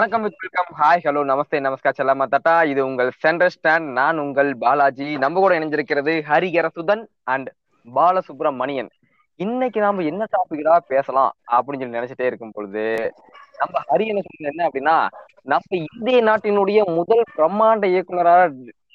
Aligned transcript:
வணக்கம் 0.00 0.22
welcome. 0.22 0.68
Hi 0.80 1.00
hello 1.06 1.22
namaste 1.30 1.58
namaskar 1.64 1.96
செல்லாமா 1.98 2.26
தட்டா 2.34 2.64
இது 2.64 2.84
உங்கள் 2.84 3.10
சென்டர் 3.16 3.54
ஸ்டாண்ட் 3.56 3.88
நான் 3.92 4.18
உங்கள் 4.18 4.56
பாலாஜி. 4.56 5.18
நம்ம 5.18 5.40
கூட 5.40 5.58
இணைஞ்சிருக்கிறது 5.58 6.12
ஹரிகரசுதன் 6.28 7.06
அண்ட் 7.22 7.48
பாலசுப்ரமணியன். 7.94 8.88
இன்னைக்கு 9.36 9.80
நாம 9.80 10.02
என்ன 10.02 10.26
டாபிக்டா 10.36 10.76
பேசலாம் 10.86 11.32
அப்படின்னு 11.52 11.82
சொல்லி 11.82 11.98
நினைச்சிட்டே 11.98 12.26
இருக்கும் 12.30 12.50
பொழுது 12.50 13.12
நம்ம 13.58 13.82
ஹரியனை 13.90 14.22
சொன்னது 14.28 14.50
என்ன 14.52 14.68
அப்படின்னா 14.68 15.08
நம்ம 15.42 15.82
இந்திய 15.94 16.22
நாட்டினுடைய 16.24 16.94
முதல் 16.94 17.22
பிரம்மாண்ட 17.36 17.84
இயக்குனராக 17.84 18.48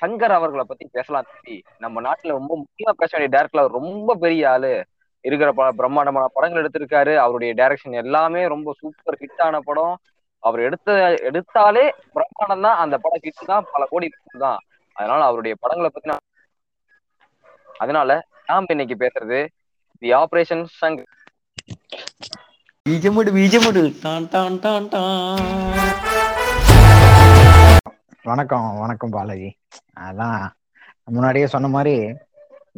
சங்கர் 0.05 0.35
அவர்களை 0.39 0.65
பத்தி 0.67 0.89
பேசலாம் 0.91 1.29
தம்பி. 1.33 1.63
நம்ம 1.77 2.01
நாட்டுல 2.01 2.37
ரொம்ப 2.39 2.63
முக்கியமா 2.63 2.95
பேச 2.97 3.17
வேண்டிய 3.17 3.31
டேரக்டர்ல 3.35 3.67
ரொம்ப 3.67 4.15
பெரிய 4.15 4.49
ஆளு. 4.51 4.85
இருக்கிற 5.21 5.51
ப 5.51 5.71
பிரம்மாண்டமான 5.71 6.27
படங்கள் 6.33 6.65
எடுத்திருக்காரு. 6.65 7.15
அவருடைய 7.15 7.53
டைரக்ஷன் 7.53 8.01
எல்லாமே 8.03 8.47
ரொம்ப 8.47 8.73
சூப்பர் 8.79 9.21
ஹிட்டான 9.21 9.59
படம். 9.59 9.95
அவர் 10.45 10.61
எடுத்த 10.67 10.89
எடுத்தாலே 11.27 11.83
பிரம்மாண்டம் 12.15 12.65
தான் 12.65 12.79
அந்த 12.83 12.95
படம் 13.03 13.23
ஹிட் 13.25 13.49
தான் 13.51 13.67
பல 13.73 13.83
கோடி 13.91 14.07
தான் 14.43 14.59
அதனால 14.95 15.21
அவருடைய 15.29 15.53
படங்களை 15.63 15.89
பத்தி 15.89 16.11
நான் 16.11 16.25
அதனால 17.83 18.09
நாம 18.49 18.73
இன்னைக்கு 18.75 18.95
பேசுறது 19.03 19.39
தி 20.01 20.09
ஆபரேஷன் 20.19 20.63
சங். 20.79 20.99
பீஜமுடு 22.85 23.31
பீஜமுடு 23.37 23.81
டான் 24.03 24.27
டான் 24.33 24.57
டான் 24.63 24.87
டான். 24.93 25.47
வணக்கம் 28.25 28.67
வணக்கம் 28.83 29.13
பாலாஜி. 29.15 29.49
அதான் 30.07 30.43
முன்னாடியே 31.15 31.47
சொன்ன 31.55 31.67
மாதிரி 31.75 31.95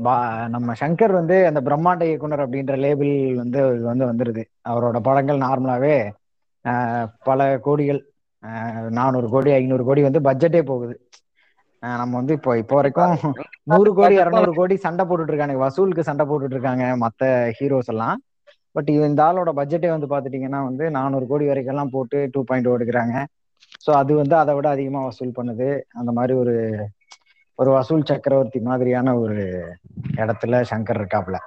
பா 0.05 0.13
நம்ம 0.55 0.73
சங்கர் 0.81 1.13
வந்து 1.19 1.35
அந்த 1.49 1.59
பிரம்மாண்ட 1.67 2.05
இயக்குனர் 2.09 2.43
அப்படின்ற 2.45 2.75
லேபிள் 2.85 3.13
வந்து 3.41 3.59
வந்து 3.89 4.05
வந்துருது. 4.11 4.43
அவரோட 4.71 4.97
படங்கள் 5.07 5.43
நார்மலாவே 5.45 5.95
பல 7.27 7.41
கோடிகள் 7.65 8.01
நானூறு 8.97 9.27
கோடி 9.33 9.49
ஐநூறு 9.57 9.83
கோடி 9.87 10.01
வந்து 10.07 10.21
பட்ஜெட்டே 10.27 10.61
போகுது. 10.71 10.95
நம்ம 11.83 12.13
வந்து 12.19 12.33
இப்போ 12.37 12.51
இப்போ 12.61 12.75
வரைக்கும் 12.77 13.11
நூறு 13.71 13.89
கோடி 13.97 14.15
இரநூறு 14.21 14.51
கோடி 14.57 14.75
சண்டை 14.85 15.03
போட்டுட்டு 15.07 15.33
இருக்காங்க 15.33 15.55
வசூலுக்கு 15.63 16.07
சண்டை 16.07 16.25
போட்டுட்டு 16.29 16.55
இருக்காங்க 16.57 16.85
மத்த 17.03 17.23
ஹீரோஸ் 17.57 17.91
எல்லாம். 17.93 18.17
பட் 18.75 18.89
இந்த 19.07 19.21
ஆளோட 19.27 19.49
பட்ஜெட்டே 19.59 19.89
வந்து 19.93 20.07
பாத்துட்டீங்கன்னா 20.13 20.59
வந்து 20.69 20.85
நானூறு 20.97 21.25
கோடி 21.31 21.45
வரைக்கும் 21.49 21.73
எல்லாம் 21.73 21.93
போட்டு 21.95 22.17
டூ 22.33 22.41
பாயிண்ட் 22.49 22.69
எடுக்கிறாங்க 22.75 23.15
ஸோ 23.85 23.91
அது 24.01 24.11
வந்து 24.21 24.35
அதை 24.41 24.51
விட 24.57 24.67
அதிகமா 24.75 25.01
வசூல் 25.07 25.37
பண்ணுது. 25.39 25.69
அந்த 25.99 26.11
மாதிரி 26.17 26.33
ஒரு 26.43 26.55
ஒரு 27.59 27.69
வசூல் 27.75 28.09
சக்கரவர்த்தி 28.09 28.59
மாதிரியான 28.67 29.13
ஒரு 29.21 29.37
இடத்துல 30.17 30.59
சங்கர் 30.71 30.99
இருக்காப்ல 31.01 31.37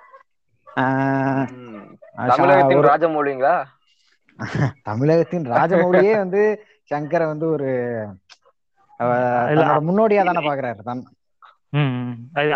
ராஜமௌலிங்களா 2.87 3.55
தமிழகத்தின் 4.83 5.47
ராஜமௌலியே 5.51 6.17
வந்து 6.17 6.43
சங்கரை 6.91 7.27
வந்து 7.27 7.47
ஒரு 7.51 7.69
முன்னோடியா 9.89 10.25
தானே 10.25 10.43
பாக்குறாரு 10.49 10.81
தன். 10.83 11.05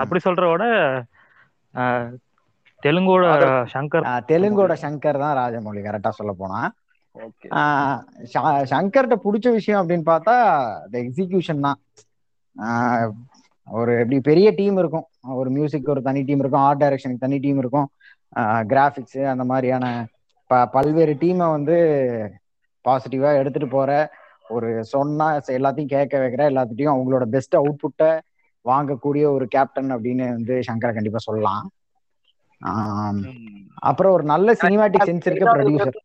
அப்படி 0.03 0.21
சொல்றத 0.25 0.51
விட 0.51 0.65
ஆஹ், 1.75 2.09
தெலுங்கோட 2.83 3.25
சங்கர் 3.75 4.07
தெலுங்கோட 4.31 4.73
சங்கர் 4.83 5.19
தான் 5.19 5.37
ராஜமௌலி 5.37 5.81
கரெக்டா 5.87 6.09
சொல்ல 6.09 6.33
போனா. 6.33 6.61
ஓகே. 7.15 7.47
ஆஹ் 7.51 7.99
ச- 8.33 8.67
சங்கர்ட்ட 8.73 9.15
பிடிச்ச 9.25 9.51
விஷயம் 9.51 9.89
அப்படின்னு 9.89 10.09
பார்த்தா 10.13 10.35
இந்த 10.85 10.97
எக்ஸிகியூஷன் 11.03 11.61
தான். 11.61 11.79
ஆஹ் 12.57 13.11
ஒரு 13.69 13.93
எப்படி 13.99 14.21
பெரிய 14.21 14.51
டீம் 14.51 14.79
இருக்கும். 14.79 15.07
ஒரு 15.35 15.51
மியூசிக் 15.51 15.89
ஒரு 15.89 16.03
தனி 16.03 16.23
டீம் 16.23 16.39
இருக்கும். 16.39 16.61
ஆர்ட் 16.61 16.83
டைரக்ஷனுக்கு 16.83 17.25
தனி 17.27 17.39
டீம் 17.39 17.59
இருக்கும். 17.59 17.89
கிராஃபிக்ஸ் 18.73 19.25
அந்த 19.25 19.45
மாதிரியான 19.45 19.85
ப 20.51 20.59
பல்வேறு 20.75 21.15
டீமை 21.21 21.47
வந்து 21.51 21.77
பாசிட்டிவா 22.85 23.31
எடுத்துட்டு 23.41 23.69
போற. 23.69 23.91
ஒரு 24.51 24.71
சொன்னா 24.93 25.27
எல்லாத்தையும் 25.57 25.93
கேட்க 25.93 26.15
வைக்கிற 26.19 26.43
எல்லாத்துட்டையும் 26.51 26.95
அவங்களோட 26.95 27.27
பெஸ்ட் 27.35 27.57
அவுட்புட்டை 27.61 28.11
வாங்கக்கூடிய 28.65 29.25
ஒரு 29.37 29.47
கேப்டன் 29.49 29.91
அப்படின்னு 29.95 30.27
வந்து 30.31 30.55
சங்கரை 30.69 30.93
கண்டிப்பா 30.95 31.21
சொல்லலாம். 31.23 31.65
அப்புறம் 33.91 34.15
ஒரு 34.17 34.25
நல்ல 34.33 34.51
சினிமாட்டிக் 34.63 35.07
சென்ஸ் 35.09 35.29
இருக்க 35.29 35.47
ப்ரொடியூசர் 35.53 35.99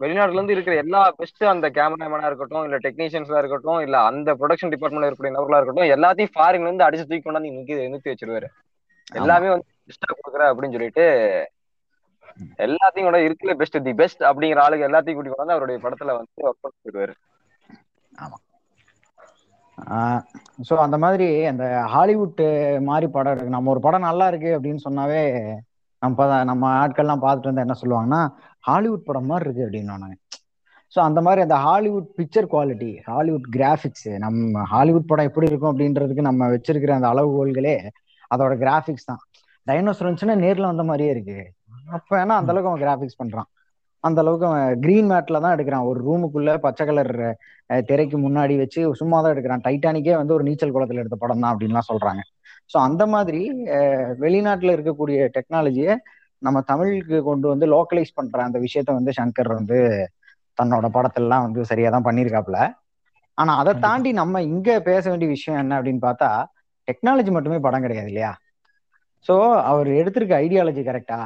வெளிநாட்டுல 0.00 0.36
இருந்து 0.36 0.54
இருக்கிற 0.54 0.74
எல்லா 0.82 1.00
பெஸ்ட் 1.18 1.42
அந்த 1.50 1.66
கேமராமேனா 1.76 2.28
இருக்கட்டும் 2.30 2.64
இல்ல 2.66 2.76
டெக்னீஷியன்ஸா 2.86 3.40
இருக்கட்டும் 3.42 3.80
இல்ல 3.84 3.96
அந்த 4.10 4.30
ப்ரொடக்ஷன் 4.40 4.72
டிபார்ட்மெண்ட்ல 4.74 5.08
இருக்கக்கூடிய 5.08 5.36
நபர்களா 5.36 5.58
இருக்கட்டும் 5.58 5.92
எல்லாத்தையும் 5.94 6.34
ஃபாரின்ல 6.34 6.68
இருந்து 6.68 6.86
அடிச்சு 6.86 7.04
தூக்கி 7.04 7.24
கொண்டாந்து 7.24 7.52
நிறுத்தி 7.52 7.76
நிறுத்தி 7.86 8.12
வச்சிருவாரு. 8.12 8.48
எல்லாமே 9.12 9.48
வந்து 9.48 9.68
பெஸ்டா 9.88 10.08
கொடுக்குற 10.12 10.44
அப்படின்னு 10.50 10.76
சொல்லிட்டு 10.76 11.04
எல்லாத்தையும் 12.66 13.08
கூட 13.08 13.18
இருக்குல்ல 13.26 13.54
பெஸ்ட் 13.60 13.84
தி 13.86 13.94
பெஸ்ட் 14.00 14.22
அப்படிங்கிற 14.30 14.62
ஆளுங்க 14.64 14.88
எல்லாத்தையும் 14.88 15.18
கூட்டி 15.18 15.32
கொண்டு 15.32 15.54
அவருடைய 15.56 15.78
படத்துல 15.84 16.16
வந்து 16.18 16.46
ஒர்க் 16.48 16.64
பண்ணிருவாரு 16.66 17.14
ஸோ 20.68 20.74
அந்த 20.84 20.96
மாதிரி 21.04 21.28
அந்த 21.50 21.64
ஹாலிவுட் 21.94 22.40
மாதிரி 22.88 23.06
படம் 23.14 23.32
இருக்கு. 23.34 23.54
நம்ம 23.56 23.70
ஒரு 23.70 23.80
படம் 23.86 24.08
நல்லா 24.08 24.26
இருக்கு 24.32 24.50
அப்படின்னு 24.56 24.82
சொன்னாவே 24.88 25.22
நம்ம 26.02 26.26
நம்ம 26.26 26.42
நம்ம 26.50 26.70
ஆட்கள்லாம் 26.82 27.24
பார்த்துட்டு 27.24 27.50
வந்தா 27.50 27.64
என்ன 27.66 27.76
சொல்லுவாங்கன்னா 27.82 28.20
ஹாலிவுட் 28.64 29.08
படம் 29.08 29.30
மாதிரி 29.30 29.46
இருக்கு 29.48 29.66
அப்படின்னு 29.66 30.18
ஸோ 30.94 30.98
அந்த 31.00 31.20
மாதிரி 31.26 31.40
அந்த 31.42 31.56
Hollywood 31.66 32.08
picture 32.18 32.48
quality 32.54 32.90
Hollywood 33.10 33.46
graphics 33.56 34.08
நம்ம 34.24 34.64
ஹாலிவுட் 34.72 35.08
படம் 35.10 35.28
எப்படி 35.30 35.48
இருக்கும் 35.50 35.72
அப்படின்றதுக்கு 35.72 36.28
நம்ம 36.28 36.48
வச்சிருக்கிற 36.54 36.92
அந்த 36.98 37.08
அளவுகோல்களே 37.12 37.76
அதோட 38.30 38.52
கிராஃபிக்ஸ் 38.64 39.08
தான். 39.10 39.22
டைனோசர் 39.66 40.04
இருந்துச்சுன்னா 40.04 40.36
நேர்ல 40.44 40.70
வந்த 40.70 40.84
மாதிரியே 40.90 41.10
இருக்கு. 41.10 41.38
அப்ப 41.92 42.08
வேணா 42.16 42.34
அந்த 42.40 42.50
அளவுக்கு 42.52 42.70
அவன் 42.70 42.82
கிராஃபிக்ஸ் 42.84 43.20
பண்றான். 43.20 43.48
அந்த 44.04 44.18
அளவுக்கு 44.22 44.46
அவன் 44.48 44.78
கிரீன் 44.84 45.08
மேட்ல 45.10 45.40
தான் 45.44 45.54
எடுக்கிறான். 45.56 45.86
ஒரு 45.90 45.98
ரூமுக்குள்ள 46.06 46.52
பச்சை 46.64 46.84
கலர் 46.88 47.12
திரைக்கு 47.88 48.16
முன்னாடி 48.24 48.54
வச்சு 48.62 48.80
சும்மா 49.00 49.18
தான் 49.24 49.34
எடுக்கிறான். 49.34 49.64
டைட்டானிக்கே 49.66 50.14
வந்து 50.20 50.36
ஒரு 50.38 50.44
நீச்சல் 50.48 50.74
குளத்துல 50.76 51.02
எடுத்த 51.02 51.18
படம் 51.22 51.42
தான் 51.44 51.52
அப்படின்லாம் 51.54 51.88
சொல்றாங்க. 51.90 52.22
ஸோ 52.70 52.76
அந்த 52.88 53.02
மாதிரி 53.14 53.40
வெளிநாட்டுல 54.24 54.74
இருக்கக்கூடிய 54.76 55.18
டெக்னாலஜியை 55.36 55.94
நம்ம 56.42 56.58
தமிழுக்கு 56.70 57.18
கொண்டு 57.28 57.46
வந்து 57.52 57.66
லோக்கலைஸ் 57.74 58.16
பண்ற 58.18 58.38
அந்த 58.48 58.58
விஷயத்த 58.64 58.92
வந்து 58.98 59.12
சங்கர் 59.18 59.50
வந்து 59.58 59.78
தன்னோட 60.58 60.86
படத்திலலாம் 60.96 61.44
வந்து 61.46 61.60
சரியா 61.70 61.90
தான் 61.90 62.06
பண்ணியிருக்காப்ல 62.08 62.58
ஆனா 63.38 63.52
அதை 63.60 63.72
தாண்டி 63.84 64.10
நம்ம 64.20 64.42
இங்க 64.50 64.70
பேச 64.88 65.04
வேண்டிய 65.10 65.28
விஷயம் 65.36 65.60
என்ன 65.62 65.76
அப்படின்னு 65.78 66.02
பார்த்தா 66.06 66.30
டெக்னாலஜி 66.88 67.30
மட்டுமே 67.36 67.58
படம் 67.66 67.84
கிடையாது 67.84 68.08
இல்லையா? 68.12 68.32
ஸோ 69.28 69.34
அவர் 69.70 69.88
எடுத்திருக்க 70.00 70.34
ஐடியாலஜி 70.44 70.82
கரெக்டா 70.88 71.20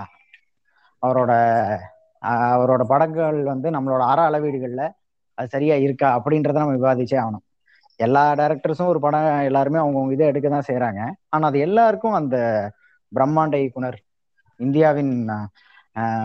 அவரோட 1.06 1.32
அவரோட 2.52 2.82
படங்கள் 2.92 3.38
வந்து 3.52 3.68
நம்மளோட 3.76 4.02
அற 4.12 4.20
அளவீடுகளில் 4.28 4.86
அது 5.38 5.48
சரியா 5.54 5.76
இருக்கா 5.86 6.08
அப்படின்றத 6.18 6.60
நம்ம 6.62 6.76
விவாதிச்சே 6.78 7.18
ஆகணும். 7.22 7.44
எல்லா 8.00 8.22
டேரக்டர்ஸும் 8.40 8.90
ஒரு 8.92 9.00
படம் 9.04 9.26
எல்லாருமே 9.48 9.78
அவங்கவுங்க 9.82 10.16
இதை 10.16 10.26
எடுக்க 10.32 10.48
தான் 10.48 10.68
செய்கிறாங்க 10.68 11.00
ஆனால் 11.34 11.48
அது 11.50 11.58
எல்லாருக்கும் 11.66 12.16
அந்த 12.20 12.36
பிரம்மாண்ட 13.12 13.56
இயக்குனர் 13.62 13.98
இந்தியாவின் 14.60 15.12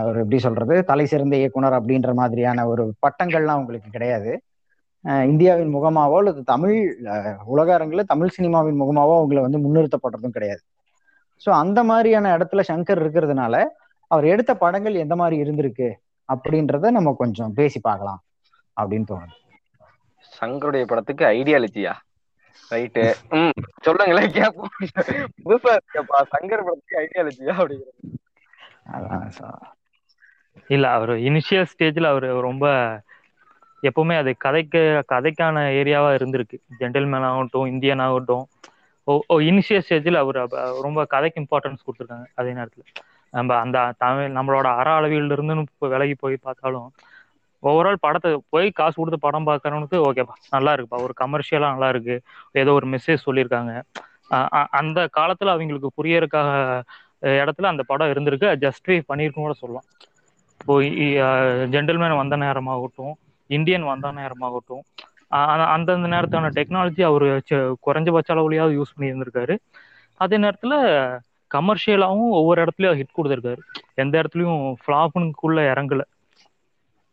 ஒரு 0.07 0.17
எப்படி 0.23 0.37
சொல்றது 0.45 0.75
தலை 0.89 1.05
சிறந்த 1.11 1.35
இயக்குனர் 1.41 1.75
அப்படின்ற 1.79 2.11
மாதிரியான 2.21 2.65
ஒரு 2.71 2.83
பட்டங்கள்லாம் 3.05 3.57
அவங்களுக்கு 3.57 3.89
கிடையாது. 3.95 4.31
இந்தியாவின் 5.29 5.71
முகமாவோ 5.75 6.17
அல்லது 6.21 6.41
தமிழ் 6.51 6.75
உலக 7.53 7.69
அரங்கில் 7.77 8.09
தமிழ் 8.11 8.33
சினிமாவின் 8.37 8.81
முகமாவோ 8.81 9.13
அவங்கள 9.19 9.41
வந்து 9.45 9.61
முன்னிறுத்தப்படுறதும் 9.65 10.35
கிடையாது. 10.37 10.61
ஸோ 11.41 11.49
அந்த 11.61 11.79
மாதிரியான 11.89 12.31
இடத்துல 12.37 12.63
சங்கர் 12.71 13.01
இருக்கிறதுனால 13.03 13.55
அவர் 14.11 14.25
எடுத்த 14.33 14.51
படங்கள் 14.63 15.01
எந்த 15.03 15.15
மாதிரி 15.21 15.35
இருந்திருக்கு 15.43 15.89
அப்படின்றத 16.29 16.91
நம்ம 16.97 17.13
கொஞ்சம் 17.17 17.53
பேசி 17.53 17.79
பார்க்கலாம் 17.79 18.21
அப்படின்னு 18.77 19.09
தோணுது. 19.11 19.35
சங்கருடைய 20.33 20.83
படத்துக்கு 20.85 21.23
ஐடியாலஜியா? 21.37 21.93
ரைட்டு. 22.71 23.03
ம் 23.37 23.55
சொல்லுங்களேன் 23.85 24.33
கேப்போம் 24.37 24.73
புதுசா 25.45 25.71
இருக்கேப்பா 25.77 26.19
சங்கர் 26.33 26.65
படத்துக்கு 26.67 26.99
ஐடியாலஜியா 27.03 27.53
அப்படிங்கிறது 27.59 28.09
இல்ல 30.69 30.85
அவர் 30.97 31.13
இனிஷியல் 31.29 31.69
ஸ்டேஜ்ல 31.71 32.11
அவர் 32.13 32.27
ரொம்ப 32.47 32.65
எப்பவுமே 33.83 34.15
அது 34.21 34.31
கதைக்கு 34.37 34.81
கதைக்கான 35.11 35.63
ஏரியாவா 35.79 36.09
இருந்திருக்கு. 36.17 36.57
ஜென்டில்மேன் 36.79 37.27
ஆகட்டும் 37.29 37.69
இந்தியன் 37.73 38.03
ஆகட்டும். 38.05 38.43
ஓ 39.07 39.37
இனிஷியல் 39.49 39.83
ஸ்டேஜில் 39.87 40.21
அவர் 40.23 40.39
ரொம்ப 40.87 41.05
கதைக்கு 41.13 41.41
இம்பார்ட்டன்ஸ் 41.43 41.85
கொடுத்துருக்காங்க 41.85 42.27
அதே 42.35 42.51
நேரத்தில். 42.53 42.85
நம்ம 43.33 43.57
அந்த 43.63 43.77
தமிழ் 44.03 44.35
நம்மளோட 44.37 44.67
அற 44.79 44.87
அளவியில 44.99 45.35
இருந்துன்னு 45.37 45.65
இப்போ 45.67 45.87
விலகி 45.93 46.15
போய் 46.23 46.43
பார்த்தாலும் 46.47 46.87
ஓவரால் 47.63 48.03
படத்தை 48.05 48.29
போய் 48.53 48.67
காசு 48.79 48.95
கொடுத்து 48.99 49.19
படம் 49.25 49.47
பார்க்கறவனுக்கு 49.49 49.97
ஓகேப்பா 50.07 50.35
நல்லா 50.55 50.71
இருக்குப்பா. 50.75 50.99
ஒரு 51.05 51.13
கமர்ஷியலாக 51.21 51.73
நல்லா 51.75 51.89
இருக்கு. 51.93 52.15
ஏதோ 52.61 52.71
ஒரு 52.79 52.87
மெசேஜ் 52.93 53.25
சொல்லியிருக்காங்க. 53.27 53.73
அந்த 54.79 54.99
காலத்தில் 55.17 55.53
அவங்களுக்கு 55.55 55.89
புரியறக்காக 55.99 56.49
இடத்துல 57.41 57.71
அந்த 57.73 57.83
படம் 57.91 58.11
இருந்திருக்கு. 58.13 58.49
ஜஸ்டிஃபை 58.65 58.99
பண்ணியிருக்கும் 59.09 59.47
கூட 59.47 59.55
சொல்லலாம். 59.63 59.87
இப்போ 60.61 60.73
ஜென்டில்மேன் 61.73 62.19
வந்த 62.21 62.35
நேரமாகட்டும் 62.45 63.13
இந்தியன் 63.49 63.85
வந்த 63.91 64.11
நேரமாகட்டும் 64.19 64.83
அந்தந்த 65.73 66.07
நேரத்தான 66.13 66.51
டெக்னாலஜி 66.57 67.01
அவர் 67.09 67.25
குறைஞ்சபட்ச 67.87 68.29
அளவுலையாவது 68.35 68.77
யூஸ் 68.79 68.93
பண்ணி 68.95 69.11
இருந்திருக்காரு 69.11 69.55
அதே 70.21 70.37
நேரத்தில் 70.45 70.75
கமர்ஷியலாகவும் 71.53 72.35
ஒவ்வொரு 72.39 72.59
இடத்துலயும் 72.63 72.97
ஹிட் 72.99 73.15
கொடுத்துருக்காரு. 73.17 73.61
எந்த 73.95 74.13
இடத்துலயும் 74.21 74.61
ஃப்ளாப்புக்குள்ள 74.83 75.59
இறங்கல. 75.71 76.03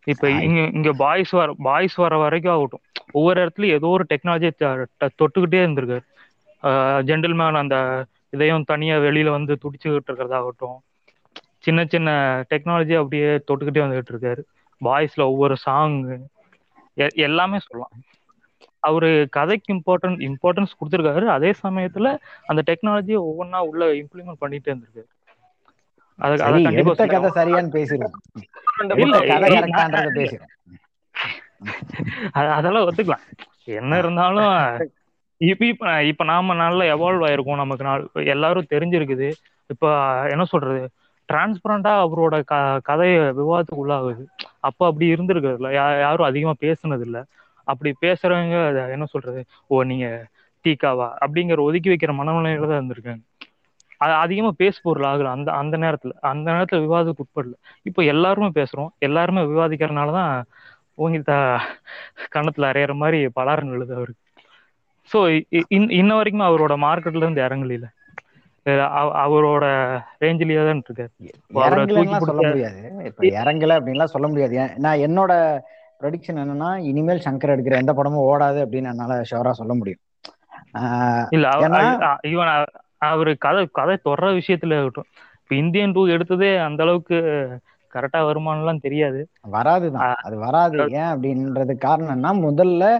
இப்ப 0.06 0.24
இங்க 0.46 0.60
இங்க 0.76 0.90
பாய்ஸ் 1.02 1.32
வர 1.38 1.54
பாய்ஸ் 1.66 1.96
வர 2.02 2.14
வரைக்கும் 2.16 2.52
ஆகட்டும். 2.54 2.84
ஒவ்வொரு 3.12 3.38
இடத்துலயும் 3.44 3.76
ஏதோ 3.78 3.88
ஒரு 3.96 4.04
டெக்னாலஜி 4.12 4.50
தொட்டுக்கிட்டே 5.20 5.60
இருந்திருக்காரு. 5.64 6.04
ஜென்டில்மேன் 7.08 7.60
அந்த 7.62 7.76
இதையும் 8.34 8.68
தனியா 8.72 8.96
வெளியில 9.06 9.28
வந்து 9.30 9.52
துடிச்சுக்கிட்டு 9.62 10.10
இருக்கிறதாகட்டும். 10.10 10.78
சின்ன 11.64 11.80
சின்ன 11.92 12.10
டெக்னாலஜி 12.50 12.94
அப்படியே 13.00 13.30
தொட்டுக்கிட்டே 13.48 13.82
வந்துகிட்டு 13.84 14.12
இருக்காரு. 14.14 14.42
பாய்ஸ்ல 14.80 15.22
ஒவ்வொரு 15.32 15.54
சாங் 15.64 15.96
எல்லாமே 17.26 17.58
சொல்லலாம். 17.66 17.94
அவரு 18.82 19.08
கதைக்கு 19.30 19.70
இம்பார்ட்டன்ட் 19.74 20.20
இம்பார்ட்டன்ஸ் 20.28 20.76
கொடுத்துருக்காரு. 20.78 21.26
அதே 21.36 21.50
சமயத்துல 21.64 22.10
அந்த 22.46 22.60
டெக்னாலஜியை 22.68 23.20
ஒவ்வொன்றா 23.28 23.60
உள்ள 23.70 23.84
இம்ப்ளிமெண்ட் 24.02 24.42
பண்ணிட்டே 24.42 24.70
இருந்திருக்காரு 24.72 25.08
எடுத்த 26.80 27.02
கதை 27.12 27.28
சரியான்னு 27.36 27.74
பேசிடுவோம் 27.76 28.16
அதெல்லாம் 32.56 32.86
ஒத்துக்கலாம். 32.88 33.24
என்ன 33.78 33.92
இருந்தாலும் 34.02 34.52
இப்ப 35.40 35.64
இப்ப 35.66 35.90
இப்ப 36.10 36.22
நாம 36.30 36.54
நல்லா 36.60 36.84
எவால்வ் 36.94 37.24
ஆயிருக்கோம். 37.26 37.62
நமக்கு 37.62 37.84
நாள் 37.88 38.02
எல்லாரும் 38.34 38.70
தெரிஞ்சிருக்குது. 38.72 39.28
இப்ப 39.70 39.84
என்ன 40.32 40.44
சொல்றது? 40.52 40.80
டிரான்ஸ்பரண்டா 41.28 41.92
அவரோட 42.04 42.36
க 42.50 42.54
கதைய 42.88 43.16
விவாதத்துக்கு 43.38 43.82
உள்ளாகுது 43.84 44.22
அப்ப 44.68 44.80
அப்படி 44.90 45.06
இருந்திருக்கிறதுல. 45.14 45.70
யாரும் 46.04 46.28
அதிகமா 46.30 46.54
பேசுனது 46.60 47.04
இல்ல 47.08 47.18
அப்படி 47.68 47.90
பேசுறவங்க 48.02 48.56
என்ன 48.92 49.06
சொல்றது? 49.06 49.40
ஓ 49.70 49.82
நீங்க 49.84 50.06
டீக்காவா? 50.64 51.08
அப்படிங்கிற 51.24 51.60
ஒதுக்கி 51.66 51.90
வைக்கிற 51.90 52.12
மனநிலையில 52.18 52.68
தான் 52.68 52.80
இருந்திருக்காங்க. 52.80 53.22
அது 54.00 54.12
அதிகமா 54.18 54.50
பேசு 54.58 54.78
பொருள் 54.82 55.06
ஆகல. 55.08 55.30
அந்த 55.36 55.50
அந்த 55.60 55.76
நேரத்துல 55.76 56.12
அந்த 56.30 56.46
நேரத்துல 56.50 56.80
விவாதத்துக்கு 56.80 57.24
உட்படல. 57.24 57.54
இப்போ 57.86 58.00
எல்லாருமே 58.12 58.48
பேசுறோம். 58.58 58.90
எல்லாருமே 59.00 59.42
விவாதிக்கிறதுனாலதான் 59.50 60.32
உங்ககிட்ட 60.98 61.32
கணத்துல 62.34 62.70
அறையிற 62.70 62.94
மாதிரி 62.96 63.18
பலாரன் 63.36 63.74
எழுது 63.76 63.92
அவருக்கு. 63.98 64.22
ஸோ 65.10 65.18
இன்ன 65.96 66.10
வரைக்கும் 66.14 66.48
அவரோட 66.48 66.74
மார்க்கெட்ல 66.84 67.24
இருந்து 67.24 67.44
இறங்கல 67.46 67.86
அவரோட 69.22 69.64
ரேஞ்சிலேயே 70.22 70.64
தான் 70.64 70.82
இருக்காரு 70.82 71.12
இறங்கல 73.40 73.76
அப்படின்லாம் 73.78 74.12
சொல்ல 74.12 74.26
முடியாது. 74.28 74.54
ஏன் 74.62 74.72
நான் 74.78 75.02
என்னோட 75.06 75.32
ப்ரொடிக்ஷன் 76.02 76.40
என்னன்னா 76.40 76.76
இனிமேல் 76.76 77.22
சங்கர் 77.24 77.52
எடுக்கிற 77.54 77.72
எந்த 77.72 77.92
படமும் 77.92 78.38
ஓடாது 78.38 78.58
அப்படின்னு 78.58 78.90
என்னால 78.90 79.20
ஷோரா 79.30 79.50
சொல்ல 79.50 79.74
முடியும். 79.74 79.98
இல்ல 81.30 81.48
இவன் 82.22 82.46
அ- 82.46 82.64
அவரு 82.98 83.36
கதை 83.38 83.68
கதை 83.72 83.96
தொடர 83.96 84.30
விஷயத்துல 84.30 84.66
இருக்கட்டும். 84.66 85.04
இப்ப 85.42 85.56
இந்தியன் 85.56 85.92
டூ 85.92 86.06
எடுத்ததே 86.06 86.64
அந்த 86.64 86.82
அளவுக்கு 86.82 87.14
கரெக்டா 87.94 88.16
வருமானம்லாம் 88.16 88.80
தெரியாது. 88.80 89.28
வராதுதான் 89.52 90.14
அது 90.14 90.36
வராது. 90.36 90.76
ஏன் 90.78 91.00
அப்படின்றது 91.00 91.76
காரணம்னா 91.84 92.48
முதல்ல 92.48 92.98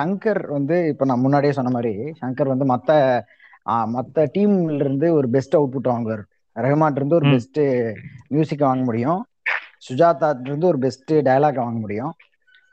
சங்கர் 0.00 0.46
வந்து 0.46 0.88
இப்ப 0.88 1.04
நான் 1.04 1.20
முன்னாடியே 1.20 1.52
சொன்ன 1.52 1.70
மாதிரி 1.70 2.12
சங்கர் 2.20 2.56
வந்து 2.56 2.76
மத்த 2.76 3.20
மத்த 3.66 4.26
டீம்ல 4.38 4.74
இருந்து 4.74 5.14
ஒரு 5.14 5.28
பெஸ்ட் 5.28 5.56
அவுட்புட் 5.56 5.82
வாங்குவார். 5.82 6.24
ரஹ்மான் 6.54 6.90
இருந்து 6.94 7.14
ஒரு. 7.14 7.26
பெஸ்ட் 7.30 7.60
மியூசிக் 8.28 8.60
வாங்க 8.60 8.84
முடியும். 8.84 9.26
சுஜாதா 9.90 10.40
இருந்து 10.42 10.66
ஒரு 10.66 10.78
பெஸ்ட் 10.78 11.12
டயலாக் 11.12 11.54
வாங்க 11.54 11.78
முடியும். 11.78 12.14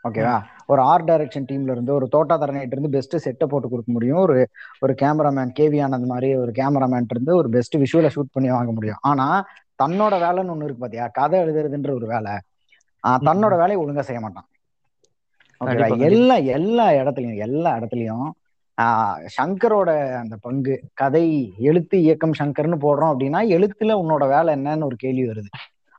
ஓகேவா 0.04 0.42
ஒரு 0.68 0.82
ஆர்ட் 0.82 1.10
டைரக்ஷன் 1.10 1.46
டீம்ல 1.52 1.72
இருந்து 1.72 1.94
ஒரு 1.94 2.08
தோட்டா 2.08 2.42
தரணிட்டு 2.42 2.66
இருந்து 2.66 2.90
பெஸ்ட் 2.90 3.18
செட்டை 3.18 3.48
போட்டு 3.48 3.70
கொடுக்க 3.70 3.92
முடியும். 3.92 4.18
ஒரு 4.18 4.50
ஒரு 4.80 4.96
கேமராமேன் 5.02 5.52
கேவி 5.60 5.80
ஆனந்த் 5.84 6.06
மாதிரி 6.06 6.36
ஒரு 6.36 6.52
கேமராமேன் 6.52 7.06
இருந்து 7.10 7.36
ஒரு 7.36 7.50
பெஸ்ட் 7.50 7.78
விஷுவலை 7.78 8.10
ஷூட் 8.16 8.32
பண்ணி 8.32 8.50
வாங்க 8.50 8.72
முடியும். 8.72 8.96
ஆனா 9.02 9.46
தன்னோட 9.84 10.16
வேலைன்னு 10.24 10.52
ஒண்ணு 10.52 10.56
இருக்கு 10.56 10.78
பாத்தியா? 10.78 11.08
கதை 11.08 11.40
எழுதுறதுன்ற 11.40 11.94
ஒரு 11.94 12.08
வேலை. 12.08 12.32
ஆஹ் 13.08 13.22
தன்னோட 13.26 13.58
வேலையை 13.58 13.86
ஒழுங்கா 13.86 14.00
செய்ய 14.00 14.22
மாட்டான். 14.22 14.48
ஓகேவா. 15.66 16.00
எல்லா 16.00 16.36
எல்லா 16.36 16.90
இடத்துலயும் 16.90 17.38
எல்லா 17.38 17.76
இடத்துலயும் 17.76 18.30
ஆஹ் 18.82 19.26
சங்கரோட 19.42 20.16
அந்த 20.16 20.38
பங்கு 20.42 20.82
கதை 20.94 21.54
எழுத்து 21.58 22.02
இயக்கம் 22.02 22.34
சங்கர்னு 22.40 22.78
போடுறோம் 22.82 23.14
அப்படின்னா 23.14 23.40
எழுத்துல 23.48 23.94
உன்னோட 23.94 24.28
வேலை 24.28 24.56
என்னன்னு 24.56 24.84
ஒரு 24.84 24.96
கேள்வி 24.96 25.28
வருது. 25.28 25.50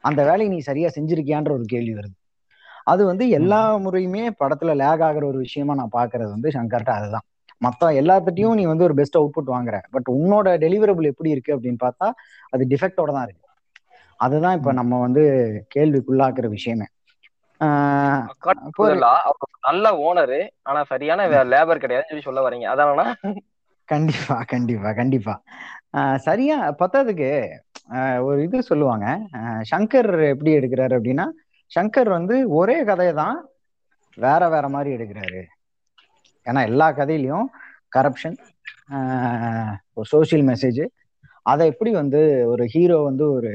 அந்த 0.00 0.22
வேலையை 0.22 0.48
நீ 0.48 0.58
சரியா 0.58 0.88
செஞ்சிருக்கியான்ற 0.94 1.50
ஒரு 1.50 1.62
கேள்வி 1.64 1.94
வருது. 1.94 2.17
அது 2.88 3.02
வந்து 3.06 3.24
எல்லா 3.30 3.60
முறையுமே 3.78 4.22
படத்துல 4.40 4.74
லேக் 4.76 5.04
ஆகுற 5.06 5.24
ஒரு 5.24 5.38
விஷயமா 5.38 5.74
நான் 5.74 5.96
பாக்குறது 5.96 6.30
வந்து 6.34 6.50
சங்கர்ட்ட 6.50 6.92
அதுதான். 6.98 7.26
மத்த 7.60 7.90
எல்லாத்துட்டையும் 8.00 8.58
நீ 8.58 8.64
வந்து 8.64 8.84
ஒரு 8.84 8.94
பெஸ்ட் 8.94 9.18
அவுட்புட் 9.18 9.52
வாங்குற. 9.54 9.76
பட் 9.90 10.08
உன்னோட 10.16 10.48
டெலிவரபிள் 10.64 11.10
எப்படி 11.12 11.30
இருக்கு 11.30 11.54
அப்படின்னு 11.56 11.80
பார்த்தா 11.84 12.08
அது 12.52 12.62
டிஃபெக்டோட 12.72 13.10
தான் 13.12 13.26
இருக்கு. 13.28 13.44
அதுதான் 14.20 14.56
இப்ப 14.58 14.70
நம்ம 14.72 14.94
வந்து 15.00 15.22
கேள்விக்குள்ளாக்குற 15.74 16.46
விஷயமே. 16.56 16.86
நல்ல 19.66 19.86
ஓனரு 20.04 20.40
ஆனா 20.62 20.80
சரியான 20.84 21.20
லேபர் 21.52 21.82
கிடையாதுன்னு 21.82 22.10
சொல்லி 22.10 22.26
சொல்ல 22.26 22.40
வரீங்க. 22.46 22.66
அதானா 22.74 23.06
கண்டிப்பா 23.88 24.36
கண்டிப்பா 24.46 24.90
கண்டிப்பா. 24.92 25.34
சரியா 26.26 26.56
பத்தாததுக்கு 26.80 27.30
ஆஹ் 27.90 28.20
ஒரு 28.22 28.38
இது 28.42 28.58
சொல்லுவாங்க. 28.62 29.06
சங்கர் 29.70 30.10
எப்படி 30.32 30.50
எடுக்கிறாரு 30.56 30.94
அப்படின்னா 30.98 31.26
சங்கர் 31.70 32.10
வந்து 32.16 32.36
ஒரே 32.58 32.76
கதையை 32.90 33.14
தான் 33.14 33.38
வேற 34.18 34.42
வேற 34.54 34.66
மாதிரி 34.74 34.90
எடுக்கிறாரு. 34.96 35.40
ஏன்னா 36.46 36.60
எல்லா 36.70 36.86
கதையிலயும் 36.98 37.48
கரப்ஷன் 37.96 38.38
ஒரு 39.98 40.06
சோஷியல் 40.14 40.44
மெசேஜ் 40.48 40.82
அதை 41.46 41.64
எப்படி 41.72 41.90
வந்து 42.00 42.20
ஒரு 42.52 42.64
ஹீரோ 42.72 42.96
வந்து 43.08 43.24
ஒரு 43.32 43.50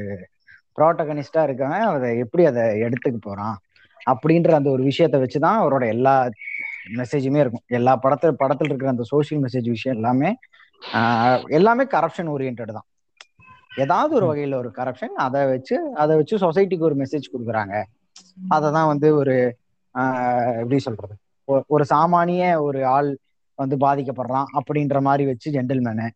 ப்ரோட்டகனிஸ்டா 0.78 1.42
இருக்கவன் 1.46 1.84
அதை 1.88 2.08
எப்படி 2.24 2.44
அதை 2.50 2.62
எடுத்துக்க 2.86 3.18
போறான் 3.20 3.56
அப்படின்ற 4.12 4.50
அந்த 4.58 4.68
ஒரு 4.70 4.82
விஷயத்த 4.90 5.16
வச்சுதான் 5.22 5.60
அவரோட 5.62 5.84
எல்லா 5.94 6.14
மெசேஜுமே 6.98 7.40
இருக்கும். 7.42 7.64
எல்லா 7.78 7.92
படத்துல 8.04 8.32
படத்துல 8.42 8.70
இருக்கிற 8.70 8.90
அந்த 8.94 9.04
சோஷியல் 9.12 9.42
மெசேஜ் 9.44 9.68
விஷயம் 9.74 9.96
எல்லாமே 9.96 10.30
எல்லாமே 11.58 11.84
கரப்ஷன் 11.94 12.30
ஓரியன்ட் 12.34 12.72
தான். 12.78 12.88
ஏதாவது 13.84 14.12
ஒரு 14.18 14.26
வகையில 14.30 14.56
ஒரு 14.62 14.70
கரப்ஷன் 14.78 15.14
அதை 15.26 15.42
வச்சு 15.52 15.76
அதை 16.02 16.12
வச்சு 16.16 16.34
சொசைட்டிக்கு 16.44 16.88
ஒரு 16.90 16.96
மெசேஜ் 17.02 17.32
கொடுக்குறாங்க. 17.34 17.74
அததான் 18.50 18.86
வந்து 18.86 19.16
ஒரு 19.16 19.34
ஆஹ் 19.94 20.54
எப்படி 20.54 20.78
சொல்றது? 20.78 21.14
ஒரு 21.68 21.84
சாமானிய 21.90 22.60
ஒரு 22.60 22.86
ஆள் 22.88 23.10
வந்து 23.58 23.76
பாதிக்கப்படுறான் 23.76 24.48
அப்படின்ற 24.58 25.00
மாதிரி 25.00 25.24
வச்சு 25.26 25.48
ஜென்டில்மேனு 25.52 26.06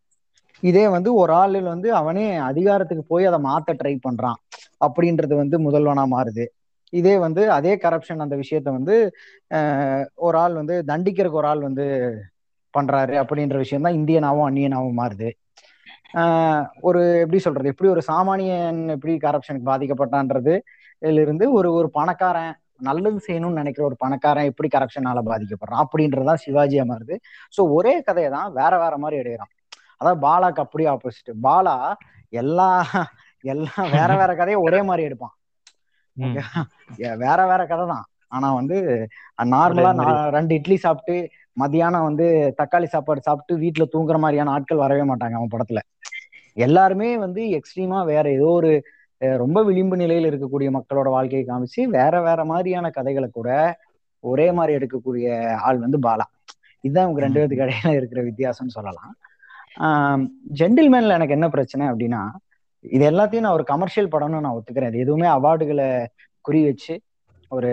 இதே 0.63 0.89
வந்து 0.89 1.15
ஒரு 1.15 1.33
ஆள் 1.33 1.63
வந்து 1.65 1.95
அவனே 1.95 2.25
அதிகாரத்துக்கு 2.43 3.05
போய் 3.05 3.25
அதை 3.25 3.39
மாத்த 3.45 3.77
ட்ரை 3.81 3.95
பண்றான். 4.07 4.39
அப்படின்றது 4.87 5.35
வந்து 5.37 5.57
முதல்வனா 5.61 6.05
மாறுது. 6.11 6.45
இதே 6.93 7.19
வந்து 7.19 7.53
அதே 7.53 7.77
கரப்ஷன் 7.77 8.17
அந்த 8.17 8.37
விஷயத்த 8.37 8.69
வந்து 8.73 8.95
ஆஹ் 9.51 10.05
ஒரு 10.19 10.39
ஆள் 10.39 10.55
வந்து 10.55 10.85
தண்டிக்கிறதுக்கு 10.87 11.41
ஒரு 11.43 11.47
ஆள் 11.47 11.61
வந்து 11.61 11.87
பண்றாரு 12.75 13.15
அப்படின்ற 13.23 13.57
விஷயம் 13.57 13.83
தான் 13.83 13.95
இந்தியனாவும் 13.95 14.49
அந்நியனாவும் 14.49 14.99
மாறுது. 14.99 15.29
ஆஹ் 16.15 16.65
ஒரு 16.81 17.01
எப்படி 17.19 17.39
சொல்றது? 17.39 17.69
எப்படி 17.69 17.91
ஒரு 17.91 18.03
சாமானியன் 18.07 18.89
எப்படி 18.89 19.15
கரப்ஷனுக்கு 19.17 19.71
பாதிக்கப்பட்டான்றது 19.71 20.55
இருந்து 21.23 21.45
ஒரு 21.59 21.69
ஒரு 21.79 21.89
பணக்காரன் 21.99 22.53
நல்லது 22.89 23.21
செய்யணும்னு 23.27 23.61
நினைக்கிற 23.61 23.85
ஒரு 23.87 23.97
பணக்காரன் 24.03 24.51
எப்படி 24.51 24.69
கரப்ஷனால 24.69 25.23
பாதிக்கப்படுறான் 25.29 25.85
அப்படின்றதா 25.85 26.35
சிவாஜியா 26.45 26.85
மாறுது 26.91 27.15
ஸோ 27.55 27.61
ஒரே 27.77 27.95
கதையை 28.09 28.31
தான் 28.37 28.51
வேற 28.59 28.73
வேற 28.85 28.95
மாதிரி 28.97 29.21
எடுக்கிறான். 29.23 29.53
அதாவது 30.01 30.19
பாலாக்கு 30.27 30.63
அப்படியே 30.65 30.89
ஆப்போசிட் 30.93 31.31
பாலா 31.47 31.77
எல்லா 32.33 32.69
எல்லாம் 33.45 33.91
வேற 33.97 34.11
வேற 34.21 34.31
கதையை 34.41 34.59
ஒரே 34.67 34.81
மாதிரி 34.89 35.03
எடுப்பான். 35.09 35.35
வேற 37.23 37.41
வேற 37.51 37.63
கதை 37.67 37.85
தான். 37.93 38.07
ஆனா 38.37 38.49
வந்து 38.61 38.77
நார்மலா. 39.53 39.93
ரெண்டு 40.37 40.53
இட்லி 40.59 40.77
சாப்பிட்டு 40.85 41.17
மதியானம் 41.57 42.07
வந்து 42.09 42.27
தக்காளி 42.61 42.89
சாப்பாடு 42.95 43.21
சாப்பிட்டு 43.29 43.55
வீட்டுல 43.65 43.85
தூங்குற 43.95 44.19
மாதிரியான 44.25 44.53
ஆட்கள் 44.57 44.85
வரவே 44.85 45.05
மாட்டாங்க 45.11 45.39
அவன் 45.39 45.55
படத்துல. 45.55 45.81
எல்லாருமே 46.67 47.09
வந்து 47.25 47.43
எக்ஸ்ட்ரீமா 47.59 47.99
வேற 48.13 48.27
ஏதோ 48.39 48.49
ஒரு 48.61 48.71
ரொம்ப 49.21 49.59
விளிம்பு 49.69 49.97
நிலையில 49.97 50.31
இருக்கக்கூடிய 50.31 50.69
மக்களோட 50.77 51.09
வாழ்க்கையை 51.15 51.45
காமிச்சு 51.47 51.83
வேற 51.97 52.15
வேற 52.27 52.41
மாதிரியான 52.51 52.91
கதைகளை 52.97 53.29
கூட 53.39 53.49
ஒரே 54.25 54.47
மாதிரி 54.59 54.77
எடுக்கக்கூடிய 54.79 55.29
ஆள் 55.69 55.81
வந்து 55.85 55.99
பாலா. 56.07 56.27
இதுதான் 56.85 57.07
இவங்க 57.07 57.23
ரெண்டு 57.25 57.41
பேருக்கு 57.41 57.65
இடையில 57.65 57.95
இருக்கிற 57.99 58.21
வித்தியாசம்னு 58.29 58.77
சொல்லலாம். 58.77 59.13
ஜென்டில்மேன்ல 60.61 61.17
எனக்கு 61.19 61.37
என்ன 61.39 61.49
பிரச்சனை 61.57 61.85
அப்படின்னா 61.91 62.23
இது 62.85 63.05
எல்லாத்தையும் 63.11 63.45
நான் 63.47 63.57
ஒரு 63.59 63.67
கமர்ஷியல் 63.73 64.13
படம்னு 64.13 64.45
நான் 64.45 64.57
ஒத்துக்கிறேன். 64.59 64.91
இது 64.93 65.05
எதுவுமே 65.05 65.29
அவார்டுகளை 65.37 65.89
குறி 66.45 66.61
வச்சு 66.69 66.95
ஒரு 67.51 67.71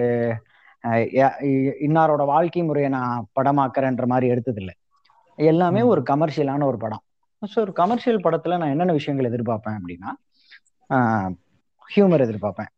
இன்னாரோட 1.86 2.24
வாழ்க்கை 2.32 2.64
முறையை 2.64 2.90
நான் 2.98 3.26
படமாக்குறேன்ற 3.38 4.06
மாதிரி 4.12 4.28
எடுத்தது 4.34 4.60
இல்லை 4.64 4.76
எல்லாமே. 5.38 5.82
ஒரு 5.92 6.02
கமர்ஷியலான 6.12 6.66
ஒரு 6.72 6.78
படம். 6.84 7.04
ஸோ 7.42 7.58
ஒரு 7.66 7.74
கமர்ஷியல் 7.80 8.24
படத்துல 8.26 8.58
நான் 8.62 8.74
என்னென்ன 8.74 8.94
விஷயங்கள் 9.00 9.30
எதிர்பார்ப்பேன் 9.32 9.78
அப்படின்னா 9.80 10.12
ஹியூமர் 11.88 12.24
எதிர்பார்ப்பேன். 12.26 12.72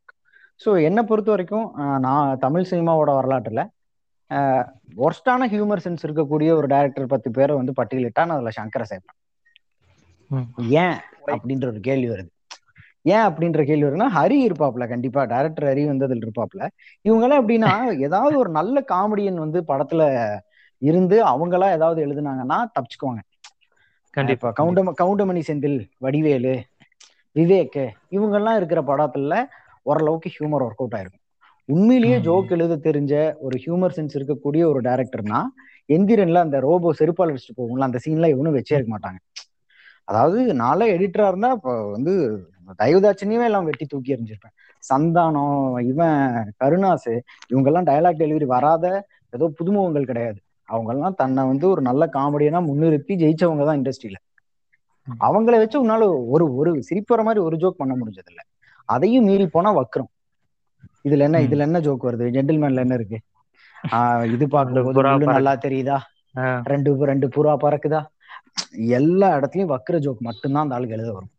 ஸோ 0.62 0.70
என்னை 0.88 1.02
பொறுத்த 1.10 1.30
வரைக்கும் 1.32 1.68
நான் 2.06 2.40
தமிழ் 2.40 2.70
சினிமாவோட 2.70 3.12
வரலாற்றுல 3.18 3.64
ஒர்ஸ்டான 5.00 5.48
ஹியூமர் 5.52 5.84
சென்ஸ் 5.84 6.06
இருக்கக்கூடிய 6.08 6.50
ஒரு 6.60 6.68
டைரக்டர் 6.68 7.12
பத்து 7.14 7.32
பேரை 7.32 7.54
வந்து 7.60 7.78
பட்டியலிட்டா 7.80 8.26
நான் 8.26 8.38
அதுல 8.38 8.54
சங்கரை 8.58 8.86
சேர்ப்பேன். 8.90 9.18
ஏன் 10.76 10.98
அப்படின்ற 11.34 11.66
ஒரு 11.72 11.82
கேள்வி 11.82 12.08
வருது. 12.12 12.30
ஏன் 13.06 13.26
அப்படின்ற 13.28 13.62
கேள்வி 13.66 13.86
வரும்னா 13.88 14.08
ஹரி 14.16 14.38
இருப்பாப்ல 14.48 14.86
கண்டிப்பா. 14.92 15.22
டைரக்டர் 15.26 15.68
ஹரி 15.70 15.84
வந்து 15.92 16.08
அதுல 16.08 16.26
இருப்பாப்ல. 16.26 16.62
இவங்கெல்லாம் 17.06 17.42
எப்படின்னா 17.42 17.72
ஏதாவது 18.08 18.36
ஒரு 18.38 18.52
நல்ல 18.60 18.84
காமெடியன் 18.92 19.44
வந்து 19.46 19.60
படத்துல 19.72 20.04
இருந்து 20.82 21.18
அவங்களா 21.32 21.68
ஏதாவது 21.78 22.00
எழுதுனாங்கன்னா 22.06 22.58
தப்பிச்சுக்குவாங்க. 22.76 23.22
கண்டிப்பா 24.14 24.52
இப்ப 24.54 24.54
கவுண்ட 24.58 24.80
கவுண்டமணி 25.00 25.42
செந்தில் 25.48 25.78
வடிவேலு 25.98 26.54
விவேக் 27.38 27.80
இவங்கெல்லாம் 28.16 28.58
இருக்கிற 28.60 28.82
படத்துல 28.90 29.34
ஓரளவுக்கு 29.86 30.30
ஹியூமர் 30.36 30.66
ஒர்க் 30.66 30.82
அவுட் 30.84 30.98
ஆயிருக்கும் 30.98 31.24
உண்மையிலேயே. 31.70 32.18
ஜோக் 32.20 32.52
எழுத 32.56 32.78
தெரிஞ்ச 32.86 33.14
ஒரு 33.46 33.56
ஹியூமர் 33.64 33.96
சென்ஸ் 33.96 34.16
இருக்கக்கூடிய 34.18 34.64
ஒரு 34.72 34.80
டைரக்டர்னா 34.82 35.40
எந்திரன்ல 35.90 36.42
அந்த 36.46 36.58
ரோபோ 36.60 36.90
செருப்பால் 37.00 37.32
அடிச்சுட்டு 37.32 37.60
போகும்ல 37.60 37.88
அந்த 37.90 38.00
சீன்லாம் 38.06 38.34
இவனும் 38.36 38.56
வச்சே 38.58 38.76
இருக்க 38.78 38.92
மாட்டாங்க 38.94 39.20
அதாவது 40.08 40.40
நாளே 40.54 40.86
எடிட்டரா 40.96 41.28
இருந்தா 41.28 41.50
இப்போ 41.52 41.74
வந்து 41.92 42.14
தயவுதாட்சணியமே 42.80 43.46
எல்லாம் 43.46 43.68
வெட்டி 43.70 43.86
தூக்கி 43.86 44.14
எறிஞ்சிருப்பேன் 44.16 44.56
சந்தானம் 44.84 45.60
இவன் 45.92 46.20
கருணாசு 46.58 47.14
இவங்கெல்லாம் 47.52 47.88
டயலாக் 47.90 48.22
டெலிவரி 48.24 48.48
வராத 48.56 48.86
ஏதோ 49.34 49.48
புதுமுகங்கள் 49.60 50.10
கிடையாது 50.12 50.40
அவங்கெல்லாம் 50.70 51.16
தன்னை 51.16 51.44
வந்து 51.46 51.66
ஒரு 51.70 51.82
நல்ல 51.82 52.06
காமெடியனா 52.14 52.62
முன்னிறுத்தி 52.70 53.14
ஜெயிச்சவங்க 53.24 53.66
தான் 53.66 53.80
இண்டஸ்ட்ரியில. 53.82 54.18
அவங்கள 55.20 55.58
வச்சு 55.58 55.86
உன்னால 55.86 56.04
ஒரு 56.30 56.56
ஒரு 56.56 56.84
சிரிப்பு 56.84 57.16
வர 57.16 57.24
மாதிரி 57.24 57.44
ஒரு 57.44 57.56
ஜோக் 57.56 57.78
பண்ண 57.78 57.96
முடிஞ்சது 57.96 58.30
இல்ல 58.30 58.42
அதையும் 58.90 59.26
மீறி 59.26 59.48
போனா 59.48 59.76
வக்ரம் 59.76 60.10
இதுல 61.06 61.20
என்ன. 61.20 61.40
இதுல 61.40 61.60
என்ன 61.60 61.80
ஜோக் 61.80 62.04
வருது? 62.04 62.26
ஜென்டில்மேன்ல 62.30 62.80
என்ன 62.80 62.94
இருக்கு? 62.94 63.18
ஆஹ் 63.92 64.26
இது 64.32 64.46
பறக்க- 64.54 64.94
நல்லா 65.32 65.56
தெரியுதா? 65.56 65.98
ரெண்டு 66.64 67.06
ரெண்டு 67.06 67.28
புறா 67.28 67.58
பறக்குதா? 67.62 68.02
எல்லா 68.96 69.38
இடத்துலயும் 69.38 69.74
வக்ர 69.74 69.98
ஜோக் 69.98 70.20
மட்டும்தான் 70.20 70.64
அந்த 70.64 70.76
ஆளுக்கு 70.76 70.96
எழுத 70.96 71.14
வரும். 71.14 71.32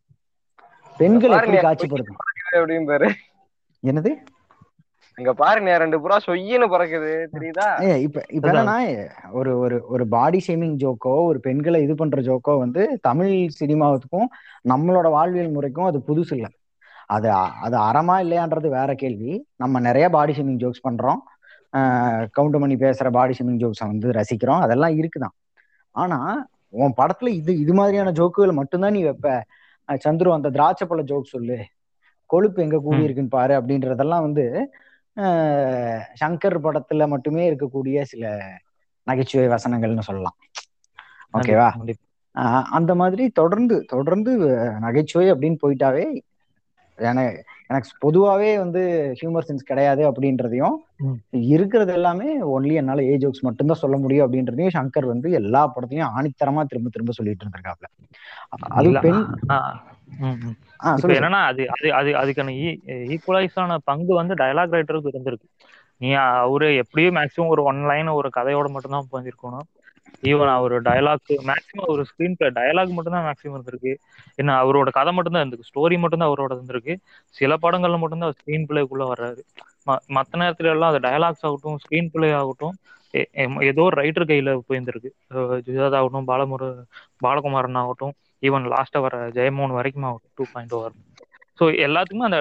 பெண்கள் 0.97 1.31
எப்படி 1.31 1.57
காட்சிப்படுத்தும் 1.67 2.21
என்னது? 3.83 4.11
இங்க 5.19 5.33
பாருங்க 5.35 5.79
ரெண்டு 5.79 5.99
புறா 5.99 6.17
சொய்யின்னு 6.27 6.67
பறக்குது. 6.73 7.13
தெரியுதா? 7.33 7.69
இப்ப 7.97 8.23
இப்ப. 8.31 8.49
என்னன்னா 8.49 8.77
ஒரு 9.31 9.59
ஒரு 9.59 9.77
ஒரு 9.89 10.05
பாடி 10.09 10.41
ஷேமிங் 10.47 10.77
ஜோக்கோ 10.77 11.13
ஒரு 11.25 11.41
பெண்களை 11.41 11.83
இது 11.83 11.95
பண்ற 11.95 12.23
ஜோக்கோ 12.23 12.59
வந்து 12.59 12.83
தமிழ் 13.03 13.35
சினிமாவுக்கும் 13.61 14.27
நம்மளோட 14.69 15.09
வாழ்வியல் 15.11 15.51
முறைக்கும் 15.51 15.85
அது 15.85 15.99
புதுசு 16.07 16.33
இல்ல. 16.33 16.49
அது 17.09 17.29
அது 17.67 17.77
அறமா 17.89 18.21
இல்லையான்றது 18.21 18.69
வேற 18.69 18.95
கேள்வி. 18.95 19.33
நம்ம 19.57 19.81
நிறைய 19.81 20.09
பாடி 20.09 20.33
ஷேமிங் 20.33 20.61
ஜோக்ஸ் 20.63 20.87
பண்றோம். 20.89 21.21
ஆஹ் 21.73 22.27
கவுண்டமணி 22.39 22.77
பேசுற 22.85 23.11
பாடி 23.11 23.35
ஷேமிங் 23.39 23.61
ஜோக்ஸை 23.63 23.87
வந்து 23.87 24.09
ரசிக்கிறோம். 24.11 24.61
அதெல்லாம் 24.61 24.97
இருக்குதான். 24.99 25.35
ஆனா 25.95 26.19
உன் 26.77 26.95
படத்துல 26.97 27.29
இது 27.41 27.53
இது 27.59 27.75
மாதிரியான 27.75 28.13
ஜோக்குகள் 28.13 28.53
மட்டும்தான் 28.53 28.93
நீ 28.93 29.03
வைப்ப. 29.05 29.29
சந்துரு 30.05 30.33
அந்த 30.33 30.51
திராட்சை 30.51 30.87
பழ 30.89 31.03
ஜோக் 31.03 31.33
சொல்லு. 31.35 31.59
கொழுப்பு 32.31 32.63
எங்க 32.63 32.79
கூடி. 32.79 33.03
இருக்குன்னு 33.03 33.31
பாரு 33.31 33.55
அப்படின்றதெல்லாம் 33.61 34.21
வந்து 34.21 34.45
சங்கர் 36.21 36.57
படத்துல 36.65 37.09
மட்டுமே 37.09 37.45
இருக்கக்கூடிய 37.51 38.03
சில 38.03 38.33
நகைச்சுவை 39.07 39.47
வசனங்கள்னு 39.49 40.09
சொல்லலாம். 40.09 40.37
ஓகேவா? 41.39 41.69
அந்த 42.71 42.93
மாதிரி 42.95 43.25
தொடர்ந்து 43.31 43.77
தொடர்ந்து 43.85 44.33
நகைச்சுவை 44.81 45.27
அப்படின்னு 45.33 45.63
போயிட்டாவே 45.63 46.07
எனக்கு 46.99 47.43
எனக்கு 47.71 47.89
பொதுவாவே 48.05 48.51
வந்து 48.57 48.83
ஹியூமர் 49.19 49.47
சென்ஸ் 49.49 49.69
கிடையாது 49.71 50.03
அப்படின்றதையும். 50.11 50.77
இருக்கிறது 51.53 51.93
எல்லாமே 51.93 52.29
ஒன்லி 52.55 52.73
என்னால 52.73 53.05
ஏ 53.05 53.17
ஜோக்ஸ் 53.17 53.45
மட்டும்தான் 53.47 53.81
சொல்ல 53.83 53.97
முடியும் 53.97 54.27
அப்படின்றதையும் 54.27 54.75
சங்கர் 54.77 55.07
வந்து 55.07 55.31
எல்லா 55.31 55.63
படத்துலயும் 55.75 56.15
ஆணித்தரமா 56.19 56.63
திரும்ப 56.65 56.91
திரும்ப 56.91 57.13
சொல்லிட்டு 57.13 57.45
இருந்திருக்காப்ல. 57.45 57.89
அது 58.79 58.93
பெண் 59.01 59.23
இப்ப 60.97 61.13
என்னன்னா 61.15 61.45
அது 61.45 61.67
அது 61.69 61.95
அது 61.95 62.13
அதுக்கான 62.13 62.77
ஈக்குவலைஸான 62.87 63.77
பங்கு 63.85 64.15
வந்து 64.15 64.35
டயலாக் 64.35 64.73
ரைட்டருக்கு 64.73 65.09
இருந்திருக்கு. 65.13 65.49
நீ 65.97 66.13
அவரு 66.13 66.77
எப்படியும் 66.77 67.15
மேக்ஸிமம் 67.15 67.47
ஒரு 67.47 67.63
ஒன் 67.63 67.87
லைன் 67.87 68.07
ஒரு 68.07 68.31
கதையோட 68.37 68.69
மட்டும்தான் 68.69 69.07
பண்ணிருக்கணும் 69.13 69.87
ஈவன் 70.23 70.49
அவர் 70.49 70.83
டயலாக் 70.83 71.17
மேக்ஸிமம் 71.29 71.87
ஒரு 71.87 72.03
ஸ்கிரீன் 72.03 72.35
பிளே 72.37 72.51
டயலாக் 72.51 72.89
மட்டும்தான் 72.89 73.33
மேக்ஸிமம் 73.33 73.61
இருந்திருக்கு. 73.61 73.95
என்ன 74.35 74.65
அவரோட 74.65 74.89
கதை 74.91 75.13
மட்டும்தான் 75.13 75.49
இருந்திருக்கு. 75.49 75.77
ஸ்டோரி 75.77 75.99
மட்டும்தான் 75.99 76.29
அவரோட 76.29 76.59
இருந்திருக்கு. 76.59 76.97
சில 77.31 77.55
படங்கள்ல 77.63 77.99
மட்டும்தான் 77.99 78.33
ஸ்கிரீன் 78.33 78.65
பிளேக்குள்ள 78.69 79.13
வர்றாரு. 79.13 79.39
ம- 79.87 80.15
மத்த 80.15 80.37
நேரத்துல 80.37 80.71
எல்லாம் 80.71 80.95
அது 80.95 81.09
டயலாக்ஸ் 81.09 81.47
ஆகட்டும் 81.47 81.79
ஸ்கிரீன் 81.79 82.09
பிளே 82.13 82.33
ஆகட்டும் 82.33 82.75
ஏதோ 83.61 83.83
ஒரு 83.83 84.03
ரைட்டர் 84.03 84.27
கையில 84.27 84.59
போயிருந்திருக்கு. 84.69 85.09
ஜுஜாத் 85.35 85.97
ஆகட்டும் 85.97 86.29
பாலமுரு 86.29 86.83
பாலகுமாரன் 87.27 87.77
ஆகட்டும் 87.77 88.13
ஈவன் 88.43 88.67
லாஸ்டா 88.73 89.01
வர 89.05 89.17
ஜெயமோகன் 89.37 89.79
வரைக்கும் 89.79 90.09
ஆகட்டும் 90.09 90.35
டூ 90.35 90.47
பாயிண்ட் 90.53 90.75
ஓவர் 90.75 90.95
ஸோ 91.59 91.67
எல்லாத்துக்குமே 91.87 92.27
அந்த 92.29 92.41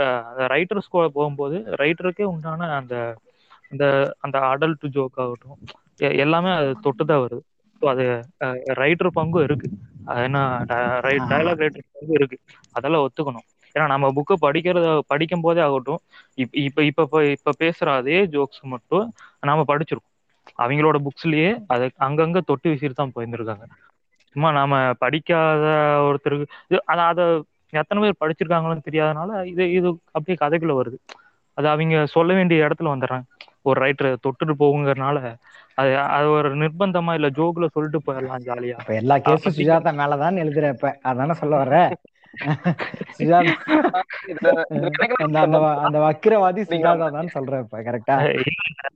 ரைட்டர்ஸ் 0.54 0.90
போகும்போது 0.92 1.58
ரைட்டருக்கே 1.82 2.26
உண்டான 2.34 2.70
அந்த 2.80 2.96
அந்த 3.72 3.86
அந்த 4.26 4.38
அடல்ட் 4.52 4.86
ஜோக் 4.96 5.20
ஆகட்டும் 5.24 5.60
எல்லாமே 6.22 6.52
அது 6.56 6.70
தொட்டு 6.86 7.04
தான் 7.06 7.24
வருது 7.24 7.44
ஸோ 7.82 7.88
அது 7.94 8.04
ரைட்டர் 8.80 9.10
பங்கும் 9.18 9.46
இருக்கு. 9.48 9.68
அது 10.08 10.22
என்ன 10.24 10.40
டயலாக் 11.30 11.62
ரைட்டர் 11.64 11.86
பங்கு 11.96 12.14
இருக்கு. 12.20 12.38
அதெல்லாம் 12.76 13.06
ஒத்துக்கணும். 13.06 13.46
ஏன்னா 13.76 13.86
நம்ம 13.94 14.06
புக்கை 14.18 14.36
படிக்கிறத 14.44 14.88
படிக்கும் 15.12 15.42
போதே 15.42 15.62
ஆகட்டும் 15.66 16.02
இப்ப 16.38 16.56
இப்ப 16.62 16.84
இப்ப 16.90 17.04
இப்ப 17.06 17.24
இப்ப 17.36 17.54
பேசுற 17.60 17.88
அதே 18.00 18.20
ஜோக்ஸ் 18.34 18.62
மட்டும் 18.74 19.06
நாம 19.44 19.66
படிச்சிருக்கோம். 19.70 20.14
அவங்களோட 20.60 20.98
புக்ஸ்லயே 21.06 21.52
அதை 21.74 21.88
அங்கங்க 22.08 22.42
தொட்டு 22.50 22.68
விசிறு 22.74 22.96
தான் 22.96 23.14
போயிருந்திருக்காங்க. 23.16 23.66
சும்மா 24.38 24.50
நாம 24.54 24.74
படிக்காத 25.00 25.64
ஒருத்தருக்கு 26.08 26.48
அத 26.86 27.00
அத 27.04 27.22
எத்தனை 27.74 28.02
பேர் 28.04 28.22
படிச்சிருக்காங்களோன்னு 28.22 28.86
தெரியாதனால 28.86 29.30
இது 29.48 29.64
இது 29.72 29.88
அப்படியே 30.12 30.38
கதைக்குள்ள 30.42 30.74
வருது. 30.76 30.98
அது 31.58 31.68
அவங்க 31.70 32.06
சொல்ல 32.14 32.32
வேண்டிய 32.34 32.66
இடத்துல 32.66 32.92
வந்துடுறாங்க. 32.92 33.26
ஒரு 33.64 33.78
ரைட்டர் 33.82 34.10
தொட்டுட்டு 34.26 34.54
போகுங்கிறனால 34.60 35.18
அது 35.78 35.90
அது 36.12 36.28
ஒரு 36.32 36.50
நிர்பந்தமா 36.56 37.14
இல்ல 37.14 37.28
ஜோக்ல 37.32 37.66
சொல்லிட்டு 37.74 38.00
போயிடலாம் 38.06 38.46
ஜாலியா. 38.48 38.78
எல்லா 38.98 39.16
கேஸும் 39.26 39.58
சுஜாதா 39.58 39.92
மேலதான் 40.00 40.42
எழுதுற 40.44 40.70
இப்ப. 40.76 40.92
அதானே 41.04 41.34
சொல்ல 41.34 41.56
வர்ற? 41.58 41.80
அந்த 45.18 46.00
வக்கிரவாதி 46.00 46.62
சுஜாதா 46.62 46.82
தான் 46.82 47.12
சொல்ற 47.12 47.60
இப்ப 47.60 47.82
கரெக்டா 47.82 48.44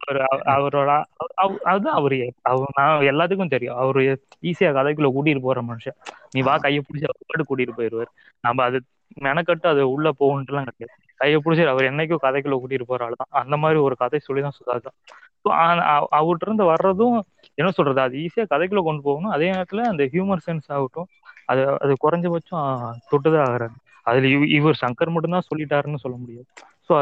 அவரு 0.08 0.26
அவ- 0.30 0.60
அவரோட 0.60 0.88
அவ- 0.88 1.06
அவ- 1.36 1.60
அதுதான் 1.64 1.94
அவரு 1.94 2.34
அவர் 2.42 2.68
நான் 2.76 3.02
எல்லாத்துக்கும் 3.02 3.50
தெரியும். 3.50 3.76
அவரு 3.76 4.26
ஈஸியா 4.42 4.60
கதைக்குள்ள 4.60 5.12
கூட்டிட்டு 5.16 5.40
போற 5.40 5.62
மனுஷன். 5.62 5.96
நீ 6.32 6.42
வா 6.42 6.58
கையை 6.58 6.82
பிடிச்சி 6.82 6.98
அவர் 6.98 7.46
கூட்டிட்டு 7.50 7.70
போயிருவாரு. 7.78 8.06
நம்ம 8.42 8.64
அது 8.64 8.82
மெனக்கட்டு 9.22 9.62
அது 9.62 9.92
உள்ள 9.92 10.12
போகுன்ட்டுலாம் 10.20 10.44
கிடையாது. 10.44 10.92
கையை 11.16 11.42
பிடிச்சி 11.46 11.66
அவர் 11.66 11.84
என்னைக்கும் 11.84 12.18
கதைக்குள்ள 12.22 12.60
கூட்டிட்டு 12.60 12.82
போற 12.82 13.10
ஆளுதான் 13.10 13.30
அந்த 13.30 13.58
மாதிரி 13.58 13.80
ஒரு 13.80 13.96
கதை 13.96 14.20
சொல்லிதான் 14.20 14.52
சுதாதான் 14.66 14.96
So, 15.44 15.54
ஆ- 15.54 15.76
அவ- 15.76 16.08
அவர்ட்ட 16.16 16.38
இருந்து 16.42 16.64
வர்றதும் 16.64 17.20
என்ன 17.54 17.72
சொல்றது 17.72 18.02
அது 18.02 18.18
ஈஸியா 18.18 18.40
கதைக்குள்ள 18.40 18.84
கொண்டு 18.84 19.02
போகணும். 19.02 19.30
அதே 19.30 19.52
நேரத்துல 19.52 19.78
அந்த 19.78 20.04
ஹியூமர் 20.04 20.38
சென்ஸ் 20.46 20.62
ஆகட்டும் 20.68 21.08
அது 21.52 21.78
அது 21.80 21.96
குறைஞ்சபட்சம் 22.04 22.92
தொட்டுதான் 23.12 23.46
ஆகுறாரு. 23.46 23.68
அதுல 24.04 24.28
இவ- 24.28 24.48
இவர் 24.48 24.80
சங்கர் 24.82 25.12
மட்டும்தான் 25.12 25.42
சொல்லிட்டாருன்னு 25.56 25.96
சொல்ல 25.96 26.18
முடியாது. 26.18 26.46
ஸோ 26.90 26.94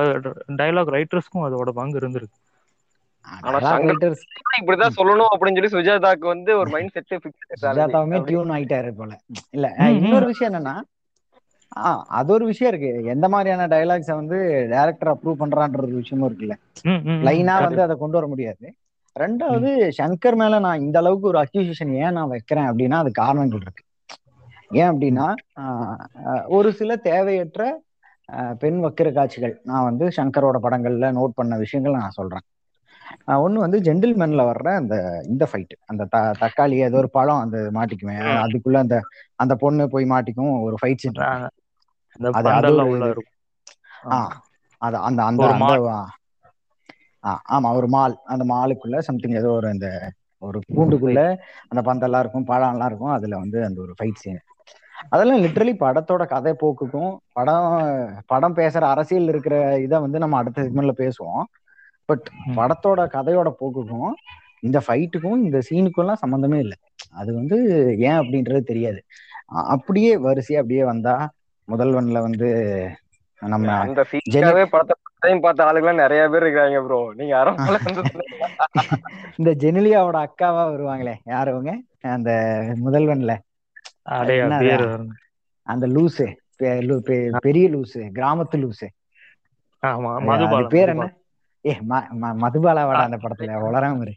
டயலாக் 0.48 0.94
ரைட்டர்ஸ்க்கும் 0.94 1.40
அதோட 1.40 1.70
பங்கு 1.70 2.00
இருந்திருக்கு. 2.00 2.38
இப்படிதான் 4.62 4.90
சொல்லணும் 4.96 5.26
அப்படின்னு 5.40 5.68
சொல்லி 5.68 5.90
சுஜாதாக்கு 5.90 6.20
வந்து 6.20 6.58
ஒரு 6.58 6.70
மைண்ட் 6.70 6.92
செட் 6.92 7.22
சுஜாதாவுமே 7.62 8.24
டியூன் 8.24 8.50
ஆயிட்டாரு 8.50 8.92
போல. 8.92 9.20
இல்ல. 9.50 9.74
இன்னொரு 9.90 10.26
விஷயம் 10.26 10.54
என்னன்னா 10.54 10.82
ஆஹ் 11.76 12.02
அது 12.08 12.34
ஒரு 12.34 12.46
விஷயம் 12.46 12.74
இருக்கு. 12.74 13.04
எந்த 13.04 13.30
மாதிரியான 13.30 13.78
டயலாக்ஸ 13.78 14.16
வந்து 14.16 14.68
டைரக்டர் 14.70 15.16
அப்ரூவ் 15.16 15.40
பண்றான்ற 15.40 15.78
ஒரு 15.78 15.88
விஷயமும் 15.88 16.40
இருக்குல்ல. 16.40 16.54
லைனா. 17.24 17.62
வந்து 17.62 17.82
அதை 17.82 17.96
கொண்டு 18.00 18.16
வர 18.16 18.28
முடியாது. 18.28 18.74
ரெண்டாவது 19.20 19.90
சங்கர் 19.98 20.36
மேல 20.36 20.60
நான் 20.60 20.80
இந்த 20.80 21.00
அளவுக்கு 21.00 21.28
ஒரு 21.28 21.40
அக்யூசியேஷன் 21.40 21.94
ஏன் 21.94 22.12
நான் 22.12 22.28
வைக்கிறேன் 22.28 22.64
அப்படின்னா 22.64 22.94
அது 22.94 23.12
காரணங்கள் 23.12 23.60
இருக்கு. 23.62 23.84
ஏன் 24.72 24.90
அப்படின்னா 24.92 25.28
ஒரு 26.58 26.70
சில 26.80 26.96
தேவையற்ற 27.06 27.62
பெண் 28.62 28.80
வக்கிர 28.84 29.08
காட்சிகள் 29.12 29.56
நான் 29.64 29.88
வந்து 29.88 30.06
சங்கரோட 30.18 30.58
படங்கள்ல 30.66 31.08
நோட் 31.16 31.38
பண்ண 31.38 31.54
விஷயங்கள் 31.64 32.00
நான் 32.00 32.18
சொல்றேன். 32.18 32.46
ஒண்ணு 33.38 33.64
வந்து 33.64 33.78
ஜென்டில்மேன்ல 33.86 34.44
வர்ற 34.50 34.68
அந்த 34.82 34.96
இந்த 35.30 35.44
ஃபைட் 35.50 35.74
அந்த 35.88 36.04
த 36.08 36.18
தக்காளி 36.42 36.76
ஏதோ 36.88 36.98
ஒரு 37.02 37.10
பழம் 37.12 37.44
அந்த 37.46 37.58
மாட்டிக்குவேன் 37.78 38.22
அதுக்குள்ள 38.44 38.80
அந்த 38.84 38.98
அந்த 39.40 39.54
பொண்ணு 39.64 39.86
போய் 39.94 40.12
மாட்டிக்கும் 40.14 40.54
ஒரு 40.68 40.78
ஃபைட் 40.80 41.04
சீன் 41.04 41.20
அது 44.82 44.98
அந்த 45.08 45.22
அந்த 45.30 45.46
ஆமா 47.54 47.72
ஒரு 47.78 47.88
மால். 47.90 48.16
அந்த 48.26 48.44
மாலுக்குள்ள 48.52 48.98
சம்திங் 49.08 49.38
ஏதோ 49.40 49.50
ஒரு 49.52 49.68
அந்த 49.74 49.88
ஒரு 50.42 50.60
கூண்டுக்குள்ள 50.70 51.20
அந்த 51.72 51.82
பந்தெல்லாம் 51.88 52.22
இருக்கும் 52.24 52.50
பழம்லாம் 52.50 52.90
இருக்கும். 52.92 53.16
அதுல 53.18 53.38
வந்து 53.44 53.60
அந்த 53.68 53.80
ஒரு 53.86 53.94
ஃபைட் 53.98 54.22
சீன் 54.22 54.40
அதெல்லாம் 55.08 55.44
லிட்டரலி 55.44 55.72
படத்தோட 55.80 56.28
கதை 56.28 56.52
போக்குக்கும் 56.58 57.12
படம் 57.38 57.68
படம் 58.28 58.56
பேசுற 58.56 58.84
அரசியல் 58.94 59.30
இருக்கிற 59.34 59.56
இதை 59.86 59.98
வந்து 60.06 60.20
நம்ம 60.20 60.38
அடுத்த 60.42 60.62
செக்மெண்ட்ல 60.62 60.94
பேசுவோம். 61.00 61.44
பட். 62.10 62.28
படத்தோட 62.58 63.02
கதையோட 63.16 63.50
போக்குக்கும் 63.60 64.12
இந்த 64.64 64.78
ஃபைட்டுக்கும் 64.86 65.44
இந்த 65.44 65.58
சீனுக்கும் 65.68 66.04
எல்லாம் 66.06 66.22
சம்மந்தமே 66.24 66.58
இல்லை. 66.66 66.78
அது 67.20 67.30
வந்து 67.40 67.58
ஏன் 68.08 68.20
அப்படின்றது 68.22 68.62
தெரியாது. 68.72 69.00
அப்படியே 69.74 70.12
வரிசையா 70.26 70.62
அப்படியே 70.62 70.84
வந்தா 70.90 71.14
முதல்வன்ல 71.68 72.18
வந்து 72.26 72.48
நம்ம 73.42 73.68
அந்த 73.84 74.04
சீனுக்காகவே 74.12 74.64
படத்தை 74.74 74.96
டைம் 75.24 75.42
பார்த்த 75.44 75.68
ஆளுங்களாம் 75.68 76.02
நிறைய 76.02 76.22
பேர் 76.32 76.44
இருக்காங்க 76.46 76.80
ப்ரோ 76.86 76.98
நீங்க 77.18 77.34
இந்த 79.40 79.52
ஜெனிலியாவோட 79.62 80.18
அக்காவா 80.26 80.64
வருவாங்களே 80.70 81.14
யார் 81.26 81.50
அவங்க? 81.52 81.72
அந்த 82.16 82.32
முதல்வன்ல. 82.84 83.34
அந்த 85.68 85.86
லூசு 85.96 86.26
பெரிய 87.46 87.66
லூசு 87.70 88.00
கிராமத்து 88.16 88.58
லூசு. 88.64 88.88
பேர் 90.74 90.92
என்ன? 90.94 91.06
ஏ 91.66 91.74
மதுபாலாவாடா 92.44 93.04
அந்த 93.08 93.18
படத்துல 93.18 93.60
உளராம 93.68 94.02
இரு. 94.02 94.14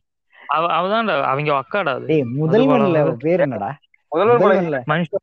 அவ 0.48 0.64
அவதான் 0.78 1.10
அவங்க 1.30 1.50
அக்காடா 1.60 1.92
டேய் 2.08 2.24
முதல்வன்ல 2.38 2.96
பேர் 3.22 3.44
என்னடா? 3.46 3.70
மனுஷா. 4.90 5.18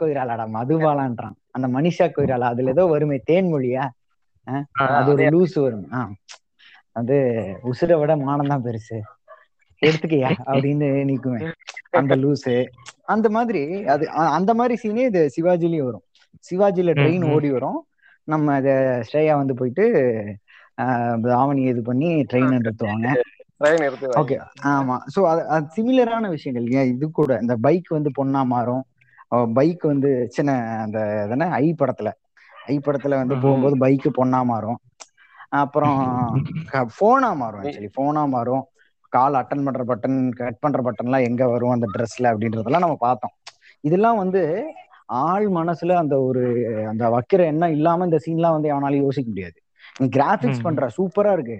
கொய்ராலாடா 0.00 0.44
மதுபாலான்றான். 0.56 1.36
அந்த 1.50 1.66
மனிஷா 1.76 2.06
கொய்ராலா 2.10 2.48
அதுல 2.52 2.74
ஏதோ 2.74 2.84
வருமே 2.86 3.18
தேன்மொழியா 3.30 3.84
அது 4.96 5.08
ஒரு 5.14 5.24
லூசு 5.34 5.58
வரும். 5.60 5.86
அது 6.96 7.16
உசுரை 7.70 7.96
விட 7.98 8.12
மானம் 8.18 8.52
தான் 8.52 8.64
பெருசு. 8.64 8.98
எடுத்துக்கையா? 9.82 10.28
அப்படின்னு 10.50 10.86
நிக்குமே 11.10 11.40
அந்த 11.92 12.14
லூசு. 12.16 12.54
அந்த 13.08 13.26
மாதிரி 13.36 13.62
அது 13.94 14.04
அந்த 14.38 14.52
மாதிரி 14.54 14.74
சீனே 14.76 15.04
இது 15.10 15.22
சிவாஜிலயும் 15.36 15.88
வரும். 15.88 16.04
சிவாஜில 16.44 16.92
ட்ரெயின். 16.98 17.24
ஓடி 17.34 17.50
வரும். 17.50 17.78
நம்ம 18.28 18.56
இத 18.60 18.70
ஸ்ரேயா 19.08 19.34
வந்து 19.36 19.54
போயிட்டு 19.56 19.84
ஆவணி 21.38 21.62
இது 21.70 21.82
பண்ணி 21.82 22.10
ட்ரெயின் 22.30 22.54
நிறுத்துவாங்க. 22.56 23.06
ஓகே 24.20 24.36
ஆமா. 24.70 24.96
சோ 25.14 25.20
அது 25.30 25.42
அது 25.54 25.66
சிமிலரான 25.76 26.28
விஷயங்கள். 26.34 26.66
ஏன் 26.78 26.90
இது 26.92 27.06
கூட 27.12 27.32
இந்த 27.44 27.54
பைக் 27.66 27.88
வந்து 27.96 28.10
பொண்ணா 28.18 28.42
மாறும். 28.46 28.84
பைக் 29.54 29.82
வந்து 29.84 30.10
சின்ன 30.36 30.50
அந்த 30.84 30.98
எதனா 31.24 31.46
ஐ 31.58 31.66
படத்துல. 31.80 32.10
ஐ 32.66 32.76
படத்துல 32.86 33.18
வந்து. 33.20 33.34
போகும்போது 33.38 33.76
பைக் 33.78 34.08
பொண்ணா 34.18 34.40
மாறும். 34.44 34.78
அப்புறம் 35.58 36.00
போனா 36.98 37.30
மாறும் 37.34 37.62
ஆக்சுவலி 37.62 37.90
போனா 37.94 38.22
மாறும். 38.26 38.64
கால் 39.08 39.34
அட்டன் 39.34 39.64
பண்ற 39.64 39.84
பட்டன் 39.84 40.32
கட் 40.32 40.58
பண்ற 40.58 40.82
பட்டன்லாம் 40.82 41.22
எங்க 41.22 41.48
வரும் 41.48 41.70
அந்த 41.70 41.86
ட்ரெஸ்ல 41.94 42.30
அப்படின்றதெல்லாம் 42.32 42.78
நம்ம 42.78 42.96
பார்த்தோம். 43.00 43.34
இதெல்லாம் 43.80 44.16
வந்து 44.16 44.42
ஆள் 45.06 45.48
மனசுல 45.48 45.92
அந்த 45.94 46.20
ஒரு 46.20 46.42
அந்த 46.88 47.04
வைக்கிற 47.08 47.40
எண்ணம் 47.44 47.70
இல்லாம 47.70 48.04
இந்த 48.04 48.18
சீன்லாம் 48.26 48.50
வந்து 48.50 48.72
எவனாலும் 48.74 49.00
யோசிக்க 49.00 49.28
முடியாது. 49.28 49.58
நீ 50.00 50.08
கிராபிக்ஸ் 50.08 50.60
ம். 50.60 50.62
பண்ற 50.62 50.88
சூப்பரா 50.96 51.32
இருக்கு. 51.32 51.58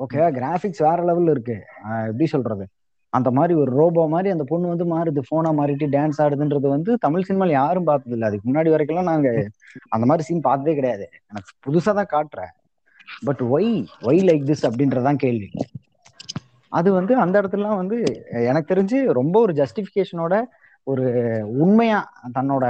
ஓகேவா 0.00 0.32
கிராபிக்ஸ் 0.32 0.78
வேற 0.78 1.04
லெவல்ல 1.04 1.30
இருக்கு. 1.30 1.56
எப்படி 2.06 2.26
சொல்றது? 2.26 2.64
அந்த 3.12 3.30
மாதிரி 3.30 3.54
ஒரு 3.54 3.70
ரோபோ 3.70 4.08
மாதிரி 4.08 4.30
அந்த 4.30 4.44
பொண்ணு 4.44 4.68
வந்து 4.68 4.84
மாறுது. 4.84 5.20
போனா 5.28 5.52
மாறிட்டு 5.52 5.86
டான்ஸ் 5.86 6.18
ஆடுதுன்றது 6.18 6.68
வந்து 6.68 6.96
தமிழ் 6.96 7.26
சினிமால 7.28 7.50
யாரும் 7.50 7.84
பார்த்தது 7.84 8.14
இல்ல 8.14 8.26
அதுக்கு 8.26 8.52
முன்னாடி 8.52 8.70
வரைக்கும் 8.70 9.02
நாங்க 9.02 9.28
அந்த 9.88 10.06
மாதிரி 10.06 10.22
சீன் 10.22 10.40
பார்த்ததே 10.40 10.74
கிடையாது. 10.74 11.06
எனக்கு 11.28 11.52
புதுசா 11.66 11.92
தான் 11.94 12.12
காட்டுறேன். 12.14 12.52
But 13.24 13.42
why 13.50 13.70
why 14.02 14.20
like 14.28 14.44
this 14.44 14.66
அப்படின்றதான் 14.68 15.16
கேள்வி. 15.16 15.48
அது 16.76 16.88
வந்து 16.96 17.12
அந்த 17.22 17.34
இடத்துலலாம் 17.40 17.80
வந்து 17.80 17.96
எனக்கு 18.48 18.70
தெரிஞ்சு 18.72 18.98
ரொம்ப 19.18 19.36
ஒரு 19.40 19.52
ஜஸ்டிபிகேஷனோட 19.60 20.34
ஒரு 20.86 21.04
உண்மையா 21.62 22.00
தன்னோட 22.34 22.64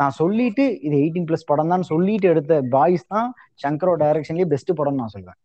நான் 0.00 0.16
சொல்லிட்டு 0.18 0.64
இது 0.86 0.94
எயிட்டீன் 1.00 1.28
பிளஸ் 1.28 1.48
படம் 1.48 1.72
தான் 1.72 1.88
சொல்லிட்டு 1.90 2.26
எடுத்த 2.32 2.54
பாய்ஸ் 2.74 3.06
தான் 3.08 3.28
சங்கரோ 3.62 3.92
டைரக்ஷன்லயே 4.02 4.48
பெஸ்ட் 4.50 4.72
படம் 4.78 5.00
நான் 5.00 5.14
சொல்வேன் 5.14 5.38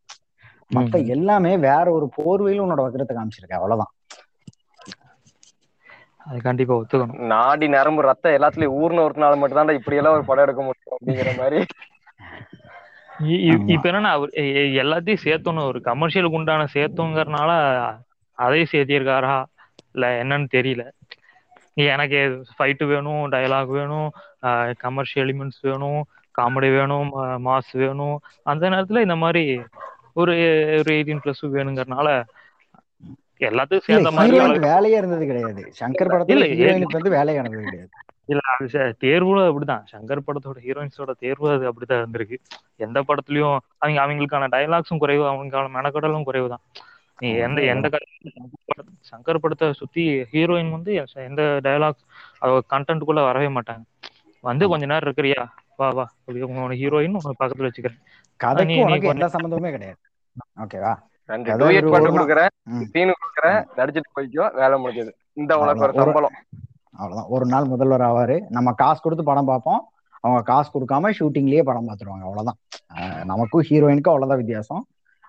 மத்த. 0.72 0.84
எல்லாமே 1.15 1.51
வேற 1.65 1.86
ஒரு 1.96 2.06
போர்வையில 2.15 2.63
உன்னோட 2.63 2.84
வக்கரத்தை 2.86 3.15
காமிச்சிருக்க 3.15 3.60
அவ்வளவுதான் 3.60 3.92
அது 6.25 6.38
கண்டிப்பா 6.46 6.75
ஒத்துக்கணும் 6.77 7.25
நாடி 7.32 7.65
நரம்பு 7.74 8.08
ரத்தம் 8.08 8.36
எல்லாத்துலயும் 8.38 8.77
ஊர்ன 8.80 9.04
ஒருத்தனால 9.04 9.36
மட்டும் 9.42 9.60
தான் 9.60 9.80
இப்படி 9.80 10.00
எல்லாம் 10.00 10.15
ஒரு 10.18 10.25
படம் 10.30 10.46
எடுக்க 10.46 10.62
முடியும் 10.63 10.96
அப்படிங்கிற 10.96 11.32
மாதிரி. 11.42 11.60
இப்ப 13.74 13.86
என்னன்னா 13.89 14.12
எல்லாத்தையும் 14.81 15.24
சேர்த்தணும். 15.25 15.67
ஒரு 15.67 15.79
கமர்ஷியலுக்கு 15.86 16.39
உண்டான 16.39 16.67
சேர்த்தோங்கிறனால 16.74 17.51
அதையும் 18.38 18.72
சேர்த்திருக்காரா? 18.72 19.36
இல்ல 19.93 20.05
என்னன்னு 20.24 20.48
தெரியல. 20.53 20.84
எனக்கு 21.88 22.19
ஃபைட்டு 22.56 22.86
வேணும் 22.86 23.23
டயலாக் 23.32 23.73
வேணும் 23.78 24.10
கமர்ஷியல் 24.78 25.25
எலிமெண்ட்ஸ் 25.25 25.62
வேணும் 25.62 26.01
காமெடி 26.36 26.69
வேணும் 26.78 27.10
மாஸ் 27.45 27.73
வேணும். 27.84 28.17
அந்த 28.43 28.63
நேரத்துல 28.69 29.01
இந்த 29.01 29.15
மாதிரி 29.15 29.43
ஒரு 30.13 30.34
ஒரு 30.80 30.89
எயிட்டீன் 30.95 31.23
பிளஸ் 31.23 31.43
வேணுங்கிறனால 31.56 32.10
எல்லாத்தையும் 33.41 33.86
இல்ல 33.88 33.88
சேர்ந்த 33.88 34.12
மாதிரி 34.12 34.38
வேலையே 34.67 34.97
இருந்தது 34.97 35.25
கிடையாது. 35.25 35.62
சங்கர் 35.80 36.12
படத்துல 36.13 36.43
வந்து 36.75 37.15
வேலையே 37.15 37.39
நடந்தது 37.39 37.65
கிடையாது. 37.65 37.91
இல்ல 38.26 38.42
அது 38.60 38.98
தேர்வுல 39.00 39.40
அப்படிதான். 39.40 39.84
சங்கர் 39.92 40.20
படத்தோட 40.28 40.56
ஹீரோயின்ஸோட 40.56 41.12
தேர்வு 41.20 41.50
அது 41.52 41.72
அப்படிதான் 41.72 42.06
இருந்திருக்கு. 42.06 42.38
எந்த 42.76 43.04
படத்துலயும் 43.08 43.58
அவங்க 43.78 44.06
அவங்களுக்கான 44.06 44.48
டயலாக்ஸும் 44.52 44.98
குறைவு 44.98 45.24
அவங்களுக்கான 45.24 45.70
மெனக்கடலும் 45.74 46.24
குறைவு 46.24 46.50
தான் 46.50 46.60
நீ 47.20 47.30
எந்த 47.30 47.62
எந்த 47.62 47.90
கதை- 47.90 48.40
சங்கர் 49.12 49.38
படத்தை 49.38 49.74
சுத்தி 49.74 50.08
ஹீரோயின் 50.10 50.72
வந்து 50.72 51.04
எந்த 51.14 51.60
டயலாக்ஸ் 51.64 52.60
கண்டென்ட்டுக்குள்ள 52.70 53.14
வரவே 53.14 53.48
மாட்டாங்க. 53.48 53.84
வந்து 54.42 54.68
கொஞ்ச 54.68 54.86
நேரம் 54.86 55.14
இருக்கிறியா? 55.14 55.46
வா 55.78 55.90
வா. 55.90 56.12
உன்னோட 56.28 56.74
ஹீரோயின் 56.76 57.18
உனக்கு 57.24 57.46
பக்கத்துல 57.46 57.72
வச்சுக்கிறேன். 57.72 58.02
கதைக்கு 58.36 58.74
நீ- 58.76 59.04
எந்த 59.04 59.28
சம்பந்தமே 59.28 59.72
கிடையாது. 59.72 60.00
ஓகேவா 60.60 60.96
ரெண்டு 61.26 61.52
டூயட் 61.58 61.90
நாள். 61.90 62.02
கொடுக்குறேன். 62.12 62.82
சீனு 62.84 63.12
கொடுக்குறேன் 63.12 63.66
நடிச்சிட்டு 63.78 64.02
போய்க்கோ 64.16 64.54
வேலை 64.54 64.86
முடிஞ்சது. 64.86 65.12
இந்த 65.34 65.58
உனக்கு. 65.58 65.88
ஒரு- 65.88 66.04
சம்பளம். 66.04 66.32
அவ்வளவுதான். 66.97 67.29
ஒரு 67.29 67.45
நாள் 67.45 67.71
முதல்வர் 67.73 68.05
ஆவாரு. 68.10 68.38
நம்ம 68.49 68.71
காசு 68.81 68.99
கொடுத்து 69.01 69.25
படம் 69.25 69.45
பார்ப்போம். 69.45 69.81
அவங்க 70.23 70.41
காசு 70.41 70.69
கொடுக்காம 70.73 71.12
ஷூட்டிங்லயே 71.19 71.63
படம் 71.63 71.88
பார்த்துருவாங்க. 71.88 72.25
அவ்வளவுதான். 72.27 72.60
நமக்கும் 73.25 73.65
ஹீரோயினுக்கும் 73.69 74.13
அவ்வளவுதான் 74.13 74.41
வித்தியாசம். 74.43 74.84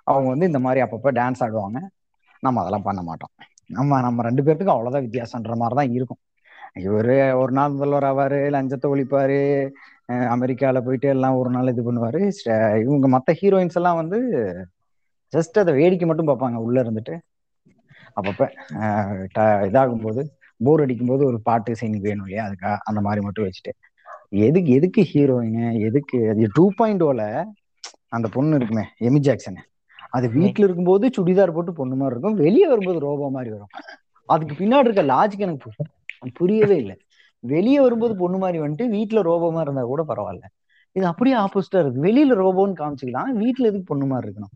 அவங்க 0.07 0.29
வந்து 0.29 0.47
இந்த 0.47 0.59
மாதிரி 0.59 0.81
அப்பப்போ 0.87 1.11
டான்ஸ் 1.21 1.43
ஆடுவாங்க. 1.47 1.79
நம்ம 2.43 2.61
அதெல்லாம் 2.61 2.87
பண்ண 2.89 3.01
மாட்டோம். 3.03 3.33
நம்ம 3.71 4.01
நம்ம 4.01 4.23
ரெண்டு 4.23 4.43
பேர்த்துக்கும் 4.43 4.77
அவ்வளவுதான் 4.77 5.07
வித்தியாசம்ன்ற 5.07 5.55
மாதிரி 5.57 5.77
தான் 5.81 5.93
இருக்கும். 5.93 6.21
இவரு 6.81 7.17
ஒரு 7.41 7.53
நாள் 7.53 7.73
முதல்வர் 7.73 8.07
ஆவாரு 8.11 8.39
லஞ்சத்தை 8.55 8.87
ஒழிப்பாரு 8.95 9.39
அஹ் 10.13 10.29
அமெரிக்கால 10.35 10.81
போயிட்டு 10.81 11.09
எல்லாம் 11.09 11.37
ஒரு 11.37 11.51
நாள் 11.51 11.71
இது 11.73 11.83
பண்ணுவாரு. 11.87 12.21
இவங்க 12.85 13.07
மத்த 13.15 13.35
ஹீரோயின்ஸ் 13.41 13.79
எல்லாம் 13.81 14.01
வந்து 14.03 14.19
ஜஸ்ட் 15.33 15.57
அதை 15.59 15.73
வேடிக்கை 15.75 16.07
மட்டும் 16.09 16.29
பார்ப்பாங்க 16.29 16.59
உள்ள 16.67 16.83
இருந்துட்டு. 16.83 17.15
அப்பப்ப 18.17 18.43
இதாகும் 19.69 20.05
போது 20.05 20.23
போர் 20.61 20.83
அடிக்கும் 20.85 21.11
போது 21.13 21.23
ஒரு 21.27 21.39
பாட்டு 21.41 21.77
சீன் 21.77 21.97
வேணும் 22.07 22.27
இல்லையா? 22.27 22.45
அதுக்கா 22.49 22.71
அந்த 22.89 23.01
மாதிரி 23.01 23.21
மட்டும் 23.25 23.47
வச்சுட்டு. 23.47 23.73
எதுக்கு 24.47 24.71
எதுக்கு 24.79 25.01
ஹீரோயின் 25.13 25.79
எதுக்கு? 25.89 26.19
அது 26.31 26.49
டூ 26.55 26.65
பாயிண்ட் 26.77 27.03
ஓல 27.03 27.23
அந்த 28.09 28.27
பொண்ணு 28.29 28.57
இருக்குமே 28.57 28.85
எமி 29.07 29.21
ஜாக்சன் 29.27 29.61
அது 30.11 30.27
வீட்டுல 30.37 30.67
இருக்கும்போது 30.67 31.07
சுடிதார் 31.17 31.55
போட்டு 31.57 31.73
பொண்ணு 31.73 31.95
மாதிரி 31.95 32.15
இருக்கும். 32.15 32.37
வெளியே 32.45 32.67
வரும்போது 32.67 32.99
ரோபோ 33.07 33.29
மாதிரி 33.31 33.51
வரும். 33.51 33.73
அதுக்கு 34.29 34.55
பின்னாடி 34.61 34.89
இருக்க 34.89 35.03
லாஜிக் 35.15 35.45
எனக்கு 35.47 35.71
புரியவே 36.33 36.77
இல்லை. 36.77 36.97
வெளியே 37.45 37.81
வரும்போது 37.81 38.15
பொண்ணு 38.17 38.39
மாதிரி 38.39 38.59
வந்துட்டு 38.63 38.87
வீட்டுல 38.95 39.23
ரோபோமா 39.31 39.61
இருந்தா 39.61 39.83
கூட 39.83 40.03
பரவாயில்ல. 40.03 40.47
இது 40.97 41.05
அப்படியே 41.07 41.37
ஆப்போசிட்டா 41.37 41.81
இருக்கு. 41.83 42.05
வெளியில 42.07 42.37
ரோபோன்னு 42.43 42.81
காமிச்சுக்கலாம் 42.81 43.33
வீட்டுல 43.43 43.69
எதுக்கு 43.71 43.91
பொண்ணு 43.91 44.07
மாதிரி 44.07 44.27
இருக்கணும்? 44.29 44.55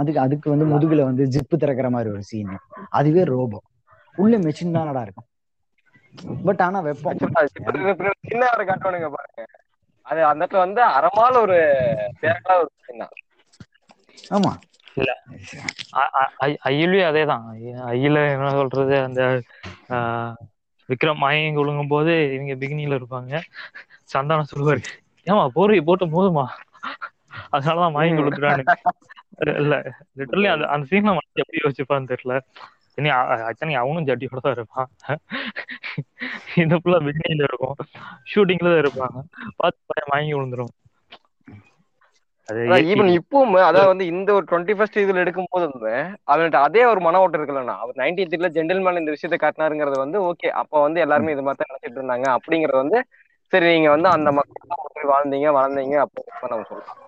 அதுக்கு 0.00 0.20
அதுக்கு 0.20 0.46
வந்து 0.50 0.66
முதுகுல 0.66 1.02
வந்து 1.04 1.24
ஜிப்பு 1.26 1.56
திறக்கிற 1.56 1.88
மாதிரி 1.90 2.10
ஒரு 2.10 2.22
சீன் 2.22 2.54
அதுவே 2.90 3.24
ரோபோ. 3.34 3.58
உள்ள 4.14 4.34
மெஷின் 4.44 4.76
தானடா 4.76 5.02
இருக்கும். 5.06 5.28
பட் 6.46 6.62
ஆனா 6.62 6.78
வெப்பம் 6.82 7.20
சின்ன 8.24 8.42
ஒரு 8.54 8.64
காட்டுவானுங்க 8.68 9.08
பாருங்க. 9.14 9.42
அது 10.06 10.20
அந்த 10.24 10.40
இடத்துல 10.40 10.64
வந்து 10.64 10.80
அறமால 10.96 11.34
ஒரு 11.40 11.58
தேவையில்லாத 12.20 12.58
ஒரு 12.60 12.72
தான். 13.00 13.14
ஆமா. 14.30 14.52
ஐயிலையும் 16.68 17.08
அதே 17.08 17.22
தான் 17.26 17.44
ஐயில 17.92 18.18
என்ன 18.34 18.50
சொல்றது 18.58 18.94
அந்த 19.04 19.20
ஆஹ், 19.94 20.34
விக்ரம் 20.88 21.22
மயங்கி 21.22 21.60
ஒழுங்கும் 21.62 21.88
போது 21.88 22.12
இவங்க 22.34 22.54
பிகினில 22.60 22.98
இருப்பாங்க. 22.98 23.32
சந்தானம் 24.12 24.50
சொல்லுவாரு 24.50 24.82
ஏமா 25.26 25.44
போர்வை 25.54 25.80
போட்டு 25.82 26.06
போதுமா 26.10 26.44
அதனாலதான் 27.52 27.96
மயங்கி 27.96 28.20
விழுந்துட்டான்னு 28.20 28.64
இல்ல 29.60 29.74
லிட்டரலி 30.18 30.48
அந்த 30.50 30.66
அந்த 30.74 30.84
சீன்ல 30.90 31.12
எப்படி 31.38 31.62
யோசிச்சுப்பான்னு 31.62 32.10
தெரியல. 32.12 32.34
இனி 32.98 33.08
அத்தனை 33.50 33.74
அவனும் 33.82 34.06
ஜட்டியோட 34.08 34.40
தான் 34.44 34.56
இருப்பான். 34.58 34.88
இந்த 36.62 36.74
ஃபுல்லா 36.80 36.98
பிகினில 37.06 37.46
இருக்கும். 37.48 37.76
ஷூட்டிங்ல 38.32 38.72
தான் 38.72 38.82
இருப்பாங்க. 38.84 39.18
பார்த்து 39.60 39.80
பையன் 39.90 40.10
மயங்கி 40.12 40.34
விழுந்துரும். 40.36 40.72
ஈவன் 42.92 43.10
இப்பவும் 43.18 43.54
அதாவது 43.68 43.90
வந்து 43.90 44.06
இந்த 44.12 44.30
ஒரு 44.38 44.44
டுவெண்ட்டி 44.48 44.74
ஃபர்ஸ்ட் 44.78 44.98
இதுல 45.02 45.22
எடுக்கும் 45.24 45.50
போது 45.52 45.64
வந்து 45.70 45.92
அவன்கிட்ட 46.30 46.58
அதே 46.66 46.82
ஒரு 46.92 47.00
மன 47.06 47.20
ஓட்டம் 47.24 47.38
இருக்குல்லண்ணா. 47.40 47.76
அவர் 47.82 48.00
நைன்டி 48.02 48.24
த்ரீல 48.30 48.48
ஜென்டில்மேன் 48.56 49.00
இந்த 49.02 49.12
விஷயத்தை 49.14 49.38
காட்டினாருங்கிறது 49.44 49.98
வந்து 50.04 50.18
ஓகே 50.30 50.48
அப்ப 50.62 50.82
வந்து 50.86 51.02
எல்லாருமே 51.04 51.34
இது 51.36 51.44
மாதிரி 51.46 51.60
தான் 51.62 51.72
நினைச்சிட்டு 51.72 51.98
இருந்தாங்க. 52.00 52.26
அப்படிங்கறது 52.38 52.82
வந்து 52.84 53.00
சரி 53.52 53.66
நீங்க 53.74 53.90
வந்து 53.94 54.08
அந்த 54.16 54.28
மக்கள் 54.38 55.10
வாழ்ந்தீங்க 55.12 55.48
வளர்ந்தீங்க 55.58 55.96
அப்போ 56.04 56.20
நம்ம 56.52 56.66
சொல்லலாம் 56.70 57.00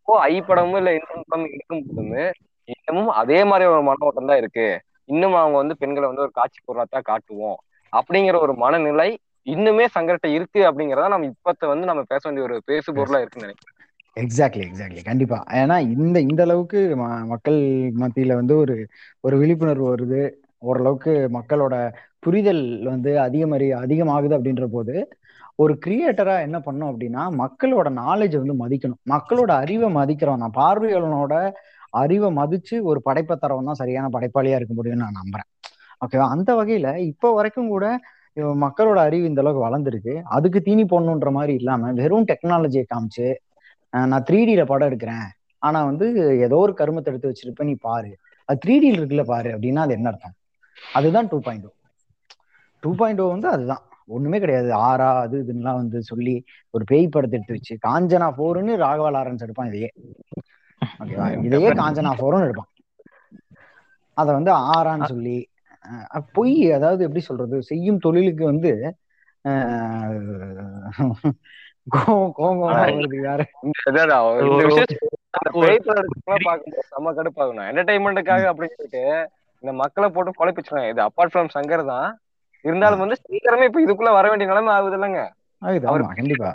இப்போ 0.00 0.14
ஐ 0.32 0.34
படமும் 0.48 0.78
இல்ல 0.80 0.90
இன்னொரு 0.96 1.22
படம் 1.28 1.46
எடுக்கும் 1.54 1.84
போதுமே 1.86 2.24
இன்னமும் 2.72 3.12
அதே 3.20 3.38
மாதிரி 3.50 3.64
ஒரு 3.74 3.82
மன 3.88 4.04
ஓட்டம் 4.08 4.30
தான் 4.30 4.40
இருக்கு. 4.42 4.66
இன்னும் 5.04 5.34
அவங்க 5.34 5.56
வந்து 5.56 5.76
பெண்களை 5.76 6.06
வந்து 6.06 6.22
ஒரு 6.22 6.30
காட்சி 6.32 6.58
பொருளா 6.64 6.84
தான் 6.90 7.02
காட்டுவோம். 7.04 7.56
அப்படிங்கிற 7.92 8.40
ஒரு 8.40 8.54
மனநிலை 8.54 9.18
இன்னுமே 9.44 9.86
சங்கர்ட்ட 9.98 10.26
இருக்கு 10.26 10.60
அப்படிங்கறத 10.60 11.08
நம்ம 11.08 11.26
இப்பத்த 11.26 11.66
வந்து 11.66 11.86
நம்ம 11.86 12.02
பேச 12.02 12.28
வேண்டிய 12.28 12.50
ஒரு 12.50 12.60
பேசு 12.64 12.92
பொருளா 12.94 13.18
இருக்குன்னு 13.18 13.46
நினைக்கிறேன். 13.46 13.72
எக்ஸாக்ட்லி 14.20 14.72
எக்ஸாக்ட்லி 14.72 15.04
கண்டிப்பா. 15.04 15.44
ஏன்னா 15.50 15.78
இந்த 15.78 16.20
இந்த 16.20 16.42
அளவுக்கு 16.42 16.96
ம- 16.96 17.26
மக்கள் 17.26 17.92
மத்தியில 17.98 18.34
வந்து 18.34 18.56
ஒரு 18.56 18.86
ஒரு 19.20 19.38
விழிப்புணர்வு 19.38 19.94
வருது. 19.94 20.30
ஓரளவுக்கு 20.58 21.28
மக்களோட 21.32 21.92
புரிதல் 22.18 22.84
வந்து 22.84 23.16
அதிகமறி 23.18 23.72
அதிகமாகுது 23.72 24.38
அப்படின்ற 24.38 24.66
போது 24.66 25.08
ஒரு 25.54 25.78
கிரியேட்டரா 25.86 26.40
என்ன 26.40 26.60
பண்ணும் 26.60 27.00
அப்படின்னா 27.00 27.46
மக்களோட 27.46 27.90
நாலேஜ் 27.96 28.44
வந்து 28.44 28.68
மதிக்கணும். 28.68 29.08
மக்களோட 29.10 29.50
அறிவை 29.50 29.94
மதிக்கிறோம் 29.94 30.36
நான் 30.36 30.52
பார்வையாளனோட 30.56 31.52
அறிவை 32.02 32.28
மதிச்சு 32.40 32.76
ஒரு 32.90 33.00
படைப்பை 33.08 33.36
தரவன் 33.42 33.70
தான் 33.70 33.80
சரியான 33.82 34.08
படைப்பாளியா 34.16 34.58
இருக்க 34.58 34.74
முடியும்னு 34.78 35.04
நான் 35.04 35.20
நம்புறேன். 35.20 35.48
ஓகேவா 36.04 36.26
அந்த 36.34 36.50
வகையில 36.60 36.88
இப்போ 37.10 37.28
வரைக்கும் 37.38 37.72
கூட 37.74 37.86
மக்களோட 38.64 38.98
அறிவு 39.08 39.24
இந்த 39.30 39.40
அளவுக்கு 39.42 39.66
வளர்ந்துருக்கு. 39.66 40.14
அதுக்கு 40.36 40.60
தீனி 40.68 40.84
போடணுன்ற 40.92 41.30
மாதிரி 41.38 41.52
இல்லாம 41.60 41.92
வெறும் 42.00 42.28
டெக்னாலஜியை 42.30 42.84
காமிச்சு 42.92 43.26
நான் 43.92 44.24
த்ரீ 44.28 44.40
டில 44.48 44.62
படம் 44.70 44.88
எடுக்கிறேன். 44.90 45.26
ஆனா 45.62 45.80
வந்து 45.90 46.06
ஏதோ 46.46 46.56
ஒரு 46.66 46.72
கருமத்தை 46.80 47.10
எடுத்து 47.12 47.30
வச்சிருப்ப 47.30 47.64
நீ 47.68 47.74
பாரு. 47.88 48.10
அது 48.48 48.58
த்ரீ 48.64 48.74
டில 48.84 48.98
இருக்குல்ல 49.00 49.24
பாரு 49.32 49.50
அப்படின்னா 49.56 49.84
அது 49.86 49.96
என்ன 49.98 50.08
அர்த்தம்? 50.12 50.36
அதுதான் 50.98 51.28
டூ 51.32 51.38
பாயிண்ட் 51.46 51.68
டூ 52.82 52.90
பாயிண்ட் 53.00 53.22
வந்து 53.34 53.48
அதுதான். 53.56 53.82
ஒண்ணுமே 54.14 54.38
கிடையாது. 54.42 54.70
ஆறா 54.88 55.06
அது 55.26 55.36
இதுன்னுலாம் 55.44 55.78
வந்து 55.82 55.98
சொல்லி 56.08 56.34
ஒரு 56.74 56.84
பேய் 56.90 57.06
படத்தை 57.14 57.36
எடுத்து 57.38 57.56
வச்சு 57.56 57.74
காஞ்சனா 57.86 58.28
போருன்னு 58.40 58.72
ராகவா 58.82 59.10
லாரன்ஸ் 59.16 59.44
எடுப்பான் 59.46 59.70
இதையே. 59.70 59.88
ஓகேவா? 61.02 61.26
இதையே 61.46 61.70
காஞ்சனா 61.80 62.12
போர்னு 62.20 62.46
எடுப்பான். 62.46 62.70
அத 64.16 64.28
வந்து 64.38 64.50
ஆறான்னு 64.74 65.10
சொல்லி 65.12 65.36
பொய் 66.36 66.54
அதாவது 66.72 67.02
எப்படி 67.06 67.22
சொல்றது? 67.24 67.56
செய்யும் 67.70 68.02
தொழிலுக்கு 68.04 68.44
வந்து 68.44 68.70
என்டர்டைன்மெண்ட்டுக்காக 77.70 78.44
அப்படின்னு 78.50 78.76
சொல்லிட்டு 78.76 79.02
இந்த 79.62 79.72
மக்களை 79.80 80.08
போட்டு 80.08 80.30
குழப்பிச்சுருவாங்க 80.38 80.92
இது 80.92 81.02
அப்பார்ட் 81.08 81.32
ஃப்ரம் 81.32 81.54
சங்கர் 81.56 81.90
தான். 81.92 82.08
இருந்தாலும் 82.64 83.02
வந்து 83.04 83.16
சீக்கிரமே 83.24 83.68
இப்ப 83.68 83.80
இதுக்குள்ள 83.86 84.12
வர 84.18 84.28
வேண்டிய 84.28 84.48
நிலைமை 84.52 84.72
ஆகுது 84.74 84.96
இல்லைங்க. 84.98 85.22
ஆமா 85.90 86.08
கண்டிப்பா. 86.12 86.48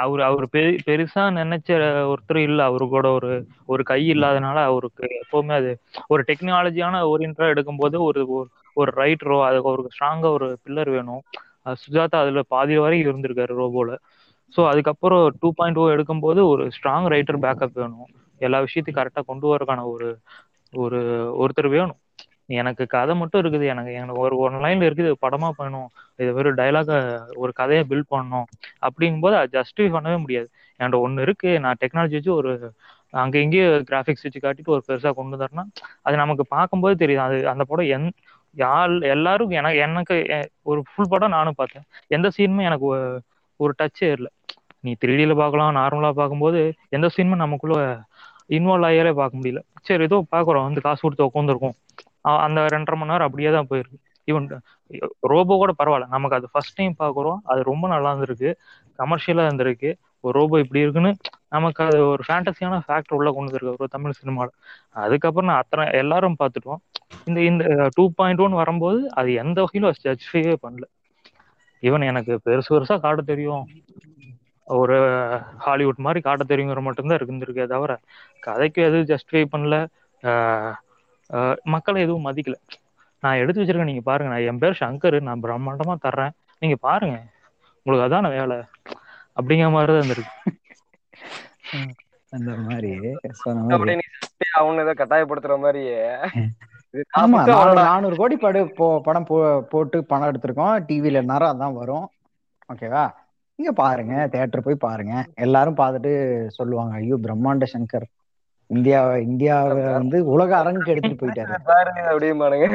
அவரு 0.00 0.22
அவர் 0.24 0.46
பெரி 0.52 0.72
பெருசா 0.86 1.22
நினைச்ச 1.38 1.68
ஒருத்தர் 2.10 2.40
இல்ல. 2.42 2.60
அவரு 2.64 2.84
கூட 2.88 3.06
ஒரு 3.12 3.30
ஒரு 3.66 3.82
கை 3.84 4.00
இல்லாதனால 4.08 4.58
அவருக்கு 4.70 5.04
எப்பவுமே 5.22 5.54
அது 5.54 5.70
ஒரு 6.08 6.22
டெக்னாலஜியான 6.28 7.00
ஓரியன்டா 7.12 7.46
எடுக்கும்போது 7.52 7.96
ஒரு 8.08 8.22
ஒரு- 8.30 8.50
ஒரு 8.76 8.90
ரைட்டரோ 8.96 9.38
அதுக்கு 9.46 9.70
ஒரு 9.74 9.88
ஸ்ட்ராங்கா 9.94 10.28
ஒரு 10.32 10.48
பில்லர் 10.64 10.90
வேணும். 10.90 11.22
சுஜாதா 11.82 12.18
அதுல 12.22 12.42
பாதி 12.48 12.76
வரைக்கும் 12.78 13.10
இருந்திருக்காரு 13.10 13.52
ரோபோல 13.56 13.90
ஸோ 14.54 14.62
அதுக்கப்புறம் 14.68 15.22
டூ 15.40 15.48
பாயிண்ட் 15.54 15.78
ஓ 15.78 15.90
எடுக்கும்போது 15.90 16.40
ஒரு 16.48 16.64
ஸ்ட்ராங் 16.76 17.06
ரைட்டர் 17.12 17.42
பேக்கப் 17.44 17.74
வேணும். 17.74 18.08
எல்லா 18.40 18.58
விஷயத்தையும் 18.60 18.98
கரெக்டாக 18.98 19.24
கொண்டு 19.24 19.46
வரக்கான 19.52 19.84
ஒரு 19.92 20.08
ஒரு 20.72 20.98
ஒருத்தர் 21.40 21.68
வேணும். 21.70 21.98
எனக்கு 22.60 22.84
கதை 22.94 23.12
மட்டும் 23.20 23.40
இருக்குது. 23.42 23.66
எனக்கு 23.72 23.92
எனக்கு 24.00 24.20
ஒரு 24.26 24.34
ஒன் 24.44 24.56
லைன்ல 24.64 24.88
இருக்குது 24.88 25.10
படமா 25.24 25.48
பண்ணணும். 25.58 25.88
இது 26.22 26.30
வெறும் 26.38 26.58
டைலாக 26.60 26.90
ஒரு 27.42 27.52
கதையை 27.60 27.82
பில்ட் 27.90 28.10
பண்ணணும். 28.14 28.46
அப்படிங்கும்போது 28.86 29.36
அதை 29.40 29.48
ஜஸ்டிஃபை 29.58 29.90
பண்ணவே 29.96 30.18
முடியாது. 30.24 30.48
என்கிட்ட 30.80 31.00
ஒன்று 31.06 31.24
இருக்கு. 31.26 31.50
நான் 31.66 31.80
டெக்னாலஜி 31.84 32.16
வச்சு 32.18 32.32
ஒரு 32.40 32.52
அங்கே 33.22 33.38
எங்கேயும் 33.44 33.86
கிராஃபிக்ஸ் 33.88 34.24
வச்சு 34.26 34.40
காட்டிட்டு 34.44 34.74
ஒரு 34.76 34.82
பெருசாக 34.88 35.14
கொண்டு 35.20 35.40
வரேன்னா 35.42 35.64
அது 36.06 36.14
நமக்கு 36.22 36.44
பார்க்கும்போது 36.56 36.94
தெரியுது. 37.02 37.22
அது 37.26 37.38
அந்த 37.52 37.64
படம் 37.70 37.90
எந் 37.96 38.06
யார் 38.56 38.94
எல்லாரும் 39.14 39.52
எனக்கு 39.58 39.78
எனக்கு 39.86 40.16
ஒரு 40.70 40.80
ஃபுல் 40.90 41.12
படம் 41.12 41.34
நானும் 41.36 41.58
பார்த்தேன். 41.60 41.84
எந்த 42.16 42.28
சீனுமே 42.36 42.64
எனக்கு 42.70 42.86
ஒரு 43.60 43.72
டச்சே 43.80 44.08
இல்லை. 44.16 44.30
நீ 44.84 44.92
த்ரீடியில் 45.02 45.40
பார்க்கலாம் 45.42 45.76
நார்மலாக 45.80 46.14
பார்க்கும்போது 46.20 46.60
எந்த 46.96 47.06
சீனுமே 47.16 47.36
நமக்குள்ள 47.44 47.76
இன்வால்வ் 48.56 48.86
ஆகியாலே 48.88 49.12
பார்க்க 49.20 49.40
முடியல. 49.40 49.60
சரி 49.88 50.02
ஏதோ 50.08 50.16
பார்க்குறோம். 50.34 50.66
வந்து 50.68 50.84
காசு 50.86 51.00
கொடுத்து 51.04 51.28
உட்காந்துருக்கோம் 51.28 51.76
அந்த 52.46 52.60
ரெண்டரை 52.74 52.96
மணி 52.98 53.12
நேரம் 53.12 53.28
அப்படியே 53.28 53.50
தான் 53.56 53.68
போயிருக்கு. 53.70 53.98
ஈவன் 54.28 54.46
ரோபோ 55.32 55.54
கூட 55.62 55.72
பரவாயில்ல. 55.80 56.06
நமக்கு 56.16 56.36
அது 56.38 56.48
ஃபர்ஸ்ட் 56.52 56.76
டைம் 56.78 56.94
பார்க்குறோம். 57.02 57.38
அது 57.52 57.60
ரொம்ப 57.70 57.84
நல்லா 57.94 58.10
இருந்திருக்கு. 58.12 58.50
கமர்ஷியலாக 58.98 59.48
இருந்திருக்கு. 59.48 59.90
ஒரு 60.24 60.34
ரோபோ 60.38 60.56
இப்படி 60.64 60.80
இருக்குன்னு 60.84 61.10
நமக்கு 61.54 61.80
அது 61.86 61.98
ஒரு 62.10 62.22
ஃபேண்டஸியான 62.26 62.74
ஃபேக்டர் 62.86 63.16
உள்ள 63.18 63.28
கொண்டு 63.36 63.50
வந்துருக்கு 63.50 63.84
ஒரு 63.84 63.94
தமிழ் 63.96 64.18
சினிமாவில் 64.20 64.52
அதுக்கப்புறம் 65.04 65.48
நான் 65.50 65.62
அத்தனை 65.62 65.84
எல்லாரும் 66.02 66.36
பார்த்துட்டோம். 66.42 66.80
இந்த 67.28 67.38
இந்த 67.50 67.64
டூ 67.96 68.04
பாயிண்ட் 68.18 68.42
ஒன் 68.44 68.54
வரும்போது 68.60 69.00
அது 69.20 69.32
எந்த 69.42 69.58
வகையிலும் 69.64 69.98
ஜட்ஜிஃபையே 70.06 70.54
பண்ணல. 70.64 70.84
ஈவன் 71.82 72.08
எனக்கு 72.10 72.32
பெருசு 72.46 72.70
பெருசா 72.74 72.96
காட்ட 73.04 73.22
தெரியும். 73.32 73.64
ஒரு 74.66 74.96
ஹாலிவுட் 75.64 76.04
மாதிரி 76.06 76.20
காட்ட 76.26 76.44
தெரியுங்கிற 76.52 76.80
மட்டும்தான் 76.86 77.20
இருந்திருக்கே 77.20 77.66
தவிர 77.74 77.92
கதைக்கு 78.46 78.80
எதுவும் 78.88 79.10
ஜஸ்டிஃபை 79.12 79.44
பண்ணல. 79.54 79.76
மக்களை 81.74 81.98
எதுவும் 82.06 82.26
மதிக்கல. 82.28 82.56
நான் 83.22 83.40
எடுத்து 83.42 83.60
வச்சிருக்கேன் 83.60 83.90
நீங்க 83.90 84.04
பாருங்க. 84.10 84.30
நான் 84.32 84.46
என் 84.50 84.62
பேர் 84.62 84.80
சங்கர். 84.82 85.16
நான் 85.28 85.42
பிரம்மாண்டமா 85.44 85.94
தர்றேன். 86.06 86.34
நீங்க 86.62 86.76
பாருங்க. 86.88 87.18
உங்களுக்கு 87.86 88.06
அதான 88.08 88.30
வேலை? 88.38 88.58
அப்படிங்கிற 89.38 89.70
மாதிரி 89.74 89.92
தான் 89.92 90.02
இருந்திருக்கு. 90.02 90.34
அந்த 92.32 92.50
மாதிரி 92.66 92.90
அவனு 94.60 94.82
ஏதோ 94.84 94.92
கட்டாயப்படுத்துற 95.00 95.54
மாதிரியே. 95.64 95.98
ஆமா 97.20 97.38
நானூறு 97.88 98.14
கோடி 98.20 98.36
படு 98.36 98.60
போ 98.78 98.86
படம் 99.06 99.26
போ 99.28 99.36
போட்டு 99.72 99.98
பணம் 100.10 100.30
எடுத்திருக்கோம். 100.30 100.74
டிவில 100.88 101.22
நேரம் 101.30 101.52
அதான் 101.52 101.78
வரும். 101.80 102.06
ஓகேவா 102.72 103.04
நீங்க 103.58 103.72
பாருங்க 103.82 104.14
தியேட்டர் 104.32 104.66
போய் 104.66 104.84
பாருங்க. 104.86 105.14
எல்லாரும் 105.44 105.78
பார்த்துட்டு 105.80 106.12
சொல்லுவாங்க 106.58 106.94
ஐயோ 107.00 107.16
பிரம்மாண்ட 107.26 107.66
சங்கர். 107.74 108.06
இந்தியா 108.72 108.98
இந்தியாவை 109.24 109.82
வந்து 109.92 110.18
உலக 110.26 110.50
அரங்குக்கு 110.56 110.92
எடுத்துட்டு 110.92 111.20
போயிட்டாரு. 111.22 111.54
பாருங்க 111.70 112.00
அப்படிம்பானுங்க. 112.12 112.68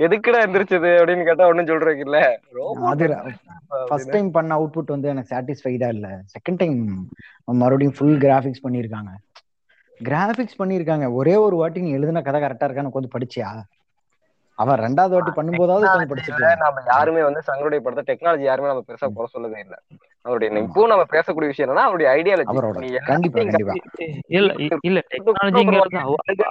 எதுக்குடா 0.00 0.38
எந்திரிச்சது 0.46 0.90
அப்படின்னு 1.00 1.24
கேட்டா 1.24 1.46
ஒண்ணும் 1.46 1.70
சொல்றதுக்கு 1.70 2.06
இல்ல 2.06 2.18
அது 2.90 3.06
ஃபர்ஸ்ட் 3.88 4.10
டைம் 4.10 4.30
பண்ண 4.30 4.58
அவுட்புட் 4.58 4.94
வந்து 4.94 5.08
எனக்கு 5.08 5.32
சாட்டிஸ்ஃபைடா 5.34 5.88
இல்ல. 5.88 6.06
செகண்ட் 6.34 6.56
டைம் 6.56 6.78
மறுபடியும் 7.58 7.96
ஃபுல் 7.98 8.18
கிராஃபிக்ஸ் 8.18 8.64
பண்ணியிருக்காங்க. 8.64 9.12
கிராஃபிக்ஸ் 10.00 10.58
பண்ணியிருக்காங்க. 10.58 11.12
ஒரே 11.12 11.36
ஒரு 11.36 11.56
வாட்டி 11.56 11.80
நீ 11.80 11.90
எழுதின 11.90 12.22
கதை 12.22 12.40
கரெக்டா 12.40 12.66
இருக்கான்னு 12.68 12.90
கொஞ்சம் 12.90 13.14
படிச்சியா? 13.14 13.50
அவன் 14.58 14.80
ரெண்டாவது 14.84 15.14
வாட்டி 15.14 15.32
பண்ணும்போதாவது 15.36 15.86
கொஞ்சம் 15.86 16.10
படிச்சிருக்கேன் 16.10 16.62
நம்ம 16.62 16.82
யாருமே 16.86 17.22
வந்து 17.22 17.40
சங்கருடைய 17.48 17.80
படத்தை 17.84 18.04
டெக்னாலஜி 18.10 18.44
யாருமே 18.48 18.68
நம்ம 18.68 18.84
பெருசா 18.88 19.08
குறை 19.14 19.28
சொல்லவே 19.28 19.60
இல்ல. 19.64 19.76
அவருடைய 20.26 20.60
இப்போ 20.64 20.86
நம்ம 20.86 21.04
பேசக்கூடிய 21.14 21.50
விஷயம் 21.52 21.66
என்னன்னா 21.66 21.86
அவருடைய 21.88 22.08
ஐடியாலஜி 22.18 22.52
அவரோட. 22.52 22.82
கண்டிப்பா 23.10 23.42
கண்டிப்பா. 23.42 23.74
இல்ல 24.38 24.50
இல்ல 24.88 25.00
டெக்னாலஜிங்கிறது 25.14 26.46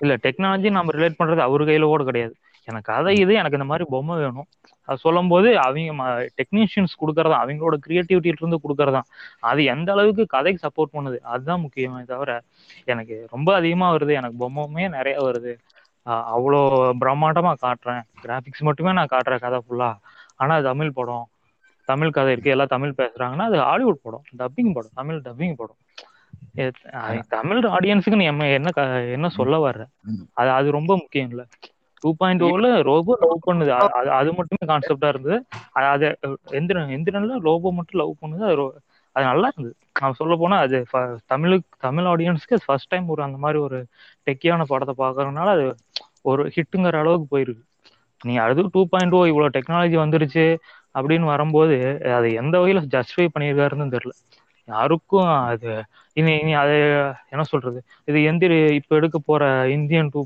இல்ல 0.00 0.14
டெக்னாலஜி 0.24 0.70
நம்ம 0.70 0.92
ரிலேட் 0.92 1.20
பண்றது 1.20 1.42
அவர் 1.44 1.62
கையில 1.68 1.86
கூட 1.92 2.04
கிடையாது. 2.04 2.34
எனக்கு 2.68 2.88
கதை 2.92 3.12
இது 3.16 3.32
எனக்கு 3.34 3.58
இந்த 3.58 3.68
மாதிரி 3.70 3.84
பொம்மை 3.90 4.14
வேணும். 4.18 4.48
அது 4.88 4.98
சொல்லும் 4.98 5.28
போது 5.28 5.48
அவங்க 5.58 6.04
டெக்னீஷியன்ஸ் 6.40 6.98
கொடுக்கறதா 7.00 7.36
அவங்களோட 7.42 7.76
கிரியேட்டிவிட்டில 7.86 8.42
இருந்து 8.42 8.58
கொடுக்கறதா 8.64 9.00
அது 9.40 9.60
எந்த 9.74 9.92
அளவுக்கு 9.92 10.24
கதைக்கு 10.26 10.64
சப்போர்ட் 10.66 10.94
பண்ணுது 10.96 11.18
அதுதான் 11.32 11.62
முக்கியமே 11.64 12.02
தவிர 12.12 12.32
எனக்கு 12.84 13.26
ரொம்ப 13.30 13.48
அதிகமா 13.54 13.88
வருது 13.96 14.12
எனக்கு 14.12 14.38
பொம்மையுமே 14.44 14.88
நிறைய 14.88 15.16
வருது. 15.20 15.54
அவ்வளோ 16.34 16.60
பிரம்மாண்டமா 17.02 17.52
காட்டுறேன். 17.62 18.02
கிராஃபிக்ஸ் 18.24 18.66
மட்டுமே 18.68 18.92
நான் 18.92 19.12
காட்டுறேன் 19.14 19.44
கதை 19.44 19.58
ஃபுல்லா 19.64 19.90
ஆனா 20.36 20.54
தமிழ் 20.60 20.92
படம் 20.92 21.26
தமிழ் 21.88 22.10
கதை 22.10 22.30
இருக்கு 22.32 22.54
எல்லாம் 22.54 22.72
தமிழ் 22.74 22.98
பேசுறாங்கன்னா 22.98 23.46
அது 23.50 23.58
ஹாலிவுட் 23.62 24.02
படம் 24.02 24.24
டப்பிங் 24.38 24.72
படம் 24.72 24.94
தமிழ் 24.94 25.20
டப்பிங் 25.26 25.56
படம். 25.56 25.80
தமிழ் 27.28 27.60
ஆடியன்ஸுக்கு 27.76 28.20
நீ 28.20 28.26
என்ன 28.26 28.70
என்ன 29.16 29.28
சொல்ல 29.38 29.56
வர்ற. 29.66 29.82
அது 30.34 30.50
அது 30.50 30.68
ரொம்ப 30.70 30.92
முக்கியம் 30.96 31.30
இல்ல. 31.30 31.42
டூ 32.02 32.10
பாயிண்ட் 32.16 32.42
ஓல 32.42 32.66
ரோபோ 32.88 33.12
லவ் 33.22 33.46
பண்ணுது. 33.46 33.70
அது 34.18 34.30
மட்டுமே 34.32 34.64
கான்செப்டா 34.72 35.08
இருந்தது. 35.08 35.38
அது 35.92 36.08
எந்திரன் 36.58 36.92
எந்திரன்ல 36.96 37.38
ரோபோ 37.48 37.70
மட்டும் 37.70 38.00
லவ் 38.02 38.20
பண்ணுது. 38.22 38.44
அது 38.50 38.64
அது 39.16 39.24
நல்லா 39.24 39.48
இருந்தது. 39.52 39.74
நான் 40.00 40.14
சொல்ல 40.14 40.34
போனா 40.36 40.56
அது 40.58 40.78
ஃப- 40.90 41.02
தமிழுக்கு 41.26 41.76
தமிழ் 41.80 42.04
ஆடியன்ஸ்க்கு 42.04 42.56
ஃபர்ஸ்ட் 42.64 42.88
டைம் 42.88 43.08
ஒரு 43.08 43.22
அந்த 43.22 43.36
மாதிரி 43.36 43.58
ஒரு 43.58 43.78
டெக்கியான 44.26 44.64
படத்தை 44.64 44.94
பார்க்கறதுனால 44.98 45.48
அது 45.56 45.66
ஒரு 46.22 46.42
ஹிட்டுங்கிற 46.56 46.96
அளவுக்கு 46.96 47.26
போயிருக்கு. 47.32 47.62
நீ 48.20 48.36
அது 48.36 48.62
டூ 48.74 48.82
பாயிண்ட் 48.86 49.14
ஓ 49.14 49.26
இவ்வளோ 49.26 49.48
டெக்னாலஜி 49.56 49.96
வந்துருச்சு 49.96 50.44
அப்படின்னு 50.94 51.24
வரும்போது 51.24 51.76
அது 52.14 52.32
எந்த 52.34 52.58
வகையில 52.58 52.82
ஜஸ்டிஃபை 52.94 53.28
பண்ணியிருக்காருன்னு 53.34 53.94
தெரியல. 53.96 54.14
யாருக்கும் 54.68 55.28
அது 55.46 55.70
இனி 56.16 56.32
இனி 56.38 56.54
அது 56.54 56.76
என்ன 57.30 57.42
சொல்றது? 57.44 57.78
இது 58.04 58.18
எந்திர 58.30 58.52
இப்ப 58.74 58.96
எடுக்க 58.96 59.18
போற 59.20 59.42
இந்தியன் 59.68 60.10
டூ 60.14 60.20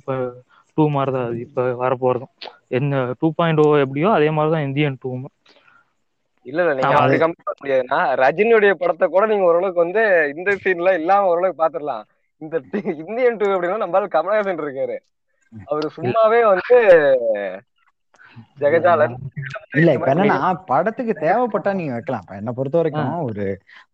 டூ 0.77 0.89
மாதிரி 0.89 1.13
தான் 1.13 1.27
அது 1.27 1.39
இப்போ 1.41 1.63
வரப்போறதும். 1.81 2.33
என்ன 2.71 2.93
டூ 3.21 3.33
பாயிண்ட் 3.37 3.61
ஓ 3.61 3.77
எப்படியோ 3.77 4.11
அதே 4.11 4.31
மாதிரி 4.31 4.55
தான் 4.55 4.67
இந்தியன் 4.69 4.99
டூ 5.03 5.11
இல்ல 6.51 6.61
இல்ல 6.63 6.75
நீங்க 6.79 6.95
அப்படி 6.99 7.19
கம்பேர் 7.23 7.47
பண்ண 7.47 7.61
முடியாதுன்னா 7.63 8.01
ரஜினியுடைய 8.23 8.73
படத்தை 8.83 9.07
கூட 9.09 9.25
நீங்க 9.33 9.45
ஓரளவுக்கு 9.51 9.85
வந்து 9.85 10.03
இந்த 10.35 10.57
சீன்ல 10.65 10.93
இல்லாம 11.01 11.29
ஓரளவுக்கு 11.33 11.63
பாத்துடலாம் 11.63 12.05
இந்த 12.43 12.57
இந்தியன் 13.05 13.39
டூ 13.41 13.49
அப்படின்னா 13.55 13.83
நம்மளால 13.85 14.11
கமலஹாசன் 14.15 14.65
இருக்காரு. 14.65 14.97
அவரு 15.71 15.89
சும்மாவே 15.97 16.41
வந்து 16.53 16.77
ஜெகஜாலன். 18.63 19.15
இல்ல 19.79 19.93
இப்ப 19.97 20.09
என்னன்னா 20.13 20.51
படத்துக்கு 20.71 21.15
தேவைப்பட்டா 21.25 21.71
நீங்க 21.79 21.95
வைக்கலாம். 21.97 22.23
இப்ப 22.25 22.37
என்ன 22.41 22.53
பொறுத்த 22.59 22.79
வரைக்கும் 22.81 23.13
ஒரு 23.29 23.45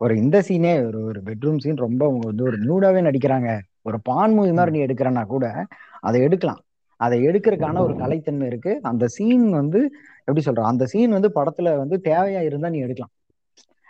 ஒரு 0.03 0.15
இந்த 0.23 0.39
சீனே 0.49 0.73
ஒரு 0.89 1.01
ஒரு 1.11 1.21
பெட்ரூம் 1.29 1.61
சீன் 1.65 1.85
ரொம்ப 1.87 2.03
அவங்க 2.09 2.27
வந்து 2.31 2.47
ஒரு 2.51 2.59
நியூடாவே 2.65 3.03
நடிக்கிறாங்க. 3.09 3.51
ஒரு 3.89 3.99
பான் 4.09 4.35
மூவி 4.37 4.53
மாதிரி 4.59 4.75
நீ 4.77 4.81
எடுக்கிறன்னா 4.87 5.25
கூட 5.35 5.47
அதை 6.09 6.21
எடுக்கலாம். 6.27 6.61
அதை 7.01 7.17
எடுக்கிறதுக்கான 7.29 7.81
ஒரு 7.87 7.95
கலைத்தன்மை 8.03 8.47
இருக்கு. 8.51 8.73
அந்த 8.91 9.05
சீன் 9.17 9.47
வந்து 9.61 9.81
எப்படி 10.27 10.41
சொல்றேன் 10.41 10.65
அந்த 10.65 10.87
சீன் 10.87 11.11
வந்து 11.11 11.31
படத்துல 11.35 11.77
வந்து 11.77 12.01
தேவையா 12.05 12.41
இருந்தா 12.41 12.69
நீ 12.69 12.79
எடுக்கலாம். 12.79 13.11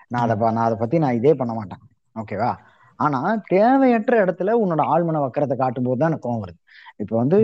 நான் 0.09 0.23
அதை 0.23 0.37
ப- 0.37 0.53
நான் 0.53 0.65
அதை 0.65 0.77
பத்தி 0.79 0.99
நான் 0.99 1.15
இதே 1.15 1.35
பண்ண 1.35 1.53
மாட்டேன். 1.53 1.79
ஓகேவா 2.15 2.57
ஆனா 2.97 3.43
தேவையற்ற 3.47 4.25
இடத்துல 4.25 4.53
உன்னோட 4.65 4.81
ஆழ்மன 4.81 5.21
வக்கரத்தை 5.21 5.57
காட்டும் 5.57 5.85
போது 5.85 5.99
தான் 5.99 6.09
எனக்கு 6.09 6.33
கோவம் 6.33 6.49
வருது. 6.49 6.67
இப்ப 6.97 7.17
வந்து 7.17 7.43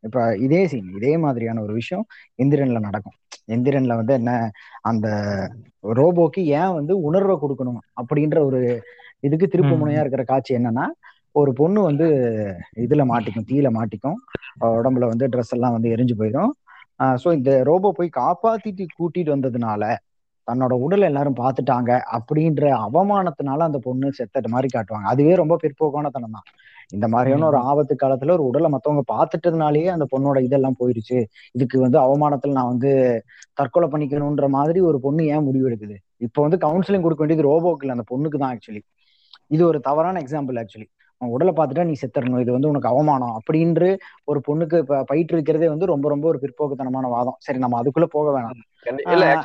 இப்ப 0.00 0.36
இதே 0.36 0.66
சீன் 0.66 0.92
இதே 0.96 1.16
மாதிரியான 1.16 1.62
ஒரு 1.62 1.74
விஷயம் 1.74 2.06
எந்திரன்ல 2.42 2.78
நடக்கும். 2.78 3.12
எந்திரன்ல 3.48 3.96
வந்து 3.96 4.14
என்ன 4.14 4.50
அந்த 4.80 5.08
ரோபோக்கு 5.82 6.44
ஏன் 6.44 6.72
வந்து 6.72 7.00
உணர்வை 7.00 7.36
கொடுக்கணும் 7.36 7.78
அப்படின்ற 8.02 8.44
ஒரு 8.44 8.82
இதுக்கு 9.20 9.46
திருப்பு. 9.46 9.78
முனையா 9.84 10.00
இருக்கிற 10.00 10.22
காட்சி 10.22 10.54
என்னன்னா 10.54 10.86
ஒரு 11.32 11.52
பொண்ணு 11.52 11.82
வந்து 11.82 12.04
இதுல 12.76 13.04
மாட்டிக்கும் 13.04 13.44
தீயில 13.46 13.70
மாட்டிக்கும். 13.70 14.14
உடம்புல 14.60 15.06
வந்து 15.06 15.26
ட்ரெஸ் 15.26 15.50
எல்லாம் 15.50 15.72
வந்து 15.72 15.88
எரிஞ்சு 15.88 16.14
போயிடும். 16.18 16.50
ஸோ 17.22 17.28
இந்த 17.38 17.50
ரோபோ 17.68 17.88
போய் 17.98 18.10
காப்பாத்திட்டு 18.20 18.84
கூட்டிட்டு 18.98 19.34
வந்ததுனால 19.34 19.82
தன்னோட 20.48 20.74
உடலை 20.84 21.04
எல்லாரும் 21.10 21.38
பார்த்துட்டாங்க 21.40 21.90
அப்படின்ற 22.16 22.62
அவமானத்தினால 22.86 23.66
அந்த 23.68 23.78
பொண்ணு 23.86 24.06
செத்தது 24.18 24.48
மாதிரி 24.54 24.68
காட்டுவாங்க. 24.74 25.06
அதுவே 25.12 25.34
ரொம்ப 25.42 25.54
பிற்போக்கான 25.62 26.10
தனம் 26.16 26.36
தான். 26.36 26.46
இந்த 26.92 27.06
மாதிரியான 27.08 27.46
ஒரு 27.50 27.58
ஆபத்து 27.70 27.94
காலத்துல 27.94 28.34
ஒரு 28.36 28.44
உடலை 28.50 28.68
மத்தவங்க 28.74 29.02
பார்த்துட்டதுனாலயே 29.12 29.90
அந்த 29.94 30.06
பொண்ணோட 30.12 30.38
இதெல்லாம் 30.46 30.78
போயிருச்சு. 30.80 31.18
இதுக்கு 31.56 31.76
வந்து 31.84 31.98
அவமானத்துல 32.04 32.56
நான் 32.58 32.72
வந்து 32.74 32.90
தற்கொலை 33.60 33.88
பண்ணிக்கணுன்ற 33.92 34.48
மாதிரி 34.58 34.80
ஒரு 34.90 35.00
பொண்ணு 35.06 35.24
ஏன் 35.34 35.46
முடிவு 35.48 35.68
எடுக்குது 35.70 35.96
இப்போ 36.26 36.40
வந்து 36.46 36.58
கவுன்சிலிங் 36.66 37.04
கொடுக்க 37.06 37.22
வேண்டியது 37.24 37.48
ரோபோக்கு 37.50 37.84
இல்லை 37.84 37.96
அந்த 37.98 38.06
பொண்ணுக்கு 38.12 38.40
தான் 38.42 38.52
ஆக்சுவலி 38.54 38.82
இது 39.50 39.62
ஒரு 39.70 39.78
தவறான 39.88 40.18
எக்ஸாம்பிள் 40.24 40.58
ஆக்சுவலி 40.62 40.88
உடலை 41.28 41.52
பார்த்துட்டா 41.56 41.84
நீ 41.84 41.92
செத்துறணும். 41.92 42.40
இது 42.40 42.52
வந்து 42.52 42.68
உனக்கு 42.68 42.88
அவமானம் 42.88 43.40
அப்படின்று 43.40 43.98
ஒரு 44.24 44.40
பொண்ணுக்கு 44.48 44.80
ப- 44.80 45.04
பயிற்றுவிக்கிறதே 45.12 45.66
வந்து 45.66 45.86
ரொம்ப 45.86 46.08
ரொம்ப 46.08 46.28
ஒரு 46.28 46.38
பிற்போக்குத்தனமான 46.42 47.08
வாதம். 47.08 47.36
சரி 47.38 47.58
நம்ம 47.58 47.82
அதுக்குள்ள 47.82 48.04
போக 48.04 48.40
வேணாம். 48.40 49.10
இல்ல 49.10 49.40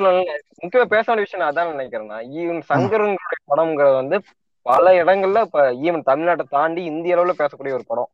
முக்கியமா 0.63 0.85
பேச 0.85 1.13
வேண்டிய 1.13 1.15
விஷயம் 1.15 1.49
அதான் 1.49 1.79
நினைக்கிறேன்னா 1.79 2.17
ஈவன் 2.35 2.61
சங்கரனுடைய 2.69 3.15
படம்ங்கிறது 3.51 3.93
வந்து 3.93 4.21
பல 4.61 5.03
இடங்கள்ல 5.03 5.41
இப்ப 5.41 5.71
ஈவன் 5.71 6.01
தமிழ்நாட்டை 6.05 6.41
தாண்டி 6.49 6.83
இந்திய 6.83 7.15
அளவுல 7.15 7.31
பேசக்கூடிய 7.37 7.73
ஒரு 7.73 7.83
படம். 7.87 8.09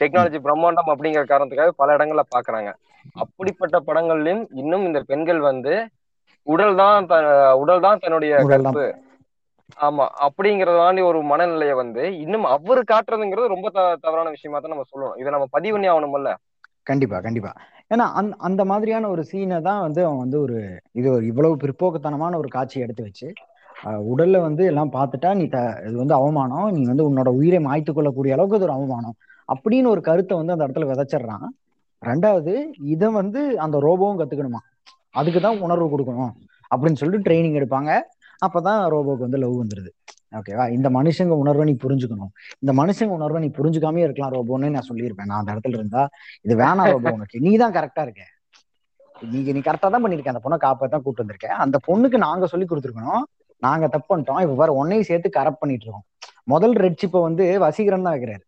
டெக்னாலஜி 0.00 0.38
பிரம்மாண்டம் 0.38 0.86
அப்படிங்கிற 0.86 1.24
காரணத்துக்காக 1.24 1.68
பல 1.68 1.96
இடங்கள்ல 1.96 2.20
பாக்குறாங்க. 2.36 2.72
அப்படிப்பட்ட 3.12 3.80
படங்கள்லயும் 3.80 4.46
இன்னும் 4.50 4.84
இந்த 4.84 5.00
பெண்கள் 5.00 5.40
வந்து 5.40 5.88
உடல் 6.42 6.74
தான் 6.74 7.02
உடல் 7.52 7.80
தான் 7.80 7.98
தன்னுடைய 7.98 8.36
கற்பு. 8.36 8.94
ஆமா 9.86 10.04
அப்படிங்கறதாண்டி 10.24 11.02
ஒரு 11.02 11.20
மனநிலையை 11.24 11.74
வந்து 11.74 12.02
இன்னும் 12.18 12.46
அவரு 12.54 12.82
காட்டுறதுங்கிறது 12.90 13.54
ரொம்ப 13.54 13.68
த- 13.70 13.98
தவறான 14.02 14.28
விஷயமா 14.30 14.58
தான் 14.58 14.72
நம்ம 14.74 14.86
சொல்லணும். 14.90 15.16
இதை 15.20 15.30
நம்ம 15.32 15.46
பதிவு 15.52 15.74
பண்ணி 15.74 15.88
ஆகணும்ல 15.92 16.32
கண்டிப்பா 16.86 17.18
கண்டிப்பா. 17.20 17.50
ஏன்னா 17.90 18.06
அந் 18.18 18.30
அந்த 18.46 18.62
மாதிரியான 18.70 19.08
ஒரு 19.08 19.22
சீனை 19.30 19.58
தான் 19.62 19.80
வந்து 19.80 20.00
அவன் 20.04 20.22
வந்து 20.22 20.38
ஒரு 20.40 20.56
இது 20.92 21.08
ஒரு 21.10 21.24
இவ்வளவு 21.26 21.54
பிற்போக்குத்தனமான 21.62 22.38
ஒரு 22.38 22.48
காட்சி 22.48 22.84
எடுத்து 22.84 23.02
வச்சு 23.02 23.28
உடல்ல 24.10 24.36
வந்து 24.40 24.62
எல்லாம் 24.64 24.92
பார்த்துட்டா 24.92 25.30
நீ 25.34 25.44
த 25.48 25.58
இது 25.86 25.96
வந்து 25.96 26.14
அவமானம் 26.14 26.68
நீ 26.76 26.82
வந்து 26.84 27.06
உன்னோட 27.08 27.30
உயிரை 27.38 27.60
மாய்த்து 27.60 27.92
கொள்ளக்கூடிய 27.92 28.34
அளவுக்கு 28.36 28.58
இது 28.58 28.66
ஒரு 28.68 28.76
அவமானம் 28.76 29.16
அப்படின்னு 29.48 29.88
ஒரு 29.88 30.00
கருத்தை 30.00 30.34
வந்து 30.38 30.54
அந்த 30.54 30.66
இடத்துல 30.66 30.88
விதைச்சிடுறான். 30.90 31.46
ரெண்டாவது 32.02 32.52
இதை 32.92 33.08
வந்து 33.12 33.40
அந்த 33.58 33.76
ரோபோவும் 33.86 34.20
கத்துக்கணுமா? 34.20 34.60
அதுக்கு 35.14 35.40
தான் 35.40 35.60
உணர்வு 35.60 35.86
கொடுக்கணும் 35.88 36.32
அப்படின்னு 36.70 37.00
சொல்லிட்டு 37.00 37.26
ட்ரைனிங் 37.26 37.58
எடுப்பாங்க. 37.60 37.90
அப்பதான் 38.44 38.88
ரோபோக்கு 38.88 39.20
வந்து 39.20 39.38
லவ் 39.38 39.64
வந்துருது. 39.64 39.88
ஓகேவா 40.32 40.70
இந்த 40.70 40.90
மனுஷங்க 40.90 41.28
உணர்வை 41.28 41.64
நீ 41.64 41.76
புரிஞ்சுக்கணும். 41.82 42.28
இந்த 42.58 42.82
மனுஷங்க 42.82 43.08
உணர்வை 43.08 43.42
நீ 43.42 43.48
புரிஞ்சுக்காமே 43.48 43.96
இருக்கலாம் 43.96 44.32
ரோபோன்னு 44.32 44.70
நான் 44.70 44.86
சொல்லியிருப்பேன். 44.88 45.24
நான் 45.24 45.38
அந்த 45.38 45.52
இடத்துல 45.54 45.68
இருந்தா 45.68 46.08
இது 46.42 46.56
வேணாம் 46.56 46.90
ரோபோ 46.90 47.10
உனக்கு. 47.10 47.40
நீ 47.40 47.56
தான் 47.56 47.72
கரெக்டா 47.72 48.02
இருக்க. 48.02 48.22
நீங்க 49.20 49.52
நீ 49.52 49.58
கரெக்டா 49.58 49.90
தான் 49.90 50.04
பண்ணிருக்க 50.04 50.28
அந்த 50.28 50.40
பொண்ணை 50.44 50.70
காப்பாத்தான் 50.70 51.02
கூட்டு 51.02 51.24
வந்திருக்கேன் 51.24 51.46
அந்த 51.46 51.78
பொண்ணுக்கு 51.86 52.16
நாங்க 52.16 52.46
சொல்லி 52.46 52.66
கொடுத்துருக்கணும். 52.66 53.22
நாங்க 53.58 53.88
தப்பு 53.88 54.16
பண்ணிட்டோம். 54.16 54.50
இப்ப 54.50 54.54
வேற 54.54 54.84
ஒன்னையும் 54.84 55.00
சேர்த்து 55.00 55.28
கரெக்ட் 55.28 55.56
பண்ணிட்டு 55.58 55.84
இருக்கோம். 55.84 56.04
முதல் 56.44 56.72
ரெட் 56.72 57.02
சிப்பை 57.06 57.20
வந்து 57.20 57.60
வசீகரன் 57.60 58.02
தான் 58.02 58.18
வைக்கிறாரு. 58.18 58.40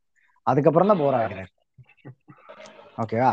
அதுக்கப்புறம் 0.43 0.89
தான் 0.89 1.01
போரா 1.01 1.31
வைக்கிறாரு. 1.31 1.47
ஓகேவா 2.97 3.33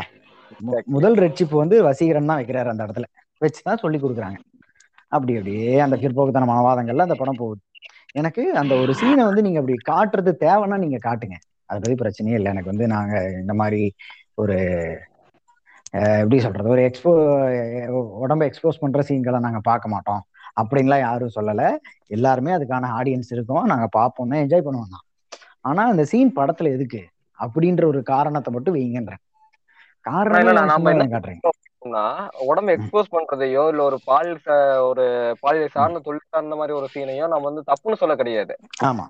மு- 0.66 0.84
முதல் 0.84 1.14
ரெட் 1.14 1.48
வந்து 1.48 1.82
வசீகரன் 1.82 2.24
தான் 2.24 2.44
வைக்கிறாரு 2.44 2.68
அந்த 2.68 2.86
இடத்துல. 2.86 3.04
வச்சுதான் 3.40 3.76
சொல்லி 3.76 3.98
கொடுக்குறாங்க. 3.98 4.34
அப்படி 5.16 5.32
அப்படியே 5.38 5.72
அந்த 5.86 5.96
பிற்போக்குத்தனமான 6.02 6.64
வாதங்கள்ல 6.66 7.06
அந்த 7.08 7.16
படம் 7.20 7.40
போகுது. 7.40 7.60
எனக்கு 8.20 8.42
அந்த 8.60 8.74
ஒரு 8.82 8.92
சீனை 9.00 9.22
வந்து 9.28 9.44
நீங்க 9.46 9.60
அப்படி 9.62 9.76
காட்டுறது 9.90 10.32
தேவைன்னா 10.44 10.76
நீங்க 10.84 10.98
காட்டுங்க. 11.06 11.36
அதை 11.70 11.76
பத்தி 11.80 11.96
பிரச்சனையே 12.02 12.38
இல்லை. 12.38 12.50
எனக்கு 12.54 12.72
வந்து 12.72 12.86
நாங்க 12.94 13.14
இந்த 13.42 13.54
மாதிரி 13.60 13.82
ஒரு 14.42 14.56
எப்படி 16.22 16.38
சொல்றது? 16.44 16.68
ஒரு 16.74 16.82
எக்ஸ்போ 16.88 17.10
உடம்ப 18.24 18.42
எக்ஸ்போஸ் 18.48 18.80
பண்ற 18.82 19.00
சீன்களை 19.08 19.38
நாங்க 19.46 19.60
பார்க்க 19.68 19.94
மாட்டோம். 19.94 20.22
அப்படின்லாம் 20.60 21.04
யாரும் 21.04 21.34
சொல்லல. 21.36 21.62
எல்லாருமே 22.16 22.50
அதுக்கான 22.56 22.90
ஆடியன்ஸ் 22.98 23.30
இருக்கும். 23.36 23.64
நாங்க 23.72 23.86
பார்ப்போம். 23.98 24.30
தான் 24.32 24.42
என்ஜாய் 24.44 24.66
பண்ணுவோம் 24.66 24.94
தான். 24.94 25.04
ஆனா 25.68 25.82
அந்த 25.92 26.04
சீன் 26.12 26.32
படத்துல 26.38 26.72
எதுக்கு? 26.76 27.02
அப்படின்ற 27.38 27.84
ஒரு 27.92 28.00
காரணத்தை 28.12 28.50
மட்டும் 28.54 28.76
வைங்கன்றேன். 28.76 29.22
காரணமே 30.06 30.50
இல்ல, 30.52 30.64
பண்ணோம்னா, 31.84 32.04
உடம்ப 32.48 32.70
எக்ஸ்போஸ் 32.76 33.14
பண்றதையோ 33.14 33.64
இல்ல 33.72 33.82
ஒரு 33.82 33.98
பால் 34.08 34.30
ஒரு 34.88 35.04
பாலியல் 35.42 35.74
சார்ந்த 35.76 36.02
தொழில் 36.06 36.32
சார்ந்த 36.32 36.56
மாதிரி 36.60 36.76
ஒரு 36.78 36.88
சீனையோ 36.94 37.26
நம்ம 37.32 37.48
வந்து 37.50 37.68
தப்புன்னு 37.70 38.00
சொல்ல 38.02 38.16
கிடையாது. 38.22 38.54
ஆமா. 38.84 39.06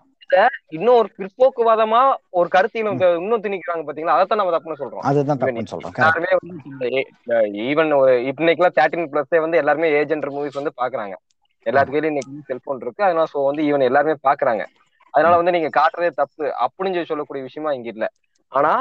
இன்னும் 0.76 0.98
ஒரு 1.00 1.08
பிற்போக்குவாதமா 1.16 1.98
ஒரு 2.38 2.48
கருத்தையும் 2.48 2.86
நமக்கு 2.86 3.08
இன்னும் 3.20 3.42
திணிக்கிறாங்க 3.44 3.82
பாத்தீங்களா? 3.86 4.14
அதைத்தான் 4.16 4.40
நம்ம 4.40 4.54
தப்புன்னு 4.54 4.80
சொல்றோம். 4.80 5.04
அதுதான் 5.08 5.40
சொல்றோம். 5.72 5.94
எல்லாருமே 5.98 6.30
வந்து 6.38 6.88
ஈவன் 7.66 7.92
இன்னைக்கெல்லாம் 8.30 8.78
தேர்ட்டின் 8.78 9.10
பிளஸ்ஸே 9.12 9.40
வந்து 9.44 9.60
எல்லாருமே 9.62 9.90
ஏஜென்ட் 10.00 10.32
மூவிஸ் 10.36 10.58
வந்து 10.60 10.72
பாக்குறாங்க. 10.80 11.14
எல்லாத்து 11.66 11.92
கையிலயும் 11.92 12.12
இன்னைக்கு 12.12 12.48
செல்போன் 12.50 12.82
இருக்கு. 12.84 13.06
அதனால 13.08 13.28
சோ 13.34 13.42
வந்து 13.50 13.62
ஈவன் 13.68 13.88
எல்லாருமே 13.88 14.16
பாக்குறாங்க. 14.28 14.64
அதனால 15.14 15.34
வந்து 15.40 15.54
நீங்க 15.56 15.70
காட்டுறதே 15.78 16.10
தப்பு 16.22 16.44
அப்படின்னு 16.64 16.96
சொல்லி 16.96 17.12
சொல்லக்கூடிய 17.12 17.42
விஷயமா 17.48 17.72
இங்க 17.72 17.88
இல்ல. 17.94 18.06
ஆனா 18.52 18.72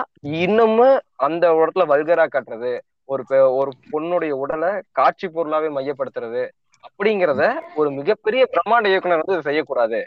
இன்னமும் 0.41 0.97
அந்த 1.27 1.45
இடத்துல 1.59 1.83
வல்கரா 1.91 2.25
காட்டுறது 2.27 2.71
ஒரு 3.09 3.23
ஒரு 3.57 3.71
பொண்ணுடைய 3.91 4.33
உடலை 4.41 4.69
காட்சி 4.91 5.27
பொருளாவே 5.29 5.69
மையப்படுத்துறது 5.75 6.43
அப்படிங்கிறத 6.83 7.43
ஒரு 7.75 7.89
மிகப்பெரிய 7.97 8.43
பிரம்மாண்ட 8.53 8.87
இயக்குனர் 8.89 9.23
வந்து 9.23 9.45
செய்யக்கூடாது. 9.47 9.99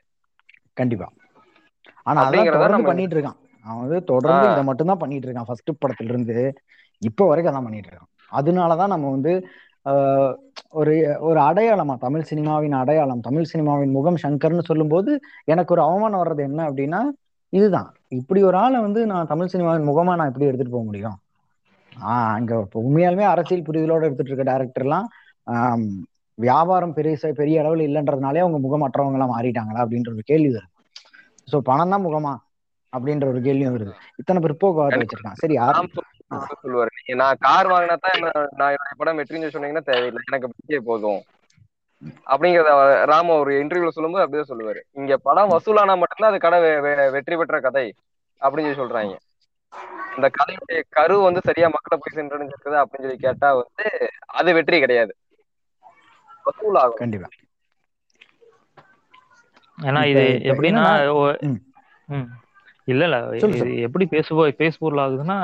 கண்டிப்பா. 0.77 1.09
ஆனா 2.07 2.19
அப்படிங்கறத 2.23 2.59
பண்ணிட்டு 2.89 3.17
இருக்கான் 3.17 3.39
அவன் 3.65 3.83
வந்து 3.85 3.99
தொடர்ந்து. 4.11 4.49
இதை 4.49 4.65
மட்டும் 4.69 4.91
தான் 4.91 5.03
பண்ணிட்டு 5.03 5.27
இருக்கான் 5.29 5.49
ஃபர்ஸ்ட் 5.49 5.73
படத்துல 5.83 6.13
இருந்து 6.13 6.37
இப்போ 7.03 7.25
வரைக்கும் 7.29 7.53
அதான் 7.53 7.67
பண்ணிட்டு 7.67 7.89
இருக்கான் 7.89 8.11
அதனாலதான் 8.33 8.93
நம்ம 8.95 9.11
வந்து 9.15 9.33
ஆஹ், 9.87 10.33
ஒரு 10.73 10.93
ஒரு 11.27 11.39
அடையாளமா 11.41 11.95
தமிழ் 12.01 12.25
சினிமாவின் 12.31 12.75
அடையாளம் 12.79 13.21
தமிழ் 13.21 13.51
சினிமாவின் 13.51 13.93
முகம் 13.93 14.19
சங்கர்னு 14.23 14.65
சொல்லும்போது 14.67 15.11
எனக்கு 15.47 15.75
ஒரு 15.75 15.83
அவமானம் 15.85 16.23
வர்றது 16.23 16.43
என்ன 16.49 16.61
அப்படின்னா 16.69 17.01
இதுதான். 17.53 17.89
இப்படி 18.13 18.41
ஒரு 18.43 18.57
ஆளை 18.59 18.79
வந்து 18.83 19.01
நான் 19.11 19.31
தமிழ் 19.31 19.53
சினிமாவின் 19.53 19.89
முகமா 19.89 20.15
நான் 20.19 20.31
எப்படி 20.31 20.49
எடுத்துட்டு 20.49 20.75
போக 20.75 20.85
முடியும்? 20.87 21.17
ஆஹ் 21.97 22.33
அங்க 22.39 22.55
உண்மையாலுமே 22.83 23.25
அரசியல் 23.33 23.67
புரிதலோட 23.69 24.07
எடுத்துட்டு 24.09 24.33
இருக்க 24.33 24.47
டேரக்டர்லாம் 24.51 25.07
வியாபாரம் 26.39 26.97
பெரிய 26.97 27.33
பெரிய 27.39 27.61
அளவில் 27.63 27.87
இல்லைன்றதுனாலே 27.89 28.43
அவங்க 28.45 28.59
முகமற்றவங்க 28.65 29.17
எல்லாம் 29.19 29.35
மாறிட்டாங்களா 29.37 29.85
அப்படின்ற 29.85 30.11
ஒரு 30.17 30.25
கேள்வி 30.31 30.51
வருது. 30.51 30.69
சோ 31.49 31.57
பணம் 31.69 31.93
தான் 31.93 32.05
முகமா 32.07 32.33
அப்படின்ற 32.93 33.25
ஒரு 33.33 33.41
கேள்வியும் 33.47 33.75
வருது. 33.77 33.95
இத்தனை 34.21 34.41
பிற்போக்குவாதத்தை 34.45 35.01
வச்சிருக்கான் 35.03 35.41
சரி 35.43 35.57
சொல்லுவாரு 36.63 37.17
நான் 37.21 37.41
கார் 37.47 37.71
வாங்கினா 37.73 37.97
தான் 38.05 38.21
நான் 38.61 38.73
என்னுடைய 38.75 38.95
படம் 39.01 39.19
வெற்றின்னு 39.21 39.55
சொன்னீங்கன்னா 39.55 39.85
தேவையில்லை. 39.91 40.23
எனக்கு 40.31 40.51
பட்ஜெட் 40.53 40.89
போதும். 40.91 41.21
அப்படிங்கறத 42.33 42.71
ராம 43.11 43.37
ஒரு 43.43 43.53
இன்டர்வியூல 43.63 43.93
சொல்லும்போது 43.97 44.25
அப்படிதான் 44.25 44.51
சொல்லுவாரு. 44.53 44.81
இங்க 45.01 45.17
படம் 45.29 45.53
வசூலானா 45.55 45.95
மட்டும்தான் 46.01 46.33
அது 46.33 46.41
கடை 46.47 46.59
வெற்றி 47.17 47.37
பெற்ற 47.41 47.61
கதை 47.67 47.87
அப்படின்னு 48.43 48.69
சொல்லி 48.69 48.83
சொல்றாங்க. 48.83 49.15
இந்த 50.17 50.29
கதையுடைய 50.37 50.81
கரு 50.97 51.15
வந்து 51.25 51.41
சரியா 51.49 51.69
மக்களை 51.75 51.97
போய் 51.99 52.17
சென்றடைஞ்சிருக்குது 52.17 52.77
அப்படின்னு 52.83 53.07
சொல்லி 53.07 53.25
கேட்டா 53.25 53.49
வந்து 53.59 53.87
அது 54.37 54.51
வெற்றி 54.59 54.79
கிடையாது. 54.85 55.13
கண்டிப்பா. 57.01 57.29
ஏன்னா 59.79 60.03
இது 60.13 60.23
எப்படின்னா. 60.51 60.85
இல்ல 62.89 63.05
இல்ல. 63.09 63.17
இது 63.57 63.77
எப்படி 63.87 64.05
பேசுவோ 64.13 64.43
பேஸ்பூர்ல 64.61 65.05
ஆகுதுன்னா 65.05 65.39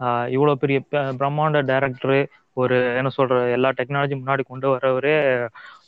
ஆஹ் 0.00 0.26
இவ்வளவு 0.34 0.60
பெரிய 0.62 0.78
பிரம்மாண்ட 1.20 1.60
டைரக்டர் 1.70 2.16
ஒரு 2.56 2.76
என்ன 2.98 3.10
சொல்ற 3.16 3.38
எல்லா 3.56 3.70
டெக்னாலஜி 3.78 4.14
முன்னாடி 4.16 4.42
கொண்டு 4.44 4.66
வரவரே 4.72 5.14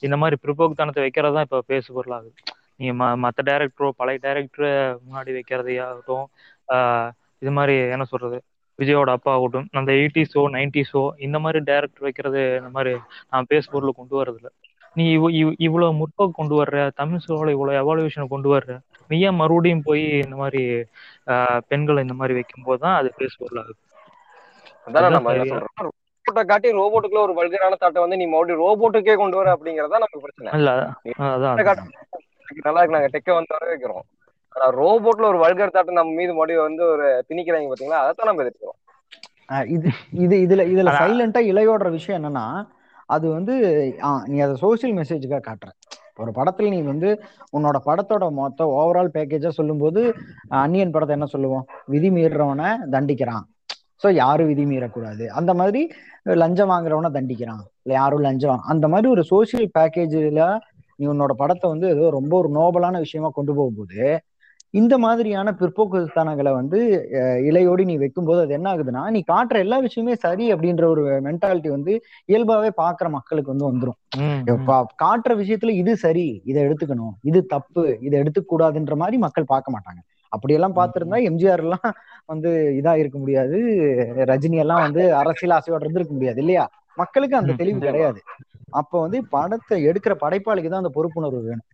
இந்த 0.02 0.16
மாதிரி 0.18 0.36
பிற்போக்குத்தனத்தை 0.40 1.02
வைக்கிறது 1.04 1.36
தான் 1.36 1.46
இப்போ 1.46 1.60
பேசுபொருள் 1.70 2.16
ஆகுது 2.16 2.32
நீங்க 2.76 2.92
ம 2.94 3.06
மற்ற 3.24 3.40
டைரக்டரோ 3.48 3.88
பழைய 3.98 4.18
டைரக்டரை 4.24 4.72
முன்னாடி 5.04 5.30
வைக்கிறதே 5.36 5.76
ஆகட்டும் 5.86 6.26
ஆஹ் 6.68 7.08
இது 7.42 7.52
மாதிரி 7.56 7.74
என்ன 7.94 8.04
சொல்றது? 8.10 8.38
விஜயோட 8.78 9.10
அப்பா 9.16 9.30
ஆகட்டும் 9.34 9.66
அந்த 9.78 9.90
எயிட்டிஸோ 9.98 10.42
நைன்டிஸோ 10.54 11.02
இந்த 11.24 11.38
மாதிரி 11.44 11.58
டைரக்டர் 11.66 12.06
வைக்கிறது 12.06 12.42
இந்த 12.58 12.70
மாதிரி 12.72 12.92
நான் 13.32 13.48
பேஸ் 13.50 13.70
பொருள் 13.72 13.98
கொண்டு 13.98 14.14
வரதில்ல. 14.18 14.50
நீ 14.96 15.04
இவ் 15.16 15.26
இவ் 15.38 15.52
இவ்வளவு 15.66 15.92
முற்போக்கு 15.98 16.34
கொண்டு 16.38 16.54
வர்ற 16.58 16.78
தமிழ் 16.96 17.22
சினிமாவில் 17.24 17.54
இவ்வளவு 17.54 17.78
எவாலுவேஷனை 17.80 18.26
கொண்டு 18.30 18.48
வர்ற 18.52 18.72
நீ 19.10 19.18
ஏன் 19.26 19.38
மறுபடியும் 19.40 19.84
போய் 19.86 20.04
இந்த 20.22 20.36
மாதிரி 20.40 20.62
ஆஹ், 21.32 21.60
பெண்களை 21.68 22.00
இந்த 22.06 22.16
மாதிரி 22.18 22.36
வைக்கும்போது 22.38 22.80
தான் 22.84 22.96
அது 22.98 23.10
பேஸ் 23.18 23.38
பொருள் 23.40 23.60
ஆகுது 23.62 23.78
ரோபோட்டை 26.26 26.42
காட்டி 26.50 26.68
ரோபோட்டுக்குள்ள 26.78 27.22
ஒரு 27.26 27.34
வல்கரான 27.38 27.76
தாட்டை 27.78 28.00
வந்து 28.02 28.18
நீ 28.18 28.26
மறுபடியும் 28.30 28.62
ரோபோட்டுக்கே 28.64 29.14
கொண்டு 29.20 29.38
வர 29.38 29.48
அப்படிங்கறதா 29.54 29.98
நமக்கு 29.98 30.24
பிரச்சனை. 30.24 30.50
நல்லா 32.66 32.80
இருக்கு 32.80 32.96
நாங்க 32.96 33.10
டெக்க 33.14 33.30
வந்து 33.36 33.54
வர 33.56 33.64
வைக்கிறோம் 33.70 34.04
ஆனா 34.52 34.66
ரோபோட்ல 34.78 35.24
ஒரு 35.26 35.38
வல்கர் 35.38 35.74
தாட்டை 35.74 35.92
நம்ம 35.92 36.12
மீது 36.12 36.32
மறுபடியும் 36.32 36.66
வந்து 36.66 36.82
ஒரு 36.86 37.06
திணிக்கிறாங்க 37.28 37.68
பாத்தீங்களா? 37.70 38.00
அதைத்தான் 38.02 38.26
நம்ம 38.26 38.44
எதிர்க்கிறோம். 38.44 38.78
இது 39.68 39.88
இது 40.16 40.36
இதுல 40.36 40.62
இதுல 40.72 40.90
சைலண்டா 41.00 41.40
இளையோடுற 41.50 41.88
விஷயம் 41.90 42.18
என்னன்னா 42.18 42.44
அது 43.08 43.26
வந்து 43.30 43.54
ஆ, 44.02 44.24
நீ 44.26 44.36
அதை 44.40 44.54
சோசியல் 44.60 44.96
மெசேஜுக்காக 44.96 45.42
காட்டுற. 45.42 45.70
ஒரு 46.18 46.30
படத்துல 46.30 46.70
நீ 46.70 46.82
வந்து 46.82 47.08
உன்னோட 47.52 47.76
படத்தோட 47.86 48.30
மொத்த 48.32 48.64
ஓவரால் 48.76 49.14
பேக்கேஜா 49.14 49.48
சொல்லும்போது 49.50 50.00
அந்நியன் 50.58 50.90
படத்தை 50.90 51.14
என்ன 51.14 51.26
சொல்லுவோம் 51.26 51.64
விதி 51.86 52.10
மீறுறவனை 52.10 52.68
தண்டிக்கிறான். 52.92 53.44
ஸோ 54.02 54.12
யாரும் 54.14 54.46
விதி 54.46 54.64
மீறக்கூடாது. 54.64 55.24
அந்த 55.30 55.54
மாதிரி 55.54 55.80
லஞ்சம் 56.36 56.70
வாங்குறவனை 56.70 57.10
தண்டிக்கிறான். 57.10 57.62
இல்லை 57.80 57.94
யாரும் 57.94 58.20
லஞ்சம் 58.20 58.50
வாங்க- 58.50 58.68
அந்த 58.68 58.88
மாதிரி 58.88 59.08
ஒரு 59.10 59.24
சோசியல் 59.30 59.68
பேக்கேஜில் 59.78 60.42
நீ 60.98 61.06
உன்னோட 61.06 61.32
படத்தை 61.34 61.70
வந்து 61.70 61.88
ஏதோ 61.88 62.10
ரொம்ப 62.10 62.32
ஒரு 62.38 62.48
நோபலான 62.54 62.98
விஷயமா 62.98 63.28
கொண்டு 63.30 63.54
போகும்போது 63.54 64.00
இந்த 64.74 64.94
மாதிரியான 64.98 65.48
பிற்போக்குத்தனங்களை 65.60 66.50
வந்து 66.58 66.78
இலையோடி 67.48 67.84
நீ 67.88 67.94
வைக்கும்போது 68.02 68.40
அது 68.44 68.52
என்ன 68.58 68.68
ஆகுதுன்னா 68.72 69.02
நீ 69.14 69.20
காட்டுற 69.30 69.58
எல்லா 69.64 69.78
விஷயமே 69.86 70.14
சரி 70.24 70.46
அப்படின்ற 70.54 70.84
ஒரு 70.94 71.04
மென்டாலிட்டி 71.26 71.70
வந்து 71.74 71.92
இயல்பாவே 72.28 72.70
பாக்குற 72.82 73.08
மக்களுக்கு 73.16 73.52
வந்து 73.54 73.68
வந்துடும் 73.70 73.98
காட்டுற 75.04 75.34
விஷயத்துல 75.42 75.74
இது 75.82 75.94
சரி 76.04 76.28
இதை 76.50 76.60
எடுத்துக்கணும் 76.68 77.14
இது 77.30 77.40
தப்பு 77.54 77.84
இதை 78.06 78.14
எடுத்துக்க 78.22 78.52
கூடாதுன்ற 78.52 78.96
மாதிரி 79.02 79.18
மக்கள் 79.26 79.52
பார்க்க 79.54 79.74
மாட்டாங்க. 79.76 80.00
அப்படியெல்லாம் 80.32 80.76
பார்த்திருந்தா 80.78 81.18
எம்ஜிஆர் 81.28 81.62
எல்லாம் 81.64 81.88
வந்து 82.32 82.50
இதா 82.80 82.92
இருக்க 83.02 83.16
முடியாது. 83.22 83.56
ரஜினி 84.30 84.58
எல்லாம் 84.64 84.84
வந்து 84.86 85.02
அரசியல் 85.20 85.56
ஆசையோட 85.56 85.82
இருந்திருக்க 85.84 86.14
முடியாது 86.18 86.40
இல்லையா? 86.44 86.64
மக்களுக்கு 86.98 87.36
அந்த 87.40 87.52
தெளிவு. 87.60 87.80
கிடையாது. 87.86 88.20
அப்ப 88.80 88.92
வந்து 89.04 89.18
படத்தை 89.34 89.76
எடுக்கிற 89.90 90.14
படைப்பாளிக்கு 90.24 90.70
தான் 90.72 90.82
அந்த 90.84 90.92
பொறுப்புணர்வு 90.96 91.40
வேணும். 91.48 91.66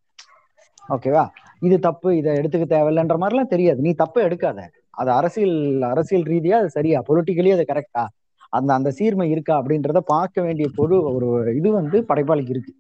ஓகேவா? 0.88 1.24
இது 1.60 1.78
தப்பு 1.78 2.16
இதை 2.16 2.36
எடுத்துக்க 2.36 2.66
தேவையில்லைன்ற 2.74 3.16
மாதிரிலாம் 3.22 3.52
தெரியாது. 3.54 3.80
நீ 3.80 3.94
தப்பை 3.98 4.20
எடுக்காத. 4.28 4.60
அது 4.90 5.10
அரசியல் 5.10 5.82
அரசியல் 5.82 6.22
ரீதியா 6.22 6.52
அது 6.52 6.70
சரியா? 6.70 7.02
பொலிட்டிக்கலி 7.08 7.52
அது 7.52 7.64
கரெக்டா 7.68 8.04
அந்த 8.48 8.74
அந்த 8.74 8.90
சீர்மை 8.90 9.30
இருக்கா 9.30 9.62
அப்படின்றத 9.62 9.98
பார்க்க 10.06 10.42
வேண்டிய 10.42 10.66
பொது 10.74 11.02
ஒரு 11.14 11.28
இது 11.56 11.70
வந்து 11.70 12.04
படைப்பாளிக்கு 12.08 12.54
இருக்கு. 12.54 12.72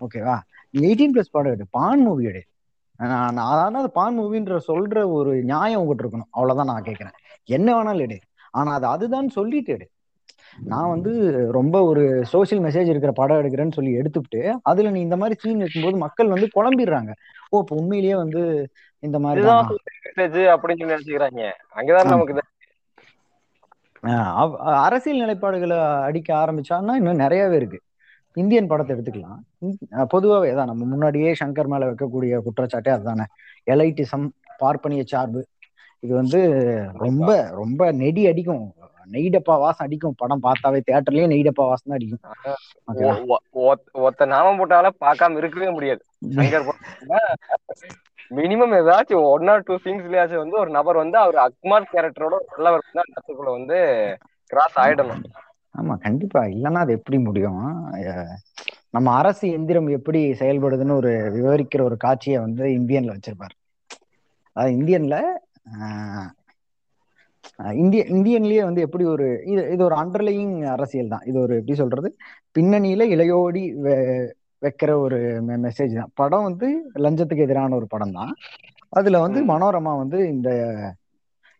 ஓகேவா? 0.00 0.36
எயிட்டீன் 0.80 1.14
பிளஸ் 1.14 1.32
படம் 1.32 1.52
எடு. 1.52 1.64
பான் 1.70 2.00
மூவி 2.00 2.24
எடு. 2.24 2.42
நான் 3.00 3.34
நான் 3.34 3.52
அதாவது 3.52 3.78
அது 3.78 3.90
பான் 3.90 4.18
மூவின்ற 4.20 4.58
சொல்ற 4.68 5.10
ஒரு 5.12 5.44
நியாயம் 5.44 5.80
உங்ககிட்ட 5.80 6.04
இருக்கணும். 6.04 6.30
அவ்வளவுதான் 6.30 6.66
நான் 6.66 6.82
கேட்கிறேன் 6.82 7.16
என்ன 7.48 7.68
வேணாலும் 7.76 8.00
எடு. 8.00 8.18
ஆனா 8.50 8.72
அது 8.72 8.86
அதுதான் 8.86 9.28
சொல்லிட்டு 9.28 9.72
எடு. 9.72 9.86
நான் 10.58 10.88
வந்து 10.88 11.12
ரொம்ப 11.52 11.76
ஒரு 11.82 12.24
சோஷியல் 12.24 12.64
மெசேஜ் 12.64 12.90
இருக்கிற 12.90 13.12
படம் 13.12 13.40
எடுக்கிறேன்னு 13.42 13.72
சொல்லி 13.72 13.92
எடுத்துக்கிட்டு 14.00 14.54
அதுல 14.62 14.90
நீ 14.90 15.00
இந்த 15.00 15.16
மாதிரி 15.16 15.40
சீன் 15.40 15.58
வைக்கும்போது 15.58 15.96
மக்கள் 15.96 16.28
வந்து 16.28 16.48
குழம்பிடுறாங்க 16.56 17.12
ஓ 17.48 17.60
இப்போ 17.60 17.76
உண்மையிலேயே 17.76 18.14
வந்து 18.14 18.42
இந்த 19.02 19.18
மாதிரி 19.18 19.40
அப்படின்னு 20.54 20.80
சொல்லி 20.80 20.94
நினைச்சுக்கிறாங்க. 20.94 21.42
அங்கதான். 21.78 22.12
நமக்கு 22.12 22.48
அரசியல் 24.84 25.22
நிலைப்பாடுகளை 25.22 25.78
அடிக்க 26.02 26.34
ஆரம்பிச்சான்னா 26.34 26.92
இன்னும் 27.00 27.22
நிறையவே 27.24 27.56
இருக்கு. 27.56 27.78
இந்தியன் 28.36 28.66
படத்தை 28.66 28.92
எடுத்துக்கலாம். 28.96 29.40
பொதுவாவே 30.12 30.54
தான் 30.54 30.66
நம்ம 30.66 30.84
முன்னாடியே 30.84 31.30
சங்கர் 31.40 31.70
மேல 31.72 31.88
வைக்கக்கூடிய 31.90 32.40
குற்றச்சாட்டே 32.46 32.90
அதுதானே. 32.96 33.24
எலைட்டிசம் 33.66 34.26
பார்ப்பனிய 34.58 35.02
சார்பு. 35.04 35.40
இது 36.02 36.14
வந்து 36.14 36.40
ரொம்ப 37.04 37.30
ரொம்ப 37.60 37.92
நெடி 37.92 38.26
அடிக்கும். 38.26 38.64
நெய்டப்பா 39.12 39.54
வாசம் 39.62 39.84
அடிக்கும். 39.86 40.16
படம் 40.16 40.44
பார்த்தாவே 40.44 40.80
தியேட்டர்லயே 40.86 41.26
நெய்டப்பா 41.32 41.64
வாசம் 41.70 41.90
தான் 41.90 41.98
அடிக்கும். 41.98 42.22
ஒத்த 44.06 44.26
நாமம் 44.32 44.58
போட்டால 44.60 44.90
பார்க்காம 45.02 45.38
இருக்கவே 45.42 45.68
முடியாது. 45.76 46.02
மினிமம் 48.30 48.74
ஏதாச்சும் 48.78 49.24
ஒன் 49.30 49.48
ஆர் 49.52 49.64
டூ 49.64 49.74
சீன்ஸ்லயாச்சும் 49.84 50.42
வந்து 50.42 50.56
ஒரு 50.60 50.70
நபர் 50.76 51.02
வந்து 51.02 51.18
அவர் 51.22 51.38
அக்மார் 51.44 51.90
கேரக்டரோட 51.92 52.36
நல்லவர் 52.52 52.84
வந்து 52.84 53.02
அந்த 53.02 53.14
இடத்துக்குள்ள 53.14 53.50
வந்து 53.58 53.78
கிராஸ் 54.50 54.78
ஆயிடணும். 54.82 55.22
ஆமா 55.74 55.94
கண்டிப்பா. 56.04 56.40
இல்லைன்னா 56.54 56.80
அது 56.84 56.92
எப்படி 56.98 57.18
முடியும்? 57.26 57.60
நம்ம 58.94 59.08
அரசு 59.20 59.44
எந்திரம் 59.56 59.88
எப்படி 59.98 60.20
செயல்படுதுன்னு 60.40 60.98
ஒரு 61.00 61.12
விவரிக்கிற 61.36 61.82
ஒரு 61.82 61.96
காட்சியை 62.04 62.38
வந்து 62.44 62.64
இந்தியன்ல 62.78 63.14
வச்சிருப்பாரு. 63.14 63.54
அதாவது 64.56 64.74
இந்தியன்ல 64.76 65.16
இந்திய 67.80 68.02
இந்தியன்லயே 68.14 68.62
வந்து 68.68 68.84
எப்படி 68.86 69.04
ஒரு 69.14 69.26
இது 69.52 69.62
இது 69.74 69.82
ஒரு 69.84 69.96
அண்டர்லையிங் 70.02 70.54
அரசியல் 70.74 71.12
தான். 71.14 71.24
இது 71.30 71.38
ஒரு 71.40 71.54
எப்படி 71.60 71.76
சொல்றது? 71.82 72.08
பின்னணியில 72.56 73.06
இளையோடி 73.14 73.62
வைக்கிற 74.62 74.90
ஒரு 75.04 75.18
மெசேஜ் 75.64 75.94
தான். 76.00 76.12
படம் 76.14 76.46
வந்து 76.48 76.68
லஞ்சத்துக்கு 77.04 77.46
எதிரான 77.46 77.76
ஒரு 77.80 77.86
படம் 77.86 78.16
தான். 78.18 78.32
அதுல 78.92 79.20
வந்து. 79.26 79.40
மனோரமா 79.52 79.92
வந்து 80.02 80.18
இந்த 80.34 80.50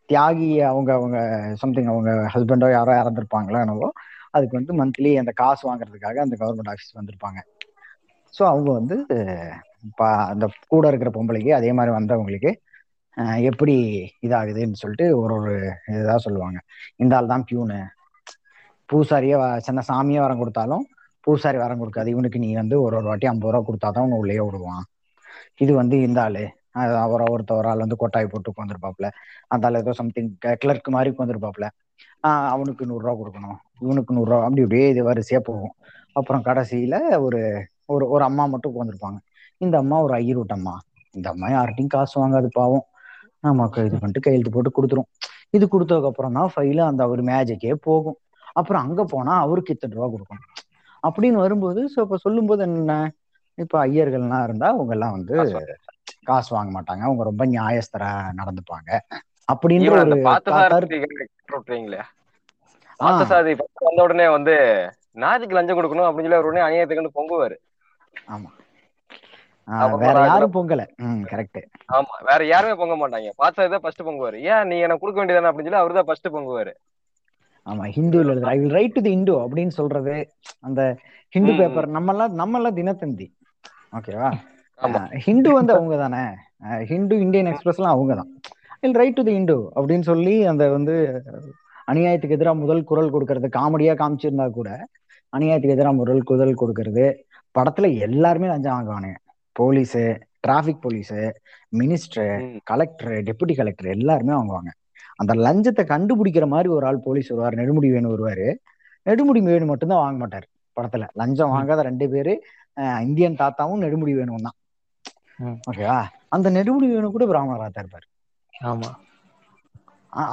தியாகி 0.08 0.48
அவங்க 0.70 0.90
அவங்க 0.98 1.18
சம்திங் 1.62 1.90
அவங்க 1.92 2.10
ஹஸ்பண்டோ 2.34 2.68
யாரோ 2.72 2.92
இறந்துருப்பாங்களோ 3.02 3.58
என்னவோ 3.64 3.88
அதுக்கு 4.36 4.58
வந்து 4.58 4.72
மந்த்லி 4.80 5.10
அந்த 5.22 5.32
காசு 5.40 5.62
வாங்குறதுக்காக 5.68 6.18
அந்த 6.24 6.34
கவர்மெண்ட் 6.42 6.70
ஆஃபீஸ் 6.72 6.98
வந்திருப்பாங்க. 7.00 7.40
ஸோ 8.34 8.42
அவங்க 8.50 8.70
வந்து 8.72 8.96
அந்த 10.32 10.44
கூட 10.68 10.84
இருக்கிற 10.90 11.10
பொம்பளைக்கு 11.16 11.50
அதே 11.58 11.70
மாதிரி 11.78 11.92
வந்தவங்களுக்கு 11.96 12.50
எப்படி 13.36 14.08
இதாகுதுன்னு 14.22 14.72
சொல்லிட்டு 14.72 15.18
ஒரு 15.18 15.34
ஒரு 15.34 15.72
இதாக 15.86 16.16
சொல்லுவாங்க. 16.16 16.60
இந்த 16.96 17.16
ஆள் 17.16 17.26
தான் 17.26 17.44
பியூனு. 17.50 17.86
பூசாரியே 18.92 19.34
வ- 19.36 19.56
சின்ன 19.56 19.82
சாமியே 19.88 20.20
வரம் 20.20 20.38
கொடுத்தாலும் 20.38 20.86
பூசாரி 21.20 21.58
வரம் 21.58 21.80
கொடுக்காது. 21.80 22.06
இவனுக்கு 22.06 22.38
நீ 22.38 22.54
வந்து 22.54 22.82
ஒரு 22.82 22.96
ஒரு 22.96 23.06
வாட்டி 23.06 23.26
ஐம்பது 23.26 23.52
ரூபா 23.52 23.90
கொடுத்தாதான் 23.90 24.02
உன்னை 24.02 24.18
உள்ளே 24.18 24.40
விடுவான். 24.40 24.84
இது 25.56 25.74
வந்து 25.74 26.00
இந்த 26.00 26.22
ஆளு 26.22 26.48
அவரை 26.70 27.26
ஒருத்த 27.30 27.52
ஒரு 27.52 27.68
ஆள் 27.68 27.78
வந்து 27.78 27.96
கொட்டாய் 27.96 28.26
போட்டு 28.26 28.52
உட்காந்துருப்பாப்ல 28.52 29.10
அந்த 29.46 29.66
ஆள் 29.66 29.74
ஏதோ 29.74 29.92
சம்திங் 29.92 30.38
கிளர்க் 30.58 30.88
மாதிரி 30.88 31.14
உட்காந்துருப்பாப்ல 31.18 31.68
ஆஹ் 32.16 32.48
அவனுக்கு 32.48 32.86
நூறுரூவா 32.86 33.16
கொடுக்கணும். 33.16 33.56
இவனுக்கு 33.80 34.14
நூறுரூவா 34.14 34.42
அப்படி 34.42 34.62
அப்படியே 34.62 34.88
இது 34.88 35.12
வரிசையா 35.12 35.38
போகும். 35.38 35.74
அப்புறம் 36.12 36.44
கடைசியில 36.44 37.20
ஒரு 37.20 37.66
ஒரு 37.84 38.08
ஒரு 38.08 38.24
அம்மா 38.24 38.46
மட்டும் 38.46 38.74
உட்காந்துருப்பாங்க 38.74 39.18
இந்த 39.56 39.78
அம்மா 39.78 40.02
ஒரு 40.02 40.14
ஐயர் 40.14 40.44
அம்மா 40.46 40.80
இந்த 41.10 41.30
அம்மா 41.30 41.48
யார்கிட்டையும் 41.48 41.86
காசு 41.86 42.28
வாங்காது 42.28 42.46
பாவம். 42.50 42.86
நமக்கு 43.44 43.84
இது 43.88 43.96
பண்ணிட்டு 44.00 44.24
கையெழுத்து 44.26 44.52
போட்டு 44.56 44.70
கொடுத்துரும். 44.76 45.08
இது 45.56 45.64
கொடுத்ததுக்கு 45.74 46.10
அப்புறம் 46.10 46.36
தான் 46.38 46.52
ஃபைல 46.54 46.80
அந்த 46.90 47.02
ஒரு 47.12 47.22
மேஜிக்கே 47.30 47.74
போகும். 47.88 48.18
அப்புறம் 48.60 48.82
அங்க 48.84 49.02
போனா 49.14 49.34
அவருக்கு 49.44 49.74
இத்தனை 49.74 49.96
ரூபா 49.98 50.08
கொடுக்கணும். 50.14 50.48
அப்படின்னு 51.02 51.38
வரும்போது 51.44 51.80
ஸோ 51.92 51.98
இப்போ 52.06 52.16
சொல்லும்போது 52.26 52.62
என்ன? 52.68 52.92
இப்போ 53.58 53.76
ஐயர்கள்லாம் 53.86 54.44
இருந்தா 54.46 54.66
அவங்க 54.74 54.92
எல்லாம் 54.96 55.14
வந்து 55.16 55.34
காசு 56.28 56.50
வாங்க. 56.56 56.70
மாட்டாங்க. 56.76 57.02
அவங்க 57.08 57.22
ரொம்ப 57.30 57.44
நியாயஸ்தரா 57.56 58.10
நடந்துப்பாங்க. 58.40 58.90
அப்படின்ற 59.52 59.92
ஒரு 59.92 60.16
வந்த 63.86 64.02
உடனே 64.06 64.26
வந்து 64.36 64.54
நாதிக்கு 65.22 65.56
லஞ்சம் 65.56 65.78
கொடுக்கணும் 65.78 66.08
அப்படின்னு 66.08 66.28
சொல்லி 66.28 66.40
அவர் 66.40 66.50
உடனே 66.50 66.66
அநியாயத்துக்கு 66.66 67.18
பொங்குவாரு. 67.18 67.56
ஆமா. 68.34 68.50
வேற 70.02 70.14
யாரும் 70.28 70.54
பொங்கல. 70.56 70.82
கரெக்ட் 71.32 71.60
ஆமா 71.96 72.14
வேற 72.28 72.40
யாருமே 72.52 72.74
பொங்க 72.80 72.94
மாட்டாங்க. 73.02 73.28
பார்த்த 73.42 73.68
தான் 73.74 73.84
ஃபர்ஸ்ட் 73.84 74.06
பொங்குவாரு. 74.06 74.38
ஏன் 74.52 74.68
நீ 74.70 74.76
எனக்கு 74.86 75.02
கொடுக்க 75.02 75.20
வேண்டியதானே 75.20 75.50
அப்படின்னு 75.50 75.70
சொல்லி 75.70 75.82
அவர் 75.82 75.98
தான் 75.98 76.08
ஃபர்ஸ்ட் 76.08 76.32
பொங்குவாரு. 76.36 76.72
ஆமா 77.66 77.84
ஹிந்துல 77.96 78.32
எழுதுற 78.32 78.48
I 78.52 78.58
will 78.62 78.76
write 78.78 78.96
to 78.96 79.02
the 79.06 79.12
Hindu 79.18 79.34
அப்படின்னு 79.42 79.74
சொல்றது 79.80 80.14
அந்த 80.68 80.80
ஹிந்து. 81.34 81.52
பேப்பர் 81.60 81.88
நம்மெல்லாம் 81.96 82.32
நம்மெல்லாம் 82.40 82.78
தினத்தந்தி. 82.78 83.26
ஓகேவா? 83.98 84.30
ஆமா. 84.80 85.00
ஹிந்து 85.26 85.50
வந்து 85.56 85.72
அவங்க 85.76 85.96
தானே 86.02 86.22
ஹிந்து 86.90 87.14
இந்தியன் 87.24 87.50
எக்ஸ்பிரஸ்லாம் 87.50 87.94
அவங்க 87.96 88.14
தான் 88.20 88.30
I'll 88.86 88.98
write 89.00 89.16
to 89.18 89.24
the 89.28 89.34
Hindu 89.40 89.56
அப்படின்னு 89.76 90.06
சொல்லி 90.10 90.34
அந்த 90.52 90.64
வந்து 90.76 90.94
அநியாயத்துக்கு 91.88 92.36
எதிராக 92.38 92.56
முதல் 92.62 92.86
குரல் 92.90 93.12
கொடுக்கறது 93.14 93.48
காமெடியா 93.56 93.94
காமிச்சிருந்தா 94.00 94.46
கூட 94.58 94.68
அநியாயத்துக்கு 95.32 95.76
எதிராக 95.76 96.00
முதல் 96.00 96.26
குரல் 96.30 96.60
கொடுக்கறது 96.60 97.04
படத்துல 97.54 97.86
எல்லாருமே 98.06 98.50
லஞ்சம் 98.50 98.74
வாங்குவானுங்க. 98.74 99.16
Police 99.56 100.02
traffic 100.46 100.82
police 100.84 101.18
minister. 101.80 102.32
Collector 102.70 103.12
deputy 103.28 103.54
collector 103.60 103.94
எல்லாருமே 103.96 104.32
வாங்குவாங்க. 104.38 104.70
அந்த 105.20 105.32
லஞ்சத்தை 105.46 105.82
கண்டுபிடிக்கிற 105.92 106.46
மாதிரி 106.54 106.68
ஒரு 106.76 106.84
ஆள் 106.88 107.04
போலீஸ் 107.06 107.30
வருவார் 107.32 107.58
நெடுமுடி 107.60 107.88
வேணு 107.94 108.12
வருவாரு. 108.14 108.48
நெடுமுடி 109.06 109.40
வேணு 109.48 109.70
மட்டும்தான் 109.70 110.02
வாங்க 110.04 110.18
மாட்டாரு 110.22 110.46
படத்துல. 110.76 111.06
லஞ்சம் 111.20 111.52
வாங்காத 111.54 111.80
ரெண்டு 111.90 112.06
பேரு 112.12 112.34
இந்தியன் 113.06 113.38
தாத்தாவும் 113.40 113.82
நெடுமுடி 113.84 114.12
வேணும் 114.18 114.46
தான். 114.46 114.56
ஓகேவா? 115.70 115.98
அந்த 116.34 116.48
நெடுமுடி 116.56 116.86
வேணு 116.92 117.08
கூட 117.14 117.24
பிராமணரா 117.30 117.66
தான் 117.68 117.84
இருப்பாரு. 117.84 118.06
ஆமா. 118.70 118.90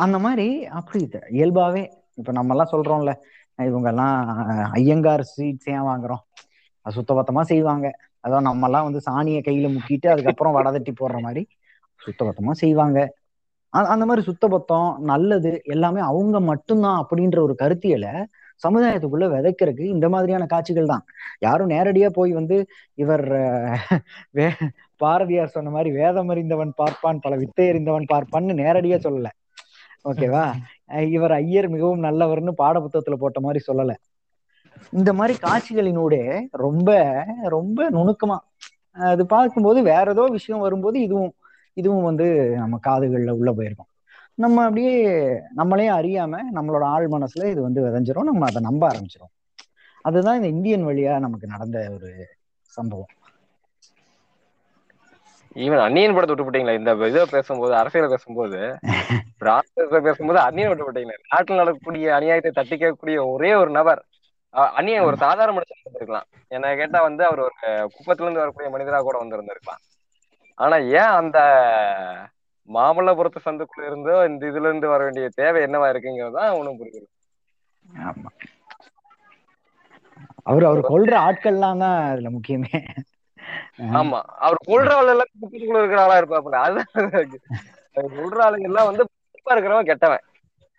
அந்த 0.03 0.17
மாதிரி 0.26 0.47
அப்படி 0.80 0.99
இயல்பாவே 1.38 1.84
இப்ப 2.20 2.32
நம்ம 2.38 2.53
எல்லாம் 2.55 2.72
சொல்றோம்ல 2.74 3.11
இவங்க 3.70 3.88
எல்லாம் 3.93 4.17
ஐயங்கார் 4.80 5.24
ஸ்வீட்ஸ் 5.32 5.70
ஏன் 5.76 5.88
வாங்குறோம்? 5.89 6.24
சுத்தபத்தமா 6.86 7.41
செய்வாங்க. 7.51 7.88
அதான் 8.24 8.47
நம்ம 8.49 8.67
எல்லாம் 8.70 8.88
வந்து 8.88 9.01
சாணியை 9.07 9.41
கையில 9.47 9.67
முக்கிட்டு 9.76 10.07
அதுக்கப்புறம் 10.13 10.55
வடை 10.57 10.72
தட்டி 10.76 10.93
போடுற 10.93 11.20
மாதிரி 11.26 11.43
சுத்தபத்தமா 12.01 12.53
செய்வாங்க. 12.63 12.99
அந்த 13.93 14.03
மாதிரி 14.09 14.22
சுத்தபத்தம் 14.28 14.89
நல்லது 15.11 15.51
எல்லாமே 15.74 16.01
அவங்க 16.11 16.38
மட்டும்தான் 16.51 16.99
அப்படின்ற 17.01 17.38
ஒரு 17.47 17.55
கருத்தியலை 17.61 18.13
சமுதாயத்துக்குள்ள 18.63 19.26
விதைக்கிறதுக்கு 19.34 19.93
இந்த 19.95 20.07
மாதிரியான 20.13 20.45
காட்சிகள் 20.53 20.91
தான். 20.93 21.03
யாரும் 21.45 21.72
நேரடியா 21.74 22.07
போய் 22.17 22.32
வந்து 22.39 22.57
இவர் 23.03 23.26
வே 24.38 24.47
பாரதியார் 25.01 25.53
சொன்ன 25.55 25.72
மாதிரி 25.76 25.89
வேதம் 25.99 26.32
அறிந்தவன் 26.34 26.72
பார்ப்பான் 26.82 27.22
பல 27.26 27.36
வித்தை 27.43 27.67
அறிந்தவன் 27.74 28.07
பார்ப்பான்னு 28.13 28.59
நேரடியா 28.63 28.97
சொல்லல. 29.05 29.30
ஓகேவா? 30.09 30.43
இவர் 31.15 31.34
ஐயர் 31.41 31.67
மிகவும் 31.76 32.03
நல்லவர்னு 32.07 32.53
பாட 32.61 32.76
புத்தகத்துல 32.84 33.17
போட்ட 33.24 33.39
மாதிரி 33.45 33.61
சொல்லல. 33.70 33.93
இந்த 34.93 35.11
மாதிரி 35.13 35.34
காட்சிகளினூடே 35.41 36.23
ரொம்ப 36.63 36.89
ரொம்ப 37.47 37.89
நுணுக்கமா 37.89 38.38
அது 39.09 39.23
பார்க்கும்போது 39.25 39.80
வேற 39.84 40.05
ஏதோ 40.11 40.23
விஷயம் 40.38 40.63
வரும்போது 40.65 40.97
இதுவும் 41.07 41.34
இதுவும் 41.77 42.07
வந்து 42.09 42.27
நம்ம 42.61 42.80
காதுகள்ல 42.88 43.36
உள்ள 43.39 43.51
போயிருக்கும். 43.51 43.89
நம்ம 44.38 44.57
அப்படியே 44.65 44.93
நம்மளே 45.59 45.88
அறியாம 45.91 46.41
நம்மளோட 46.57 46.84
ஆழ் 46.95 47.07
மனசுல 47.15 47.49
இது 47.53 47.61
வந்து 47.67 47.84
விதைஞ்சிரும் 47.86 48.30
நம்ம 48.30 48.47
அதை 48.49 48.61
நம்ப 48.61 48.84
ஆரம்பிச்சிரும். 48.91 49.34
அதுதான் 50.05 50.38
இந்த 50.39 50.49
இந்தியன் 50.55 50.88
வழியா 50.89 51.13
நமக்கு 51.25 51.47
நடந்த 51.53 51.77
ஒரு 51.95 52.09
சம்பவம். 52.69 53.13
ஈவன் 55.55 55.84
அந்நியன் 55.86 56.13
படத்தை 56.15 56.32
விட்டு 56.32 56.45
போட்டீங்களா 56.47 56.75
இந்த 56.80 56.91
இதை 57.11 57.21
பேசும்போது 57.34 57.73
அரசியல 57.80 58.09
பேசும்போது 58.13 58.59
பேசும்போது 60.07 60.39
அந்நியன் 60.45 60.71
விட்டு 60.71 60.86
போட்டீங்களா. 60.88 61.17
நாட்டில் 61.34 61.61
நடக்கக்கூடிய 61.61 62.07
அநியாயத்தை 62.17 62.51
தட்டி 62.51 62.75
கேட்கக்கூடிய 62.75 63.17
ஒரே 63.34 63.51
ஒரு 63.61 63.71
நபர் 63.80 64.01
அஹ் 64.54 64.72
அந்நியன் 64.78 65.08
ஒரு 65.08 65.18
சாதாரண 65.18 65.54
மனுஷன் 65.56 65.97
இருக்கலாம் 65.97 66.26
என்ன 66.52 66.76
கேட்டா 66.76 67.00
வந்து 67.02 67.24
அவர் 67.26 67.41
ஒரு 67.41 67.56
குப்பத்துல 67.95 68.26
இருந்து 68.26 68.43
வரக்கூடிய 68.43 68.70
மனிதரா 68.70 69.00
கூட 69.00 69.18
வந்திருந்திருக்கலாம். 69.20 69.82
ஆனா 70.58 70.76
ஏன் 70.95 71.14
அந்த 71.20 71.39
மாமல்லபுரத்து 72.70 73.39
சந்துக்குள்ள 73.45 73.88
இருந்தோ 73.88 74.16
இந்த 74.26 74.43
இதுல 74.47 74.70
இருந்து 74.70 74.88
வர 74.88 75.04
வேண்டிய 75.04 75.28
தேவை 75.36 75.62
என்னவா 75.68 75.88
இருக்குங்கிறது 75.91 76.38
தான் 76.39 76.58
ஒண்ணும் 76.60 76.80
புரியல 76.80 77.06
ஆமா. 78.04 78.30
அவர் 80.45 80.66
அவர் 80.66 80.82
கொல்ற 80.89 81.14
ஆட்கள்லாம் 81.28 81.82
தான் 81.84 81.97
அதுல 82.10 82.30
முக்கியமே. 82.30 82.80
ஆமா. 84.00 84.20
அவர் 84.45 84.60
கொள்ற 84.68 84.91
எல்லாம் 85.06 85.32
குப்பத்துக்குள்ள 85.34 85.82
இருக்கிற 85.82 86.02
ஆளா 86.04 86.20
இருப்பாப்புல. 86.22 86.60
அதுதான் 86.66 86.89
கொள்ற 88.18 88.39
ஆளுங்க 88.47 88.70
எல்லாம் 88.72 88.89
வந்து 88.89 89.04
இருக்கிறவன் 89.47 89.89
கெட்டவன். 89.89 90.24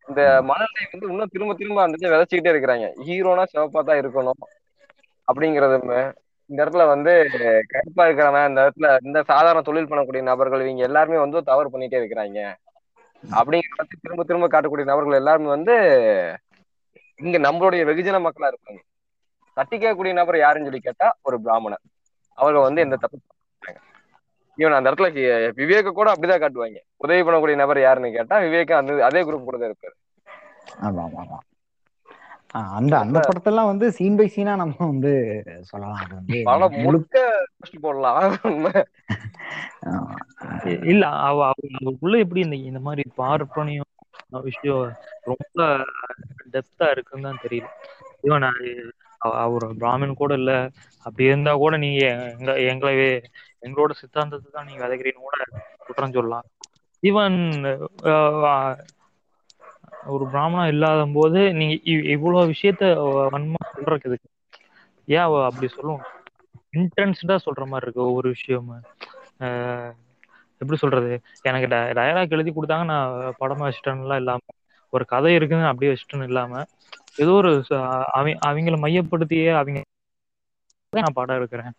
இந்த 0.09 0.23
மனநிலை 0.49 0.85
வந்து 0.93 1.09
இன்னும் 1.13 1.33
திரும்ப 1.35 1.53
திரும்ப 1.61 1.83
அந்த 1.85 1.99
இதை 2.01 2.11
விதைச்சுக்கிட்டே 2.13 2.53
இருக்கிறாங்க. 2.55 2.87
ஹீரோனா 3.07 3.45
சிவப்பா 3.53 3.81
தான் 3.89 4.01
இருக்கணும் 4.03 4.41
அப்படிங்கறது 5.29 5.77
இந்த 6.51 6.61
இடத்துல 6.63 6.85
வந்து 6.93 7.13
கருப்பா 7.73 8.05
இருக்கிறவன் 8.07 8.49
இந்த 8.51 8.61
இடத்துல 8.65 8.89
இந்த 9.07 9.19
சாதாரண 9.31 9.61
தொழில் 9.69 9.91
பண்ணக்கூடிய 9.91 10.23
நபர்கள் 10.31 10.65
இவங்க 10.65 10.83
எல்லாருமே 10.89 11.19
வந்து 11.25 11.49
தவறு 11.51 11.69
பண்ணிட்டே 11.75 12.01
இருக்கிறாங்க. 12.01 12.39
அப்படிங்கிறத 13.25 13.97
திரும்ப 14.05 14.25
திரும்ப 14.29 14.47
காட்டக்கூடிய 14.55 14.87
நபர்கள் 14.91 15.21
எல்லாருமே 15.21 15.49
வந்து 15.57 15.75
இங்க 17.21 17.39
நம்மளுடைய 17.47 17.83
வெகுஜன 17.91 18.21
மக்களா 18.27 18.51
இருப்பாங்க. 18.53 18.81
தட்டி 19.57 19.77
கேட்கக்கூடிய 19.77 20.13
நபர் 20.21 20.43
யாருன்னு 20.45 20.69
சொல்லி 20.69 20.83
கேட்டா 20.89 21.09
ஒரு 21.29 21.37
பிராமணன். 21.47 21.85
அவங்க 22.39 22.61
வந்து 22.69 22.85
எந்த 22.87 22.99
தப்பு 23.05 23.19
ஈவன் 24.61 24.79
அந்த 24.79 24.91
இடத்துல 24.91 25.09
விவேக 25.55 25.91
கூட 25.91 26.13
அப்படிதான் 26.13 26.43
காட்டுவாங்க. 26.43 26.79
உதவி 26.97 27.21
பண்ணக்கூடிய 27.29 27.57
நபர் 27.57 27.81
யாருன்னு 27.81 28.13
கேட்டா 28.13 28.39
விவேக் 28.41 28.73
அந்த 28.73 29.05
அதே 29.05 29.21
குரூப் 29.23 29.45
கூட 29.45 29.57
தான் 29.59 29.71
இருப்பாரு. 29.71 29.97
ஆமா 30.81 31.03
ஆமா 31.07 31.21
ஆமா. 31.25 31.39
ஆஹ் 32.55 32.73
அந்த 32.79 32.95
அந்த 32.99 33.19
படத்தெல்லாம் 33.19 33.71
வந்து 33.73 33.93
சீன் 33.93 34.17
பை 34.17 34.27
சீனா 34.29 34.57
நம்ம 34.57 34.87
வந்து 34.87 35.13
சொல்லலாம். 35.63 35.99
அது 36.03 36.15
வந்து 36.15 36.81
முழுக்க 36.83 37.17
போடலாம். 37.81 38.37
இல்ல 40.91 41.07
அவ 41.09 41.45
அவ- 41.45 41.55
அவருக்குள்ள 41.81 42.19
எப்படி 42.19 42.41
இந்த 42.41 42.57
இந்த 42.57 42.81
மாதிரி 42.81 43.05
பார்ப்பனியம் 43.19 43.89
விஷயம் 44.49 44.93
ரொம்ப 45.23 45.49
டெப்தா 46.53 46.91
இருக்குன்னு 46.91 47.29
தான் 47.29 47.43
தெரியல. 47.43 47.69
இவன் 48.23 48.47
அவர் 49.19 49.65
பிராமின் 49.81 50.15
கூட 50.15 50.35
இல்ல. 50.35 50.53
அப்படி 51.05 51.29
இருந்தா 51.29 51.55
கூட 51.55 51.77
நீங்க 51.77 52.05
எங்க 52.39 52.53
எங்களை 52.61 52.97
எங்களோட 53.63 53.93
சித்தாந்தத்தை 54.01 54.51
தான் 54.51 54.69
நீங்க 54.69 54.83
விதைக்கிறீன்னு 54.85 55.27
கூட 55.27 55.39
குற்றம் 55.87 56.15
சொல்லலாம். 56.15 56.47
ஈவன் 57.03 57.39
ஒரு 60.11 60.25
பிராமணா 60.33 60.65
இல்லாத 60.67 61.03
போது 61.15 61.41
நீங்க 61.59 61.75
இவ்வளவு 62.15 62.51
விஷயத்த 62.53 62.85
வன்மா 63.33 63.63
சொல்றதுக்கு 63.71 64.11
எதுக்கு? 64.11 64.29
ஏன் 65.09 65.25
அவ 65.25 65.43
அப்படி 65.47 65.69
சொல்லும் 65.71 66.03
இன்டென்ஸ்டா 66.75 67.37
சொல்ற 67.45 67.65
மாதிரி 67.67 67.87
இருக்கு 67.87 68.03
ஒவ்வொரு 68.05 68.29
விஷயமும். 68.35 68.85
ஆஹ் 69.41 69.93
எப்படி 70.61 70.79
சொல்றது? 70.79 71.13
எனக்கு 71.45 71.69
டயலாக் 71.99 72.35
எழுதி 72.37 72.51
கொடுத்தாங்க 72.53 72.87
நான் 72.87 73.13
படமா 73.41 73.67
வச்சுட்டேன்லாம் 73.67 74.21
இல்லாம 74.23 74.43
ஒரு 74.93 75.05
கதை 75.07 75.33
இருக்குன்னு 75.35 75.71
அப்படியே 75.71 75.93
வச்சுட்டேன்னு 75.93 76.29
இல்லாம 76.29 76.63
ஏதோ 77.19 77.33
ஒரு 77.39 77.51
அவங்க 78.13 78.37
அவங்கள 78.49 78.77
மையப்படுத்தியே 78.85 79.51
அவங்க 79.55 79.81
நான் 80.93 81.17
படம் 81.17 81.39
எடுக்கிறேன். 81.39 81.75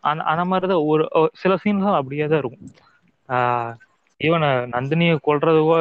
அந்த 0.00 0.24
அந்த 0.24 0.44
மாதிரிதான் 0.44 0.86
ஒரு 0.86 1.04
சில 1.34 1.54
சீன்ஸ் 1.64 1.94
அப்படியே 1.94 2.26
தான் 2.26 2.38
இருக்கும். 2.38 2.70
ஆஹ் 3.28 3.72
ஈவன் 4.20 4.46
நந்தினியை 4.74 5.16
கொல்றதுவோ 5.26 5.76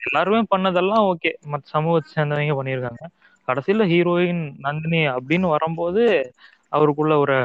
எல்லாருமே 0.00 0.40
பண்ணதெல்லாம் 0.56 1.04
ஓகே 1.10 1.30
மற்ற 1.44 1.68
சமூகத்தை 1.68 2.08
சேர்ந்தவங்க 2.14 2.54
பண்ணியிருக்காங்க. 2.60 3.02
கடைசியில 3.48 3.84
ஹீரோயின் 3.84 4.54
நந்தினி 4.58 5.08
அப்படின்னு 5.08 5.48
வரும்போது 5.48 6.32
அவருக்குள்ள 6.68 7.18
ஒரு 7.18 7.36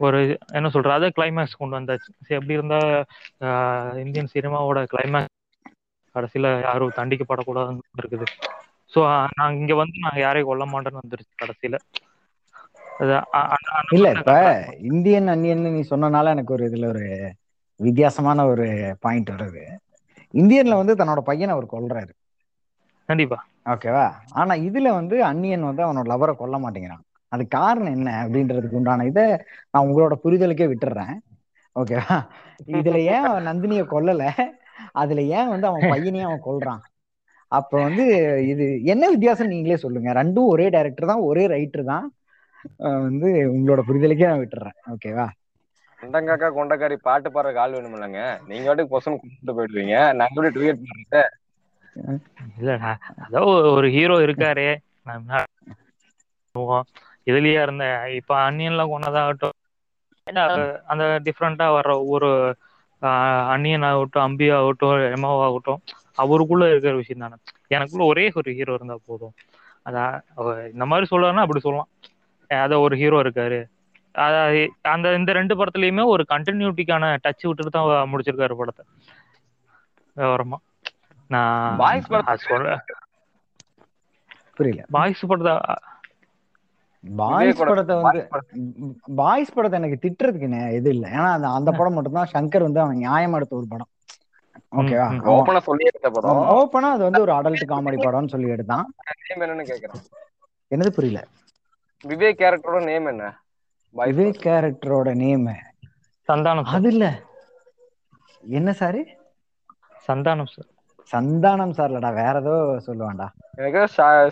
ஒரு 0.00 0.38
என்ன 0.52 0.68
சொல்ற 0.68 0.88
அதே 0.88 1.08
கிளைமேக்ஸ் 1.16 1.58
கொண்டு 1.58 1.80
வந்தாச்சு. 1.80 2.10
சரி 2.26 2.34
எப்படி 2.34 2.52
இருந்தா 2.52 2.80
ஆஹ் 3.40 3.96
இந்தியன் 3.98 4.32
சினிமாவோட 4.34 4.86
கிளைமேக்ஸ் 4.92 5.34
கடைசியில 6.14 6.60
யாரும் 6.60 6.96
தண்டிக்கப்படக்கூடாதுன்னு 6.96 7.80
இருக்குது. 8.02 8.26
ஸோ 8.94 9.00
நாங்க 9.36 9.58
இங்க 9.58 9.74
வந்து 9.74 9.98
நாங்க 9.98 10.20
யாரையும் 10.20 10.48
கொல்ல 10.48 10.64
மாட்டோம்னு 10.64 11.02
வந்துருச்சு 11.06 11.34
கடைசியில. 11.42 11.76
இல்ல 13.96 14.06
இப்ப 14.18 14.32
இந்தியன் 14.90 15.28
அந்நியன் 15.28 15.64
நீ 15.76 15.82
சொன்னனால 15.90 16.30
எனக்கு 16.30 16.54
ஒரு 16.56 16.64
இதுல 16.70 16.86
ஒரு 16.86 17.06
வித்தியாசமான 17.80 18.46
ஒரு 18.46 18.66
பாயிண்ட் 19.00 19.32
வருது. 19.34 19.64
இந்தியன்ல 20.34 20.76
வந்து 20.80 20.94
தன்னோட 20.94 21.20
பையனை 21.20 21.52
அவர் 21.54 21.74
கொல்றாரு. 21.74 22.12
கண்டிப்பா. 23.08 23.38
ஓகேவா 23.72 24.06
ஆனா 24.32 24.54
இதுல 24.68 24.88
வந்து 25.00 25.16
அந்நியன் 25.24 25.68
வந்து 25.68 25.82
அவனோட 25.86 26.06
லவரை 26.12 26.34
கொல்ல 26.36 26.56
மாட்டேங்கிறான். 26.58 27.04
அது 27.32 27.44
காரணம் 27.48 27.94
என்ன 27.96 28.10
அப்படின்றதுக்கு 28.24 28.78
உண்டான 28.80 29.06
இதை 29.06 29.24
நான் 29.70 29.86
உங்களோட 29.86 30.14
புரிதலுக்கே 30.24 30.66
விட்டுறேன். 30.72 31.14
ஓகேவா 31.76 32.16
இதுல 32.78 32.98
ஏன் 33.14 33.26
அவன் 33.28 33.48
நந்தினிய 33.48 33.82
கொல்லல? 33.94 34.24
அதுல 34.92 35.22
ஏன் 35.38 35.48
வந்து 35.48 35.66
அவன் 35.66 35.90
பையனையும் 35.90 36.28
அவன் 36.28 36.46
கொல்றான்? 36.48 36.82
அப்ப 37.52 37.72
வந்து 37.82 38.04
இது 38.52 38.64
என்ன 38.84 39.04
வித்தியாசம் 39.08 39.52
நீங்களே 39.54 39.76
சொல்லுங்க. 39.76 40.08
ரெண்டும் 40.12 40.52
ஒரே 40.54 40.68
டைரக்டர் 40.68 41.10
தான் 41.12 41.26
ஒரே 41.30 41.44
ரைட்டர் 41.46 41.84
தான். 41.84 42.06
வந்து 42.76 43.28
உங்களோட 43.52 43.80
புரிதலுக்கே 43.88 44.26
நான் 44.26 44.38
விட்டுறேன். 44.38 44.76
ஓகேவா 44.90 45.26
கொண்டங்காக்கா 46.00 46.48
கொண்டக்காரி 46.56 46.94
பாட்டு 46.94 47.30
பாடுறதுக்கு 47.30 47.56
ஆள் 47.56 47.72
வேணுமில்லங்க. 47.72 48.20
நீங்க 48.46 48.74
வாட்டுக்கு 48.74 48.94
பொசன் 48.94 49.16
கூப்பிட்டு 49.16 49.52
போயிடுவீங்க. 49.52 50.14
நான் 50.14 50.28
எப்படி 50.28 50.48
ட்வீட் 50.48 50.82
பண்றேன் 50.86 51.30
இல்ல 52.58 52.76
நான் 52.76 52.98
அதான் 53.18 53.46
ஒரு- 53.46 53.70
ஒரு 53.72 53.88
ஹீரோ 53.90 54.18
இருக்காரே. 54.18 54.70
இதுலயே 57.26 57.62
இருந்த 57.62 57.84
இப்ப 58.14 58.50
அன்னியன்லாம் 58.50 58.92
கொண்டதாகட்டும் 58.92 59.54
அந்த 60.86 61.04
டிஃப்ரெண்டா 61.24 61.66
வர்ற 61.76 61.92
ஒவ்வொரு 61.94 62.30
ஆஹ், 63.02 63.48
அன்னியன் 63.48 63.82
ஆகட்டும் 63.82 64.22
அம்பி 64.22 64.50
ஆகட்டும் 64.50 64.94
எமாவாகட்டும் 65.16 65.80
அவருக்குள்ள 66.14 66.68
இருக்கிற 66.70 66.94
விஷயம் 66.96 67.28
தானே. 67.28 67.40
எனக்குள்ள 67.68 68.04
ஒரே 68.04 68.32
ஒரு 68.34 68.52
ஹீரோ 68.52 68.74
இருந்தா 68.74 68.96
போதும். 69.06 69.34
அதான் 69.84 70.14
இந்த 70.72 70.86
மாதிரி 70.86 71.06
சொல்லலாம்னா 71.10 71.40
அப்படி 71.40 71.60
சொல்லலாம். 71.60 71.88
அத 72.64 72.78
ஒரு 72.84 72.94
ஹீரோ 73.00 73.18
இருக்காரு. 73.24 73.60
அந்த 74.92 75.06
இந்த 75.18 75.30
ரெண்டு 75.38 75.54
படத்துலயுமே 75.58 76.04
ஒரு 76.12 76.22
கண்டினியூட்டிக்கான 76.32 77.10
டச் 77.24 77.46
விட்டுட்டு 77.46 77.72
தான் 77.76 78.10
முடிச்சிருக்காரு 78.12 78.54
படத்தை. 78.60 78.84
விவரமா. 80.16 80.58
நான் 81.30 82.38
சொல்ல 82.46 82.76
புரியல. 84.58 84.82
பாய்ஸ் 84.96 85.26
படத்தை 85.30 85.54
பாய்ஸ் 87.04 87.60
படத்தை 87.68 87.94
வந்து 87.96 88.20
பாய்ஸ் 89.18 89.52
படத்தை 89.56 89.76
எனக்கு 89.80 89.98
திட்டுறதுக்கு 90.04 90.48
இது 90.78 90.88
இல்லை. 90.94 91.08
ஏன்னா 91.16 91.28
அந்த 91.36 91.48
அந்த 91.58 91.70
படம் 91.78 91.96
மட்டும்தான் 91.96 92.32
சங்கர் 92.32 92.66
வந்து 92.66 92.82
அவன் 92.84 93.02
நியாயம் 93.04 93.36
எடுத்த 93.38 93.54
ஒரு 93.60 93.68
படம். 93.72 93.90
ஓகேவா. 94.80 95.06
ஓப்பனா 95.34 95.60
சொல்லி 95.68 95.84
எடுத்த 95.90 96.08
படம். 96.14 96.40
ஓப்பனா 96.56 96.88
அது 96.96 97.02
வந்து 97.08 97.22
ஒரு 97.26 97.32
அடல்ட் 97.38 97.70
காமெடி 97.72 97.98
படம்னு 98.06 98.32
சொல்லி 98.34 98.54
எடுத்தான். 98.54 98.86
நேம் 99.28 99.44
என்னன்னு 99.46 99.66
கேக்குறேன் 99.70 100.02
என்னது 100.70 100.92
புரியல. 100.98 101.20
விவேக் 102.04 102.40
கேரக்டரோட 102.40 102.80
நேம் 102.90 103.06
என்ன? 103.12 103.24
விவேக் 103.94 104.42
கேரக்டரோட 104.44 105.10
நேம் 105.22 105.46
சந்தானம் 106.28 106.70
அது 106.76 106.88
இல்ல 106.92 107.04
என்ன 108.44 108.70
சாரு? 108.80 109.00
சந்தானம் 110.08 110.50
சார். 110.54 110.70
சந்தானம் 111.12 111.74
சார்லடா 111.78 112.10
வேற 112.20 112.34
ஏதோ 112.42 112.54
சொல்லுவான்டா. 112.86 113.26
எனக்கு 113.58 113.80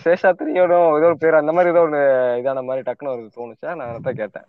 சேஷாத்திரியோட 0.05 0.75
ஏதோ 0.99 1.09
ஒரு 1.11 1.19
பேர் 1.23 1.41
அந்த 1.41 1.53
மாதிரி 1.57 1.73
ஏதோ 1.75 1.83
ஒண்ணு 1.87 2.01
இதான 2.41 2.63
மாதிரி 2.69 2.85
டக்குன்னு 2.89 3.15
ஒரு 3.15 3.25
தோணுச்சா? 3.37 3.71
நான் 3.79 3.93
அதான் 3.95 4.19
கேட்டேன். 4.21 4.47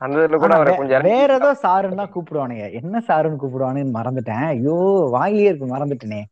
அந்த 0.00 0.14
இதுல 0.20 0.38
கூட 0.42 0.54
அவரை 0.58 0.72
கொஞ்சம் 0.76 1.06
வேற 1.10 1.30
ஏதோ 1.40 1.50
சாருன்னு 1.64 2.00
தான் 2.00 2.12
கூப்பிடுவானுங்க. 2.14 2.66
என்ன 2.80 3.02
சாருன்னு 3.08 3.40
கூப்பிடுவானுன்னு 3.42 3.96
மறந்துட்டேன். 3.98 4.46
ஐயோ 4.54 4.76
வாயிலே 5.16 5.48
இருக்கு 5.50 5.68
மறந்துட்டேனே. 5.74 6.22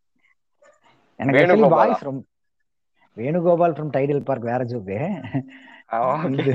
எனக்கு 1.20 1.74
வாய்ஸ் 1.78 2.08
ரொம்ப 2.08 2.22
வேணுகோபால் 3.16 3.74
ஃப்ரம் 3.76 3.94
டைடல் 3.94 4.26
பார்க் 4.28 4.50
வேற 4.50 4.62
ஜோக்கு 4.70 4.98
இது 6.32 6.54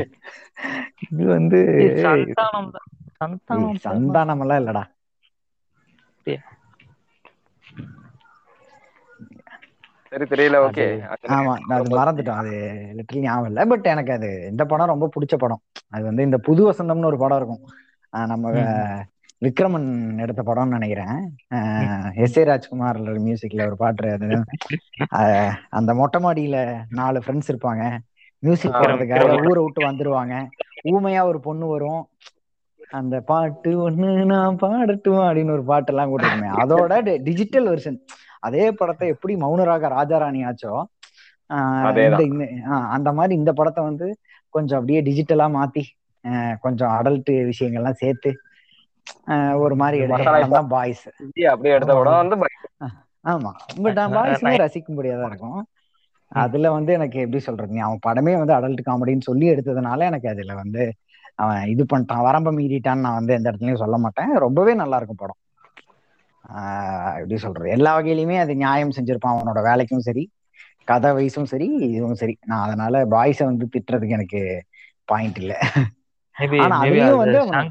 இது 1.09 1.23
வந்து 1.31 1.59
சந்தானம் 3.86 4.43
எல்லாம் 4.45 4.61
இல்லடா. 4.61 4.83
சரி 10.11 10.25
தெரியல 10.31 10.57
ஓகே 10.65 10.86
ஆமா 11.36 11.53
நான் 11.61 11.77
அது 11.77 11.89
மறந்துட்டோம். 11.91 12.39
அது 12.41 12.51
லிட்டரலி 12.97 13.21
ஞாபகம் 13.21 13.49
இல்லை. 13.49 13.63
பட் 13.65 13.86
எனக்கு 13.86 14.11
அது 14.11 14.29
இந்த 14.51 14.63
படம் 14.65 14.91
ரொம்ப 14.93 15.09
பிடிச்ச 15.15 15.36
படம். 15.36 15.61
அது 15.89 16.03
வந்து 16.03 16.23
இந்த 16.23 16.38
புது 16.39 16.61
வசந்தம்னு 16.69 17.05
ஒரு 17.05 17.17
படம் 17.17 17.38
இருக்கும். 17.38 17.63
ஆஹ் 18.13 18.27
நம்ம 18.27 18.45
விக்ரமன் 19.41 19.89
எடுத்த 20.19 20.41
படம்னு 20.43 20.75
நினைக்கிறேன். 20.77 21.17
எஸ் 22.25 22.38
ஏ 22.38 22.43
ராஜ்குமார் 22.43 22.97
மியூசிக்ல 23.25 23.65
ஒரு 23.65 23.77
பாட்டு 23.77 24.07
அது. 24.11 24.29
அந்த 25.77 25.91
மொட்டை 25.93 26.19
மாடியில 26.23 26.57
நாலு 26.91 27.19
ஃப்ரெண்ட்ஸ் 27.19 27.51
இருப்பாங்க. 27.51 27.83
மியூசிக் 28.46 28.78
போடுறதுக்காக 28.78 29.20
ஊரை 29.43 29.62
விட்டு 29.62 29.82
வந்துருவாங்க. 29.88 30.34
ஊமையா 30.89 31.22
ஒரு 31.30 31.39
பொண்ணு 31.46 31.66
வரும். 31.72 32.04
அந்த 32.91 33.16
பாட்டு 33.30 33.70
ஒண்ணு 33.84 34.10
நான் 34.32 34.60
பாடட்டுமா 34.62 35.22
அப்படின்னு 35.28 35.56
ஒரு 35.56 35.64
பாட்டெல்லாம் 35.70 36.12
கூட 36.12 36.24
இருக்குமே 36.24 36.50
அதோட 36.62 36.91
டிஜிட்டல் 37.28 37.68
வெர்ஷன் 37.70 37.98
அதே 38.43 38.66
படத்தை 38.80 39.06
எப்படி 39.14 39.34
மௌனராக 39.43 39.89
ராஜாராணி 39.93 40.41
ஆச்சோ 40.50 40.74
அந்த 42.96 43.10
மாதிரி 43.18 43.34
இந்த 43.39 43.52
படத்தை 43.58 43.82
வந்து 43.84 44.08
கொஞ்சம் 44.54 44.78
அப்படியே 44.80 45.00
டிஜிட்டலா 45.08 45.48
மாத்தி 45.56 45.84
கொஞ்சம் 46.64 46.91
அடல்ட் 46.98 47.32
விஷயங்கள்லாம் 47.50 48.02
சேர்த்து 48.02 48.32
ஒரு 49.64 49.76
மாதிரி 49.82 49.98
தான் 50.54 50.70
பாய்ஸ் 50.72 51.04
அப்படியே 51.52 51.76
எடுத்த 51.76 51.91
ஆமா. 51.91 52.00
படம் 52.02 52.22
வந்து 52.22 52.38
ஆமா. 53.26 53.52
பட் 53.84 54.00
பாய்ஸுமே 54.16 54.54
ரசிக்கும்படியா 54.64 55.16
தான் 55.16 55.30
இருக்கும். 55.32 55.62
அதுல 56.36 56.69
வந்து 56.75 56.91
எனக்கு 56.93 57.17
எப்படி 57.21 57.39
சொல்றது? 57.41 57.71
நீ 57.71 57.81
அவன் 57.86 58.05
படமே 58.05 58.33
வந்து 58.39 58.55
அடல்ட் 58.57 58.88
காமெடின்னு 58.88 59.27
சொல்லி 59.29 59.45
எடுத்ததுனால 59.53 60.07
எனக்கு 60.11 60.27
அதுல 60.33 60.55
வந்து 60.61 60.83
அவன் 61.39 61.61
இது 61.73 61.83
பண்ணிட்டான் 61.86 62.25
வரம்ப 62.27 62.51
மீறிட்டான்னு 62.57 63.05
நான் 63.05 63.19
வந்து 63.19 63.36
எந்த 63.38 63.47
இடத்துலயும் 63.51 63.83
சொல்ல 63.83 63.97
மாட்டேன். 64.03 64.31
ரொம்பவே 64.45 64.73
நல்லா 64.81 64.99
இருக்கும் 64.99 65.21
படம். 65.21 65.39
ஆஹ் 66.43 67.15
எப்படி 67.15 67.38
சொல்றது? 67.43 67.67
எல்லா 67.75 67.91
வகையிலுமே 67.97 68.36
அது 68.39 68.53
நியாயம் 68.57 68.95
செஞ்சிருப்பான் 68.97 69.36
அவனோட 69.36 69.59
வேலைக்கும் 69.67 70.05
சரி 70.07 70.23
கதை 70.88 71.09
வயசும் 71.15 71.49
சரி 71.51 71.67
இதுவும் 71.88 72.19
சரி. 72.21 72.36
நான் 72.43 72.65
அதனால 72.65 73.03
பாய்ஸை 73.13 73.45
வந்து 73.45 73.67
திட்டுறதுக்கு 73.75 74.17
எனக்கு 74.19 74.41
பாயிண்ட் 75.07 75.39
இல்ல. 75.41 75.53
ஆனா 76.59 76.75
மேபி 76.77 77.01
அதுலயும் 77.01 77.21
அது 77.21 77.23
வந்து 77.23 77.39
அவன 77.43 77.61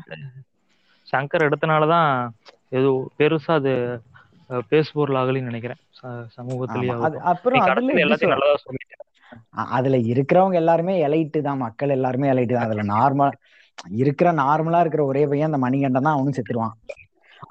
சங்கர் 1.09 1.45
எடுத்தனாலதான் 1.47 2.11
ஏதோ 2.73 2.91
பெருசா 3.19 3.55
அது 3.55 3.73
பேசுபொருள் 4.71 5.21
ஆகலைன்னு 5.21 5.51
நினைக்கிறேன். 5.51 5.81
சமூகத்திலேயே 6.37 6.95
அப்புறம் 7.33 7.65
அதுல 7.65 8.01
எல்லாத்தையும் 8.05 8.35
நல்லதா 8.35 10.01
இருக்கிறவங்க 10.13 10.57
எல்லாருமே 10.63 10.95
எலைட்டு 11.07 11.41
தான். 11.41 11.63
மக்கள் 11.65 11.95
எல்லாருமே 11.97 12.27
எலைட்டு 12.33 12.55
தான். 12.57 12.67
அதுல 12.69 12.85
நார்மல் 12.95 13.35
இருக்கிற 14.03 14.29
நார்மலா 14.33 14.81
இருக்கிற 14.81 15.03
ஒரே 15.05 15.23
பையன் 15.27 15.51
அந்த 15.51 15.61
மணிகண்டன் 15.65 16.07
தான். 16.07 16.17
அவனும் 16.17 16.37
செத்துருவான். 16.37 16.77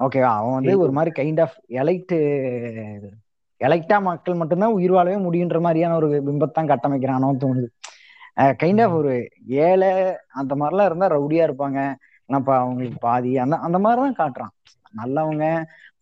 ஓகேவா 0.04 0.30
அவன் 0.38 0.56
வந்து 0.58 0.72
ஒரு 0.84 0.92
மாதிரி 0.92 1.10
கைண்ட் 1.18 1.40
ஆஃப் 1.40 1.56
எலைட்டு 1.80 2.16
எலைட்டா 3.60 3.96
மக்கள் 4.02 4.40
மட்டும்தான் 4.40 4.76
உயிர் 4.76 4.94
வாழவே 4.96 5.18
முடியுன்ற 5.26 5.58
மாதிரியான 5.60 5.96
ஒரு 5.96 6.08
பிம்பத்தான் 6.26 6.70
கட்டமைக்கிறானோ 6.70 7.28
தோணுது. 7.44 7.68
Kind 8.62 8.82
of. 8.84 8.96
ஒரு 9.00 9.12
ஏழை 9.66 9.90
அந்த 10.32 10.52
மாதிரிலாம் 10.60 10.88
இருந்தா 10.90 11.08
ரவுடியா 11.14 11.44
இருப்பாங்க. 11.48 11.78
ஆனாப்பா 12.28 12.54
அவங்களுக்கு 12.62 12.98
பாதி 12.98 13.32
அந்த 13.38 13.56
அந்த 13.66 13.78
மாதிரிதான் 13.78 14.18
காட்டுறான். 14.20 14.52
நல்லவங்க 15.00 15.44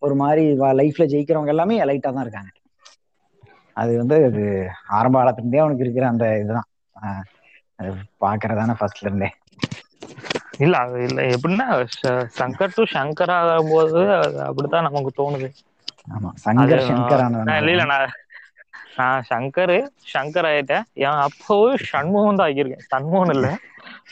ஒரு 0.03 0.15
மாதிரி 0.21 0.45
லைஃப்ல 0.81 1.05
ஜெயிக்கிறவங்க 1.13 1.55
எல்லாமே 1.55 1.77
எலைட்டா 1.85 2.11
தான் 2.11 2.25
இருக்காங்க. 2.27 2.51
அது 3.77 3.93
வந்து 4.01 4.17
அது 4.29 4.43
ஆரம்ப 4.99 5.17
காலத்துல 5.19 5.43
இருந்தே 5.43 5.63
அவனுக்கு 5.63 5.87
இருக்கிற 5.87 6.07
அந்த 6.11 6.27
இதுதான். 6.43 6.69
பாக்குறதானே 8.23 8.75
ஃபர்ஸ்ட்ல 8.79 9.09
இருந்தே. 9.09 9.31
இல்ல 10.65 10.75
அது 10.85 10.99
இல்ல. 11.07 11.21
எப்படின்னா 11.35 11.67
சங்கர் 12.39 12.75
டு 12.75 12.83
சங்கர் 12.95 13.33
ஆகும்போது 13.37 14.01
அது 14.19 14.39
அப்படித்தான் 14.49 14.87
நமக்கு 14.89 15.13
தோணுது. 15.21 15.49
ஆமா 16.13 16.31
சங்கர் 16.45 16.87
சங்கர் 16.89 17.23
இல்ல 17.67 17.85
நான் 17.93 18.13
நான் 18.99 19.27
சங்கர் 19.29 19.75
சங்கர் 20.13 20.49
ஆயிட்டேன். 20.49 20.87
என் 21.05 21.21
அப்பவும் 21.27 21.85
சண்முகம் 21.91 22.39
தான் 22.41 22.49
ஆகியிருக்கேன் 22.49 22.89
சண்முகம் 22.91 23.33
இல்ல 23.37 23.49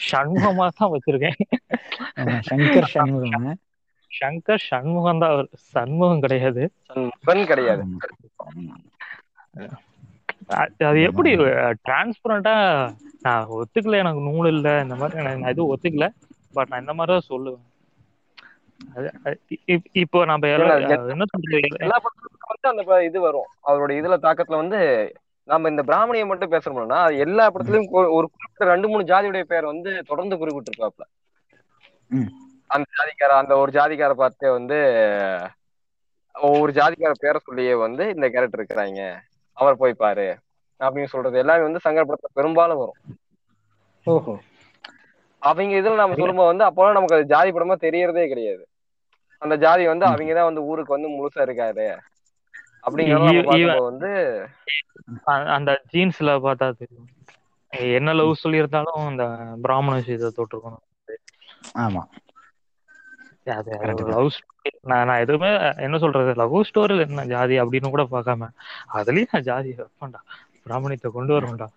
சண்முகமா 0.09 0.67
தான் 0.79 0.93
வச்சிருக்கேன் 0.95 1.39
சங்கர் 2.49 2.89
சண்முகம் 2.95 3.49
சங்கர் 4.21 4.59
சண்முகம் 4.59 5.19
தான் 5.19 5.31
அவர். 5.31 5.49
சண்முகம் 5.55 6.21
கிடையாது. 6.21 6.71
கிடையாது. 7.47 7.83
அது 10.79 11.03
எப்படி 11.03 11.37
டிரான்ஸ்பரண்டா 11.89 12.55
நான் 13.21 13.47
ஒத்துக்கல 13.47 13.97
எனக்கு 13.97 14.21
நூல் 14.21 14.49
இல்ல 14.49 14.81
இந்த 14.83 14.95
மாதிரி 14.95 15.19
எனக்கு 15.19 15.41
நான் 15.41 15.51
எதுவும் 15.51 15.77
ஒத்துக்கல. 15.77 16.09
பட் 16.53 16.69
நான் 16.69 16.81
இந்த 16.81 16.95
மாதிரி 16.95 17.19
தான் 17.19 17.39
சொல்லுவேன். 17.39 17.65
அது 18.95 19.11
அது 19.25 19.41
இப்- 19.67 19.89
இப்போ 19.93 20.25
நம்ம 20.25 20.49
என்ன 20.49 21.25
சொல்றது? 21.27 21.63
அந்த 22.63 23.05
இது 23.05 23.21
வரும். 23.21 23.49
அவரோட 23.67 23.93
இதுல 23.93 24.17
தாக்கத்துல 24.23 24.57
வந்து 24.57 24.81
நம்ம 25.45 25.69
இந்த 25.69 25.83
பிராமணியை 25.83 26.27
மட்டும் 26.27 26.53
பேசணும்னா 26.53 27.19
எல்லா 27.19 27.51
படத்துலயும் 27.51 27.91
ஒரு 27.91 28.31
குறிப்பிட்ட 28.31 28.65
ரெண்டு 28.65 28.89
மூணு 28.89 29.05
ஜாதியுடைய 29.05 29.43
பேர் 29.43 29.65
வந்து 29.65 30.03
தொடர்ந்து 30.07 30.39
குறிப்பிட்டு 30.39 30.71
இருப்பாப்ல 30.77 31.03
ம். 32.09 32.31
அந்த 32.71 32.87
ஜாதிக்கார 32.97 33.33
அந்த 33.43 33.57
ஒரு 33.57 33.71
ஜாதிக்கார 33.73 34.13
பார்த்து 34.13 34.53
வந்து 34.53 34.79
ஒவ்வொரு 36.35 36.73
ஜாதிக்கார 36.73 37.13
பேரை 37.19 37.41
சொல்லியே 37.45 37.75
வந்து 37.75 38.05
இந்த 38.15 38.29
கேரக்டர் 38.29 38.61
இருக்கிறாங்க. 38.61 39.01
அவர் 39.57 39.77
போய் 39.77 39.93
பாரு 39.93 40.29
அப்படின்னு 40.81 41.05
சொல்றது 41.05 41.39
எல்லாமே 41.39 41.63
வந்து 41.63 41.81
சங்கர் 41.85 42.09
படத்துல 42.09 42.31
பெரும்பாலும் 42.33 42.79
வரும். 42.79 43.01
ஓஹோ. 44.05 44.35
அவங்க 45.43 45.75
இதுல 45.81 45.95
நம்ம 45.95 46.15
சொல்லும்போது 46.15 46.57
வந்து 46.57 46.65
அப்போலாம் 46.65 46.93
நமக்கு 46.93 47.15
அது 47.15 47.27
ஜாதி 47.27 47.51
படமா 47.51 47.75
தெரியறதே 47.81 48.29
கிடையாது. 48.29 48.65
அந்த 49.43 49.57
ஜாதி 49.57 49.87
வந்து. 49.87 50.07
அவங்கதான் 50.07 50.43
வந்து 50.43 50.63
ஊருக்கு 50.63 50.93
வந்து 50.93 51.11
முழுசா 51.11 51.41
இருக்காரு. 51.41 51.87
அப்படிங்கறத 52.87 53.83
வந்து 53.83 54.11
அந்த 55.51 55.83
ஜீன்ஸ்ல 55.93 56.31
பார்த்தா 56.41 56.69
தெரியும். 56.73 57.09
என்ன 57.73 58.13
லவ் 58.13 58.41
சொல்லியிருந்தாலும் 58.45 59.07
அந்த 59.07 59.25
பிராமண 59.63 59.95
விஷயத்தை 59.97 60.31
தொட்டிருக்கணும் 60.37 60.85
ஆமா. 61.79 62.03
அது 63.59 64.05
லவ் 64.13 64.29
நான் 64.91 65.07
நான் 65.09 65.23
எதுவுமே 65.25 65.51
என்ன 65.87 65.99
சொல்றது 66.05 66.33
லவ் 66.41 66.57
ஸ்டோரியில் 66.69 67.05
என்ன 67.07 67.25
ஜாதி 67.33 67.57
அப்படின்னு 67.63 67.93
கூட 67.95 68.05
பார்க்காம 68.15 68.49
அதுலயும் 68.99 69.33
நான் 69.35 69.49
ஜாதி 69.51 69.71
வைப்பேன்டா. 69.79 70.21
பிராமணியத்தை 70.65 71.11
கொண்டு 71.19 71.35
வருவேன்டா. 71.37 71.69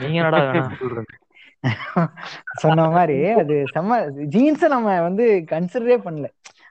நீங்க 0.00 0.16
என்னடா 0.20 0.40
சொல்றது 0.82 1.16
சொன்ன 2.62 2.84
மாதிரி 2.94 3.16
அது 3.40 3.54
செம்ம 3.74 3.96
ஜீன்ஸை 4.34 4.68
நம்ம 4.74 4.94
வந்து 5.06 5.24
கன்சிடரே 5.50 5.96
பண்ணல. 6.06 6.28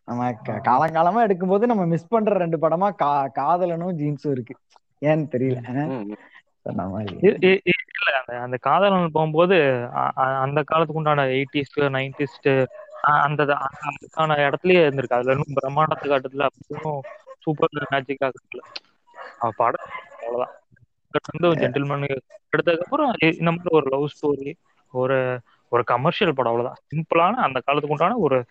நம்ம 0.08 0.30
காலங்காலமா 0.68 1.22
எடுக்கும்போது 1.28 1.66
நம்ம 1.72 1.84
மிஸ் 1.92 2.12
பண்ற 2.14 2.38
ரெண்டு 2.44 2.58
படமா 2.64 2.88
கா 3.02 3.12
காதலனும் 3.40 3.98
ஜீன்ஸும் 4.00 4.34
இருக்கு. 4.36 4.56
ஏன்னு 5.02 5.26
தெரியல. 5.34 5.60
சொன்ன 6.66 6.88
மாதிரி. 6.94 7.16
இல்ல 8.00 8.38
அந்த 8.46 8.58
காதலன் 8.68 9.16
போகும்போது 9.16 9.58
அந்த 10.44 10.60
காலத்துக்கு 10.70 11.02
உண்டான 11.02 11.26
எயிட்டிஸ் 11.38 11.78
நைன்டிஸ் 11.98 12.38
அந்த 13.02 13.44
அந்த- 13.44 13.54
அதுக்கான 13.54 14.38
இடத்துலயே 14.40 14.88
இருந்திருக்கு. 14.88 15.14
அதுல 15.14 15.32
இன்னும் 15.32 15.54
பிரம்மாண்டத்துக்கு 15.62 16.24
காட்டுல 16.24 16.42
அப்படியும் 16.42 17.02
சூப்பர் 17.40 17.70
மேஜிக் 17.90 18.22
ஆகுதுல 18.22 18.60
அவ 19.40 19.52
படம் 19.56 19.86
அவ்வளவுதான். 20.20 20.56
வந்து 21.40 21.68
ஜென்டில்மேன் 21.68 22.18
எடுத்ததுக்கு 22.52 22.78
அப்புறம் 22.78 23.14
இந்த 23.20 23.52
மாதிரி 23.52 23.70
ஒரு 23.70 23.90
லவ் 23.90 24.08
ஸ்டோரி 24.08 24.54
ஒரு 24.92 25.40
ஒரு 25.70 25.84
கமர்ஷியல் 25.84 26.34
படம் 26.34 26.52
அவ்வளவுதான். 26.52 26.86
சிம்பிளான 26.96 27.42
அந்த 27.42 27.62
காலத்துக்கு 27.66 27.98
உண்டான 28.00 28.16
ஒரு 28.18 28.46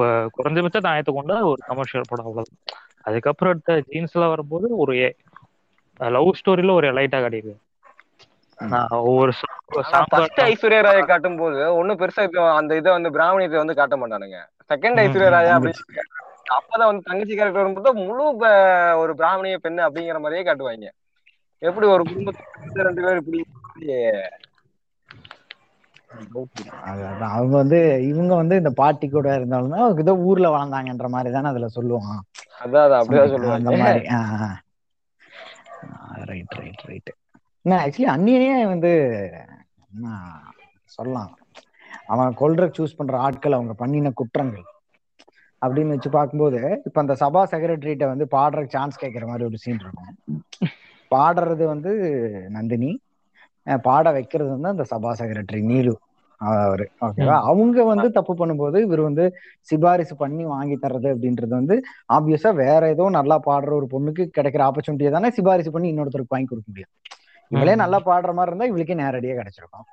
குறைஞ்சபட்ச 0.00 0.80
தாயத்தை 0.80 1.12
கொண்ட 1.12 1.44
ஒரு 1.44 1.56
கமர்ஷியல் 1.66 2.04
படம் 2.08 2.24
அவ்வளவுதான். 2.24 2.78
அதுக்கப்புறம் 3.02 3.60
எடுத்த 3.64 3.82
ஜீன்ஸ்ல 3.90 4.28
வரும்போது 4.28 4.76
ஒரு 4.76 5.16
லவ் 5.98 6.34
ஸ்டோரியில 6.34 6.70
ஒரு 6.70 6.92
லைட்டா 6.92 7.16
காட்டியிருக்கு. 7.16 7.67
ஒவ்வொரு 9.08 9.32
ஃபர்ஸ்ட் 10.12 10.40
ஐஸ்வர்யா 10.46 10.80
ராயை 10.86 11.02
காட்டும் 11.06 11.40
போது 11.40 11.58
ஒண்ணும் 11.78 11.98
பெருசா 12.00 12.22
அந்த 12.60 12.76
இதை 12.80 12.90
வந்து 12.96 13.10
பிராமணியத்தை 13.16 13.58
வந்து 13.62 13.78
காட்ட 13.80 13.96
மாட்டானுங்க. 13.96 14.38
செகண்ட் 14.70 15.00
ஐஸ்வர்யா 15.04 15.30
ராயா 15.34 15.52
தங்கச்சி 15.54 15.82
அப்படின்னு 15.82 16.16
அப்பதான் 16.56 16.88
வந்து 16.90 17.08
தங்கச்சி 17.08 17.34
கேரக்டர் 17.34 17.62
வரும்போது 17.62 17.92
முழு 18.04 18.24
ஒரு 19.02 19.14
பிராமணிய 19.20 19.58
பெண்ணு 19.64 19.86
அப்படிங்கிற 19.86 20.20
மாதிரியே 20.24 20.44
காட்டுவாங்க. 20.48 20.88
எப்படி 21.62 21.86
ஒரு 21.94 22.02
குடும்பத்துல 22.10 22.86
ரெண்டு 22.88 23.02
பேரும் 23.04 23.22
இப்படி 23.22 23.40
அவங்க 27.28 27.54
வந்து 27.62 27.78
இவங்க 28.10 28.32
வந்து 28.40 28.54
இந்த 28.60 28.70
பாட்டி 28.80 29.06
கூட 29.08 29.34
இருந்தாலும் 29.38 29.98
ஏதோ 30.02 30.14
ஊர்ல 30.28 30.48
வாழ்ந்தாங்கன்ற 30.54 31.08
மாதிரி 31.14 31.32
தானே 31.34 31.50
அதுல 31.52 31.68
சொல்லுவான். 31.76 32.20
அதான் 32.64 32.96
அப்படிதான் 33.00 33.26
அந்த 33.26 33.34
சொல்லுவாங்க. 33.34 33.76
மாதிரி. 33.84 34.08
ரைட் 36.30 36.54
ரைட் 36.60 36.84
ரைட் 36.90 37.10
ஆக்சுவலி 37.76 38.08
அந்நியனே 38.14 38.66
வந்து 38.72 38.90
என்ன 39.92 40.06
சொல்லலாம். 40.90 41.32
அவன் 42.06 42.38
கொல்ற 42.40 42.64
சூஸ் 42.76 42.96
பண்ற 42.96 43.14
ஆட்கள் 43.18 43.56
அவங்க 43.58 43.74
பண்ணின 43.74 44.12
குற்றங்கள். 44.20 44.66
அப்படின்னு 45.62 45.94
வச்சு 45.94 46.10
பார்க்கும்போது 46.10 46.58
இப்ப 46.86 46.98
அந்த 47.00 47.14
சபா 47.22 47.42
செக்ரட்டரிட்ட 47.52 48.06
வந்து 48.06 48.26
பாடுற 48.36 48.60
சான்ஸ் 48.66 49.00
கேட்கற 49.02 49.24
மாதிரி 49.26 49.44
ஒரு 49.44 49.56
சீன் 49.56 49.82
இருக்கும். 49.84 50.12
பாடுறது 51.10 51.64
வந்து 51.64 51.92
நந்தினி 52.50 52.90
பாட 53.86 54.10
வைக்கிறது 54.10 54.50
வந்து 54.50 54.68
அந்த 54.68 54.84
சபா 54.92 55.10
செக்ரட்டரி 55.20 55.62
நீலு 55.62 55.94
அவரு. 56.40 56.84
ஓகேவா 57.06 57.36
அவங்க 57.50 57.84
வந்து 57.84 58.08
தப்பு 58.10 58.32
பண்ணும்போது 58.34 58.78
இவர் 58.80 59.00
வந்து 59.00 59.24
சிபாரிசு 59.68 60.14
பண்ணி 60.16 60.44
வாங்கி 60.44 60.76
தர்றது 60.76 61.08
அப்படின்றது 61.14 61.52
வந்து 61.60 61.76
ஆப்வியஸா 62.16 62.54
வேற 62.54 62.82
ஏதோ 62.88 63.04
நல்லா 63.18 63.36
பாடுற 63.48 63.72
ஒரு 63.80 63.86
பொண்ணுக்கு 63.94 64.24
கிடைக்கிற 64.36 64.62
ஆப்பர்ச்சுனிட்டியை 64.68 65.12
தானே 65.12 65.30
சிபாரிசு 65.30 65.72
பண்ணி 65.76 65.90
இன்னொருத்தருக்கு 65.92 66.34
வாங்கி 66.36 66.50
கொடுக்க 66.50 66.68
முடியும். 66.70 66.92
இவளே. 67.50 67.74
நல்லா 67.82 67.98
பாடுற 68.08 68.32
மாதிரி 68.38 68.50
இருந்தா 68.52 68.68
இவளுக்கே 68.70 68.96
நேரடியா 69.02 69.34
கிடைச்சிருக்கும். 69.38 69.86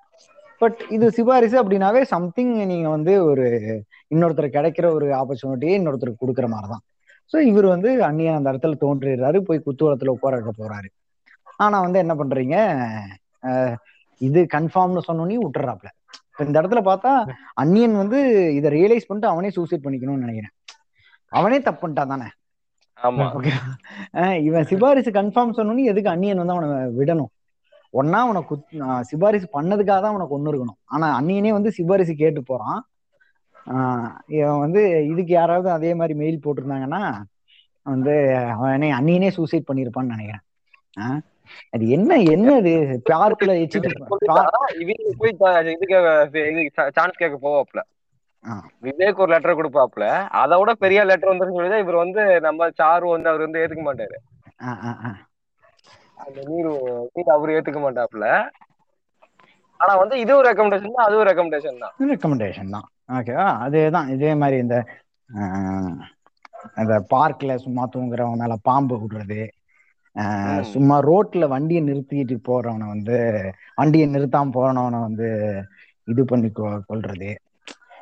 பட் 0.61 0.81
இது 0.95 1.05
சிபாரிசு 1.15 1.55
அப்படின்னாவே 1.61 2.01
சம்திங் 2.11 2.53
நீங்க 2.71 2.87
வந்து 2.95 3.13
ஒரு 3.29 3.45
இன்னொருத்தர் 4.13 4.55
கிடைக்கிற 4.57 4.85
ஒரு 4.97 5.07
ஆப்பர்ச்சுனிட்டியை 5.21 5.73
இன்னொருத்தருக்கு 5.79 6.23
கொடுக்குற 6.23 6.47
மாதிரி 6.53 6.69
தான் 6.73 6.83
ஸோ 7.33 7.37
இவர் 7.49 7.67
வந்து 7.73 7.89
அந்நியன் 8.07 8.37
அந்த 8.37 8.51
இடத்துல 8.51 8.77
தோன்றிடுறாரு 8.83 9.37
போய் 9.47 9.65
குத்துவளத்துல 9.65 10.13
உட்கார 10.15 10.37
வைக்க 10.37 10.51
போறாரு. 10.59 10.89
ஆனா 11.63 11.77
வந்து 11.85 11.99
என்ன 12.03 12.13
பண்றீங்க? 12.19 12.55
இது 14.21 14.39
கன்ஃபார்ம்னு 14.55 15.03
சொன்னோன்னே 15.07 15.37
விட்டுறாப்ல. 15.43 15.89
இப்ப 16.31 16.45
இந்த 16.47 16.57
இடத்துல 16.61 16.81
பார்த்தா 16.89 17.11
அந்நியன் 17.61 17.95
வந்து 18.01 18.19
இதை 18.57 18.69
ரியலைஸ் 18.77 19.07
பண்ணிட்டு 19.09 19.31
அவனே 19.33 19.49
சூசைட் 19.57 19.85
பண்ணிக்கணும்னு 19.85 20.25
நினைக்கிறேன். 20.25 20.53
அவனே 21.31 21.59
தப்பு 21.67 21.81
பண்ணிட்டான் 21.83 22.13
தானே? 22.13 22.27
இவன் 24.47 24.67
சிபாரிசு 24.71 25.11
கன்ஃபார்ம் 25.19 25.57
சொன்னோன்னே 25.59 25.89
எதுக்கு 25.91 26.13
அந்நியன் 26.15 26.41
வந்து 26.41 26.55
அவனை 26.55 26.69
விடணும்? 26.99 27.31
ஒன்னா 27.95 28.19
ஆஹ் 28.85 29.01
சிபாரிசு 29.01 29.47
பண்ணதுக்காக 29.53 29.99
தான் 30.01 30.13
அவனை 30.13 30.27
கொண்டு 30.27 30.49
இருக்கணும். 30.51 30.79
ஆனா 30.85 31.07
அந்நியனே 31.19 31.51
வந்து 31.51 31.71
சிபாரிசு 31.71 32.13
கேட்டு 32.15 32.41
போறான். 32.43 32.79
இவன் 34.27 34.59
வந்து 34.59 34.81
இதுக்கு 35.11 35.33
யாராவது 35.33 35.69
அதே 35.71 35.91
மாதிரி 35.93 36.15
மெயில் 36.19 36.43
போட்டிருந்தாங்கன்னா 36.43 37.01
வந்து 37.85 38.13
அவனே 38.53 38.89
அந்நியனே 38.91 39.29
சூசைட் 39.37 39.69
பண்ணியிருப்பான்னு 39.69 40.13
நினைக்கிறேன். 40.15 40.43
அது 41.75 41.83
என்ன 41.87 42.11
என்ன 42.33 42.49
இது? 42.61 42.73
பார்க்ல 43.11 43.51
சான்ஸ் 46.97 47.19
கேட்க 47.21 47.37
போவாப்ல. 47.41 47.81
விவேக் 48.83 49.21
ஒரு 49.23 49.31
லெட்டர் 49.33 49.57
கொடுப்பாப்ல 49.59 50.07
அதை 50.41 50.55
விட 50.59 50.71
பெரிய 50.83 50.99
லெட்டர் 51.03 51.31
வந்துன்னு 51.31 51.57
சொல்லி 51.57 51.83
இவர் 51.85 52.03
வந்து 52.03 52.23
நம்ம 52.39 52.69
சாரு 52.79 53.07
வந்து 53.13 53.29
அவர் 53.29 53.45
வந்து 53.45 53.61
ஏத்துக்க 53.61 53.83
மாட்டாரு. 53.83 54.17
அந்த 56.17 56.39
நீரு 56.47 56.71
அவரு 57.31 57.55
ஏத்துக்க 57.55 57.79
மாட்டாப்ல 57.81 58.27
ஆனா 59.79 59.93
வந்து 59.95 60.19
இது 60.19 60.35
ஒரு 60.37 60.47
ரெக்கமெண்டேஷன் 60.49 60.95
தான் 60.95 61.05
அதுவும் 61.05 61.27
ரெக்கமெண்டேஷன் 61.27 61.79
தான். 61.79 61.93
ரெக்கமெண்டேஷன் 62.09 62.69
தான். 62.69 62.85
ஓகேவா 63.09 63.47
அதேதான் 63.65 64.07
இதே 64.09 64.35
மாதிரி 64.35 64.57
இந்த 64.57 64.75
அந்த 66.75 66.93
பார்க்ல 67.09 67.55
சும்மா 67.55 67.89
தூங்குறவன் 67.93 68.35
மேல 68.35 68.55
பாம்பு 68.61 68.95
விடுறது. 68.95 69.41
சும்மா 70.63 70.99
ரோட்ல 71.01 71.47
வண்டியை 71.47 71.83
நிறுத்திட்டு 71.83 72.35
போறவனை 72.47 72.87
வந்து 72.87 73.17
வண்டியை 73.75 74.07
நிறுத்தாம 74.07 74.53
போறவனை 74.53 74.99
வந்து 74.99 75.27
இது 76.07 76.25
பண்ணி 76.25 76.49
கொ- 76.49 76.83
கொல்றது. 76.89 77.31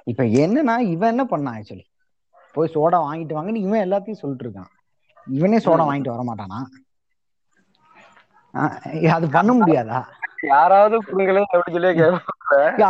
இப்ப 0.03 0.23
என்னன்னா 0.39 0.77
இவன் 0.87 1.09
என்ன 1.09 1.25
பண்ணான் 1.25 1.57
ஆக்சுவலி 1.57 1.85
போய் 2.55 2.73
சோடா 2.73 2.97
வாங்கிட்டு 3.03 3.37
வாங்கன்னு 3.37 3.65
இவன் 3.65 3.83
எல்லாத்தையும் 3.85 4.21
சொல்லிட்டு 4.21 4.45
இருக்கான். 4.45 4.71
இவனே 5.27 5.57
சோடா. 5.57 5.83
வாங்கிட்டு 5.83 6.15
வர 6.15 6.23
மாட்டானா 6.23 6.59
அது 9.13 9.29
பண்ண 9.29 9.53
முடியாதா? 9.53 10.05
யாராவது 10.49 10.97
புடுங்களே 11.07 11.43
சொல்லி 11.51 11.91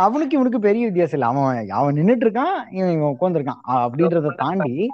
அவனுக்கு 0.00 0.36
இவனுக்கு 0.36 0.60
பெரிய 0.60 0.86
வித்தியாசம் 0.86 1.18
இல்ல. 1.18 1.26
அவன் 1.32 1.70
அவன் 1.78 1.98
நின்னுட்டு 1.98 2.26
இருக்கான் 2.26 2.64
இவன் 2.70 2.90
இவன் 2.90 3.14
உட்காந்துருக்கான் 3.14 3.62
அப்படின்றத 3.76 4.34
தாண்டி. 4.42 4.90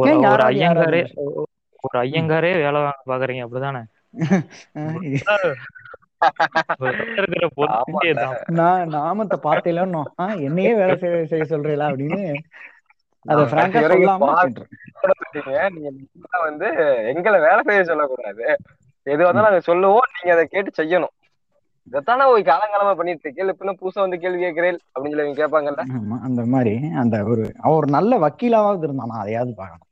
ஒரு 0.00 0.10
ஐயங்காரே 0.50 1.02
ஒரு 1.84 1.98
ஐயங்காரே 2.02 2.52
வேலை 2.64 2.80
வாங்க 2.80 3.10
பாக்குறீங்க 3.10 3.46
அப்படிதானே? 3.46 3.82
நாமத்தை 8.94 9.38
பார்த்தேலன்னு 9.46 10.02
என்னையே 10.46 10.74
வேலை 10.74 10.98
செய்ய 11.00 11.24
செய்ய 11.30 11.44
சொல்றீங்களா 11.44 11.88
அப்படின்னு 11.90 12.34
அத 13.26 13.42
பிராங்கா 13.52 13.80
சொல்லாம 13.84 14.28
நீங்க 15.74 15.90
வந்து 16.44 16.68
எங்களை 17.12 17.40
வேலை 17.40 17.62
செய்ய 17.68 17.84
சொல்லக்கூடாது. 17.84 18.56
எது 19.06 19.22
வந்தாலும் 19.26 19.48
நாங்க 19.48 19.64
சொல்லுவோம் 19.70 20.12
நீங்க 20.16 20.30
அதை 20.34 20.44
கேட்டு 20.46 20.70
செய்யணும். 20.80 21.14
இதைத்தானே 21.88 22.24
ஒரு 22.32 22.42
காலங்காலமா 22.48 22.92
பண்ணிட்டு 22.98 23.24
இருக்கேன் 23.26 23.52
இப்ப 23.52 23.74
புதுசா 23.80 24.00
வந்து 24.04 24.18
கேள்வி 24.22 24.40
கேட்கிறேன் 24.44 24.78
அப்படின்னு 24.92 25.16
சொல்லி 25.16 25.40
கேட்பாங்கல்ல? 25.40 25.84
அந்த 26.28 26.42
மாதிரி 26.52 26.74
அந்த 27.02 27.16
ஒரு 27.32 27.44
ஒரு 27.76 27.88
நல்ல 27.96 28.18
வக்கீலாவது 28.24 28.86
இருந்தானா 28.88 29.16
அதையாவது 29.22 29.54
பார்க்கணும். 29.60 29.88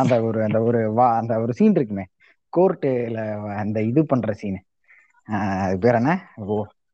அந்த 0.00 0.14
ஒரு 0.28 0.38
அந்த 0.46 0.58
ஒரு 0.68 0.80
வா 0.98 1.06
அந்த 1.20 1.34
ஒரு 1.44 1.52
சீன் 1.58 1.76
இருக்குமே. 1.78 2.06
கோர்ட்டுல 2.52 3.20
அந்த 3.62 3.78
இது 3.90 4.00
பண்ற 4.12 4.32
சீன் 4.40 4.58
அது 5.62 5.76
பேர் 5.84 5.98
என்ன? 6.00 6.12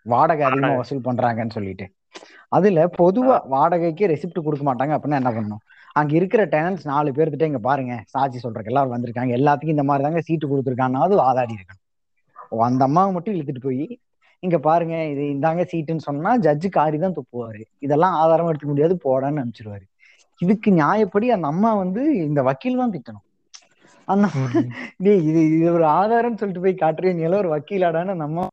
வாடகை 0.06 0.44
அதிகமா 0.48 0.76
வசூல் 0.78 1.06
பண்றாங்கன்னு 1.08 1.56
சொல்லிட்டு. 1.56 1.86
அதுல 2.52 2.84
பொதுவா 3.00 3.36
வாடகைக்கு 3.54 4.10
ரெசிப்ட் 4.12 4.46
கொடுக்க 4.46 4.64
மாட்டாங்க 4.68 4.94
அப்படின்னா 4.96 5.20
என்ன 5.20 5.32
பண்ணணும்? 5.36 5.62
அங்க 6.00 6.12
இருக்கிற 6.18 6.42
டெனன்ஸ் 6.54 6.84
நாலு 6.90 7.10
பேர்கிட்ட 7.16 7.44
இங்க 7.50 7.60
பாருங்க. 7.68 7.94
சாட்சி 8.12 8.38
சொல்றதுக்கு 8.44 8.72
எல்லாரும் 8.72 8.94
வந்திருக்காங்க. 8.94 9.32
எல்லாத்துக்கும் 9.38 9.76
இந்த 9.76 9.86
மாதிரி 9.88 10.04
தாங்க 10.06 10.22
சீட்டு 10.28 10.50
கொடுத்துருக்கானாவது 10.52 11.16
வாதாடி 11.22 11.54
இருக்கணும் 11.58 11.80
அந்த 12.68 12.82
அம்மாவை 12.88 13.10
மட்டும் 13.16 13.34
இழுத்துட்டு 13.36 13.64
போய் 13.66 13.84
இங்க 14.46 14.56
பாருங்க 14.66 14.94
இது 15.12 15.24
இந்தாங்க 15.34 15.62
சீட்டுன்னு 15.70 16.04
சொன்னா 16.06 16.30
ஜட்ஜு 16.46 16.68
காரி 16.76 16.98
தான் 17.02 17.16
துப்புவாரு. 17.18 17.60
இதெல்லாம் 17.86 18.14
ஆதாரம் 18.22 18.48
எடுத்துக்க 18.50 18.72
முடியாது 18.72 18.94
போடான்னு 19.04 19.42
அனுப்பிச்சிருவாரு 19.42 19.84
இதுக்கு 20.44 20.70
நியாயப்படி 20.80 21.26
அந்த 21.36 21.46
அம்மா 21.54 21.70
வந்து 21.82 22.02
இந்த 22.28 22.40
வக்கீல் 22.48 22.80
தான் 22.82 22.94
திட்டணும். 22.94 23.26
அந்த 24.12 24.26
இது 25.28 25.40
இது 25.56 25.66
ஒரு 25.76 25.86
ஆதாரம்னு 25.98 26.40
சொல்லிட்டு 26.40 26.64
போய் 26.64 26.82
காட்டுறீங்க 26.82 27.28
ஒரு 27.42 27.50
வக்கீலாடான்னு 27.54 28.14
அந்த 28.16 28.26
அம்மா 28.30 28.44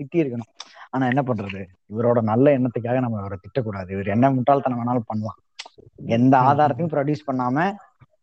திட்டி 0.00 0.18
இருக்கணும் 0.22 0.50
ஆனா 0.94 1.04
என்ன 1.12 1.22
பண்றது? 1.28 1.60
இவரோட 1.92 2.20
நல்ல 2.30 2.46
எண்ணத்துக்காக 2.56 3.00
நம்ம 3.04 3.20
இவரை 3.22 3.38
திட்டக்கூடாது. 3.44 3.90
இவர் 3.96 4.14
என்ன 4.16 4.30
முட்டாள்தனம் 4.36 4.80
வேணாலும் 4.80 5.08
பண்ணலாம். 5.10 5.38
எந்த 6.16 6.34
ஆதாரத்தையும் 6.48 6.92
ப்ரொடியூஸ் 6.94 7.28
பண்ணாம 7.28 7.66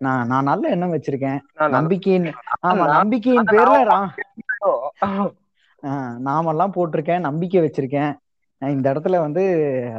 நான் 0.06 0.28
நான் 0.32 0.50
நல்ல 0.50 0.66
எண்ணம் 0.74 0.94
வச்சிருக்கேன். 0.96 1.40
நம்பிக்கையின் 1.78 2.28
ஆமா 2.70 2.84
நம்பிக்கையின் 2.98 3.50
பேர்ல 3.54 3.78
நாமெல்லாம் 6.28 6.74
போட்டிருக்கேன் 6.76 7.26
நம்பிக்கை 7.28 7.62
வச்சிருக்கேன். 7.66 8.12
இந்த 8.62 8.86
இடத்துல 8.92 9.20
வந்து 9.26 9.44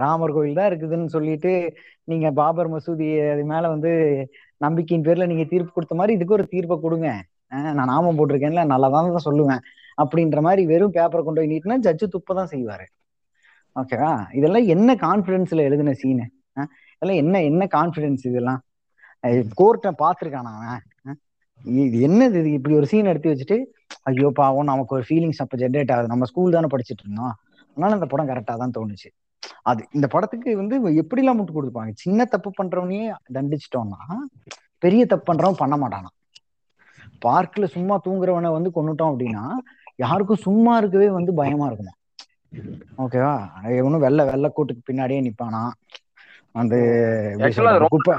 ராமர் 0.02 0.34
கோயில் 0.36 0.58
தான் 0.58 0.70
இருக்குதுன்னு 0.70 1.14
சொல்லிட்டு 1.14 1.52
நீங்க 2.10 2.26
பாபர் 2.40 2.70
மசூதி 2.72 3.08
அது 3.34 3.44
மேல 3.52 3.68
வந்து 3.74 3.92
நம்பிக்கையின் 4.64 5.06
பேர்ல 5.06 5.28
நீங்க 5.30 5.44
தீர்ப்பு 5.52 5.72
கொடுத்த 5.76 5.94
மாதிரி 6.00 6.16
இதுக்கு 6.18 6.36
ஒரு 6.38 6.46
தீர்ப்பை 6.54 6.76
கொடுங்க. 6.86 7.10
நான் 7.76 7.90
நாமம் 7.92 8.18
போட்டிருக்கேன்ல 8.18 8.64
நல்லதான் 8.72 9.14
தான் 9.16 9.28
சொல்லுவேன். 9.28 9.62
அப்படின்ற 10.02 10.40
மாதிரி 10.46 10.62
வெறும் 10.72 10.96
பேப்பரை 10.96 11.22
கொண்டு 11.24 11.40
போய் 11.40 11.52
நீட்டினா 11.52 11.78
ஜட்ஜு 11.86 12.06
துப்ப 12.14 12.34
தான் 12.40 12.52
செய்வாரு. 12.54 12.86
ஓகேவா 13.76 14.12
இதெல்லாம் 14.38 14.68
என்ன 14.74 14.94
கான்பிடன்ஸ்ல 15.06 15.66
எழுதின 15.68 15.94
சீனு 16.02 16.26
அதெல்லாம் 17.02 17.20
என்ன 17.22 17.36
என்ன 17.50 17.62
கான்பிடன்ஸ் 17.74 18.24
இதெல்லாம்? 18.30 18.60
கோர்ட்டை 19.60 19.90
பார்த்துருக்கானா 20.02 20.50
அவன்? 20.56 20.82
இது 21.80 21.96
என்னது 22.08 22.36
இது? 22.42 22.50
இப்படி 22.58 22.74
ஒரு 22.80 22.86
சீன் 22.90 23.10
எடுத்து 23.12 23.32
வச்சுட்டு 23.32 23.56
ஐயோ 24.08 24.28
பாவம் 24.40 24.68
நமக்கு 24.70 24.94
ஒரு 24.96 25.04
ஃபீலிங்ஸ் 25.08 25.40
அப்ப 25.44 25.56
ஜென்ரேட் 25.62 25.92
ஆகுது. 25.94 26.12
நம்ம 26.12 26.26
ஸ்கூல் 26.30 26.54
தானே 26.56 26.68
படிச்சுட்டு 26.74 27.04
இருந்தோம். 27.04 27.34
அதனால 27.70 27.96
அந்த 27.98 28.06
படம் 28.12 28.30
கரெக்டா 28.30 28.54
தான் 28.62 28.74
தோணுச்சு. 28.76 29.08
அது 29.70 29.80
இந்த 29.96 30.06
படத்துக்கு 30.14 30.50
வந்து 30.60 30.76
எப்படிலாம் 31.02 31.38
முட்டு 31.38 31.56
கொடுப்பாங்க? 31.58 31.92
சின்ன 32.04 32.26
தப்பு 32.34 32.50
பண்றவனையே 32.58 33.06
தண்டிச்சிட்டோம்னா 33.36 34.00
பெரிய 34.84 35.02
தப்பு 35.12 35.26
பண்றவன் 35.30 35.60
பண்ண 35.62 35.76
மாட்டானா? 35.82 36.10
பார்க்ல 37.26 37.64
சும்மா 37.76 37.96
தூங்குறவனை 38.04 38.50
வந்து 38.56 38.70
கொண்டுட்டோம் 38.76 39.12
அப்படின்னா 39.12 39.44
யாருக்கும் 40.04 40.44
சும்மா 40.46 40.74
இருக்கவே 40.80 41.08
வந்து 41.18 41.32
பயமா 41.40 41.66
இருக்குமா? 41.70 41.94
ஓகேவா 43.04 43.34
இவனும் 43.80 44.04
வெள்ளை 44.06 44.22
வெள்ளை 44.30 44.48
கூட்டுக்கு 44.52 44.82
பின்னாடியே 44.88 45.20
நிப்பானா? 45.26 45.62
குப்பை. 47.94 48.16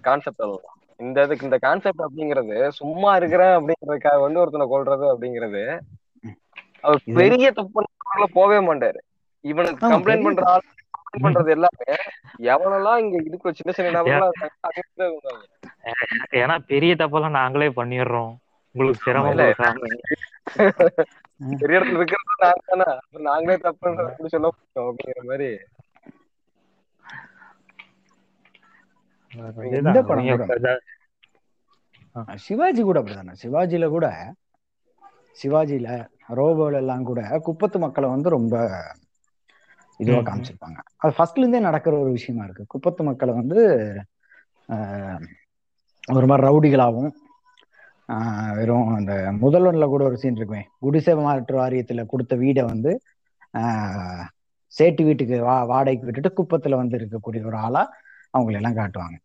கான்செப்ட் 0.00 0.44
அதுதான் 0.44 0.78
இந்த 1.00 1.22
இதுக்கு 1.22 1.44
இந்த 1.44 1.58
கான்செப்ட் 1.58 2.04
அப்படிங்கிறது 2.06 2.68
சும்மா 2.80 3.10
இருக்கிறேன் 3.16 3.54
அப்படிங்கறதுக்காக 3.58 4.20
வந்து 4.20 4.40
ஒருத்தனை 4.40 4.66
கொல்றது 4.72 5.06
அப்படிங்கிறது 5.12 5.62
அவர் 6.80 7.00
பெரிய 7.14 7.50
தப்பு 7.52 7.84
போவே 8.34 8.58
மாட்டாரு. 8.68 9.00
இவனுக்கு 9.44 9.90
கம்ப்ளைண்ட் 9.90 10.24
பண்ற 10.24 10.44
ஆள் 10.46 10.66
பண்றது 11.22 11.50
எல்லாமே 11.50 11.94
எவனெல்லாம் 12.52 12.98
இங்க 12.98 13.16
இதுக்கு 13.26 13.54
சின்ன 13.54 13.72
சின்ன. 13.72 14.30
ஏன்னா 16.40 16.56
பெரிய 16.66 16.94
தப்பெல்லாம் 16.94 17.38
நாங்களே 17.40 17.68
பண்ணிடுறோம். 17.80 18.32
உங்களுக்கு 18.74 19.04
சிரமம் 19.04 19.30
இல்ல. 19.30 19.46
பெரிய 21.60 21.78
இடத்துல 21.78 21.98
இருக்கிறது 22.00 22.36
நாங்க 22.38 22.62
தானே 22.66 22.84
அப்புறம் 22.94 23.28
நாங்களே 23.30 23.56
தப்பு 23.56 23.88
அப்படி 24.04 24.28
சொல்ல 24.28 24.48
முடியும் 24.52 24.88
அப்படிங்கிற 24.88 25.22
மாதிரி. 25.30 25.50
இந்த 29.80 29.98
படம் 30.10 30.28
சிவாஜி 32.44 32.82
கூட 32.82 32.98
அப்படிதானே. 33.00 33.34
சிவாஜில 33.42 33.86
கூட 33.90 34.06
சிவாஜில 35.38 35.88
ரோபோல 36.38 36.80
எல்லாம் 36.80 37.04
கூட 37.04 37.20
குப்பத்து 37.46 37.78
மக்களை 37.84 38.08
வந்து 38.10 38.28
ரொம்ப 38.30 38.54
இதுவா. 40.00 40.20
காமிச்சிருப்பாங்க. 40.28 40.78
அது 41.02 41.12
ஃபர்ஸ்ட்ல 41.16 41.42
இருந்தே 41.42 41.60
நடக்கிற 41.60 41.94
ஒரு 41.98 42.10
விஷயமா 42.16 42.44
இருக்கு. 42.46 42.64
குப்பத்து 42.72 43.02
மக்களை 43.08 43.32
வந்து 43.34 43.60
ஆஹ், 44.68 45.22
ஒரு 46.08 46.26
மாதிரி 46.26 46.46
ரவுடிகளாகவும் 46.46 47.12
ஆஹ், 48.08 48.52
வெறும் 48.56 48.88
அந்த 48.96 49.12
முதல்வன்ல 49.42 49.86
கூட 49.88 50.02
ஒரு 50.04 50.16
சீன் 50.16 50.38
இருக்குமே. 50.38 50.62
குடிசை 50.78 51.14
மாற்று 51.18 51.56
வாரியத்துல 51.58 52.04
கொடுத்த 52.06 52.34
வீடை 52.36 52.64
வந்து 52.68 52.92
ஆஹ், 53.60 54.24
சேட்டு 54.74 55.02
வீட்டுக்கு 55.04 55.38
வா 55.42 55.56
வாடகைக்கு 55.64 56.06
விட்டுட்டு 56.08 56.30
குப்பத்துல 56.38 56.76
வந்து 56.76 56.96
இருக்கக்கூடிய 56.98 57.42
ஒரு 57.44 57.58
ஆளா 57.62 57.82
அவங்களெல்லாம் 58.34 58.78
காட்டுவாங்க. 58.80 59.16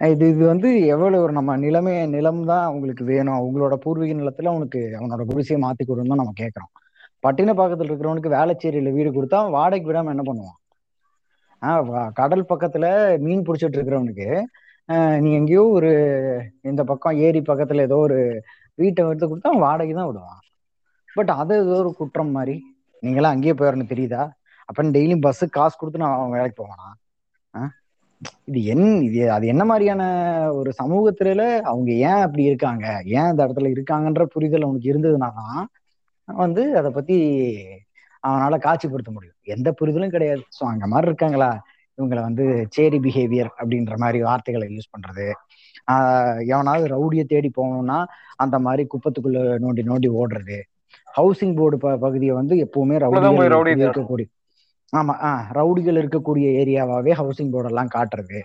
இது 0.00 0.24
இது 0.32 0.42
வந்து 0.46 0.68
எவ்வளவு 0.94 1.22
ஒரு 1.22 1.32
நம்ம 1.32 1.56
நிலைமை 1.64 1.92
நிலம் 2.14 2.42
தான் 2.50 2.64
அவங்களுக்கு 2.70 3.04
வேணும். 3.12 3.36
அவங்களோட 3.40 3.74
பூர்வீக 3.84 4.14
நிலத்துல 4.20 4.50
அவனுக்கு 4.52 4.80
அவனோட 4.98 5.22
குடிசையை 5.30 5.58
மாத்தி 5.64 5.84
கொடுன்னு 5.84 6.12
தான் 6.12 6.22
நம்ம 6.22 6.36
கேட்கறோம். 6.42 6.72
பட்டினப்பாக்கத்துல 7.24 7.90
இருக்கிறவனுக்கு 7.90 8.30
வேளச்சேரியில 8.36 8.90
வீடு 8.96 9.10
கொடுத்தா 9.16 9.38
வாடகைக்கு 9.56 9.90
விடாம 9.90 10.12
என்ன 10.14 10.24
பண்ணுவான்? 10.28 10.58
ஆஹ் 11.62 12.10
கடல் 12.20 12.48
பக்கத்துல 12.48 12.86
மீன் 13.26 13.46
பிடிச்சிட்டு 13.46 13.78
இருக்கிறவனுக்கு 13.78 14.28
நீ 15.24 15.28
எங்கேயோ 15.38 15.62
ஒரு 15.76 15.90
இந்த 16.70 16.82
பக்கம் 16.90 17.16
ஏரி 17.26 17.40
பக்கத்துல 17.48 17.86
ஏதோ 17.88 17.96
ஒரு 18.06 18.18
வீட்டை 18.80 19.06
எடுத்து 19.06 19.26
கொடுத்தா 19.26 19.50
அவன் 19.50 19.64
வாடகை 19.68 19.94
தான் 19.94 20.08
விடுவான். 20.10 20.42
பட் 21.16 21.30
அது 21.40 21.54
ஏதோ 21.64 21.76
ஒரு 21.82 21.90
குற்றம் 22.00 22.30
மாதிரி. 22.30 22.56
நீங்களாம் 23.02 23.34
அங்கேயே 23.34 23.54
போயிடணும் 23.58 23.92
தெரியுதா? 23.94 24.22
அப்ப 24.68 24.82
டெய்லியும் 24.96 25.24
பஸ்ஸுக்கு 25.26 25.56
காசு 25.58 25.74
கொடுத்து 25.78 26.02
நான் 26.02 26.16
அவன் 26.18 26.34
வேலைக்கு 26.36 26.58
போவானா? 26.62 26.88
ஆஹ் 27.54 27.72
இது 28.44 28.64
என் 28.64 29.02
இது 29.02 29.32
அது 29.32 29.46
என்ன 29.46 29.64
மாதிரியான 29.64 30.02
ஒரு 30.52 30.72
சமூகத்துல 30.78 31.42
அவங்க 31.62 31.92
ஏன் 31.92 32.22
அப்படி 32.22 32.42
இருக்காங்க? 32.42 32.86
ஏன் 33.06 33.22
அந்த 33.22 33.46
இடத்துல 33.46 33.72
இருக்காங்கன்ற 33.72 34.22
புரிதல் 34.24 34.62
அவனுக்கு 34.62 34.92
இருந்ததுனா 34.92 35.28
தான் 35.34 35.66
வந்து 36.28 36.76
அதை 36.76 36.90
பத்தி 36.90 37.16
அவனால 38.22 38.54
காட்சிப்படுத்த 38.58 39.10
முடியும். 39.10 39.36
எந்த 39.48 39.72
புரிதலும் 39.72 40.10
கிடையாது. 40.10 40.42
ஸோ 40.56 40.64
அங்க 40.64 40.86
மாதிரி 40.86 41.06
இருக்காங்களா? 41.06 41.50
இவங்களை 41.98 42.20
வந்து 42.20 42.44
சேரி 42.70 42.98
பிஹேவியர் 42.98 43.50
அப்படின்ற 43.58 43.96
மாதிரி 43.96 44.22
வார்த்தைகளை 44.22 44.68
யூஸ் 44.68 44.92
பண்றது. 44.94 45.26
ஆஹ் 45.90 46.46
எவனாவது 46.46 46.86
ரவுடியை 46.86 47.24
தேடி 47.24 47.50
போகணும்னா 47.56 47.98
அந்த 48.36 48.58
மாதிரி 48.58 48.86
குப்பத்துக்குள்ள 48.86 49.38
நோண்டி 49.64 49.82
நோண்டி 49.86 50.08
ஓடுறது. 50.16 50.58
ஹவுசிங் 51.16 51.56
போர்டு 51.56 51.78
ப 51.78 51.96
பகுதியை 51.96 52.34
வந்து 52.34 52.54
எப்பவுமே 52.64 52.96
ரவுடி. 52.98 53.70
இருக்கக்கூடிய 53.82 54.26
ஆமா 54.92 55.14
ஆஹ் 55.28 55.46
ரவுடிகள் 55.52 56.00
இருக்கக்கூடிய 56.02 56.46
ஏரியாவாவே 56.60 57.12
ஹவுசிங் 57.20 57.52
போர்டு 57.52 57.70
எல்லாம் 57.70 57.94
காட்டுறது. 57.94 58.38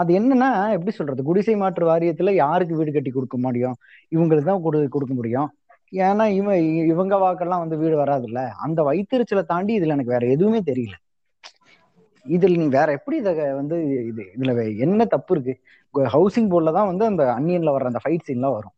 அது 0.00 0.10
என்னன்னா 0.18 0.46
எப்படி 0.76 0.92
சொல்றது? 0.92 1.22
குடிசை 1.22 1.54
மாற்று 1.56 1.84
வாரியத்துல 1.86 2.32
யாருக்கு 2.36 2.78
வீடு 2.78 2.92
கட்டி 2.92 3.10
கொடுக்க 3.10 3.36
முடியும்? 3.38 3.76
இவங்களுக்கு 4.12 4.48
தான் 4.50 4.64
கொடு 4.64 4.78
கொடுக்க 4.88 5.14
முடியும். 5.14 5.48
ஏன்னா 6.02 6.24
இவன் 6.38 6.60
இவங்க 6.92 7.14
வாக்கெல்லாம் 7.18 7.62
வந்து 7.64 7.76
வீடு 7.82 7.96
வராதுல்ல? 8.02 8.40
அந்த 8.64 8.82
வைத்தறிச்சலை 8.88 9.44
தாண்டி 9.44 9.72
இதுல 9.78 9.96
எனக்கு 9.96 10.14
வேற 10.16 10.24
எதுவுமே 10.34 10.60
தெரியல. 10.70 10.94
இதுல 12.26 12.56
நீ 12.56 12.66
வேற 12.70 12.88
எப்படி 12.98 13.16
இத 13.22 13.30
வந்து 13.58 13.76
இது 14.10 14.22
இதுல 14.36 14.52
என்ன 14.84 15.04
தப்பு 15.14 15.32
இருக்கு? 15.34 15.54
ஹவுசிங் 16.14 16.50
போர்டுல 16.52 16.72
தான் 16.78 16.90
வந்து 16.90 17.04
அந்த 17.10 17.24
அன்னியன்ல 17.36 17.74
வர்ற 17.74 17.92
அந்த 17.92 18.02
ஃபைட் 18.04 18.26
சீன்லாம் 18.28 18.56
வரும். 18.56 18.74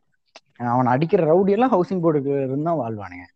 அவன் 0.73 0.93
அடிக்கிற 0.95 1.23
ரவுடி 1.31 1.55
எல்லாம் 1.57 1.75
ஹவுசிங் 1.75 2.03
போர்டுக்கு 2.05 2.33
இருந்து 2.41 2.69
தான் 2.69 2.81
வாழ்வானுங்க. 2.83 3.27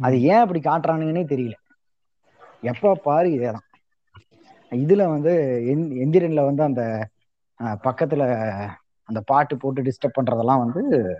அது 0.00 0.22
ஏன் 0.22 0.36
அப்படி 0.36 0.60
காட்டுறானுங்கன்னே 0.60 1.24
தெரியல. 1.24 1.52
எப்ப 2.60 2.94
பாரு 2.94 3.28
இதேதான். 3.28 3.72
இதுல 4.70 5.08
வந்து 5.08 5.62
எந்- 5.66 6.08
எந்திரன்ல 6.08 6.44
வந்து 6.44 6.62
அந்த 6.62 7.08
பக்கத்துல 7.62 8.48
அந்த 9.02 9.22
பாட்டு 9.24 9.56
போட்டு 9.56 9.82
டிஸ்டர்ப் 9.82 10.20
பண்றதெல்லாம் 10.20 10.58
வந்து 10.58 11.16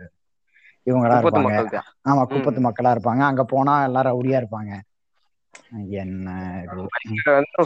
இவங்களா 0.87 1.21
குப்பத்து 1.21 1.51
இருப்பாங்க. 1.51 1.81
ஆமா 2.09 2.25
குப்பத்து 2.25 2.61
மக்களா 2.61 2.87
இருப்பாங்க. 2.87 3.21
அங்க 3.21 3.45
போனா 3.45 3.85
எல்லாரும் 3.85 4.23
ரவுடியா 4.23 4.45
இருப்பாங்க. 4.45 4.81
என்ன 5.89 6.65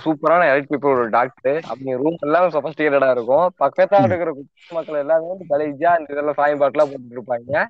சூப்பரான 0.04 0.44
எலக்ட் 0.44 0.64
பீப்புள் 0.68 0.94
ஒரு 0.94 1.08
டாக்டர். 1.08 1.62
அவங்க 1.62 1.96
ரூம் 1.96 2.16
எல்லாம் 2.20 2.48
சொபஸ்டிகேட்டடா 2.48 3.10
இருக்கும். 3.10 3.52
பக்கத்துல 3.58 4.00
ம். 4.00 4.04
இருக்கிற 4.04 4.32
குப்பை 4.32 4.44
மக்கள் 4.70 4.98
எல்லாரும் 4.98 5.36
வந்து 5.38 5.58
கலைஜா 5.58 5.98
இந்த 5.98 6.06
இதெல்லாம் 6.08 6.34
சாயம் 6.34 6.60
பாட்டுலாம் 6.60 6.94
போட்டுட்டு 6.94 7.16
இருப்பாங்க. 7.16 7.66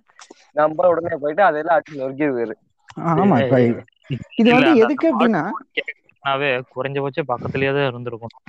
நம்ம 0.53 0.89
உடனே 0.89 1.17
போயிட்டு 1.21 1.43
அதெல்லாம் 1.43 1.81
அடிச்சு 1.81 1.97
நொறுக்கிடுவாரு. 1.97 2.53
ஆமா 3.15 3.39
இது 4.39 4.49
வந்து 4.51 4.73
எதுக்கு 4.83 5.07
அப்படின்னா 5.11 5.43
ஆனாவே 6.23 6.49
குறைஞ்சபட்சம் 6.75 7.31
பக்கத்துலயே 7.31 7.73
தான் 7.73 7.89
இருந்திருக்கணும் 7.89 8.45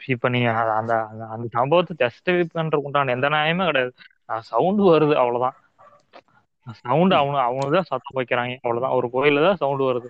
இப்ப 0.00 0.28
அத- 0.52 0.76
அந்த 0.80 0.92
அந்த 1.30 1.46
சம்பவத்தை 1.56 1.94
ஜஸ்டிஃபை 2.02 2.44
பண்றதுக்கு 2.50 2.88
உண்டான 2.88 3.12
எந்த 3.16 3.28
நியாயமே 3.28 3.64
கிடையாது. 3.66 3.92
சவுண்ட் 4.50 4.80
வருது 4.88 5.14
அவ்வளவுதான். 5.20 5.56
சவுண்ட் 6.80 7.14
அவங்க 7.18 7.38
அவங்க 7.40 7.68
தான் 7.70 7.88
சத்தம் 7.90 8.18
வைக்கிறாங்க 8.18 8.54
அவ்வளவுதான். 8.58 8.94
ஒரு 8.98 9.08
கோயில்ல 9.14 9.44
தான் 9.46 9.60
சவுண்ட் 9.60 9.82
வருது. 9.82 10.08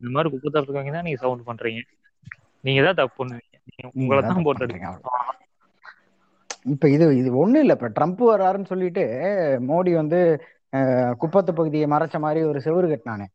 இந்த 0.00 0.10
மாதிரி 0.10 0.30
குப்பை 0.34 0.50
தப்புக்காங்க 0.54 0.92
தான் 0.92 1.06
நீங்க 1.08 1.20
சவுண்ட் 1.24 1.48
பண்றீங்க. 1.48 1.82
நீங்க 2.64 2.80
தான் 2.82 2.98
தப்பு 3.00 3.16
பண்ணுவீங்க. 3.20 3.48
உங்களை 3.98 4.20
தான் 4.24 4.46
போட்டு 4.46 4.64
அடிக்கணும் 4.66 5.28
இப்ப 6.72 6.88
இது 6.88 7.04
இது 7.16 7.30
ஒண்ணும் 7.36 7.62
இல்ல. 7.62 7.74
இப்ப 7.78 7.88
ட்ரம்ப் 7.96 8.20
வர்றாருன்னு 8.26 8.70
சொல்லிட்டு 8.70 9.04
மோடி 9.68 9.92
வந்து 9.96 10.20
குப்பத்து 11.18 11.52
பகுதியை 11.54 11.86
மறைச்ச 11.86 12.18
மாதிரி 12.18 12.40
ஒரு 12.50 12.60
செவுரு 12.64 12.86
கட்டினானே. 12.90 13.26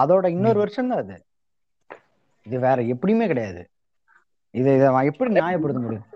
அதோட 0.00 0.26
இன்னொரு. 0.36 0.58
வருஷம் 0.58 0.88
தான் 0.88 1.02
அது. 1.04 1.16
இது 2.46 2.58
வேற 2.60 2.78
எப்படியுமே 2.92 3.26
கிடையாது. 3.26 3.62
இதை 4.54 4.70
இதை 4.76 4.88
எப்படி 5.10 5.30
நியாயப்படுத்த 5.34 5.80
முடியும்? 5.84 6.06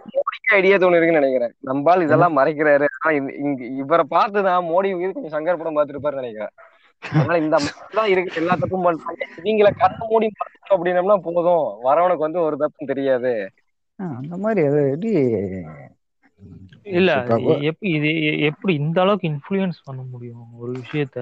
ஐடியா 0.57 0.77
தோணு 0.77 0.97
இருக்குன்னு 0.97 1.21
நினைக்கிறேன். 1.21 1.53
நம்பால் 1.69 2.03
இதெல்லாம் 2.03 2.37
மறைக்கிறாரு. 2.39 2.87
ஆனா 2.99 3.11
இங்க 3.45 3.65
இவரை 3.83 4.05
பார்த்துதான் 4.11 4.69
மோடி 4.73 4.91
உயிர் 4.99 5.17
கொஞ்சம் 5.17 5.35
சங்கர் 5.37 5.61
படம் 5.61 5.77
பார்த்துருப்பாரு 5.77 6.21
நினைக்கிறேன். 6.21 6.55
அதனால 7.03 7.39
இந்த 7.39 7.57
தான் 7.99 8.11
இருக்கு. 8.13 8.39
எல்லா 8.41 8.55
தப்பும் 8.61 8.87
பண்றாங்க 8.87 9.27
இவங்கள 9.43 9.71
கண்ண 9.79 9.99
மூடி 10.11 10.29
அப்படின்னம்னா 10.75 11.17
போதும். 11.29 11.67
வரவனுக்கு 11.87 12.27
வந்து 12.27 12.41
ஒரு 12.41 12.57
தப்பும் 12.57 12.91
தெரியாது. 12.93 13.33
அந்த 13.99 14.37
மாதிரி 14.37 14.67
அது 14.69 14.81
எப்படி 14.95 15.13
இல்ல 16.99 17.13
இது 17.95 18.11
எப்படி 18.49 18.73
இந்த 18.75 18.99
அளவுக்கு 19.03 19.29
இன்ஃப்ளூயன்ஸ் 19.29 19.79
பண்ண 19.85 20.03
முடியும்? 20.11 20.45
ஒரு 20.59 20.73
விஷயத்த 20.83 21.19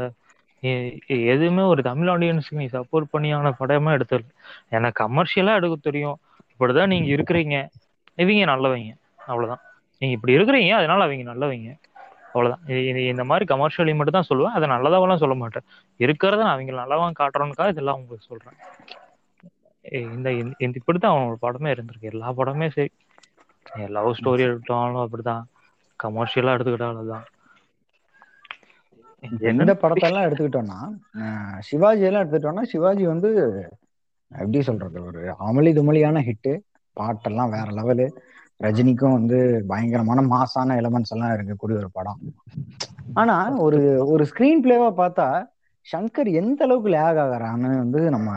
எதுவுமே 1.32 1.62
ஒரு 1.72 1.80
தமிழ் 1.82 2.08
ஆடியன்ஸுக்கு 2.08 2.60
நீ 2.60 2.66
சப்போர்ட் 2.72 3.12
பண்ணியான 3.12 3.52
படமே 3.60 3.92
எடுத்தது 3.92 4.24
எனக்கு 4.70 4.98
கமர்ஷியலா 5.04 5.54
எடுக்க 5.60 5.76
தெரியும். 5.88 6.18
இப்படிதான் 6.54 6.92
நீங்க 6.92 7.08
இருக்கிறீங்க. 7.16 7.56
இவங்க 8.18 8.44
நல்லவங்க. 8.52 8.90
அவ்வளவுதான். 9.26 9.62
நீங்க 10.02 10.14
இப்படி 10.16 10.36
இருக்கிறீங்க 10.36 10.72
அதனால 10.80 11.00
அவங்க 11.04 11.24
நல்லவங்க. 11.32 11.70
அவ்வளவுதான். 12.32 12.64
இந்த 13.12 13.24
மாதிரி 13.30 13.44
கமர்ஷியலி 13.54 13.94
மட்டும் 13.98 14.18
தான் 14.18 14.30
சொல்லுவேன். 14.30 14.56
அதை 14.58 14.66
நல்லதாவெல்லாம் 14.74 15.22
சொல்ல 15.24 15.34
மாட்டேன். 15.42 15.66
இருக்கிறத 16.00 16.42
நான் 16.42 16.54
அவங்க 16.54 16.72
நல்லவா 16.80 17.06
காட்டுறோன்னுக்காக 17.20 17.72
இதெல்லாம் 17.74 17.98
உங்களுக்கு 18.00 18.30
சொல்றேன். 18.30 18.56
இந்த 20.16 20.28
இப்படித்தான் 20.80 21.14
அவனோட 21.14 21.36
படமே 21.46 21.70
இருந்திருக்கு. 21.74 22.10
எல்லா 22.12 22.28
படமே 22.40 22.68
சரி. 22.76 22.90
லவ் 23.90 24.16
ஸ்டோரி 24.18 24.42
எடுத்தாலும் 24.42 25.04
அப்படிதான். 25.04 25.44
கமர்ஷியலா 26.00 26.54
எடுத்துக்கிட்டாலும் 26.54 27.28
இப்ப 29.24 29.50
இந்த 29.54 29.72
படத்தெல்லாம் 29.82 30.26
எடுத்துக்கிட்டோம்னா 30.26 30.78
சிவாஜி 31.60 32.02
எல்லாம் 32.02 32.22
எடுத்துக்கிட்டோம்னா 32.22 32.64
சிவாஜி 32.72 33.04
வந்து 33.06 33.30
எப்படி 34.30 34.60
சொல்றது 34.62 34.98
ஒரு 35.04 35.20
அமளி 35.46 35.70
துமளியான 35.72 36.22
ஹிட்டு 36.28 36.52
பாட்டெல்லாம் 36.96 37.52
வேற 37.54 37.68
லெவலு 37.70 38.06
ரஜினிக்கும் 38.60 39.16
வந்து 39.18 39.38
பயங்கரமான 39.68 40.20
மாசான 40.32 40.76
எலமெண்ட்ஸ் 40.80 41.14
எல்லாம் 41.14 41.32
இருக்கக்கூடிய 41.32 41.76
ஒரு 41.82 41.90
படம். 41.92 42.20
ஆனா 43.14 43.36
ஒரு 43.58 43.80
ஒரு 44.12 44.24
ஸ்கிரீன் 44.30 44.62
பிளேவா 44.64 44.90
பார்த்தா 44.98 45.26
சங்கர் 45.86 46.28
எந்த 46.40 46.60
அளவுக்கு 46.64 46.90
லேக் 46.90 47.20
ஆகிறான்னு 47.24 47.70
வந்து 47.78 48.00
நம்ம 48.10 48.28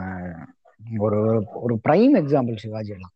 ஒரு 1.01 1.19
ஒரு 1.63 1.75
பிரைம் 1.85 2.15
எக்ஸாம்பிள் 2.21 2.63
சிவாஜி 2.63 2.91
எல்லாம் 2.91 3.14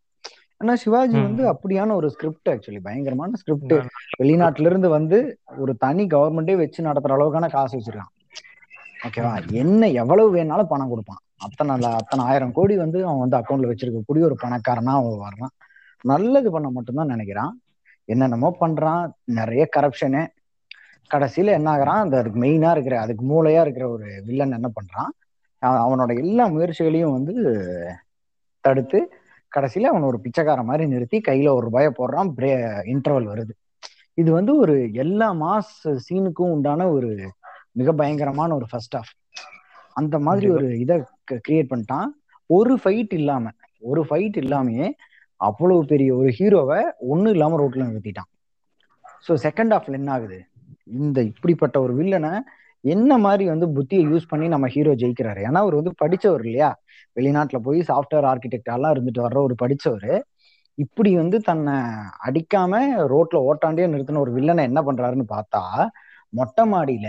ஆனா 0.62 0.76
சிவாஜி. 0.76 1.18
வந்து 1.22 1.44
அப்படியான 1.54 1.94
ஒரு 1.94 2.10
ஸ்கிரிப்ட் 2.10 2.50
ஆக்சுவலி 2.50 2.80
பயங்கரமான 2.82 3.32
ஸ்கிரிப்ட் 3.36 3.74
வெளிநாட்டுல 4.22 4.70
இருந்து 4.72 4.90
வந்து 4.90 5.40
ஒரு 5.58 5.76
தனி 5.76 6.06
கவர்மெண்டே 6.06 6.56
வச்சு 6.58 6.84
நடத்துற 6.84 7.16
அளவுக்கான 7.18 7.50
காசு 7.50 7.74
வச்சிருக்கான். 7.78 8.14
ஓகேவா 9.08 9.52
என்ன 9.52 9.90
எவ்வளவு 9.90 10.36
வேணாலும் 10.36 10.64
பணம் 10.64 10.90
கொடுப்பான். 10.90 11.22
அத்தனை 11.38 11.92
அத்தனை 11.92 12.26
ஆயிரம் 12.26 12.52
கோடி 12.52 12.76
வந்து 12.78 13.06
அவன் 13.06 13.20
வந்து 13.20 13.38
அக்கௌண்ட்ல 13.38 13.70
வச்சிருக்கக்கூடிய 13.72 14.24
ஒரு 14.30 14.38
பணக்காரனா 14.42 14.96
அவன் 15.02 15.24
வர்றான். 15.28 15.54
நல்லது 16.02 16.52
பண்ண 16.52 16.70
மட்டும்தான் 16.70 17.08
நினைக்கிறான். 17.08 17.54
என்னென்னமோ 18.06 18.56
பண்றான். 18.60 19.06
நிறைய 19.24 19.70
கரப்ஷனு 19.78 20.28
கடைசியில 21.14 21.56
என்ன 21.60 21.70
ஆகுறான்? 21.76 22.04
அந்த 22.06 22.18
அதுக்கு 22.18 22.42
மெயினா 22.42 22.72
இருக்கிற 22.72 23.00
அதுக்கு 23.00 23.24
மூளையா 23.32 23.62
இருக்கிற 23.62 23.90
ஒரு 23.90 24.08
வில்லன் 24.26 24.52
என்ன 24.52 24.70
பண்றான்? 24.80 25.12
அவன் 25.62 25.84
அவனோட 25.86 26.12
எல்லா 26.18 26.46
முயற்சிகளையும் 26.48 27.12
வந்து 27.12 27.34
தடுத்து 28.64 29.00
கடைசியில 29.56 29.90
அவன் 29.92 30.10
ஒரு 30.10 30.18
பிச்சைக்கார 30.24 30.64
மாதிரி 30.64 30.84
நிறுத்தி 30.88 31.18
கையில 31.28 31.54
ஒரு 31.58 31.66
ரூபாய 31.68 31.88
போடுறான். 32.00 32.30
பிரே 32.38 32.52
இன்டர்வல் 32.94 33.30
வருது. 33.32 33.54
இது 34.14 34.30
வந்து 34.32 34.54
ஒரு 34.58 34.76
எல்லா 35.04 35.28
மாஸ் 35.44 35.74
சீனுக்கும் 36.08 36.54
உண்டான 36.56 36.88
ஒரு 36.90 37.10
மிக 37.72 37.92
பயங்கரமான 37.94 38.56
ஒரு 38.56 38.66
ஃபர்ஸ்ட் 38.70 38.96
ஆஃப் 38.96 39.12
அந்த 39.94 40.16
மாதிரி 40.20 40.48
ஒரு 40.50 40.68
இதை 40.80 40.96
கிரியேட் 41.48 41.72
பண்ணிட்டான். 41.72 42.10
ஒரு 42.50 42.74
ஃபைட் 42.84 43.14
இல்லாம 43.20 43.52
ஒரு 43.92 44.02
ஃபைட் 44.10 44.38
இல்லாமயே 44.44 44.88
அவ்வளவு 45.40 45.82
பெரிய 45.86 46.10
ஒரு 46.16 46.30
ஹீரோவை 46.40 46.80
ஒண்ணும் 47.12 47.34
இல்லாம 47.34 47.58
ரோட்ல 47.62 47.84
நிறுத்திட்டான். 47.90 48.30
ஸோ 49.26 49.32
செகண்ட் 49.46 49.74
ஹாஃப்ல 49.76 50.00
என்ன 50.00 50.12
ஆகுது? 50.12 50.40
இந்த 51.00 51.20
இப்படிப்பட்ட 51.22 51.76
ஒரு 51.82 51.94
வில்லனை 52.00 52.34
என்ன 52.84 53.18
மாதிரி 53.18 53.46
வந்து 53.50 53.68
புத்தியை 53.68 54.04
யூஸ் 54.12 54.30
பண்ணி 54.30 54.48
நம்ம 54.48 54.68
ஹீரோ 54.68 54.92
ஜெயிக்கிறாரு? 54.92 55.42
ஏன்னா 55.48 55.60
அவர் 55.64 55.80
வந்து 55.80 55.94
படிச்சவர் 56.02 56.44
இல்லையா? 56.46 56.70
வெளிநாட்டுல 57.16 57.58
போய் 57.58 57.80
சாஃப்ட்வேர் 57.88 58.28
ஆர்கிடெக்ட் 58.32 58.74
எல்லாம் 58.76 58.94
இருந்துட்டு 58.96 59.26
வர்ற 59.26 59.40
ஒரு 59.48 59.56
படிச்சவர். 59.64 60.14
இப்படி 60.78 61.16
வந்து 61.16 61.38
தன்னை 61.40 61.76
அடிக்காம 62.28 62.74
ரோட்ல 63.14 63.40
ஓட்டாண்டே 63.50 63.88
நிறுத்தின 63.94 64.22
ஒரு 64.26 64.34
வில்லனை 64.38 64.64
என்ன 64.70 64.82
பண்றாருன்னு 64.82 65.26
பார்த்தா 65.36 65.64
மொட்டை 66.34 66.64
மாடியில 66.74 67.08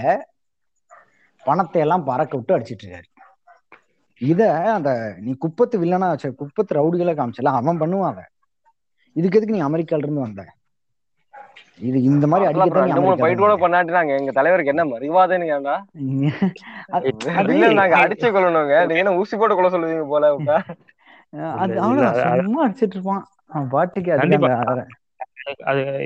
பணத்தை 1.45 1.81
எல்லாம் 1.83 2.05
பறக்க 2.05 2.33
விட்டு 2.37 2.57
அடிச்சிட்டு 2.57 2.85
இருக்காரு. 2.87 3.09
இத 4.21 4.41
அந்த 4.77 4.91
நீ 5.21 5.33
குப்பத்து 5.35 5.77
வில்லனா 5.83 6.09
வச்ச 6.12 6.31
குப்பத்து 6.31 6.79
ரவுடிகளை 6.79 7.12
காமிச்சல 7.16 7.53
அவன் 7.61 7.81
பண்ணுவான் 7.83 8.12
அதை 8.12 8.25
இதுக்கு 9.16 9.39
எதுக்கு 9.39 9.57
நீ 9.57 9.62
அமெரிக்கால 9.68 10.05
இருந்து 10.05 10.27
வந்த? 10.27 10.43
இது 11.89 11.99
இந்த 12.11 12.24
மாதிரி 12.31 12.47
நீ 12.59 12.68
ரெண்டு 12.78 13.03
மூணு 13.05 13.20
ஃபைட் 13.20 13.43
கூட 13.43 13.55
எங்க 14.18 14.33
தலைவருக்கு 14.39 14.72
என்ன 14.72 14.85
இல்ல 17.55 17.68
நாங்க 17.81 17.97
அடிச்சு 18.05 18.28
கொள்ளணுங்க 18.37 18.76
நீங்க 18.87 19.03
என்ன 19.03 19.16
ஊசி 19.20 19.37
போட்டு 19.37 19.57
கொள்ள 19.59 19.70
சொல்லுவீங்க 19.74 20.07
போல 20.14 20.33
அது 21.62 21.74
சும்மா 22.47 22.62
அடிச்சிட்டு 22.66 22.97
இருப்பான். 22.97 23.24
பாட்டுக்கு 23.74 24.11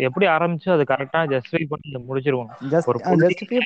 எப்படி 0.07 0.27
ஆரம்பிச்சு 0.35 0.68
அது 0.75 0.85
கரெக்டா 0.91 1.20
ஜஸ்டிஃபை 1.33 1.66
பண்ணி 1.70 1.95
ஜஸ்ட் 2.72 2.91
ஒரு 2.91 3.01
ஜஸ்டிஃபை 3.25 3.59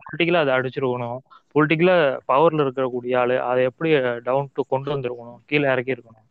பொலிட்டிக்கலா 0.00 0.42
அதை 0.44 0.52
அடிச்சிருக்கணும். 0.58 1.18
பொலிட்டிக்கலா 1.54 1.96
பவர்ல 2.30 2.64
இருக்கக்கூடிய 2.66 3.14
ஆளு 3.22 3.36
அதை 3.50 3.60
எப்படி 3.70 3.90
டவுன் 4.28 4.48
டு 4.56 4.62
கொண்டு 4.72 4.88
வந்திருக்கணும் 4.94 5.40
கீழே 5.50 5.66
இறக்கி 5.74 5.94
இருக்கணும் 5.96 6.26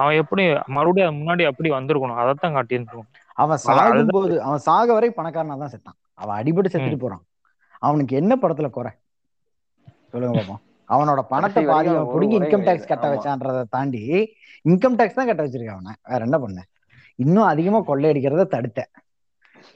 அவன் 0.00 0.18
எப்படி 0.22 0.42
மறுபடியும் 0.76 1.08
அது 1.08 1.18
முன்னாடி 1.20 1.44
அப்படி 1.50 1.70
வந்திருக்கணும். 1.78 2.20
அதைத்தான் 2.22 2.56
காட்டியிருக்கணும் 2.56 3.10
அவன் 3.42 3.58
அதுதான் 3.58 3.78
சாகும்போது 3.80 4.34
அவன் 4.46 4.64
சாக 4.68 4.88
வரை 4.96 5.08
பணக்காரனா 5.18 5.56
தான் 5.62 5.72
செத்தான். 5.74 5.98
அவன் 6.22 6.36
அடிபட்டு 6.40 6.72
செத்துட்டு 6.72 6.98
போறான். 7.04 7.22
அவனுக்கு 7.88 8.14
என்ன 8.20 8.32
படத்துல 8.42 8.68
குறை? 8.76 8.92
சொல்லுங்க 10.12 10.34
பாப்போம். 10.38 10.60
அவனோட 10.90 11.20
பணத்தை 11.32 11.62
பாதி 11.70 11.88
அவன் 11.92 12.10
புடுங்கி 12.14 12.36
இன்கம் 12.40 12.66
டேக்ஸ். 12.68 12.90
கட்ட. 12.90 13.06
வச்சான்றதை 13.12 13.62
தாண்டி 13.76 14.02
இன்கம் 14.64 14.96
டேக்ஸ் 14.98 15.18
தான் 15.18 15.28
கட்ட 15.30 15.42
வச்சிருக்கான் 15.44 15.78
அவனை. 15.78 15.94
வேற 16.10 16.20
என்ன 16.28 16.38
பண்ண? 16.38 16.60
இன்னும் 17.18 17.50
அதிகமா 17.52 17.78
கொள்ளையடிக்கிறத 17.90 18.44
தடுத்த 18.56 18.80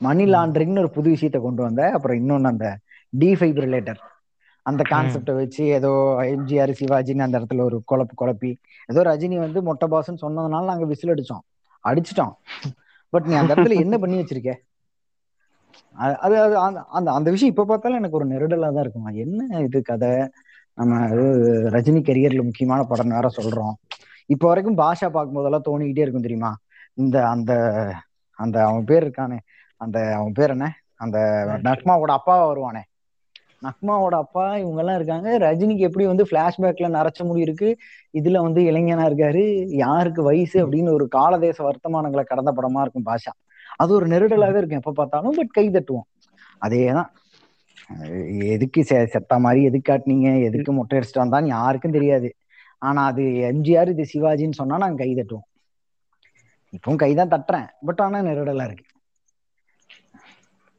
மணி 0.00 0.24
லாண்டரிங்னு 0.24 0.82
ஒரு 0.84 0.90
புது 0.96 1.08
விஷயத்த 1.14 1.38
கொண்டு 1.46 1.62
வந்த. 1.66 1.82
அப்புறம் 1.96 2.18
இன்னொன்னு 2.20 2.50
அந்த 2.52 2.68
டிஃபைப்ரிலேட்டர் 3.12 4.00
அந்த 4.66 4.82
கான்செப்டை 4.92 5.34
வச்சு 5.34 5.62
ஏதோ 5.78 5.90
எம்ஜிஆர் 6.32 6.72
சிவாஜின்னு 6.78 7.26
அந்த 7.26 7.36
இடத்துல 7.40 7.64
ஒரு 7.68 7.76
குழப்பு 7.90 8.14
குழப்பி. 8.22 8.50
ஏதோ 8.88 9.02
ரஜினி 9.10 9.36
வந்து 9.44 9.60
மொட்டை 9.62 9.86
பாஸ்ன்னு 9.92 10.22
சொன்னதுனால 10.24 10.68
நாங்க 10.70 10.86
விசில் 10.92 11.12
அடிச்சோம். 11.14 11.44
அடிச்சிட்டோம். 11.84 12.34
பட் 13.16 13.28
நீ 13.28 13.36
அந்த 13.40 13.54
இடத்துல 13.54 13.76
என்ன 13.84 13.94
பண்ணி 13.98 14.20
வச்சிருக்க? 14.20 14.52
அது 16.24 16.34
அது 16.40 16.54
அந்த 16.96 17.08
அந்த 17.12 17.28
விஷயம் 17.30 17.52
இப்ப 17.54 17.66
பார்த்தாலும் 17.66 18.00
எனக்கு 18.00 18.18
ஒரு 18.18 18.26
நெருடலா 18.26 18.68
தான் 18.70 18.84
இருக்குமா. 18.84 19.10
என்ன 19.24 19.60
இது 19.62 19.78
கதை? 19.82 20.12
நம்ம 20.78 20.94
இது 21.12 21.24
ரஜினி 21.74 22.00
கரியர்ல 22.02 22.42
முக்கியமான 22.42 22.80
படம் 22.84 23.14
வேற 23.14 23.28
சொல்றோம். 23.36 23.74
இப்ப 24.30 24.44
வரைக்கும் 24.48 24.78
பாஷா 24.78 25.08
பார்க்கும்போதெல்லாம் 25.08 25.66
தோணிக்கிட்டே 25.68 26.04
இருக்கும் 26.04 26.26
தெரியுமா? 26.26 26.52
இந்த 26.94 27.16
அந்த 27.28 27.52
அந்த 28.38 28.56
அவன் 28.66 28.84
பேர் 28.84 29.04
இருக்கானே. 29.04 29.38
அந்த 29.80 29.98
அவன் 30.16 30.32
பேர் 30.32 30.50
என்ன? 30.50 30.66
அந்த 30.96 31.18
நக்மாவோட 31.66 32.10
அப்பாவா 32.18 32.44
வருவானே. 32.46 32.82
நக்மாவோட 33.62 34.08
அப்பா 34.08 34.56
இவங்க 34.56 34.78
எல்லாம் 34.78 34.94
இருக்காங்க. 34.94 35.38
ரஜினிக்கு 35.38 35.76
எப்படி 35.76 36.06
வந்து 36.06 36.24
பிளாஷ்பேக்ல 36.24 36.88
நரைச்ச 36.88 37.24
முடி 37.24 37.40
இருக்கு? 37.40 37.78
இதுல 38.12 38.38
வந்து 38.38 38.62
இளைஞனா 38.62 39.06
இருக்காரு. 39.06 39.64
யாருக்கு 39.66 40.22
வயசு 40.22 40.70
அப்படின்னு 40.70 40.92
ஒரு 40.92 41.08
காலதேச 41.08 41.70
வர்த்தமானங்களை 41.70 42.24
கடந்த 42.24 42.52
படமா 42.52 42.80
இருக்கும் 42.80 43.06
பாஷா. 43.06 43.44
அது 43.76 43.94
ஒரு 43.94 44.06
நெருடலாவே 44.06 44.56
இருக்கும் 44.56 44.78
எப்ப 44.78 44.92
பார்த்தாலும் 44.92 45.34
பட் 45.36 45.50
கை 45.50 45.70
தட்டுவோம். 45.70 46.22
அதேதான். 46.60 47.06
எதுக்கு 48.40 48.80
செ- 48.80 49.04
செத்த 49.04 49.38
மாதிரி 49.38 49.62
எதுக்கு 49.62 49.92
காட்டுனீங்க? 49.92 50.42
எதுக்கு 50.42 50.72
மொட்டை 50.72 50.98
அடிச்சுட்டு 50.98 51.18
வந்தான்னு 51.18 51.46
யாருக்கும் 51.46 51.92
தெரியாது. 51.92 52.34
ஆனா 52.78 53.04
அது 53.04 53.22
எம்ஜிஆர் 53.22 53.88
இது 53.88 54.06
சிவாஜின்னு 54.14 54.52
சொன்னா 54.52 54.76
நாங்க 54.76 55.04
கை 55.04 55.14
தட்டுவோம். 55.14 55.54
இப்பவும் 56.70 56.96
கைதான் 56.96 57.28
தட்டுறேன். 57.28 57.66
பட் 57.84 58.00
ஆனா 58.00 58.18
நெருடலா 58.18 58.64
இருக்கு. 58.64 58.85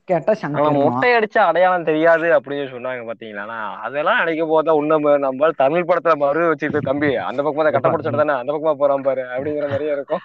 கேட்டா 0.07 0.31
ஆனா 0.31 0.39
சங்கர் 0.41 0.77
மொட்டை 0.77 1.09
அடிச்சா 1.15 1.41
அடையாளம் 1.49 1.87
தெரியாது 1.89 2.27
அப்படின்னு 2.35 2.65
சொன்னாங்க 2.73 3.01
பாத்தீங்களா? 3.09 3.57
அதெல்லாம் 3.85 4.19
அடிக்க 4.23 4.43
போதா 4.51 4.75
உண்மை 4.79 5.13
நம்ம 5.25 5.49
தமிழ் 5.63 5.87
படத்துல 5.89 6.15
மறு 6.23 6.49
வச்சுட்டு 6.51 6.81
தம்பி 6.89 7.09
அந்த 7.29 7.39
பக்கமா 7.45 7.65
தான் 7.65 7.75
கட்ட 7.75 7.91
பிடிச்சிட்டு 7.93 8.21
தானே 8.21 8.35
அந்த 8.41 8.49
பக்கமா 8.53 8.75
போறான் 8.81 9.05
பாரு 9.07 9.23
அப்படிங்கிற 9.35 9.67
மாதிரியே 9.73 9.95
இருக்கும். 9.97 10.23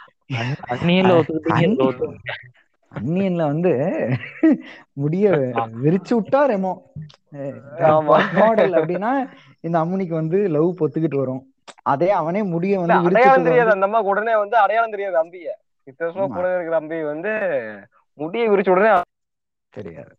அந்நியன்ல 2.92 3.44
வந்து 3.52 3.72
முடிய 5.02 5.26
விரிச்சு 5.84 6.12
விட்டா 6.18 6.40
ரெமோ. 6.52 6.72
மாடல் 8.40 8.78
அப்படின்னா 8.80 9.12
இந்த 9.66 9.76
அம்முனிக்கு 9.82 10.14
வந்து 10.20 10.38
லவ் 10.56 10.78
பொத்துக்கிட்டு 10.80 11.22
வரும். 11.22 11.42
அதே 11.92 12.10
அவனே 12.20 12.40
முடிய 12.54 12.74
வந்து 12.82 12.96
அடையாளம் 13.08 13.46
தெரியாது. 13.48 13.74
அந்த 13.76 13.86
அம்மா 13.88 14.00
உடனே 14.10 14.34
வந்து 14.42 14.56
அடையாளம் 14.64 14.94
தெரியாது 14.94 15.16
அம்பிய. 15.22 15.48
இத்தனை. 15.86 16.26
கூட 16.36 16.46
இருக்கிற 16.56 16.76
அம்பி 16.80 16.98
வந்து 17.12 17.32
முடியை 18.18 18.46
விரிச்ச 18.52 18.70
உடனே 18.74 18.90
தெரியாது. 19.72 20.12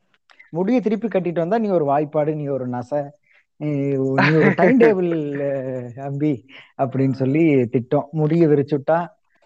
முடிய 0.58 0.78
திருப்பி 0.82 1.08
கட்டிட்டு 1.08 1.44
வந்தா 1.44 1.58
நீ 1.64 1.70
ஒரு 1.80 1.86
வாய்ப்பாடு 1.92 2.32
நீ 2.40 2.46
ஒரு 2.56 2.66
நசை 2.70 3.02
நீ 3.60 3.72
ஒரு 4.06 4.48
டைம் 4.60 4.80
டேபிள் 4.80 5.12
அம்பி 6.08 6.34
அப்படின்னு 6.84 7.18
சொல்லி 7.22 7.44
திட்டம். 7.76 8.08
முடிய 8.22 8.48
விரிச்சு 8.48 8.76
விட்டா 8.78 9.00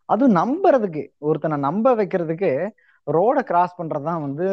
அதுவும் 0.10 0.38
நம்புறதுக்கு 0.42 1.02
ஒருத்தனை 1.30 1.56
நம்ப 1.68 1.96
வைக்கிறதுக்கு 1.96 2.52
ரோட 3.08 3.38
கிராஸ் 3.50 3.78
பண்றதுதான் 3.80 4.24
வந்து 4.26 4.48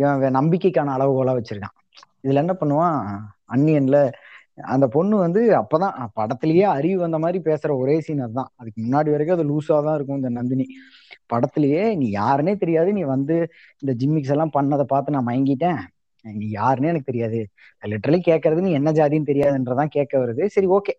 இவன் 0.00 0.36
நம்பிக்கைக்கான 0.38 0.94
அளவுகோலா 0.96 1.34
வச்சிருக்கான். 1.38 1.76
இதுல 2.24 2.42
என்ன 2.44 2.54
பண்ணுவான்? 2.60 2.98
அன்னியன்ல 3.54 3.98
அந்த 4.72 4.86
பொண்ணு 4.94 5.14
வந்து 5.16 5.40
அப்பதான் 5.60 5.96
படத்திலேயே 6.18 6.66
அறிவு 6.76 6.98
வந்த 7.00 7.18
மாதிரி 7.18 7.38
பேசுற 7.48 7.70
ஒரே 7.82 7.96
சீன் 8.06 8.24
அதுதான். 8.26 8.50
அதுக்கு 8.56 8.78
முன்னாடி 8.82 9.10
வரைக்கும் 9.14 9.36
அது 9.38 9.46
லூஸா 9.50 9.76
தான் 9.86 9.96
இருக்கும் 9.98 10.20
இந்த 10.20 10.30
நந்தினி. 10.38 10.66
படத்திலேயே 11.32 11.96
நீ 11.96 12.10
யாருன்னே 12.10 12.56
தெரியாது. 12.56 12.92
நீ 12.92 13.02
வந்து 13.02 13.48
இந்த 13.78 14.06
ஜிம்மிக்ஸ் 14.06 14.30
எல்லாம் 14.30 14.50
பண்ணதை 14.58 14.82
பார்த்து 14.82 15.12
நான் 15.12 15.26
மயங்கிட்டேன். 15.26 15.78
நீ 16.22 16.50
யாருன்னே 16.50 16.84
எனக்கு 16.84 17.10
தெரியாது. 17.12 17.48
லிட்டரலி 17.86 18.20
கேட்கறது 18.26 18.60
நீ 18.60 18.70
என்ன 18.72 18.92
ஜாதின்னு 18.92 19.30
தெரியாதுன்றதான் 19.32 19.86
கேட்க 19.86 20.18
வருது. 20.18 20.46
சரி 20.46 20.66
ஓகே 20.66 20.92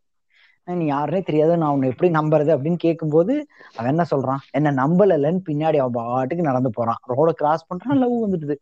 நீ 0.64 0.92
யாருன்னே 0.92 1.24
தெரியாது. 1.24 1.58
நான் 1.58 1.72
உன்னை 1.72 1.90
எப்படி 1.90 2.12
நம்புறது 2.12 2.48
அப்படின்னு 2.48 2.76
கேட்கும்போது 2.76 3.48
அவன் 3.76 3.90
என்ன 3.90 4.06
சொல்றான்? 4.16 4.38
என்ன 4.52 4.72
நம்பலன்னு 4.72 5.40
பின்னாடி 5.50 5.78
அவன் 5.78 5.92
பாட்டுக்கு 5.92 6.44
நடந்து 6.44 6.70
போறான். 6.70 6.98
ரோட 7.08 7.30
கிராஸ் 7.30 7.68
பண்றான் 7.74 7.98
லவ் 7.98 8.26
வந்துடுது. 8.26 8.56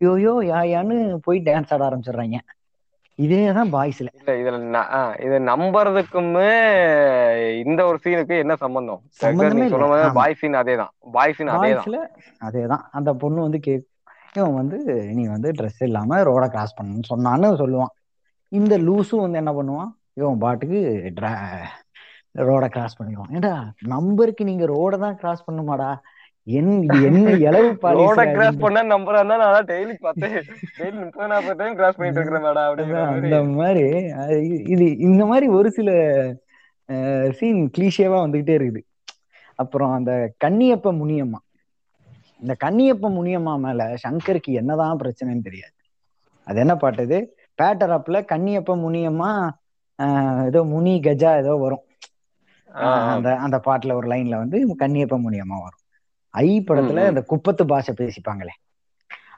யோயோ 0.00 0.32
யாயான்னு 0.52 1.16
போய் 1.16 1.40
டான்ஸ் 1.40 1.72
ஆட 1.72 1.88
ஆரம்பிச்சிடுறாங்க. 1.88 2.38
இதேதான் 3.18 3.70
பாய்ஸ்ல 3.74 4.08
இல்ல 4.18 4.32
இதுல 4.42 4.78
இது 5.24 5.36
நம்புறதுக்குமே 5.50 6.52
இந்த 7.64 7.80
ஒரு 7.90 7.98
சீனுக்கு 8.04 8.36
என்ன 8.44 8.54
சம்பந்தம்? 8.62 9.00
சம்பந்தமே. 9.24 9.66
பாய் 10.18 10.38
சீன் 10.40 10.60
அதேதான். 10.62 10.92
பாய் 11.16 11.34
சீன் 11.36 11.52
அதேதான். 11.56 11.84
பாய்ஸ்ல 11.84 12.00
அதேதான். 12.48 12.84
அந்த 12.90 13.10
பொண்ணு 13.22 13.40
வந்து 13.46 13.60
கே 13.66 13.74
இவன் 14.38 14.54
வந்து 14.54 14.78
நீ 15.16 15.24
வந்து 15.26 15.50
ட்ரெஸ் 15.58 15.82
இல்லாம 15.88 16.20
ரோட 16.30 16.44
கிராஸ் 16.54 16.76
பண்ணணும்னு 16.78 17.10
சொன்னான்னு 17.12 17.50
சொல்லுவான். 17.62 17.92
இந்த 18.52 18.74
லூசும் 18.78 19.24
வந்து 19.24 19.40
என்ன 19.42 19.52
பண்ணுவான்? 19.52 19.92
இவன் 20.20 20.38
பாட்டுக்கு 20.38 20.80
ரோட 22.48 22.64
கிராஸ் 22.68 22.98
பண்ணிடுவான். 23.00 23.32
ஏடா 23.38 23.54
நம்பருக்கு 23.94 24.44
நீங்க 24.44 24.64
ரோட 24.66 24.94
தான் 24.98 25.16
கிராஸ் 25.16 25.46
பண்ணுமாடா? 25.48 25.90
என் 26.46 26.72
என்ன 27.08 27.28
இளவு 27.48 27.68
பாலிசி 27.82 28.24
கிராஸ் 28.34 28.62
பண்ண 28.62 28.80
நம்புறா 28.92 29.20
நான் 29.28 29.68
டெய்லி 29.70 29.94
பார்த்து 30.06 30.28
டெய்லி 30.78 30.96
முப்பது 31.04 31.28
நாற்பது 31.30 31.56
டைம் 31.60 31.76
கிராஸ் 31.78 31.96
பண்ணிட்டு 31.98 32.20
இருக்கிறேன் 32.20 32.44
மேடம் 32.46 32.96
அந்த 33.12 33.38
மாதிரி 33.58 33.84
இது 34.74 34.86
இந்த 35.06 35.22
மாதிரி 35.30 35.46
ஒரு 35.58 35.68
சில 35.78 35.90
சீன் 37.38 37.62
கிளீஷேவா 37.76 38.18
வந்துகிட்டே 38.24 38.54
இருக்குது. 38.58 38.82
அப்புறம் 39.62 39.92
அந்த 39.98 40.12
கன்னியப்ப 40.44 40.90
முனியம்மா. 41.00 41.40
இந்த 42.42 42.54
கன்னியப்ப 42.64 43.10
முனியம்மா 43.16 43.54
மேல 43.64 43.86
சங்கருக்கு 44.04 44.52
என்னதான் 44.60 45.00
பிரச்சனைன்னு 45.02 45.46
தெரியாது. 45.48 45.74
அது 46.46 46.60
என்ன 46.64 46.74
பாட்டு 46.82 47.06
இது? 47.08 47.20
பேட்டரப்ல 47.58 48.20
கன்னியப்ப 48.32 48.76
முனியம்மா 48.84 49.30
ஏதோ 50.50 50.62
முனி 50.74 50.94
கஜா 51.06 51.32
ஏதோ 51.42 51.54
வரும். 51.64 51.84
அந்த 53.14 53.30
அந்த 53.46 53.56
பாட்டுல 53.68 53.96
ஒரு 54.00 54.08
லைன்ல 54.14 54.42
வந்து 54.42 54.60
கன்னியப்ப 54.84 55.18
முனியம்மா 55.26 55.58
வரும். 55.64 55.83
ஐ 56.34 56.64
படத்துல. 56.68 57.08
இந்த 57.08 57.22
குப்பத்து 57.22 57.66
பாஷை 57.66 57.94
பேசிப்பாங்களே. 57.98 58.54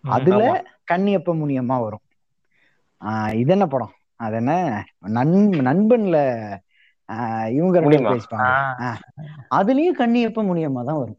அதுல. 0.09 0.43
கன்னியப்ப 0.93 1.31
முனியம்மா 1.35 1.77
வரும். 1.83 2.05
ஆஹ் 3.03 3.35
இது 3.35 3.53
என்ன 3.53 3.67
படம்? 3.67 3.93
அது 4.21 4.37
என்ன? 4.37 4.53
நன் 5.17 5.35
நண்பன்ல 5.67 6.19
ஆஹ் 7.09 7.49
இவங்க. 7.51 7.81
பேசிப்பாங்க 8.11 8.49
அதுலயும் 9.51 9.99
கன்னியப்ப 9.99 10.45
முனியம்மா 10.49 10.83
தான் 10.85 10.99
வரும். 10.99 11.19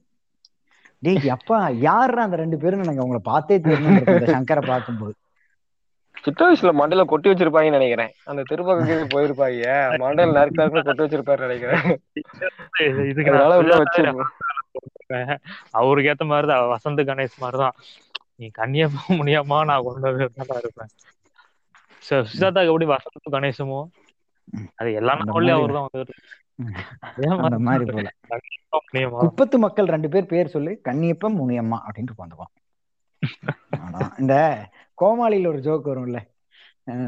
டேய் 1.03 1.29
அப்பா 1.29 1.57
யாருடா 1.79 2.23
அந்த 2.23 2.35
ரெண்டு 2.35 2.57
பேரும் 2.57 2.83
எனக்கு 2.83 3.03
அவங்கள 3.03 3.17
பார்த்தே 3.23 3.57
தெரியணும் 3.59 3.99
இந்த 4.07 4.27
சங்கரை 4.27 4.67
பார்க்கும்போது. 4.67 5.13
சின்ன 6.17 6.45
வயசுல 6.45 6.71
மண்டையில 6.77 7.05
கொட்டி 7.05 7.29
வச்சிருப்பாங்கன்னு 7.29 7.71
நினைக்கிறேன். 7.71 8.11
அந்த 8.23 8.41
திருப்பக்கம் 8.49 8.87
போயிருப்பாங்க. 9.13 9.67
மண்டையில 10.03 10.35
நறுக்கு 10.37 10.83
கொட்டி 10.87 11.03
வச்சிருப்பாரு 11.03 11.39
நினைக்கிறேன். 11.39 11.85
இதுக்கு 13.11 13.31
உள்ள 13.61 13.75
இருப்பேன் 15.09 15.39
அவருக்கு 15.71 16.11
ஏத்த 16.11 16.27
மாதிரிதான் 16.27 16.71
வசந்த் 16.73 17.09
கணேஷ் 17.09 17.39
மாதிரிதான். 17.39 17.75
நீ 18.35 18.47
கண்ணியமா 18.57 18.99
முடியாமா 19.19 19.57
நான் 19.63 19.83
கொண்டு 19.83 20.01
தான் 20.01 20.59
இருப்பேன். 20.59 20.91
சுஜாதாக்கு 22.01 22.69
எப்படி 22.69 22.87
வசந்த் 22.87 23.31
கணேசமோ. 23.31 23.79
அது 24.75 24.89
எல்லா 24.93 25.13
அந்த 25.13 25.25
நாவல்லையும் 25.25 25.57
மாதிரி 25.57 25.57
அவர் 25.57 25.73
தான் 25.73 25.87
வந்து 25.87 26.13
ம். 26.59 26.75
அதே 27.07 27.27
அந்த 27.39 27.57
மாதிரி 27.59 27.85
போல. 27.87 28.09
கண்ணியமா 28.29 28.77
முடியுமா 28.85 29.19
குப்பத்து 29.19 29.57
மக்கள் 29.59 29.85
ரெண்டு 29.87 30.09
பேர் 30.09 30.25
பேர் 30.25 30.47
சொல்லு. 30.47 30.71
கன்னியப்பன் 30.83 31.37
முனியம்மா 31.39 31.77
அப்படின்ட்டு 31.85 32.15
அவ்வளவுதான். 33.71 34.13
இந்த 34.19 34.33
கோமாளியில 34.97 35.47
ஒரு 35.47 35.59
ஜோக் 35.59 35.87
வரும்ல. 35.87 36.19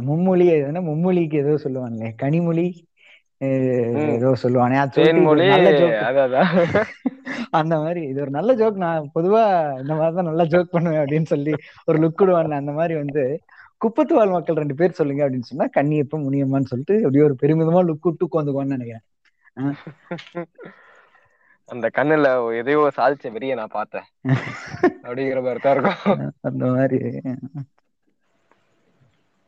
மும்மொழி 0.08 0.46
எதுனா 0.54 0.82
மும்மொழிக்கு 0.88 1.36
ஏதோ 1.36 1.54
சொல்லுவான்ல. 1.64 2.08
கனிமொழி. 2.22 2.66
ஏதோ 3.42 4.36
சொல்லுவானே. 4.42 4.80
அந்த 7.60 7.80
மாதிரி 7.80 8.10
இது 8.10 8.22
ஒரு 8.22 8.30
நல்ல 8.30 8.54
ஜோக் 8.54 8.78
நான் 8.78 9.12
பொதுவா 9.16 9.76
இந்த 9.82 9.96
மாதிரி 9.96 10.16
தான் 10.16 10.30
நல்லா 10.30 10.46
ஜோக் 10.46 10.72
பண்ணுவேன் 10.72 11.04
அப்படின்னு 11.04 11.26
சொல்லி 11.26 11.54
ஒரு 11.88 12.04
லுக் 12.04 12.22
விடுவான்ல 12.22 12.62
அந்த 12.62 12.72
மாதிரி 12.72 13.00
வந்து 13.00 13.42
குப்பத்து 13.82 14.16
வாழ் 14.16 14.30
மக்கள் 14.30 14.56
ரெண்டு 14.56 14.76
பேர் 14.80 14.92
சொல்லுங்க 14.92 15.26
அப்படின்னு 15.26 15.44
சொன்னா 15.44 15.68
கன்னியப்பன் 15.78 16.26
முனியம்மான்னு 16.26 16.72
சொல்லிட்டு 16.72 17.00
அப்படியே 17.00 17.28
ஒரு 17.28 17.36
பெருமிதமா 17.44 17.90
லுக் 17.90 18.02
விட்டு 18.02 18.28
உட்காந்துக்குவான்னு 18.28 18.78
நினைக்கிறேன். 18.78 19.06
அந்த 21.70 21.90
கண்ணுல 21.98 22.60
எதையோ 22.60 22.92
சாதிச்ச 22.98 23.34
வெறிய 23.34 23.56
நான் 23.56 23.72
பார்த்தேன். 23.72 24.04
அப்படிங்கிற 25.06 25.42
மாதிரி 25.42 25.60
தான் 25.60 25.76
இருக்கும். 25.76 26.34
அந்த 26.50 26.66
மாதிரி 26.76 27.22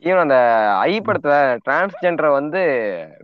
ஈவன் 0.02 0.24
அந்த 0.24 0.38
ஐ 0.84 0.94
படத்துல 1.00 1.34
டிரான்ஸ்ஜெண்டரை 1.66 2.30
வந்து 2.32 2.62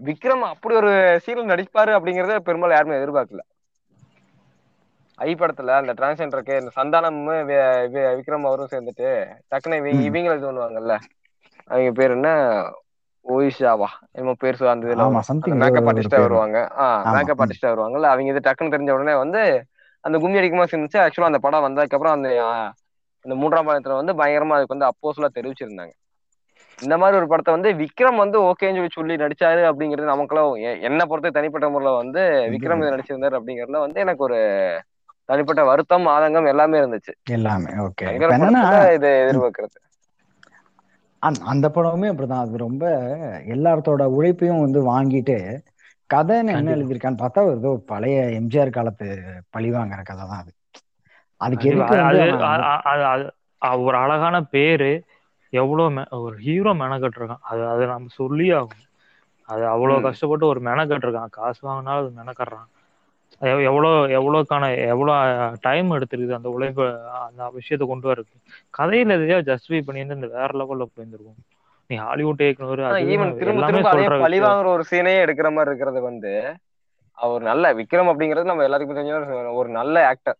விக்ரம் 0.08 0.44
அப்படி 0.50 0.76
ஒரு 0.76 0.92
சீரியல் 1.24 1.52
நடிப்பாரு 1.52 1.92
அப்படிங்கறத 1.98 2.36
பெரும்பாலும் 2.42 2.76
யாருமே 2.76 3.00
எதிர்பார்க்கல. 3.00 3.44
ஐ 5.20 5.32
படத்துல 5.36 5.76
அந்த 5.78 5.94
டிரான்ஸ்ஜெண்டருக்கு 5.94 6.60
இந்த 6.60 6.72
சந்தானமும் 6.76 7.48
விக்ரம் 8.18 8.46
அவரும் 8.46 8.72
சேர்ந்துட்டு 8.74 9.08
டக்குனு 9.52 9.80
இவங்க 9.82 9.96
ம். 9.96 10.06
இவங்க 10.10 10.36
இது 10.36 10.50
பண்ணுவாங்கல்ல. 10.50 10.96
அவங்க 11.70 11.92
பேர் 11.94 12.12
என்ன? 12.12 12.30
ஓயிஷாவா 13.26 13.88
என்னமோ 14.16 14.34
பேர் 14.38 14.60
அந்த 14.68 14.94
மேக்கப் 15.62 15.90
ஆர்டிஸ்டா 15.90 16.20
வருவாங்க. 16.26 16.58
ஆஹ் 16.84 17.02
மேக்கப். 17.16 17.42
ஆர்டிஸ்டா 17.44 17.72
வருவாங்கல்ல. 17.74 18.12
அவங்க 18.14 18.32
இது 18.34 18.46
டக்குன்னு 18.48 18.74
தெரிஞ்ச 18.76 18.92
உடனே 18.92 19.16
வந்து 19.16 19.42
அந்த 20.04 20.18
கும்மி 20.18 20.40
அடிக்குமா 20.40 20.66
இருந்துச்சு 20.68 21.00
ஆக்சுவலா 21.04 21.32
அந்த 21.32 21.40
படம் 21.40 21.66
வந்ததுக்கு 21.66 21.96
அப்புறம் 21.98 22.16
அந்த 22.18 22.30
அந்த 23.26 23.36
மூன்றாம் 23.36 23.68
பாகத்துல 23.68 24.00
வந்து 24.00 24.14
பயங்கரமா 24.20 24.58
அதுக்கு 24.58 24.76
வந்து 24.76 24.90
அப்போஸ்லா 24.90 25.30
தெரிவிச்சிருந்தாங்க. 25.36 25.94
இந்த 26.80 26.96
மாதிரி 26.98 27.20
ஒரு 27.20 27.28
படத்தை 27.28 27.52
வந்து 27.54 27.70
விக்ரம் 27.80 28.22
வந்து 28.24 28.38
ஓகேன்னு 28.42 28.78
சொல்லி 28.78 28.98
சொல்லி 28.98 29.16
நடிச்சாரு 29.16 29.62
அப்படிங்கிறது 29.70 30.12
நமக்குலாம் 30.12 30.52
என்னை 30.88 31.06
பொறுத்த 31.06 31.32
தனிப்பட்ட 31.32 31.68
முறையில 31.70 31.96
வந்து 32.02 32.22
விக்ரம் 32.54 32.82
இது 32.82 32.94
நடிச்சிருந்தாரு 32.96 33.38
அப்படிங்கறதுல 33.40 33.82
வந்து 33.86 34.00
எனக்கு 34.00 34.24
ஒரு 34.24 34.40
தனிப்பட்ட 35.30 35.62
வருத்தம் 35.64 36.08
ஆதங்கம் 36.08 36.52
எல்லாமே 36.52 36.80
இருந்துச்சு. 36.80 37.14
எல்லாமே 37.30 37.72
ஓகே. 37.86 38.06
இது 38.96 39.10
எதிர்பார்க்கறது. 39.24 39.78
அந்த 41.52 41.68
படமுமே 41.68 42.10
அப்படிதான். 42.12 42.46
அது 42.46 42.58
ரொம்ப 42.58 42.84
எல்லாத்தோட 43.56 44.04
உழைப்பையும் 44.18 44.64
வந்து 44.66 44.82
வாங்கிட்டு 44.90 45.38
கதைன்னு 46.10 46.54
என்ன. 46.54 46.76
எழுதியிருக்கான்னு 46.76 47.22
பார்த்தா 47.22 47.42
ஏதோ 47.54 47.72
பழைய 47.86 48.18
எம்ஜிஆர் 48.40 48.70
காலத்து 48.70 49.08
பழிவாங்கிற 49.56 50.02
கதை 50.04 50.24
தான் 50.28 50.42
அது. 50.44 50.52
அதுக்கு 51.42 51.70
ஒரு 53.84 53.98
அழகான 53.98 54.36
பேரு. 54.54 54.92
எவ்வளவு 55.54 55.92
மெ- 55.92 56.10
ஒரு 56.20 56.36
ஹீரோ 56.38 56.74
மெனக்கட்டிருக்கான் 56.74 57.44
அது 57.44 57.68
அது 57.68 57.86
நம்ம 57.88 58.14
சொல்லி 58.16 58.52
ஆகும் 58.52 58.84
அது 59.50 59.68
அவ்வளவு 59.68 60.00
ம். 60.00 60.04
கஷ்டப்பட்டு 60.04 60.46
ஒரு 60.46 60.60
மெனக்கட்டிருக்கான் 60.62 61.30
காசு 61.30 61.62
வாங்கினாலும் 61.68 62.02
அது 62.02 62.18
மெனக்கட்டுறான் 62.18 62.68
எவ்- 63.42 63.64
எவ்வளோ 63.64 63.90
எவ்வளோக்கான 64.18 64.64
எவ்வளோ 64.88 65.14
டைம் 65.62 65.90
எடுத்துருக்குது 65.92 66.34
அந்த 66.34 66.50
உழைப்பு 66.50 66.86
அந்த 67.22 67.52
விஷயத்த 67.56 67.86
கொண்டு 67.86 68.08
வரதுக்கு. 68.08 68.40
கதையில 68.74 69.14
எதையோ 69.14 69.38
ஜஸ்டிஃபை 69.42 69.82
பண்ணியிருந்து 69.82 70.14
இந்த 70.14 70.28
வேற 70.34 70.50
லெவல்ல 70.54 70.88
போயிருந்திருக்கும் 70.88 71.40
நீ 71.90 71.96
ஹாலிவுட் 71.98 72.42
இயக்குனர் 72.42 72.82
திரும்ப 73.40 73.68
திரும்ப 73.68 74.18
பழி 74.20 74.40
வாங்குற 74.40 74.68
ஒரு 74.68 74.84
சீனே 74.92 75.14
எடுக்கிற 75.24 75.50
மாதிரி 75.52 75.72
இருக்கிறது 75.72 76.02
வந்து 76.02 76.32
அவர் 77.18 77.42
நல்ல 77.42 77.74
விக்ரம் 77.74 78.10
அப்படிங்கிறது 78.10 78.44
நம்ம 78.44 78.66
எல்லாத்துக்குமே 78.68 78.98
தெரிஞ்ச 78.98 79.14
ஒரு- 79.54 79.72
நல்ல 79.72 80.08
ஆக்டர் 80.08 80.38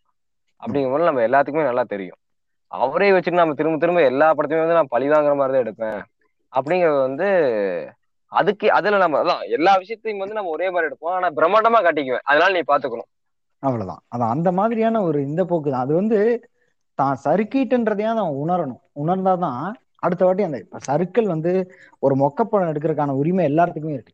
அப்படிங்கும்போது 0.64 1.04
நம்ம 1.04 1.22
எல்லாத்துக்குமே 1.28 1.64
நல்லா 1.64 1.84
தெரியும். 1.84 2.20
அவரே 2.72 3.12
வச்சுட்டு 3.12 3.32
நம்ம 3.32 3.54
திரும்ப 3.54 3.78
திரும்ப 3.78 4.02
எல்லா 4.02 4.34
படத்தையுமே 4.34 4.60
வந்து 4.60 4.74
நான் 4.74 4.88
பழி 4.88 5.08
வாங்குற 5.10 5.36
மாதிரி 5.36 5.54
தான் 5.56 5.66
எடுப்பேன். 5.66 6.00
அப்படிங்கிறது 6.54 7.00
வந்து 7.00 7.28
அதுக்கு 8.32 8.72
அதுல 8.72 8.98
நம்ம 8.98 9.20
அதான் 9.24 9.42
எல்லா 9.48 9.78
விஷயத்தையும் 9.78 10.20
வந்து 10.20 10.36
நம்ம 10.36 10.50
ஒரே 10.50 10.70
மாதிரி 10.70 10.90
எடுப்போம். 10.90 11.16
ஆனா 11.16 11.28
பிரம்மாண்டமா 11.30 11.80
காட்டிக்குவேன். 11.82 12.26
அதனால 12.26 12.54
நீ 12.54 12.64
பாத்துக்கணும். 12.68 13.10
அவ்வளவுதான். 13.64 14.02
அதான் 14.16 14.30
அந்த 14.30 14.52
மாதிரியான 14.52 15.02
ஒரு 15.04 15.20
இந்த 15.22 15.46
போக்கு 15.46 15.72
தான். 15.72 15.82
அது 15.82 15.94
வந்து 15.94 16.20
தான் 16.96 17.18
சறுக்கிட்டுன்றதையா 17.24 18.12
அவன் 18.16 18.40
உணரணும். 18.44 18.82
உணர்ந்தாதான் 18.96 19.60
அடுத்த 20.00 20.26
வாட்டி 20.26 20.44
அந்த 20.44 20.58
இப்ப 20.58 20.80
சறுக்கல் 20.80 21.26
வந்து 21.26 21.52
ஒரு 22.00 22.16
மொக்கப்படம் 22.16 22.72
எடுக்கிறதுக்கான 22.72 23.10
உரிமை 23.10 23.46
எல்லாத்துக்குமே 23.46 23.94
இருக்கு. 23.94 24.14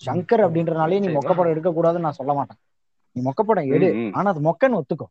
சங்கர் 0.00 0.44
அப்படின்றனாலே 0.46 1.00
நீ. 1.00 1.08
மொக்கப்படம் 1.08 1.52
எடுக்க 1.54 1.70
கூடாதுன்னு 1.70 2.06
நான் 2.08 2.20
சொல்ல 2.20 2.32
மாட்டேன். 2.34 2.60
நீ 3.16 3.22
மொக்கப்படம் 3.22 3.68
எடு. 3.68 3.88
ஆனா 4.12 4.30
அது 4.30 4.40
மொக்கன்னு 4.40 4.78
ஒத்துக்கோ 4.80 5.06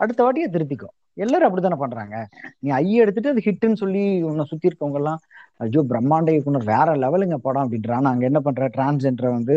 அடுத்த 0.00 0.20
வாட்டியை 0.24 0.48
திருத்திக்கோ 0.54 0.88
எல்லாரும் 1.16 1.46
அப்படித்தானே 1.46 1.78
பண்றாங்க. 1.80 2.16
நீ 2.58 2.68
ஐய 2.70 3.02
எடுத்துட்டு 3.02 3.30
அது 3.32 3.42
ஹிட்னு 3.46 3.80
சொல்லி 3.82 4.02
உன்னை 4.22 4.44
சுத்தி 4.44 4.68
இருக்கவங்க 4.68 4.94
எல்லாம் 4.94 5.20
ஐயோ 5.56 5.80
பிரம்மாண்ட 5.88 6.30
இயக்குனர் 6.30 6.64
வேற 6.64 6.88
லெவலுங்க 6.94 7.36
படம் 7.46 7.64
அப்படின்றான் 7.64 8.06
நாங்க 8.08 8.24
என்ன 8.24 8.40
பண்ற? 8.40 8.68
டிரான்ஸ்ஜெண்டரை 8.76 9.30
வந்து 9.30 9.56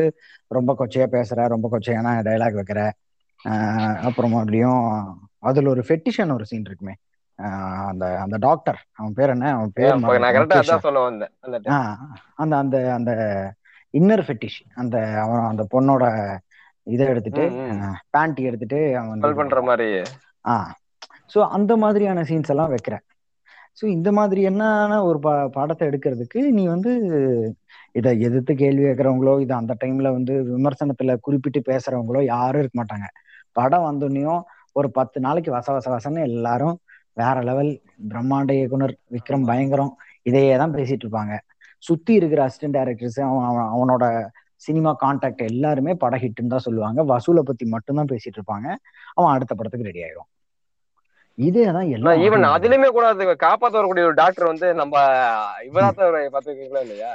ரொம்ப 0.51 0.75
கொச்சையா 0.79 1.07
பேசுற 1.15 1.47
ரொம்ப 1.47 1.67
கொச்சையான 1.71 2.15
டைலாக் 2.27 2.59
வைக்கிற. 2.59 2.81
ஆஹ் 3.45 3.97
அப்புறம் 4.01 4.31
மறுபடியும் 4.31 4.83
அதுல 5.41 5.69
ஒரு 5.69 5.83
ஃபெட்டிஷன் 5.87 6.33
ஒரு 6.33 6.45
சீன் 6.45 6.67
இருக்குமே. 6.69 6.95
அந்த 7.89 8.05
அந்த 8.19 8.35
டாக்டர் 8.37 8.79
அவன் 8.91 9.13
பேர் 9.13 9.29
என்ன? 9.29 9.45
அவன் 9.53 9.71
பேர் 9.73 9.91
அந்த 12.35 12.55
அந்த 12.57 12.77
அந்த 12.93 13.11
இன்னர் 13.93 14.25
ஃபெட்டிஷ் 14.27 14.59
அந்த 14.75 14.97
அவன் 15.23 15.47
அந்த 15.51 15.63
பொண்ணோட 15.73 16.03
இதை 16.87 17.05
எடுத்துட்டு. 17.07 17.43
பேண்ட் 18.09 18.39
எடுத்துட்டு 18.49 18.79
அவன் 18.97 19.25
பண்ற 19.35 19.61
மாதிரி 19.61 19.87
ஆ. 20.45 20.55
ஸோ 21.33 21.39
அந்த 21.57 21.73
மாதிரியான 21.83 22.23
சீன்ஸ் 22.29 22.51
எல்லாம் 22.53 22.71
வைக்கிற 22.73 22.95
ஸோ 23.77 23.85
இந்த 23.93 24.09
மாதிரி 24.17 24.41
என்னன்னா 24.49 24.97
ஒரு 25.09 25.19
ப 25.19 25.29
படத்தை 25.55 25.83
எடுக்கிறதுக்கு 25.89 26.39
நீ 26.51 26.63
வந்து 26.67 26.91
இதை 27.95 28.11
எதிர்த்து 28.27 28.53
கேள்வி 28.55 28.83
கேட்கறவங்களோ 28.85 29.33
இது 29.43 29.53
அந்த 29.59 29.73
டைம்ல 29.81 30.09
வந்து 30.17 30.33
விமர்சனத்துல 30.49 31.15
குறிப்பிட்டு 31.25 31.59
பேசுறவங்களோ 31.69 32.21
யாரும் 32.27 32.61
இருக்க 32.63 32.77
மாட்டாங்க. 32.81 33.07
படம் 33.55 33.87
வந்தோடனையும் 33.87 34.41
ஒரு 34.75 34.87
பத்து 34.97 35.17
நாளைக்கு 35.25 35.51
வச 35.55 35.67
வச 35.71 35.87
வசன்னு 35.95 36.21
எல்லாரும் 36.29 36.75
வேற 37.17 37.35
லெவல் 37.43 37.71
பிரம்மாண்ட 38.11 38.51
இயக்குனர் 38.53 38.93
விக்ரம் 39.15 39.47
பயங்கரம் 39.49 39.91
இதையே 40.25 40.55
தான் 40.57 40.75
பேசிட்டு 40.75 41.05
இருப்பாங்க. 41.05 41.33
சுத்தி 41.83 42.13
இருக்கிற 42.19 42.41
அசிஸ்டன்ட் 42.45 42.77
டைரக்டர்ஸ் 42.77 43.19
அவன் 43.23 43.47
அவன் 43.49 43.69
அவனோட 43.73 44.03
சினிமா 44.65 44.91
கான்டாக்ட் 45.03 45.41
எல்லாருமே 45.49 45.93
பட 46.03 46.15
ஹிட்னு 46.23 46.53
தான் 46.53 46.65
சொல்லுவாங்க. 46.67 47.01
வசூலை 47.11 47.43
பத்தி 47.49 47.65
மட்டும்தான் 47.75 48.11
பேசிட்டு 48.11 48.39
இருப்பாங்க. 48.39 48.67
அவன் 49.17 49.33
அடுத்த 49.35 49.53
படத்துக்கு 49.55 49.89
ரெடி 49.89 50.03
ஆயிடும் 50.05 50.29
இதே 51.37 51.63
தான் 51.75 51.91
எல்லா 51.95 52.11
ஈவன் 52.25 52.43
அதுலயுமே 52.55 52.89
கூட 52.95 53.05
அது 53.11 53.23
காப்பாத்த 53.45 53.77
வரக்கூடிய 53.77 54.09
ஒரு 54.09 54.17
டாக்டர் 54.19 54.51
வந்து 54.51 54.67
நம்ம 54.81 54.95
இவராத்த 55.69 56.01
பாத்துருக்கீங்களா 56.35 56.83
இல்லையா? 56.85 57.13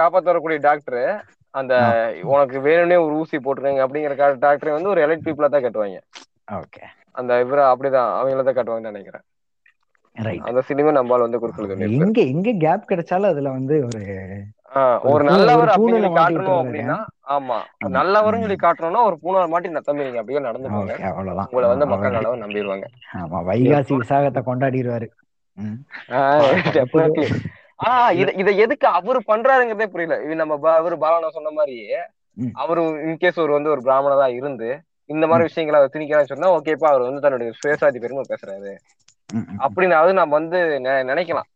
காப்பாத்த 0.00 0.26
வரக்கூடிய 0.30 0.58
டாக்டர் 0.66 1.00
அந்த. 1.54 1.74
உனக்கு 2.32 2.56
வேணும்னே 2.66 2.98
ஒரு 3.04 3.14
ஊசி 3.20 3.36
போட்டுருங்க 3.46 3.84
அப்படிங்கிற 3.84 4.14
டாக்டர் 4.46 4.76
வந்து 4.76 4.92
ஒரு 4.94 5.02
எலைட் 5.06 5.24
பீப்புளா 5.26 5.48
தான் 5.54 5.64
கட்டுவாங்க. 5.66 6.00
ஓகே. 6.60 6.82
அந்த 7.20 7.32
இவர 7.44 7.60
அப்படிதான் 7.72 8.10
அவங்கள 8.18 8.44
தான் 8.48 8.58
கட்டுவாங்கன்னு 8.58 8.92
நினைக்கிறேன். 8.94 9.24
அந்த 10.46 10.60
சினிமா 10.68 10.90
நம்மால 10.92 11.24
வந்து 11.24 11.38
சொல்லியிருப்பாரு 11.48 11.96
எங்க 11.98 12.20
எங்க 12.28 12.50
கேப் 12.62 12.88
கிடைச்சாலும் 12.90 13.32
அதுல 13.32 13.50
வந்து 13.52 13.74
ஒரு 13.86 14.00
ஒரு 15.08 15.22
நல்லவர் 15.26 15.70
அப்படின்னு 15.72 16.08
காட்டணும். 16.16 16.58
அப்படின்னா 16.62 16.96
ஆமா. 17.28 17.56
ஆமா. 17.78 17.92
நல்லவர்னு 17.96 18.38
ம். 18.38 18.44
சொல்லி 18.44 18.58
காட்டணும்னா 18.58 19.02
ஒரு 19.04 19.16
பூனை 19.22 19.44
மாட்டி 19.48 19.68
நத்தம்பி 19.70 20.06
நீங்க 20.06 20.20
அப்படியே 20.22 20.42
நடந்துக்கோங்க 20.46 20.94
ஓகே 20.94 21.06
அவ்வளவுதான். 21.10 21.48
உங்களை 21.50 21.68
வந்து 21.72 21.86
மக்கள் 21.86 22.16
நல்லவன் 22.16 22.44
நம்பிடுவாங்க. 22.44 22.88
ஆமா 23.18 23.40
வைகாசி 23.48 23.94
விசாகத்தை 23.96 24.42
கொண்டாடிடுவாரு. 24.42 25.08
ஆஹ் 27.86 28.12
இத 28.14 28.28
இத 28.36 28.50
எதுக்கு 28.64 28.86
அவரு 28.98 29.20
பண்றாருங்கிறதே 29.28 29.88
புரியல. 29.88 30.16
இது 30.24 30.36
நம்ம 30.36 30.58
அவரு 30.74 30.96
பாலனா 31.02 31.30
சொன்ன 31.30 31.52
மாதிரி 31.56 31.76
ம். 32.36 32.52
அவரு 32.56 32.80
இன்கேஸ் 33.06 33.42
ஒரு 33.42 33.52
வந்து 33.52 33.70
ஒரு 33.70 33.82
பிராமணதா 33.82 34.26
இருந்து 34.34 34.68
இந்த 35.10 35.24
மாதிரி 35.26 35.48
விஷயங்களை 35.48 35.78
அவர் 35.78 35.92
திணிக்கிறான்னு 35.94 36.30
சொன்னா 36.30 36.48
ஓகேப்பா 36.54 36.88
அவர் 36.90 37.04
வந்து 37.04 37.20
தன்னுடைய 37.20 37.50
சுயசாதி 37.58 37.98
பெருமை 37.98 38.24
பேசுறாரு. 38.30 38.72
அப்படின்னாவது 39.58 40.12
நம்ம 40.12 40.24
வந்து 40.24 40.80
நெ- 40.82 41.06
நினைக்கலாம். 41.06 41.48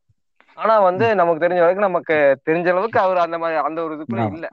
ஆனா 0.54 0.78
வந்து 0.80 1.14
நமக்கு 1.14 1.46
தெரிஞ்ச 1.46 1.58
வரைக்கும் 1.58 1.90
நமக்கு 1.90 2.40
தெரிஞ்ச 2.46 2.70
அளவுக்கு 2.70 3.00
அவர் 3.00 3.16
அந்த 3.16 3.38
மாதிரி 3.38 3.58
அந்த 3.60 3.82
ஒரு 3.82 3.94
இதுக்குள்ள. 3.94 4.32
இல்ல. 4.32 4.48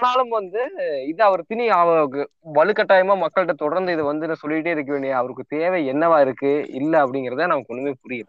ஆனாலும் 0.00 0.28
வந்து 0.28 0.70
இது 1.06 1.22
அவர் 1.22 1.44
திணி 1.46 1.68
அவருக்கு 1.68 2.30
வலுக்கட்டாயமா 2.54 3.26
மக்கள்கிட்ட 3.26 3.52
தொடர்ந்து 3.52 3.92
இதை 3.92 4.04
வந்து 4.04 4.26
சொல்லிட்டே 4.26 4.66
இருக்க 4.66 4.92
வேண்டிய 4.92 5.16
அவருக்கு 5.16 5.44
தேவை 5.48 5.92
என்னவா 5.92 6.20
இருக்கு 6.20 6.68
இல்ல 6.68 7.06
அப்படிங்கறத 7.06 7.34
நமக்கு 7.34 7.74
ஒண்ணுமே 7.74 7.94
புரியல. 8.02 8.28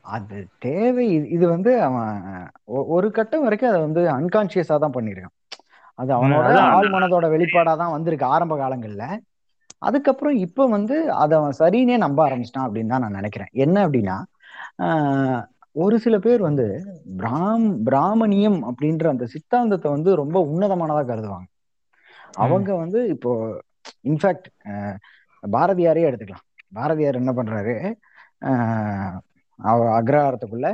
அது 0.00 0.46
தேவை 0.58 1.20
இது- 1.20 1.26
இது 1.26 1.48
வந்து 1.48 1.82
அவன் 1.82 2.22
ஒரு 2.64 3.10
கட்டம் 3.10 3.42
வரைக்கும் 3.42 3.68
அதை 3.68 3.80
வந்து 3.80 4.02
அன்கான்சியஸா 4.02 4.78
தான் 4.78 4.92
பண்ணியிருக்கான். 4.92 5.36
அது 5.94 6.12
அவனோட. 6.12 6.58
ஆள் 6.58 6.90
மனதோட 6.90 7.30
வெளிப்பாடா 7.36 7.76
தான் 7.76 7.90
வந்திருக்கு 7.90 8.26
ஆரம்ப 8.26 8.56
காலங்கள்ல. 8.56 9.18
அதுக்கப்புறம் 9.82 10.36
இப்ப 10.46 10.66
வந்து 10.76 10.96
அதை 11.22 11.34
அவன் 11.40 11.58
சரின்னே 11.60 11.96
நம்ப 12.04 12.18
ஆரம்பிச்சிட்டான் 12.26 12.66
அப்படின்னு 12.66 12.92
தான் 12.94 13.04
நான் 13.04 13.18
நினைக்கிறேன். 13.20 13.50
என்ன 13.64 13.76
அப்படின்னா 13.86 14.16
ஒரு 15.82 15.96
சில 16.04 16.16
பேர் 16.24 16.40
வந்து 16.48 16.66
பிராம் 17.20 17.66
பிராமணியம் 17.88 18.58
அப்படின்ற 18.68 19.06
அந்த 19.14 19.24
சித்தாந்தத்தை 19.34 19.88
வந்து 19.96 20.10
ரொம்ப 20.22 20.38
உன்னதமானதா 20.52 21.02
கருதுவாங்க. 21.10 21.48
அவங்க 22.44 22.70
வந்து 22.82 23.00
இப்போ 23.14 23.30
இன்ஃபேக்ட் 24.10 24.48
பாரதியாரே 25.42 26.06
எடுத்துக்கலாம். 26.08 26.46
பாரதியார் 26.78 27.20
என்ன 27.22 27.32
பண்றாரு? 27.38 27.74
அக்ரஹாரத்துக்குள்ள 29.98 30.68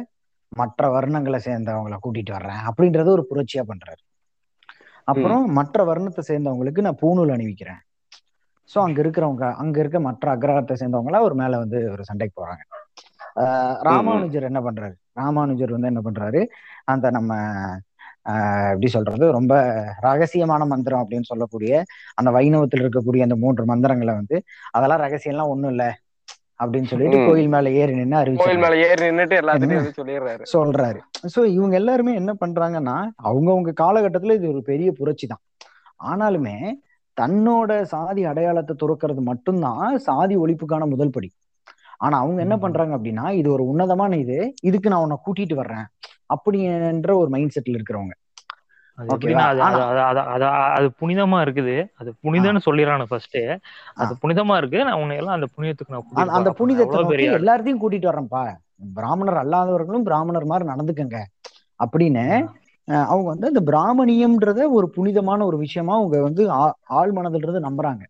மற்ற 0.60 0.88
வர்ணங்களை 0.96 1.38
சேர்ந்தவங்களை 1.46 1.96
கூட்டிட்டு 2.04 2.32
வர்றேன் 2.36 2.62
அப்படின்றது 2.68 3.08
ஒரு 3.16 3.24
புரட்சியா 3.30 3.62
பண்றாரு. 3.70 4.02
அப்புறம் 5.10 5.44
மற்ற 5.58 5.84
வர்ணத்தை 5.90 6.22
சேர்ந்தவங்களுக்கு 6.30 6.84
நான் 6.86 7.00
பூணூல் 7.02 7.34
அணிவிக்கிறேன். 7.36 7.82
சோ 8.72 8.78
அங்க 8.84 8.98
இருக்கிறவங்க 9.02 9.46
அங்க 9.62 9.76
இருக்க 9.82 9.98
மற்ற 10.06 10.26
அக்ரஹாரத்தை 10.34 10.76
சேர்ந்தவங்கள 10.80 11.18
ஒரு 11.26 11.34
மேல 11.40 11.58
வந்து 11.64 11.78
ஒரு 11.94 12.02
சண்டைக்கு 12.08 12.34
போறாங்க. 12.40 12.62
ராமானுஜர் 13.88 14.48
என்ன 14.50 14.60
பண்றாரு? 14.66 14.94
ராமானுஜர் 15.20 15.74
வந்து 15.74 15.90
என்ன 15.92 16.02
பண்றாரு? 16.06 16.40
அந்த 16.92 17.06
நம்ம 17.16 17.32
எப்படி 18.72 18.88
சொல்றது? 18.94 19.24
ரொம்ப 19.36 19.54
ரகசியமான 20.06 20.62
மந்திரம் 20.70 21.02
அப்படின்னு 21.02 21.30
சொல்லக்கூடிய 21.30 21.82
அந்த 22.20 22.30
வைணவத்தில் 22.36 22.82
இருக்கக்கூடிய 22.84 23.26
அந்த 23.26 23.36
மூன்று 23.42 23.64
மந்திரங்களை 23.72 24.14
வந்து 24.20 24.36
அதெல்லாம் 24.76 25.02
ரகசியம்லாம் 25.04 25.52
ஒண்ணும் 25.54 25.72
இல்ல 25.74 25.84
அப்படின்னு 26.60 26.90
சொல்லிட்டு. 26.90 27.18
கோயில் 27.28 27.52
மேல 27.54 27.70
ஏறி 27.80 27.94
நின்று 27.98 28.14
கோயில் 28.14 28.22
அறிவிச்சு 28.22 28.64
மேல 28.64 28.76
ஏறி 28.88 29.04
நின்னுட்டு 29.08 29.36
எல்லாத்தையும் 29.42 29.98
சொல்லிடுறாரு. 30.00 30.44
சொல்றாரு. 30.54 31.00
சோ 31.34 31.40
இவங்க 31.56 31.74
எல்லாருமே 31.80 32.14
என்ன 32.20 32.34
பண்றாங்கன்னா 32.42 32.96
அவங்கவங்க 33.28 33.74
காலகட்டத்துல 33.84 34.36
இது 34.38 34.48
ஒரு 34.54 34.62
பெரிய 34.70 34.90
புரட்சி 35.00 35.28
தான். 35.32 35.42
ஆனாலுமே 36.12 36.56
தன்னோட 37.20 37.82
சாதி 37.82 38.24
அடையாளத்தை 38.24 38.76
துறக்கிறது 38.78 39.22
மட்டும்தான் 39.30 39.98
சாதி 39.98 40.36
ஒழிப்புக்கான 40.36 40.88
முதல் 40.88 41.10
படி. 41.10 41.28
ஆனா 41.98 42.18
அவங்க 42.18 42.40
என்ன. 42.40 42.56
பண்றாங்க 42.56 42.94
அப்படின்னா 42.96 43.30
இது 43.40 43.48
ஒரு 43.52 43.64
உன்னதமான 43.66 44.16
இது 44.16 44.38
இதுக்கு 44.62 44.88
நான் 44.90 45.00
உன்னை 45.00 45.16
கூட்டிட்டு 45.26 45.54
வர்றேன். 45.54 45.86
அப்படின்ற 46.34 47.14
ஒரு 47.14 47.28
மைண்ட் 47.28 47.56
செட்ல 47.56 47.78
இருக்கிறவங்க. 47.78 48.14
அது 48.98 50.88
புனிதமா 51.00 51.38
இருக்குது. 51.44 51.76
அது 51.98 52.10
புனிதம்னு 52.22 52.60
சொல்லிடுறானு 52.66 53.06
ஃபர்ஸ்ட் 53.08 53.38
அது 53.94 54.12
புனிதமா 54.22 54.56
இருக்கு. 54.56 54.84
நான் 54.84 55.00
உன்னை 55.02 55.16
எல்லாம் 55.16 55.34
அந்த 55.34 55.48
புனிதத்துக்கு 55.56 55.94
நான் 56.14 56.34
அந்த-. 56.36 56.52
புனிதத்தை. 56.60 57.00
எல்லாத்தையும் 57.40 57.80
கூட்டிட்டு 57.82 58.08
வர்றேன்ப்பா 58.10 58.44
பிராமணர் 58.94 59.40
அல்லாதவர்களும் 59.42 60.06
பிராமணர் 60.08 60.44
மாதிரி 60.44 60.68
நடந்துக்கங்க. 60.72 61.18
அப்படின்னு 61.84 62.26
அவங்க 62.86 63.34
வந்து 63.34 63.52
அந்த 63.54 63.60
பிராமணியம்ன்றத 63.72 64.70
ஒரு 64.70 64.90
புனிதமான 64.90 65.46
ஒரு 65.46 65.56
விஷயமா 65.56 65.96
அவங்க 65.96 66.22
வந்து 66.22 66.50
ஆ- 66.50 66.76
ஆழ் 66.82 67.10
நம்புறாங்க. 67.10 68.00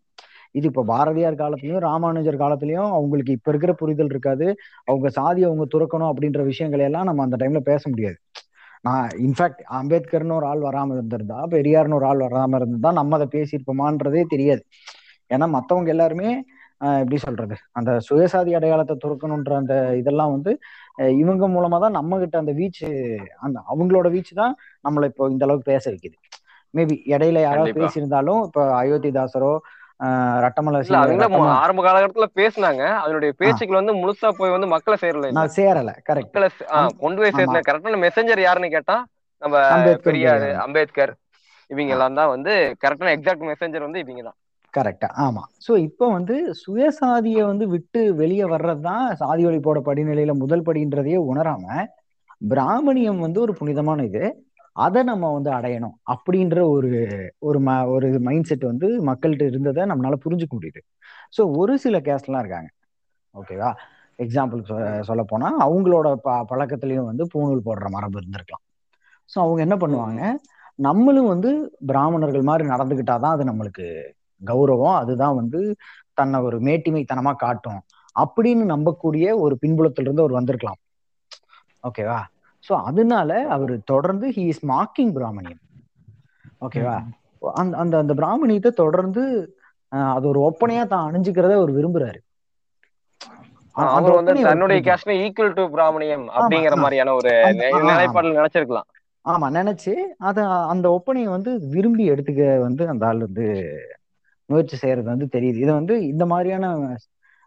இது 0.51 0.67
இப்ப 0.67 0.83
பாரதியார் 0.83 1.35
காலத்திலயும் 1.35 1.79
ராமானுஜர் 1.79 2.37
காலத்திலயும் 2.37 2.89
அவங்களுக்கு 2.89 3.31
இப்ப 3.31 3.49
இருக்கிற 3.49 3.73
புரிதல் 3.73 4.05
இருக்காது. 4.05 4.55
அவங்க 4.85 5.09
சாதி 5.09 5.43
அவங்க 5.43 5.65
துறக்கணும் 5.77 6.11
அப்படின்ற 6.13 6.43
விஷயங்களை 6.43 6.85
எல்லாம் 6.85 7.03
நம்ம 7.03 7.23
அந்த 7.23 7.35
டைம்ல 7.37 7.59
பேச 7.59 7.89
முடியாது. 7.89 8.15
நான் 8.81 9.07
இன்ஃபேக்ட் 9.07 9.59
அம்பேத்கர்னு 9.71 10.35
ஒரு 10.35 10.45
ஆள் 10.45 10.61
வராம 10.61 10.91
இருந்திருந்தா 10.91 11.45
பெரியார்னு 11.45 11.93
ஒரு 11.93 12.05
ஆள் 12.05 12.19
வராம 12.19 12.47
இருந்திருந்தா 12.47 12.91
நம்ம 12.91 13.17
அதை 13.17 13.27
பேசியிருப்போமான்றதே 13.31 14.23
தெரியாது. 14.27 14.65
ஏன்னா 15.33 15.49
மத்தவங்க 15.49 15.89
எல்லாருமே 15.89 16.43
எப்படி 16.77 17.17
சொல்றது? 17.17 17.55
அந்த 17.71 17.99
சுயசாதி 18.09 18.55
அடையாளத்தை 18.55 18.97
துறக்கணுன்ற 19.05 19.55
அந்த 19.55 19.97
இதெல்லாம் 19.97 20.31
வந்து 20.31 20.57
இவங்க 21.19 21.45
மூலமா 21.47 21.77
தான் 21.79 21.97
நம்ம 21.97 22.19
கிட்ட 22.19 22.35
அந்த 22.37 22.53
வீச்சு 22.59 22.87
அந்த 23.39 23.57
அவங்களோட 23.71 24.07
வீச்சு 24.11 24.33
தான் 24.35 24.53
நம்மளை 24.85 25.07
இப்போ 25.11 25.29
இந்த 25.29 25.45
அளவுக்கு 25.47 25.71
பேச 25.71 25.83
வைக்குது. 25.91 26.17
மேபி 26.73 26.95
இடையில 27.13 27.39
யாராவது. 27.41 27.73
பேசியிருந்தாலும் 27.79 28.41
இப்போ 28.47 28.61
அயோத்திதாசரோ 28.81 29.53
ஆஹ் 30.05 30.37
ரட்டமலை 30.43 30.79
ஆரம்ப 31.57 31.81
காலகட்டத்துல 31.83 32.27
பேசினாங்க. 32.39 32.81
அதனுடைய 33.03 33.31
பேச்சுக்கள் 33.41 33.79
வந்து 33.81 33.93
முழுசா 33.99 34.29
போய் 34.39 34.55
வந்து 34.55 34.67
மக்களை 34.73 34.97
சேரல 35.03 35.29
நான் 35.37 35.53
சேரல 35.57 35.91
கரெக்ட். 36.09 36.39
கொண்டு 37.03 37.19
போய் 37.21 37.37
சேர்ந்த 37.37 37.61
கரெக்டான 37.69 38.01
மெசஞ்சர் 38.05 38.45
யாருன்னு 38.45 38.75
கேட்டா 38.75 38.97
நம்ம 39.41 39.55
பெரியார். 40.05 40.47
அம்பேத்கர். 40.65 41.13
இவங்க 41.69 41.93
எல்லாம் 41.95 42.17
தான் 42.19 42.33
வந்து 42.33 42.51
கரெக்டான 42.83 43.13
எக்ஸாக்ட் 43.17 43.47
மெசஞ்சர் 43.51 43.85
வந்து 43.87 44.01
இவங்க 44.03 44.21
தான். 44.21 44.37
கரெக்டா 44.75 45.09
ஆமா. 45.25 45.43
சோ 45.65 45.71
இப்போ 45.87 46.05
வந்து 46.11 46.35
சுயசாதியை 46.61 47.43
வந்து 47.45 47.65
விட்டு 47.67 48.01
வெளியே 48.15 48.45
வர்றதுதான் 48.45 49.05
சாதி 49.15 49.43
ஒழிப்போட 49.45 49.79
படிநிலையில 49.85 50.33
முதல் 50.43 50.65
படின்றதையே 50.65 51.19
உணராம 51.31 51.65
பிராமணியம் 52.41 53.19
வந்து 53.19 53.39
ஒரு 53.41 53.53
புனிதமான 53.59 53.99
இது. 54.05 54.23
அதை 54.75 55.01
நம்ம 55.03 55.25
வந்து 55.33 55.49
அடையணும் 55.51 55.95
அப்படின்ற 56.13 56.57
ஒரு 56.71 56.89
ஒரு 57.41 57.59
ம 57.59 57.75
ஒரு 57.93 58.07
மைண்ட் 58.19 58.49
செட் 58.49 58.65
வந்து 58.65 58.87
மக்கள்கிட்ட 59.09 59.45
இருந்ததை 59.45 59.83
நம்மளால 59.91 60.15
புரிஞ்சுக்க 60.25 60.53
முடியுது. 60.55 60.81
ஸோ 61.33 61.41
ஒரு 61.59 61.73
சில 61.83 61.97
கேஸ்ட்லாம் 61.99 62.41
இருக்காங்க. 62.43 62.69
ஓகேவா 63.35 63.69
எக்ஸாம்பிள் 64.19 64.61
சொல்ல 65.09 65.21
போனா 65.23 65.47
அவங்களோட 65.65 66.07
ப 66.25 66.35
பழக்கத்திலையும் 66.51 67.09
வந்து 67.11 67.23
பூணூல் 67.33 67.65
போடுற 67.65 67.87
மரபு 67.89 68.19
இருந்திருக்கலாம். 68.21 68.63
ஸோ 69.29 69.37
அவங்க 69.45 69.59
என்ன 69.61 69.75
பண்ணுவாங்க? 69.83 70.21
நம்மளும் 70.79 71.31
வந்து 71.33 71.49
பிராமணர்கள் 71.87 72.47
மாதிரி 72.49 72.65
நடந்துக்கிட்டாதான் 72.69 73.35
அது 73.35 73.43
நம்மளுக்கு 73.43 73.85
கௌரவம் 74.41 74.97
அதுதான் 75.01 75.35
வந்து 75.35 75.59
தன்னை 76.13 76.39
ஒரு 76.41 76.57
மேட்டிமைத்தனமா 76.59 77.33
காட்டும் 77.37 77.81
அப்படின்னு 78.15 78.65
நம்பக்கூடிய 78.73 79.25
ஒரு 79.39 79.55
பின்புலத்திலிருந்து 79.61 80.23
அவர் 80.23 80.37
வந்திருக்கலாம். 80.37 80.79
ஓகேவா 81.83 82.19
சோ 82.63 82.73
அதனால 82.89 83.31
அவர் 83.55 83.73
தொடர்ந்து 83.91 84.27
ஹி 84.37 84.43
இஸ் 84.51 84.63
மார்க்கிங் 84.71 85.13
பிராமணியம் 85.17 85.61
ஓகேவா 86.61 86.95
அந்த 87.55 87.73
அந்த 87.77 87.95
அந்த 88.03 88.13
பிராமணியத்தை 88.13 88.71
தொடர்ந்து 88.81 89.23
அது 90.11 90.25
ஒரு 90.27 90.39
ஒப்பனையா 90.47 90.83
தான் 90.87 91.07
அணிஞ்சுக்கிறத 91.07 91.55
அவர் 91.59 91.77
விரும்புறாரு. 91.77 92.19
அவர் 93.75 94.15
வந்து 94.17 94.33
தன்னுடைய 94.41 94.77
பிடிக்கும். 94.77 94.87
கேஸ்ட் 94.87 95.11
ஈக்குவல் 95.23 95.55
டு 95.57 95.63
பிராமணியம் 95.73 96.25
அப்படிங்கிற 96.37 96.73
ஆமா. 96.73 96.83
மாதிரியான 96.83 97.13
ஒரு 97.19 97.31
நினைச்சிருக்கலாம் 98.35 98.87
ஆமா 99.25 99.47
நினைச்சு 99.57 99.93
அத 100.29 100.39
அந்த 100.71 100.87
ஒப்பனையை 100.97 101.29
வந்து 101.35 101.51
விரும்பி 101.73 102.03
எடுத்துக்க 102.13 102.43
வந்து 102.65 102.83
அந்த 102.91 103.03
ஆள் 103.09 103.25
வந்து 103.27 103.45
முயற்சி 104.49 104.75
செய்யறது 104.77 105.07
வந்து 105.07 105.27
தெரியுது. 105.31 105.57
இது 105.57 105.71
வந்து 105.73 105.95
இந்த 106.07 106.23
மாதிரியான 106.25 106.65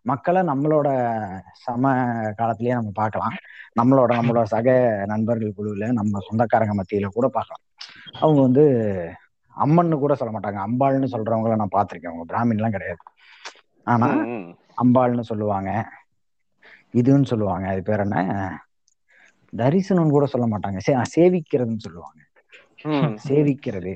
மக்களை 0.06 0.40
நம்மளோட 0.42 0.88
சம 1.58 1.84
காலத்திலேயே 2.36 2.74
நம்ம 2.74 2.92
பார்க்கலாம். 2.94 3.34
நம்மளோட 3.76 4.10
நம்மளோட 4.18 4.46
சக 4.46 4.68
நண்பர்கள் 5.06 5.56
குழுவில் 5.56 5.86
நம்ம 5.92 6.20
சொந்தக்காரங்க 6.28 6.74
மத்தியில 6.74 7.08
கூட 7.10 7.26
பார்க்கலாம். 7.28 7.64
அவங்க 8.20 8.40
வந்து 8.40 8.64
அம்மன்னு 9.56 9.96
கூட 9.96 10.14
சொல்ல 10.14 10.32
மாட்டாங்க. 10.34 10.60
அம்பாள்னு 10.66 11.12
சொல்றவங்கள 11.14 11.54
நான் 11.56 11.76
பார்த்திருக்கேன். 11.76 12.12
அவங்க 12.12 12.26
பிராமின்லாம் 12.28 12.70
கிடையாது. 12.70 13.02
ஆனா. 13.86 14.08
அம்பாள்னு 14.78 15.24
சொல்லுவாங்க. 15.30 15.70
இதுன்னு 16.94 17.26
சொல்லுவாங்க. 17.26 17.66
அது 17.68 17.82
பேர் 17.82 18.04
என்ன? 18.04 18.18
தரிசனம்னு 19.52 20.10
கூட 20.10 20.26
சொல்ல 20.26 20.46
மாட்டாங்க. 20.48 20.78
சேவிக்கிறதுன்னு 21.14 21.84
சொல்லுவாங்க. 21.86 22.20
சேவிக்கிறது. 23.22 23.92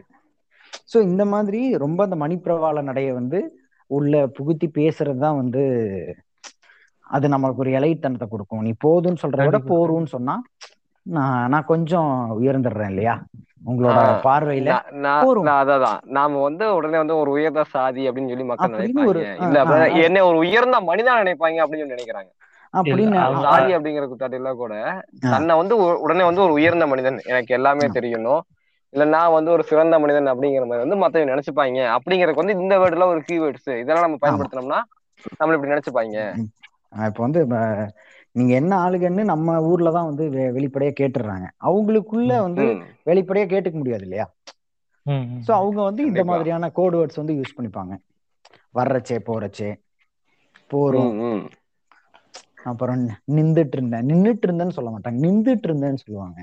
சோ 0.93 0.97
இந்த 1.03 1.25
மாதிரி 1.33 1.61
ரொம்ப 1.85 2.01
அந்த 2.07 2.17
மணிப்பிரவாள 2.25 2.83
நடைய 2.89 3.11
வந்து 3.21 3.41
உள்ள 3.91 4.21
புகுத்தி 4.37 4.67
பேசுறது 4.79 5.19
தான் 5.19 5.41
வந்து 5.41 5.63
அது 7.07 7.27
நமக்கு 7.29 7.63
ஒரு 7.63 7.71
இலைத்தனத்தை 7.79 8.27
கொடுக்கும் 8.29 8.65
நீ 8.67 8.73
போதுன்னு 8.85 9.23
சொல்றத 9.23 9.47
விட. 9.49 9.59
போருன்னு 9.73 10.15
சொன்னா 10.17 10.35
நான் 11.07 11.49
நான் 11.53 11.71
கொஞ்சம் 11.73 12.11
உயர்ந்துடுறேன் 12.41 12.93
இல்லையா 12.93 13.15
உங்களோட 13.71 13.99
பார்வையில 14.25 14.71
அதான் 15.73 15.99
நாம 16.17 16.41
வந்து 16.47 16.65
உடனே 16.79 16.97
வந்து 17.03 17.17
ஒரு 17.23 17.31
உயர்ந்த 17.37 17.63
சாதி 17.75 18.03
அப்படின்னு 18.09 18.33
சொல்லி 18.33 18.47
மக்கள் 18.49 18.73
நினைப்பாங்க. 18.75 19.85
என்ன 20.07 20.25
ஒரு 20.29 20.39
உயர்ந்த 20.45 20.81
மனிதா 20.91 21.13
நினைப்பாங்க 21.23 21.61
அப்படின்னு 21.65 21.85
சொல்லி 21.85 21.97
நினைக்கிறாங்க 21.97 22.31
அப்படின்னு. 22.75 23.17
சாதி 23.47 23.73
அப்படிங்கிற 23.77 24.07
குத்தாட்டில 24.11 24.53
கூட. 24.63 24.75
தன்னை 25.27 25.55
வந்து 25.61 25.75
உடனே 26.05 26.25
வந்து 26.29 26.45
ஒரு 26.47 26.55
உயர்ந்த 26.59 26.87
மனிதன் 26.93 27.19
எனக்கு 27.33 27.57
எல்லாமே. 27.59 27.87
தெரியணும் 27.99 28.43
இல்ல 28.93 29.05
நான் 29.07 29.33
வந்து 29.33 29.51
ஒரு 29.51 29.63
சிறந்த 29.63 29.99
மனிதன் 29.99 30.27
அப்படிங்கிற 30.27 30.65
மாதிரி 30.65 30.85
வந்து 30.85 30.97
மத்தவங்க 30.97 31.33
நினைச்சுப்பாங்க. 31.33 31.79
அப்படிங்கறதுக்கு 31.97 32.43
வந்து 32.43 32.57
இந்த 32.57 32.79
வேர்டுல 32.79 33.05
ஒரு 33.05 33.21
கீவேர்ட்ஸ் 33.29 33.71
இதெல்லாம் 33.79 34.07
நம்ம 34.07 34.19
பயன்படுத்தினோம்னா 34.23 34.81
நம்மள 35.41 35.55
இப்படி 35.55 35.73
நினைச்சுப்பாங்க. 35.73 36.17
இப்ப 37.09 37.23
வந்து 37.23 37.41
நீங்க 38.35 38.53
என்ன 38.55 38.77
ஆளுகன்னு 38.79 39.25
நம்ம 39.25 39.63
ஊர்ல 39.63 39.91
தான் 39.91 40.05
வந்து 40.05 40.25
வெ- 40.29 40.53
வெளிப்படையா 40.53 40.93
கேட்டுடுறாங்க 41.01 41.47
அவங்களுக்குள்ள 41.65 42.41
வந்து. 42.41 42.65
வெளிப்படையா 43.07 43.45
கேட்டுக்க 43.49 43.73
முடியாது 43.73 44.03
இல்லையா. 44.03 44.27
சோ 45.45 45.51
அவங்க 45.53 45.83
வந்து 45.83 46.03
இந்த. 46.05 46.23
மாதிரியான 46.25 46.71
கோட் 46.71 46.95
வேர்ட்ஸ் 46.95 47.21
வந்து 47.23 47.35
யூஸ் 47.35 47.57
பண்ணிப்பாங்க. 47.57 47.95
வர்றச்சே 48.75 49.19
போறச்சே 49.27 49.71
போறோம். 50.71 51.13
அப்புறம் 52.65 53.01
நின்றுட்டு 53.33 53.73
இருந்தேன். 53.73 54.07
நின்னுட்டு 54.07 54.45
இருந்தேன்னு 54.47 54.77
சொல்ல 54.77 54.91
மாட்டாங்க. 54.91 55.19
நின்றுட்டு 55.27 55.67
இருந்தேன்னு 55.69 56.03
சொல்லுவாங்க. 56.05 56.39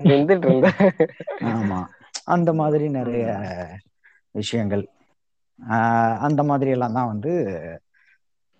இருந்தேன் 0.00 0.78
ஆமா. 1.52 1.78
அந்த 2.34 2.50
மாதிரி 2.60 2.86
நிறைய 2.98 3.24
விஷயங்கள். 4.34 4.84
அந்த 6.26 6.40
மாதிரி 6.50 6.70
எல்லாம் 6.70 6.96
தான் 6.98 7.10
வந்து 7.12 7.32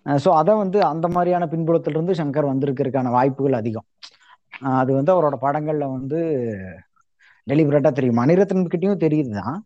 ஸோ 0.05 0.29
அதை 0.37 0.53
வந்து 0.55 0.79
அந்த 0.91 1.07
மாதிரியான 1.07 1.47
பின்புலத்துல 1.51 1.97
இருந்து 1.97 2.13
சங்கர் 2.19 2.51
வந்திருக்கிறதுக்கான 2.51 3.11
வாய்ப்புகள் 3.15 3.59
அதிகம். 3.59 3.87
அது 4.79 4.91
வந்து 4.97 5.11
அவரோட 5.13 5.35
படங்கள்ல 5.43 5.85
வந்து 5.91 6.19
டெலிபரேட்டா 7.47 7.91
தெரியும். 7.91 8.19
மணிரத்னம் 8.21 8.71
கிட்டயும் 8.73 9.03
தெரியுதுதான் 9.05 9.57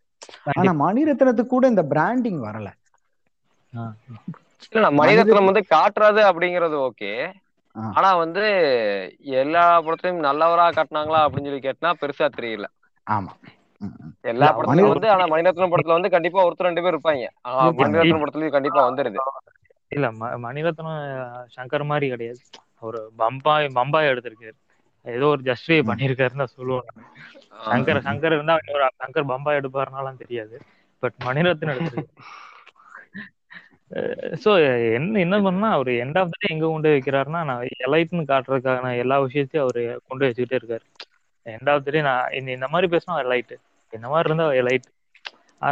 ஆனா 0.53 0.71
மணிரத்னத்துக்கு 0.83 1.53
கூட 1.53 1.67
இந்த 1.67 1.83
பிராண்டிங் 1.93 2.41
வரல. 2.47 2.67
மணிரத்னம் 4.99 5.49
வந்து 5.49 5.63
காட்டுறது 5.73 6.21
அப்படிங்கறது 6.29 6.77
ஓகே. 6.87 7.11
ஆனா 7.75 8.15
வந்து 8.15 8.43
எல்லா 9.19 9.81
படத்தையும் 9.81 10.23
நல்லவரா 10.23 10.71
காட்டினாங்களா 10.71 11.25
அப்படின்னு 11.25 11.43
சொல்லி 11.43 11.59
கேட்டா 11.59 11.93
பெருசா 12.01 12.29
தெரியல. 12.37 12.63
ஆமா. 13.11 13.27
எல்லா 14.21 14.59
படத்துலயும் 14.59 14.87
வந்து 14.87 15.09
ஆனா 15.09 15.25
மணிரத்னம் 15.25 15.69
படத்துல 15.69 15.87
வந்து 15.87 16.09
கண்டிப்பா 16.09 16.45
ஒருத்தர் 16.45 16.53
ரெண்டு 16.57 16.81
பேர் 16.81 16.95
இருப்பாங்க. 16.95 17.27
மணிரத்னம் 17.47 18.23
படத்துலயும் 18.23 18.49
கண்டிப்பா 18.49 18.91
வந்துருது. 18.91 19.15
இல்ல 19.87 20.11
ம- 20.11 20.37
மணிரத்னம் 20.43 21.45
சங்கர் 21.55 21.85
மாதிரி 21.85 22.09
கிடையாது. 22.09 22.39
ஒரு 22.79 23.11
பம்பாய் 23.17 23.67
பம்பாய் 23.67 24.07
எடுத்திருக்காரு. 24.07 24.57
ஏதோ 25.01 25.25
ஒரு 25.25 25.41
ஜஸ்டிஃபை. 25.41 25.55
பண்ணிருக்காருன்னு 25.67 26.37
தான் 26.37 26.47
சொல்லுவோம். 26.47 26.83
சங்கர் 27.65 28.01
சங்கர் 28.09 28.25
இருந்தா 28.25 28.57
இன்னொரு 28.65 28.89
சங்கர் 29.05 29.27
பம்பாய் 29.27 29.57
எடுப்பாருனாலாம் 29.57 30.17
தெரியாது. 30.17 30.61
பட் 30.99 31.13
மணிரத்னம் 31.25 31.75
எடுத்திருக்கு 31.75 32.05
சோ 34.41 34.51
என்ன 34.95 35.19
என்ன 35.19 35.35
பண்ணா 35.41 35.67
அவர் 35.71 35.91
எண்ட் 35.99 36.17
ஆஃப் 36.21 36.33
டே 36.33 36.47
எங்க 36.53 36.65
கொண்டு 36.65 36.89
வைக்கிறாருன்னா 36.89 37.41
நான் 37.43 37.61
எலைட்னு 37.85 38.23
காட்டுறதுக்கான 38.31 38.95
எல்லா 39.03 39.17
விஷயத்தையும் 39.25 39.65
அவரு 39.65 39.83
கொண்டு 40.07 40.25
வச்சுக்கிட்டே 40.25 40.59
இருக்காரு. 40.59 40.85
எண்ட் 41.45 41.69
ஆஃப் 41.71 41.85
டே 41.87 42.01
நான் 42.01 42.33
இந்த 42.33 42.49
இந்த 42.51 42.67
மாதிரி 42.67 42.87
பேசினா 42.93 43.21
எலைட் 43.23 43.53
இந்த 43.93 44.05
மாதிரி 44.07 44.29
இருந்தா 44.29 44.47
எலைட் 44.61 44.87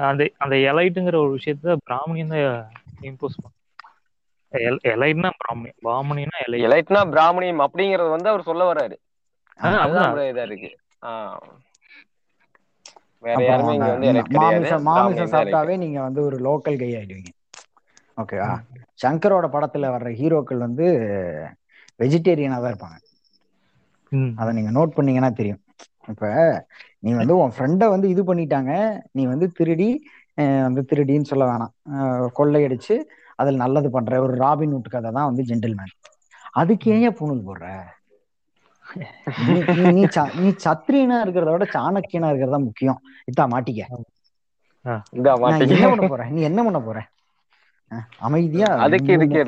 அந்த 0.07 0.23
அந்த 0.37 0.55
எலைட்டுங்கிற 0.69 1.17
ஒரு 1.21 1.31
விஷயத்த 1.37 1.75
பிராமணியம் 1.87 2.33
தான் 2.33 2.71
இம்போஸ் 3.03 3.37
பண்ணும் 3.37 3.59
எலைட்னா 4.91 5.29
பிராமணியம் 5.39 5.79
பிராமணியம்னா 5.81 6.39
எலைட் 6.45 6.65
எலைட்னா 6.67 7.01
பிராமணியம் 7.13 7.63
அப்படிங்கறது 7.65 8.09
வந்து 8.09 8.31
அவர் 8.31 8.47
சொல்ல 8.49 8.63
வர்றாரு 8.69 8.95
ஆ, 9.59 9.69
அதுதான் 9.83 10.29
இதா 10.29 10.43
இருக்கு. 10.47 10.69
ஆஹ் 11.03 11.39
வேற 13.23 13.37
யாருமே 13.43 13.73
இங்க 13.73 13.89
வந்து 13.91 14.07
மாமிசம் 14.37 14.85
மாமிசம். 14.87 15.31
சாப்பிட்டாவே 15.33 15.75
நீங்க 15.77 15.99
வந்து 16.01 16.21
ஒரு 16.23 16.37
லோக்கல் 16.45 16.79
கை 16.81 16.89
ஆயிடுவீங்க. 16.95 17.31
ஓகேவா 18.17 18.51
சங்கரோட 19.03 19.45
படத்துல 19.55 19.85
வர்ற 19.93 20.09
ஹீரோக்கள் 20.21 20.63
வந்து 20.65 20.85
வெஜிடேரியனா 21.99 22.57
தான் 22.63 22.73
இருப்பாங்க. 22.73 22.97
அதை 24.35 24.51
நீங்க 24.57 24.71
நோட் 24.79 24.95
பண்ணீங்கன்னா 24.97 25.29
தெரியும். 25.39 25.61
இப்ப 26.07 26.27
நீ 26.99 27.11
வந்து 27.19 27.33
உன் 27.37 27.53
ஃப்ரெண்டை 27.57 27.87
வந்து 27.89 28.07
இது 28.09 28.21
பண்ணிட்டாங்க 28.29 28.71
நீ 29.11 29.23
வந்து 29.25 29.47
திருடி 29.57 29.89
வந்து 30.65 30.81
திருடின்னு 30.89 31.29
சொல்ல 31.31 31.45
வேணாம். 31.45 31.73
கொள்ளையடிச்சு 32.39 32.95
அதில் 33.35 33.61
நல்லது 33.63 33.89
பண்ற 33.91 34.21
ஒரு 34.21 34.33
ராபின் 34.35 34.73
ஹுட் 34.75 34.93
கதை 34.95 35.11
தான் 35.11 35.29
வந்து 35.29 35.43
ஜென்டில்மேன் 35.49 35.93
அதுக்கு 36.51 36.89
ஏன் 37.01 37.15
பூணூல் 37.19 37.45
போடுற? 37.47 37.67
நீ 39.47 39.59
நீ- 39.95 40.57
சத்திரியனா 40.65 41.17
இருக்கிறத 41.25 41.51
விட 41.51 41.65
சாணக்கியனா 41.75 42.29
இருக்கிறதா 42.31 42.57
முக்கியம். 42.67 42.99
இதா 43.31 43.45
மாட்டிக்க. 43.53 43.81
என்ன 45.75 45.87
பண்ண 45.89 46.07
போறேன்? 46.07 46.31
நீ 46.31 46.41
என்ன 46.41 46.63
பண்ண 46.63 46.79
போற? 46.81 46.97
அமைதியா 48.27 48.67
அதுக்கு 48.85 49.11
இதுக்கு 49.13 49.41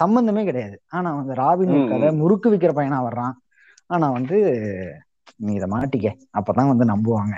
சம்பந்தமே 0.00 0.42
கிடையாது. 0.44 0.76
ஆனா 0.96 1.08
வந்து 1.14 1.34
ராபின் 1.42 1.74
கதை 1.88 2.10
முறுக்கு 2.20 2.50
விக்கிற 2.52 2.72
பையனா 2.78 3.00
வர்றான். 3.08 3.34
ஆனா 3.86 4.06
வந்து 4.16 4.38
நீ 5.44 5.52
இதை 5.52 5.68
மாட்டிக்க. 5.70 6.08
அப்பதான் 6.38 6.72
வந்து 6.72 6.86
நம்புவாங்க. 6.92 7.36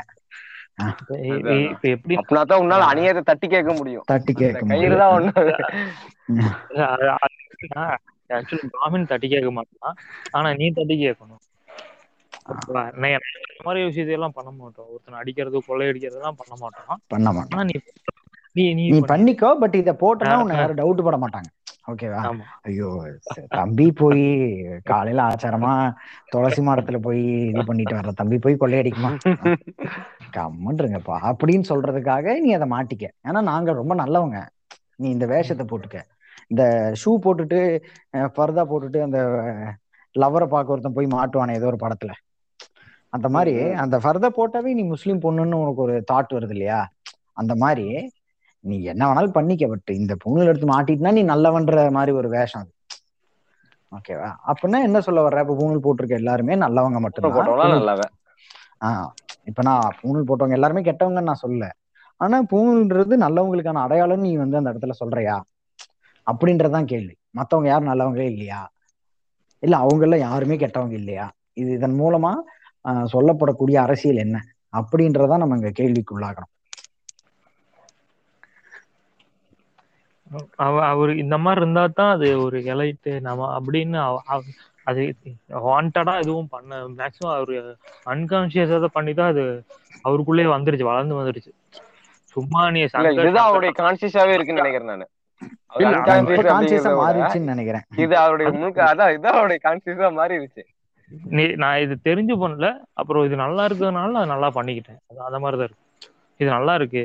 உன்னால 2.62 2.82
அநியாயத்தை 2.92 3.22
தட்டி 3.30 3.46
கேட்க 3.48 3.72
முடியும். 3.72 4.04
தட்டி 4.06 4.32
கேட்க 4.32 4.66
கயிறு 4.72 4.96
தான் 5.02 5.14
ஒண்ணு. 5.16 5.32
ஆக்சுவலி 8.36 8.66
பிராமின் 8.72 9.10
தட்டி 9.12 9.26
கேட்க 9.28 9.50
மாட்டான். 9.50 9.96
ஆனா 10.30 10.48
நீ 10.60 10.66
தட்டி 10.78 10.96
கேட்கணும். 11.04 11.42
மாதிரி 13.66 13.80
விஷயத்தையெல்லாம் 13.86 14.36
பண்ண 14.38 14.50
மாட்டோம். 14.58 14.88
ஒருத்தனை 14.92 15.16
அடிக்கிறது 15.20 15.58
கொள்ளையடிக்கிறதெல்லாம் 15.68 16.38
பண்ண 16.40 16.54
மாட்டோம். 16.60 17.00
பண்ண 17.14 17.28
மாட்டான் 17.32 17.58
ஆனா 17.58 17.64
நீ 17.70 17.74
நீ 18.58 18.74
நீ 18.74 18.88
நீ 18.88 18.98
பண்ணி- 18.98 19.10
பண்ணிக்கோ 19.12 19.50
பட் 19.54 19.74
இத 19.74 19.92
போட்டனா 19.92 20.40
உன்னை 20.40 20.56
யாரும் 20.56 20.76
டவுட் 20.76 21.02
பட 21.02 21.16
மாட்டாங்க. 21.16 21.48
ஓகேவா 21.86 22.20
ஐயோ 22.62 22.88
தம்பி 23.48 23.92
போய் 23.92 24.24
காலையில 24.84 25.22
ஆச்சாரமா 25.22 25.72
துளசி 26.26 26.62
மாடத்துல 26.62 26.98
போய் 26.98 27.22
இது 27.46 27.64
பண்ணிட்டு 27.64 27.94
வர்ற. 27.96 28.12
தம்பி 28.12 28.38
போய் 28.38 28.56
கொள்ளையடிக்குமா? 28.60 29.10
கம்மன்றுங்கப்பா. 30.32 31.16
அப்படின்னு 31.30 31.62
சொல்றதுக்காக 31.68 32.38
நீ 32.40 32.52
அதை 32.52 32.68
மாட்டிக்க. 32.70 33.04
ஏன்னா 33.28 33.42
நாங்க 33.42 33.72
ரொம்ப 33.72 33.94
நல்லவங்க. 33.94 34.38
நீ 34.96 35.08
இந்த 35.10 35.26
வேஷத்தை 35.26 35.66
போட்டுக்க. 35.66 35.98
இந்த 36.46 36.62
ஷூ 37.00 37.08
போட்டுட்டு 37.24 37.60
பர்தா 38.38 38.62
போட்டுட்டு 38.70 39.00
அந்த 39.02 39.20
லவரை 40.14 40.46
பார்க்க 40.46 40.72
ஒருத்தன் 40.72 40.92
போய் 40.92 41.06
மாட்டுவானே 41.06 41.54
ஏதோ 41.54 41.66
ஒரு 41.66 41.78
படத்துல. 41.80 42.10
அந்த 43.08 43.28
மாதிரி 43.28 43.70
அந்த 43.72 43.98
ஃபர்தா 43.98 44.28
போட்டாவே 44.36 44.72
நீ 44.72 44.82
முஸ்லீம் 44.82 45.20
பொண்ணுன்னு 45.20 45.54
உனக்கு 45.54 45.82
ஒரு 45.82 46.04
தாட் 46.12 46.32
வருது 46.32 46.50
இல்லையா? 46.50 46.80
அந்த 47.32 47.54
மாதிரி 47.54 47.86
நீ 48.64 48.76
என்ன 48.84 49.02
வேணாலும் 49.08 49.36
பண்ணிக்க 49.36 49.66
பட் 49.66 49.90
இந்த 49.94 50.14
பொண்ணுல 50.24 50.50
எடுத்து 50.50 50.68
மாட்டிட்டுனா 50.68 51.12
நீ 51.12 51.22
நல்லவன்ற 51.24 51.90
மாதிரி 51.90 52.12
ஒரு 52.20 52.28
வேஷம் 52.28 52.62
அது. 52.62 52.72
ஓகேவா 53.92 54.30
அப்படின்னா 54.46 54.78
என்ன 54.86 55.00
சொல்ல 55.00 55.20
வர்ற? 55.26 55.42
இப்ப 55.44 55.56
பூணூல் 55.60 55.84
போட்டிருக்க 55.84 56.14
எல்லாருமே 56.14 56.56
நல்லவங்க 56.56 56.98
மட்டும்தான். 57.00 57.34
போட்டோம்னா 57.36 57.54
பூணூல் 57.60 57.78
நல்லாவே. 57.78 58.06
ஆஹ் 58.80 59.08
இப்ப 59.44 59.62
நான் 59.62 59.94
பூணூல் 60.00 60.28
போட்டவங்க 60.28 60.58
எல்லாருமே 60.58 60.82
கெட்டவங்கன்னு 60.82 61.30
நான் 61.30 61.44
சொல்லல. 61.44 61.66
ஆனா 62.20 62.36
பூணூல்ன்றது 62.50 63.14
நல்லவங்களுக்கான 63.24 63.82
அடையாளம் 63.82 64.20
நீ 64.20 64.36
வந்து 64.36 64.56
அந்த 64.56 64.72
இடத்துல 64.72 64.94
சொல்றியா? 65.00 65.36
அப்படின்றதுதான் 66.26 66.84
கேள்வி. 66.84 67.14
மத்தவங்க 67.30 67.68
யாரும் 67.68 67.90
நல்லவங்களே 67.90 68.26
இல்லையா? 68.32 68.60
இல்ல 69.62 69.76
அவங்க 69.76 70.02
எல்லாம் 70.02 70.20
யாருமே 70.20 70.56
கெட்டவங்க 70.56 70.92
இல்லையா? 70.92 71.26
இது 71.52 71.70
இதன் 71.72 71.98
மூலமா 72.00 72.32
சொல்லப்படக்கூடிய 73.12 73.76
அரசியல் 73.76 74.16
என்ன? 74.16 74.36
அப்படின்றதான் 74.72 75.36
நம்ம 75.36 75.56
இங்க 75.56 75.72
கேள்விக்குள்ளாகணும். 75.80 76.52
அவ 80.66 80.74
அவரு 80.92 81.12
இந்த 81.22 81.36
மாதிரி 81.44 81.60
இருந்தா 81.62 81.84
தான் 82.00 82.14
அது 82.16 82.28
ஒரு 82.44 82.58
எலைட்டு 82.72 83.12
நம்ம 83.26 83.48
அப்படின்னு 83.58 83.98
அது 84.90 85.02
வாண்டடா 85.68 86.12
எதுவும் 86.22 86.50
பண்ண 86.54 86.80
மேக்ஸிமம் 86.98 87.34
அவரு 87.36 87.56
அன்கான்சியஸா 88.12 88.88
பண்ணி 88.96 89.12
தான் 89.20 89.32
அது 89.32 89.44
அவருக்குள்ளே 90.06 90.48
வந்துருச்சு 90.54 90.90
வளர்ந்து 90.90 91.18
வந்துருச்சு. 91.18 91.52
சும்மா 92.36 92.62
நீ 92.74 92.80
இதுதான் 92.82 93.48
அவருடைய 93.48 93.72
கான்சியஸாவே 93.82 94.34
இருக்குன்னு 94.36 94.62
நினைக்கிறேன் 94.62 94.92
நானு. 94.92 95.06
நினைக்கிறேன். 97.52 97.84
இது 98.04 98.14
அவருடைய 98.22 98.48
முழுக்க 98.56 98.80
அதான் 98.90 99.12
இதான் 99.16 99.38
அவருடைய 99.38 99.60
கான்சியஸா 99.66 100.10
மாறிடுச்சு. 100.20 100.62
நீ 101.30 101.44
நான் 101.62 101.82
இது 101.84 101.94
தெரிஞ்சு 102.08 102.34
பண்ணல 102.42 102.68
அப்புறம் 103.00 103.26
இது 103.28 103.36
நல்லா 103.44 103.64
இருக்கிறதுனால 103.68 104.14
நான் 104.18 104.32
நல்லா 104.34 104.50
பண்ணிக்கிட்டேன். 104.58 105.00
அது 105.10 105.20
அந்த 105.28 105.38
மாதிரி 105.44 105.58
தான் 105.60 105.68
இருக்கு. 105.68 105.84
இது 106.40 106.48
நல்லா 106.56 106.74
இருக்கு. 106.80 107.04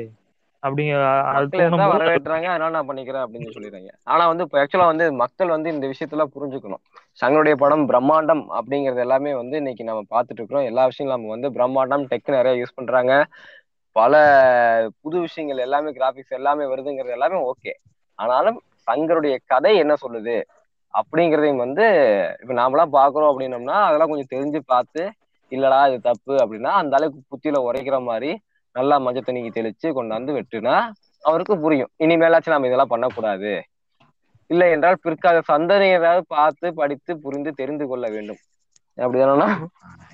தோணும்போது 0.64 1.94
வரவேற்றாங்க 1.94 2.46
அதனால 2.46 2.70
நான் 2.70 2.88
பண்ணிக்கிறேன் 2.88 3.24
அப்படின்னு 3.24 3.54
சொல்லிடுறாங்க. 3.56 3.90
ஆனா 4.02 4.26
வந்து 4.26 4.44
இப்போ 4.44 4.58
ஆக்சுவலா 4.62 4.86
வந்து 4.92 5.06
மக்கள் 5.12 5.48
வந்து 5.48 5.68
இந்த 5.70 5.86
விஷயத்துல 5.86 6.24
புரிஞ்சுக்கணும். 6.34 6.82
சங்களுடைய 7.20 7.54
படம் 7.54 7.88
பிரம்மாண்டம் 7.88 8.44
அப்படிங்கறது 8.58 9.02
எல்லாமே 9.06 9.34
வந்து 9.34 9.56
இன்னைக்கு 9.56 9.84
நம்ம 9.84 10.02
பார்த்துட்டு 10.14 10.40
இருக்கிறோம். 10.40 10.64
எல்லா 10.64 10.84
விஷயங்களும் 10.84 11.18
நம்ம 11.18 11.34
வந்து 11.36 11.50
பிரம்மாண்டம் 11.58 12.06
டெக் 12.12 12.36
நிறைய 12.38 12.54
யூஸ் 12.62 12.74
பண்றாங்க. 12.74 13.12
பல 13.96 14.14
புது 15.00 15.16
விஷயங்கள் 15.18 15.58
எல்லாமே 15.58 15.90
கிராபிக்ஸ் 15.92 16.38
எல்லாமே 16.38 16.64
வருதுங்கிறது 16.64 17.12
எல்லாமே 17.12 17.38
ஓகே 17.50 17.72
ஆனாலும் 18.18 18.58
சங்கருடைய 18.88 19.34
கதை 19.46 19.76
என்ன 19.76 19.94
சொல்லுது 19.94 20.36
அப்படிங்கறதையும் 20.94 21.62
வந்து 21.64 21.84
இப்ப 22.42 22.52
நாமெல்லாம் 22.52 22.92
பாக்குறோம் 22.92 23.30
அப்படின்னோம்னா 23.30 23.76
அதெல்லாம் 23.86 24.10
கொஞ்சம் 24.10 24.32
தெரிஞ்சு 24.34 24.60
பார்த்து 24.66 25.02
இல்லடா 25.52 25.88
இது 25.88 26.00
தப்பு 26.00 26.34
அப்படின்னா 26.34 26.72
அந்த 26.80 26.96
அளவுக்கு 26.96 27.20
புத்தியில 27.32 27.60
உரைக்கிற 27.68 27.96
மாதிரி 28.02 28.30
நல்லா 28.76 28.96
மஞ்சள் 28.98 29.26
தண்ணிக்கு 29.26 29.56
தெளிச்சு 29.56 29.88
கொண்டாந்து 29.96 30.32
வெட்டுனா 30.36 30.76
அவருக்கு 31.24 31.54
புரியும். 31.58 31.90
இனிமேலாச்சும் 31.98 32.54
நம்ம 32.54 32.66
இதெல்லாம் 32.66 32.88
பண்ணக்கூடாது. 32.88 33.52
இல்லை 34.50 34.70
என்றால் 34.70 35.02
பிற்கால 35.02 35.36
சந்ததியராவது 35.48 36.22
பார்த்து 36.28 36.74
படித்து 36.74 37.12
புரிந்து 37.18 37.50
தெரிந்து 37.52 37.86
கொள்ள 37.86 38.06
வேண்டும். 38.08 38.40
அப்படிதானா 38.98 39.46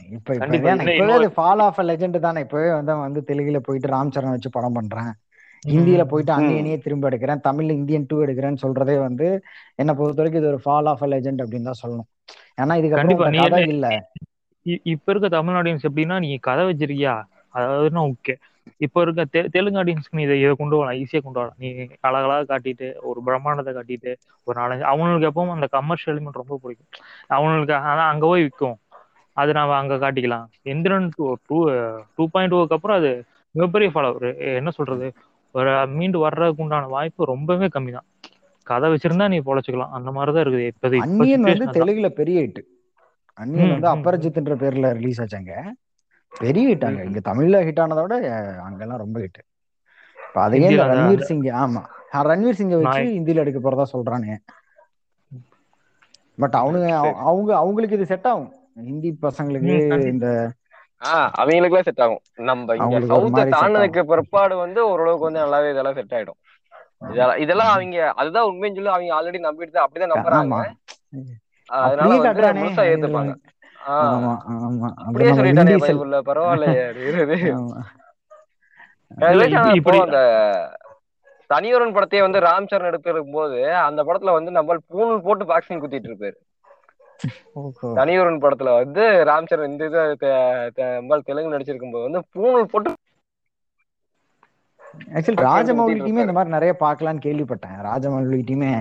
இப்ப 0.08 0.34
இப்பவே 0.34 0.70
ஃபால் 1.36 1.62
ஆஃப் 1.62 1.80
லெஜெண்ட் 1.80 2.18
தானே. 2.18 2.40
இப்பவே 2.40 2.70
வந்து 2.72 2.94
வந்து 2.98 3.20
தெலுங்குல 3.28 3.58
போயிட்டு 3.58 3.88
ராம் 3.88 4.14
சரண் 4.14 4.34
வச்சு 4.34 4.50
படம் 4.50 4.72
பண்றேன். 4.72 5.10
ஹிந்தியில 5.62 6.02
போயிட்டு 6.04 6.32
அன்னியனையே 6.32 6.76
திரும்ப 6.78 7.08
எடுக்கிறேன். 7.10 7.42
தமிழ்ல 7.46 7.70
இந்தியன் 7.72 8.06
டூ 8.08 8.16
எடுக்கிறேன்னு 8.24 8.62
சொல்றதே 8.62 8.96
வந்து 8.98 9.26
என்ன 9.74 9.94
பொறுத்த 9.94 10.22
வரைக்கும் 10.22 10.42
இது 10.42 10.52
ஒரு 10.52 10.60
ஃபால் 10.64 10.88
ஆஃப் 10.88 11.04
லெஜெண்ட் 11.12 11.42
அப்படின்னு 11.44 11.68
தான் 11.70 11.82
சொல்லணும். 11.82 12.08
ஏன்னா 12.58 12.74
இதுக்கப்புறம் 12.80 13.20
கண்டிப்பா. 13.22 13.60
இல்ல. 13.72 13.88
இப்ப 14.92 15.12
இருக்க 15.12 15.28
தமிழ் 15.28 15.54
ஆடியன்ஸ் 15.54 15.86
எப்படின்னா 15.88 16.18
நீ 16.18 16.30
கதை 16.48 16.64
வச்சிருக்கியா? 16.64 17.14
அதாவதுன்னா 17.54 18.02
ஓகே 18.08 18.34
இப்ப 18.80 19.02
இருக்க 19.02 19.22
தெ 19.26 19.40
தெலுங்கு 19.54 19.80
ஆடியன்ஸ்க்கு 19.80 20.18
நீ 20.18 20.22
இதை 20.22 20.36
இதை 20.40 20.52
கொண்டு 20.54 20.76
வரலாம் 20.76 20.98
ஈஸியா 21.00 21.20
கொண்டு 21.22 21.40
வரலாம். 21.40 21.58
நீ 21.58 21.68
அழகழகா 22.08 22.44
காட்டிட்டு 22.50 22.86
ஒரு 23.02 23.20
பிரம்மாண்டத்தை 23.26 23.72
காட்டிட்டு 23.76 24.10
ஒரு 24.46 24.56
நாலஞ்சு 24.60 24.84
அவங்களுக்கு 24.90 25.28
எப்பவும் 25.30 25.56
அந்த 25.56 25.68
கமர்ஷியல் 25.76 26.14
எலிமெண்ட் 26.14 26.40
ரொம்ப 26.42 26.58
பிடிக்கும். 26.62 26.90
அவங்களுக்கு 27.30 27.74
ஆனா 27.90 28.04
அங்க 28.12 28.24
போய் 28.26 28.44
விற்கும். 28.46 28.76
அது 29.36 29.50
நாம 29.52 29.76
அங்க 29.76 29.94
காட்டிக்கலாம். 29.96 30.46
Enthiran 30.72 31.08
two 31.14 31.26
two 31.48 31.58
two 32.16 32.24
point 32.32 32.52
டூக்கு 32.52 32.76
அப்புறம் 32.76 32.98
அது 33.00 33.10
மிகப்பெரிய 33.54 33.90
ஃபாலோவர் 33.92 34.28
என்ன 34.58 34.70
சொல்றது? 34.70 35.06
ஒரு 35.54 35.70
மீண்டு 35.94 36.18
வர்றதுக்கு 36.18 36.64
உண்டான 36.64 36.88
வாய்ப்பு 36.88 37.30
ரொம்பவே 37.32 37.68
கம்மி 37.68 37.92
தான். 37.92 38.08
கதை 38.66 38.88
வச்சிருந்தா 38.92 39.26
நீ 39.28 39.38
பொழைச்சிக்கலாம். 39.40 39.94
அந்த 39.98 40.10
மாதிரிதான் 40.10 40.44
இருக்குது. 40.44 40.66
இப்ப 40.72 40.88
இப்ப 40.90 41.04
அன்னியன் 41.06 41.44
வந்து 41.44 41.64
அதான். 41.64 41.76
தெலுங்குல 41.78 42.08
பெரிய 42.20 42.38
ஹிட் 42.44 42.60
அன்னியன் 43.38 43.68
ம், 43.68 43.74
வந்து 43.74 43.88
ம், 43.88 43.94
அபரஜித்ன்ற 43.96 44.54
பேர்ல 44.62 44.88
ரிலீஸ் 44.98 45.20
ஆச்சாங்க. 45.22 45.52
பெரிய 46.38 46.76
ஹிட் 46.76 46.84
அங்க. 46.84 47.02
இங்க 47.02 47.34
தமிழ்ல 47.34 47.62
ஹிட் 47.64 47.86
ஆனதை 47.86 48.02
விட 48.02 48.14
அங்கெல்லாம் 48.64 48.98
ரொம்ப 48.98 49.20
ஹிட் 49.20 49.48
இப்ப 50.28 50.40
அதையே 50.42 50.68
இந்த 50.68 50.84
ரன்வீர் 50.84 51.20
சிங் 51.20 51.42
ஆமா. 51.42 51.84
ரன்வீர் 52.12 52.58
சிங்கை 52.58 52.82
வச்சு. 52.82 53.00
ஹிந்தில 53.00 53.34
எடுக்க 53.34 53.70
போறதா 53.70 53.84
சொல்றானுங்க. 53.92 54.36
பட் 56.38 56.52
அவனுங்க 56.52 56.88
அவ- 56.88 57.16
அவங்க 57.16 57.56
அவங்களுக்கு 57.56 57.96
இது 57.96 58.06
செட் 58.06 58.26
ஆகும். 58.26 58.54
ஹிந்தி 58.74 59.18
பசங்களுக்கு. 59.22 60.06
இந்த 60.06 60.52
ஆஹ் 61.04 61.30
அவங்களுக்குலாம் 61.38 61.82
செட் 61.82 62.00
ஆகும். 62.00 62.20
நம்ம 62.36 62.74
இங்க 62.74 62.82
அவங்களுக்கு 62.84 63.40
set 63.40 63.60
தாண்டினதுக்கு 63.60 64.02
பிற்பாடு 64.02 64.56
வந்து 64.56 64.88
ஓரளவுக்கு 64.88 65.24
வந்து 65.24 65.40
நல்லாவே 65.40 65.70
இதெல்லாம் 65.70 65.94
செட் 65.94 66.10
ஆயிடும். 66.10 66.38
இதெல்லாம் 67.04 67.36
இதெல்லாம் 67.36 67.72
அவங்க 67.72 68.10
அதுதான் 68.10 68.44
உண்மைன்னு 68.44 68.74
சொல்லி 68.74 68.88
அவங்க 68.88 69.14
ஆல்ரெடி 69.14 69.34
நம்பிட்டு 69.34 69.70
தான் 69.70 69.88
அப்படிதான் 69.88 70.10
நம்புறாங்க. 70.10 70.72
அதனால 71.66 72.16
வந்து 72.16 72.40
முழுசா 72.42 72.84
ஏத்துப்பாங்க. 72.86 73.34
ஆமா 73.90 74.32
ஆமா. 74.50 74.88
அப்படியே 74.98 75.30
சொல்லிட்டானே. 75.32 75.74
பைபிள்ல 75.84 76.18
பரவாயில்லையே 76.26 76.84
இப்ப- 79.78 79.92
அந்த 80.00 80.18
தனியொருவன் 81.50 81.94
படத்தையே 81.94 82.20
வந்து 82.20 82.40
ராம் 82.40 82.68
சரண் 82.70 82.88
எடுக்கும் 82.90 83.30
போது 83.30 83.56
அந்த 83.80 84.04
படத்துல 84.04 84.32
வந்து 84.32 84.50
நம்ம 84.50 84.76
பூணூல் 84.88 85.18
போட்டு 85.18 85.44
பாக்ஸிங் 85.44 85.82
குத்திட்டு 85.82 86.10
இருப்பாரு. 86.10 86.36
தனியொருவன் 87.94 88.42
படத்துல 88.42 88.74
வந்து 88.74 89.02
ராம் 89.24 89.48
சரண் 89.50 89.66
இந்த 89.66 89.84
இது 89.86 90.02
தெலுங்கு 91.24 91.54
நடிச்சிருக்கும் 91.54 91.90
போது 91.90 92.06
வந்து 92.08 92.22
பூணூல் 92.34 92.62
போட்டு 92.64 92.90
ஆக்சுவலி 95.10 95.36
பாக்ஸிங் 95.36 95.48
ராஜமௌலி 95.48 95.82
குத்திட்டு 95.88 96.06
டீமே 96.06 96.20
இந்த 96.20 96.32
மாதிரி 96.32 96.50
நிறைய 96.50 96.76
பார்க்கலாம்னு 96.80 97.24
கேள்விப்பட்டேன். 97.24 97.76
ராஜமௌலி 97.84 98.40
டீமே 98.48 98.72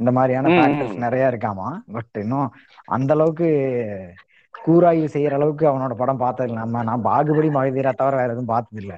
இந்த 0.00 0.12
மாதிரியான. 0.12 0.48
ஃபேக்டர்ஸ் 0.50 0.96
நிறைய 0.96 1.30
இருக்காமா? 1.30 1.68
பட் 1.92 2.14
இன்னும் 2.14 2.48
அந்த 2.88 3.12
அளவுக்கு 3.12 3.48
கூராய்வு 4.68 5.08
செய்யற 5.08 5.34
அளவுக்கு 5.34 5.64
அவனோட 5.68 5.92
படம் 5.96 6.18
பார்த்தது 6.18 6.58
நம்ம 6.58 6.82
நான் 6.84 7.04
பாகுபலி 7.04 7.50
மகதீரா 7.56 7.92
தவிர 7.94 8.16
வேற 8.18 8.30
எதுவும் 8.30 8.52
பார்த்தது 8.52 8.80
இல்ல 8.80 8.94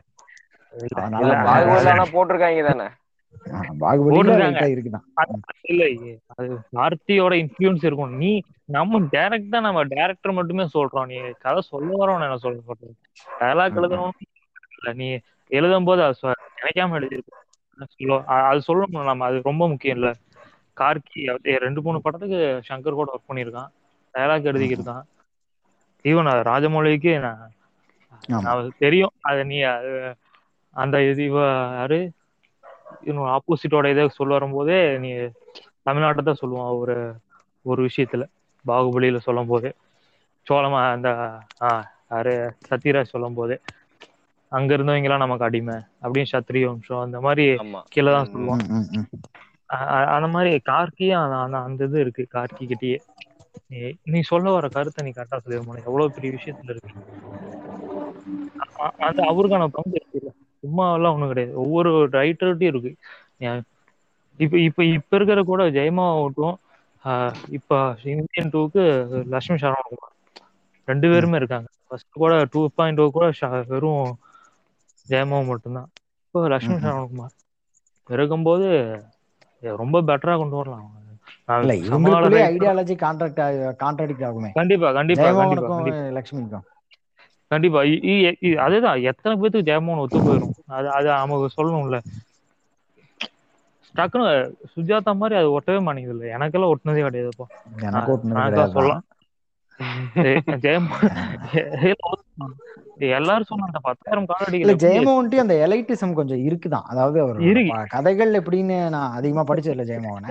நான் 1.93 2.15
போட்டிருக்காங்க 2.15 2.63
தானே? 2.69 2.89
கார்த்தியோட 6.77 7.33
இன்ஃபுளுன்ஸ் 7.41 7.85
இருக்கும். 7.85 8.15
நீ 8.19 8.31
நம்ம 8.69 9.01
டைரக்டா 9.13 9.59
நம்ம 9.61 9.85
டைரக்டர் 9.93 10.37
மட்டுமே 10.39 10.65
சொல்றோம். 10.75 11.07
நீ 11.07 11.17
கதை 11.41 11.63
சொல்ல 11.69 11.91
வரவன் 12.01 12.27
என்ன 12.27 12.39
சொல்ல 12.39 12.61
சொல்றது 12.63 12.95
டயலாக் 13.41 13.79
எழுதணும் 13.81 14.15
இல்ல 14.75 14.93
நீ 14.95 15.09
எழுதும் 15.51 15.85
போது 15.85 16.01
அது 16.05 16.17
சொ- 16.21 16.37
நினைக்காம 16.59 16.99
எழுதிருக்கோம் 17.01 17.39
அது 18.47 18.61
சொல்லணும் 18.69 19.09
நம்ம 19.11 19.27
அது 19.27 19.41
ரொம்ப 19.45 19.63
முக்கியம் 19.69 19.99
இல்ல. 19.99 20.11
கார்கி 20.77 21.21
ரெண்டு 21.65 21.81
மூணு 21.83 21.99
படத்துக்கு 22.01 22.39
சங்கர் 22.69 22.99
கூட 22.99 23.11
ஒர்க் 23.15 23.29
பண்ணியிருக்கான். 23.31 23.71
டயலாக் 24.15 24.49
எழுதிக்கிருக்கான் 24.51 25.05
ஈவன் 26.03 26.43
ராஜமௌலிக்கு 26.43 27.19
நான் 27.19 27.51
தெரியும். 28.79 29.11
அது 29.21 29.45
நீ 29.45 29.61
அது 29.61 30.15
அந்த 30.73 31.03
இது 31.03 31.25
இவ 31.25 31.41
யாரு? 31.73 32.13
இன்னும் 33.01 33.25
ஆப்போசிட்டோட 33.25 33.91
இதை 33.91 34.09
சொல்ல 34.09 34.33
வரும்போதே 34.33 34.99
நீ 34.99 35.13
தமிழ்நாட்டை 35.87 36.23
தான் 36.23 36.37
சொல்லுவான் 36.41 36.79
ஒரு 36.79 37.15
ஒரு 37.63 37.89
விஷயத்துல. 37.89 38.29
பாகுபலியில 38.67 39.17
சொல்லும் 39.17 39.47
போது 39.47 39.75
சோழமா 40.51 40.91
அந்த 40.91 41.39
ஆஹ் 41.61 41.85
யாரு? 42.11 42.55
சத்யராஜ் 42.71 43.03
சொல்லும் 43.03 43.35
போது 43.35 43.61
அங்க 44.49 44.77
இருந்தவங்கலாம் 44.77 45.17
நமக்கு 45.17 45.45
அடிமை. 45.45 45.75
அப்படின்னு 46.03 46.25
சத்திரிய 46.33 46.65
வம்சம். 46.65 46.99
அந்த 46.99 47.21
மாதிரி 47.21 47.57
கீழே 47.89 48.13
தான் 48.13 48.29
சொல்லுவான். 48.29 50.05
அந்த 50.05 50.29
மாதிரி 50.29 50.61
கார்கியும் 50.69 51.25
அந்த- 51.25 51.37
அந்த 51.37 51.59
அந்த 51.59 51.85
இது 51.85 52.01
இருக்கு. 52.01 52.27
கார்கி 52.33 52.61
கிட்டயே. 52.61 52.99
நீ- 53.69 54.23
சொல்ல 54.23 54.51
வர 54.51 54.69
கருத்தை 54.69 55.05
நீ 55.05 55.23
கரெக்டா 55.23 55.39
சொல்லிருமான 55.45 55.85
எவ்வளவு 55.87 56.13
பெரிய 56.13 56.33
விஷயத்துல 56.33 56.71
இருக்கு. 56.71 56.91
அது 58.99 59.23
அவருக்கான 59.23 59.67
பங்கு 59.67 59.93
இருக்குல்ல 59.93 60.29
சும்மா 60.61 60.95
எல்லாம் 60.95 61.13
ஒண்ணும் 61.13 61.29
கிடையாது. 61.29 61.59
ஒவ்வொரு 61.61 62.09
ரைட்டர்கிட்டயும் 62.09 62.63
இருக்கு. 62.63 62.97
இப்ப 64.37 64.59
இப்ப 64.59 64.85
இப்ப 64.85 65.17
இருக்கிற 65.17 65.43
கூட 65.43 65.71
ஜெயமாவட்டும் 65.71 66.55
ஆஹ் 67.05 67.35
இப்ப 67.49 67.97
இந்தியன் 68.05 68.51
டூக்கு 68.53 69.09
லட்சுமி 69.27 69.59
சரவணகுமார் 69.59 70.17
ரெண்டு 70.85 71.11
பேருமே 71.11 71.37
இருக்காங்க. 71.37 71.69
ஃபர்ஸ்ட் 71.89 72.11
கூட 72.11 72.47
டூ 72.51 72.69
பாயிண்ட் 72.75 73.01
கூட 73.13 73.31
ஷ- 73.41 73.67
வெறும் 73.67 74.19
ஜெயமாவும் 75.09 75.47
மட்டும்தான். 75.47 75.89
இப்போ 76.27 76.49
லட்சுமி. 76.49 76.75
சரவணகுமார் 76.75 77.39
இருக்கும்போது 78.09 78.69
ரொம்ப 79.61 80.03
பெட்டரா 80.03 80.37
கொண்டு 80.37 80.57
வரலாம் 80.57 80.91
நான் 80.95 81.10
இல்ல 81.59 81.73
இவங்களுக்குள்ளே 81.85 82.41
ஐடியாலஜி 82.53 82.95
கான்ட்ராக்ட் 83.03 83.41
கான்ட்ராடிக்ட் 83.83 84.25
ஆகுமே. 84.29 84.51
கண்டிப்பா 84.59 84.89
கண்டிப்பா 84.99 85.29
கண்டிப்பா 85.41 85.77
லட்சுமிக்கும். 86.17 86.65
கண்டிப்பா 87.51 87.81
அதுதான் 88.65 88.99
எத்தனை 89.11 89.33
பேத்துக்கு 89.37 89.69
ஜெயமோகன் 89.71 90.03
ஒத்து 90.05 90.19
போயிடும் 90.27 90.55
அது 90.77 90.89
அது 90.99 91.09
அவங்க 91.17 91.49
சொல்லணும்ல. 91.57 91.99
டக்குனு 93.95 94.27
சுஜாதா 94.73 95.13
மாதிரி 95.21 95.35
அது 95.41 95.49
ஒட்டவே 95.57 95.81
மாட்டேங்குது 95.87 96.15
இல்ல 96.17 96.27
எனக்கெல்லாம் 96.37 96.73
ஒட்டினதே 96.75 97.05
கிடையாதுப்பா. 97.07 97.47
எனக்கு 97.89 98.13
சொல்லலாம் 98.77 99.07
எல்லாரும் 103.11 103.47
சொன்ன 103.51 103.67
அந்த 103.69 103.81
பத்தாயிரம் 103.85 104.27
எப்படி 104.65 104.75
ஜெயமோகன்ட்டு 104.83 105.37
அந்த 105.43 105.55
எலைட்டிசம் 105.67 106.17
கொஞ்சம் 106.19 106.43
இருக்குதான். 106.47 106.89
அதாவது 106.93 107.19
அவர். 107.25 107.39
கதைகள் 107.95 108.33
எப்படின்னு 108.41 108.77
நான் 108.95 109.15
அதிகமா 109.19 109.43
படிச்சது 109.51 109.71
இல்ல 109.71 109.85
ஜெயமோகனை. 109.91 110.29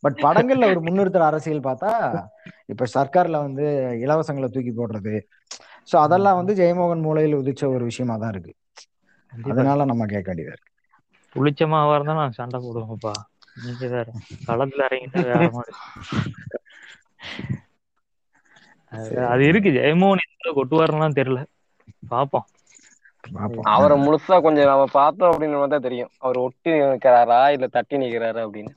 பட் 0.00 0.16
படங்கள்ல 0.16 0.62
அவர் 0.62 0.82
முன்னிறுத்துற 0.82 1.18
அரசியல் 1.18 1.60
பார்த்தா 1.60 2.26
இப்ப 2.66 2.84
சர்க்கார்ல 2.94 3.30
வந்து 3.30 3.90
இலவசங்களை 4.04 4.48
தூக்கி 4.48 4.72
போடுறது. 4.76 5.20
சோ 5.92 5.96
அதெல்லாம் 5.96 6.44
வந்து 6.44 6.54
ஜெயமோகன் 6.54 7.02
மூலையில் 7.02 7.38
உதிச்ச 7.38 7.66
ஒரு 7.66 7.84
விஷயமா 7.84 8.16
தான் 8.16 8.30
இருக்கு. 8.30 8.54
அதனால 9.44 9.84
நம்ம 9.84 10.06
கேட்க 10.06 10.34
வேண்டியதா 10.34 10.52
இருக்கு. 10.52 10.74
புளிச்ச 11.34 11.68
மாவா 11.68 11.94
இருந்தா 11.94 12.14
நான் 12.14 12.32
சண்டை 12.32 12.60
போடுவேன்ப்பா 12.60 13.10
நீங்க 13.64 13.86
வேற. 13.86 14.04
களத்துல 14.46 14.80
இறங்கிட்டு 14.90 15.22
வேற 15.22 15.50
மாதிரி. 15.50 15.76
அது- 18.90 19.38
இருக்கு. 19.38 19.70
ஜெயமோகன் 19.70 20.18
எந்த 20.28 20.50
கொட்டுவாருலாம் 20.54 21.16
தெரியல. 21.16 21.44
பாப்போம். 22.10 23.60
அவரை 23.62 24.06
முழுசா 24.06 24.40
கொஞ்சம் 24.40 24.64
நம்ம 24.64 24.84
பார்த்தோம் 24.84 25.32
அப்படின்னு 25.32 25.68
தான் 25.68 25.80
தெரியும். 25.80 26.08
அவர் 26.18 26.36
ஒட்டி 26.36 26.70
நிக்கிறாரா 26.70 27.50
இல்ல 27.50 27.66
தட்டி 27.66 27.96
நிக்கிறாரா 27.96 28.48
அப்படின்னு. 28.48 28.74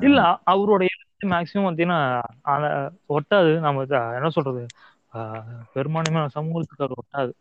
இல்ல 0.00 0.24
அ- 0.24 0.40
அவரோட 0.46 0.86
எழுத்து 0.86 1.28
மேக்சிமம் 1.28 1.64
பாத்தீங்கன்னா 1.64 2.22
ஒட்டாது. 3.08 3.58
நம்ம 3.58 3.84
என்ன 4.14 4.28
சொல்றது? 4.28 4.66
ஆஹ் 5.12 5.44
பெரும்பான்மையான 5.72 6.28
சமூகத்துக்கு 6.28 6.84
அது 6.84 6.94
ஒட்டாது. 6.94 7.32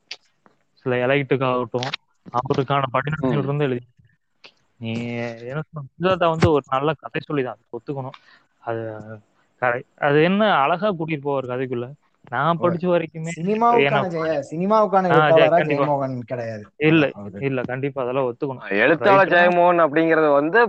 சில 0.74 1.08
எலைட்டுக்காகட்டும் 1.08 1.88
அவருக்கான 2.30 2.84
படிநிலைகள் 2.94 3.38
இருந்து 3.38 3.66
எழுதி. 3.66 3.86
நீ 4.76 4.94
என்ன 5.38 5.62
சுஜாதா 6.00 6.30
வந்து 6.30 6.52
ஒரு 6.52 6.64
நல்ல 6.70 6.94
கதை 6.94 7.22
சொல்லிதான் 7.26 7.58
ஒத்துக்கணும். 7.72 8.20
அது 8.60 9.00
கரை- 9.62 9.98
அது 9.98 10.24
என்ன 10.24 10.54
அழகா 10.54 10.92
கூட்டிட்டு 10.92 11.22
போவார் 11.24 11.48
கதைக்குள்ள? 11.48 11.94
நான் 12.30 12.60
படிச்ச 12.60 12.86
வரைக்குமே 12.86 13.32
சினிமாவுக்கான. 13.36 15.10
ஜெயமோகன் 15.68 16.20
கிடையாது. 16.26 16.64
இல்ல. 16.88 17.04
இல்ல 17.40 17.62
கண்டிப்பா 17.64 18.02
அதெல்லாம் 18.04 18.28
ஒத்துக்கணும். 18.28 18.66
எழுத்தாளர் 18.80 19.30
ஜெயமோகன் 19.30 19.84
அப்படிங்கறது 19.86 20.30
வந்து 20.32 20.60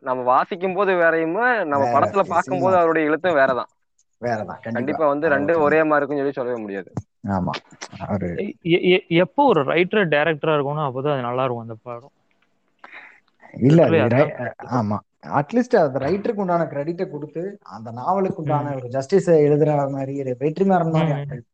நம்ம 0.00 0.20
வாசிக்கும் 0.24 0.74
போது 0.74 0.94
வேறையும் 0.96 1.38
நம்ம 1.64 1.84
படத்துல 1.94 2.10
சினிமா. 2.12 2.34
பார்க்கும்போது 2.34 2.76
அவருடைய 2.76 3.08
எழுத்தும் 3.08 3.36
வேறதான். 3.36 3.70
வேறதான் 4.22 4.60
கண்டிப்பா. 4.68 5.04
வந்து 5.06 5.26
ரெண்டு 5.28 5.60
ஒரே 5.60 5.80
மாதிரி 5.82 5.96
இருக்குன்னு 5.96 6.22
சொல்லி 6.22 6.38
சொல்லவே 6.38 6.60
முடியாது. 6.60 6.90
ஆமா 7.30 7.52
எப்போ 9.18 9.44
ஒரு 9.44 9.60
ரைட்டர் 9.64 10.10
டைரக்டரா 10.12 10.54
இருக்கணும் 10.54 10.86
அப்போதான் 10.86 11.14
அது 11.14 11.26
நல்லா 11.28 11.44
இருக்கும் 11.44 11.64
அந்த 11.64 11.76
படம். 11.82 12.14
இல்ல 13.60 13.82
ஆமா. 14.78 14.96
அட்லீஸ்ட் 15.38 15.76
அந்த 15.82 15.98
ரைட்டருக்கு 16.04 16.42
உண்டான 16.44 16.66
கிரெடிட்டை 16.72 17.04
கொடுத்து 17.08 17.42
அந்த 17.76 17.88
நாவலுக்கு 18.00 18.40
உண்டான 18.42 18.72
ஒரு 18.78 18.88
ஜஸ்டிஸ் 18.96 19.30
எழுதுற 19.46 19.74
மாதிரி 19.94 20.14
வெற்றிமாறன் 20.44 20.94
மாதிரி. 20.96 21.12
ஆட்கள் 21.18 21.44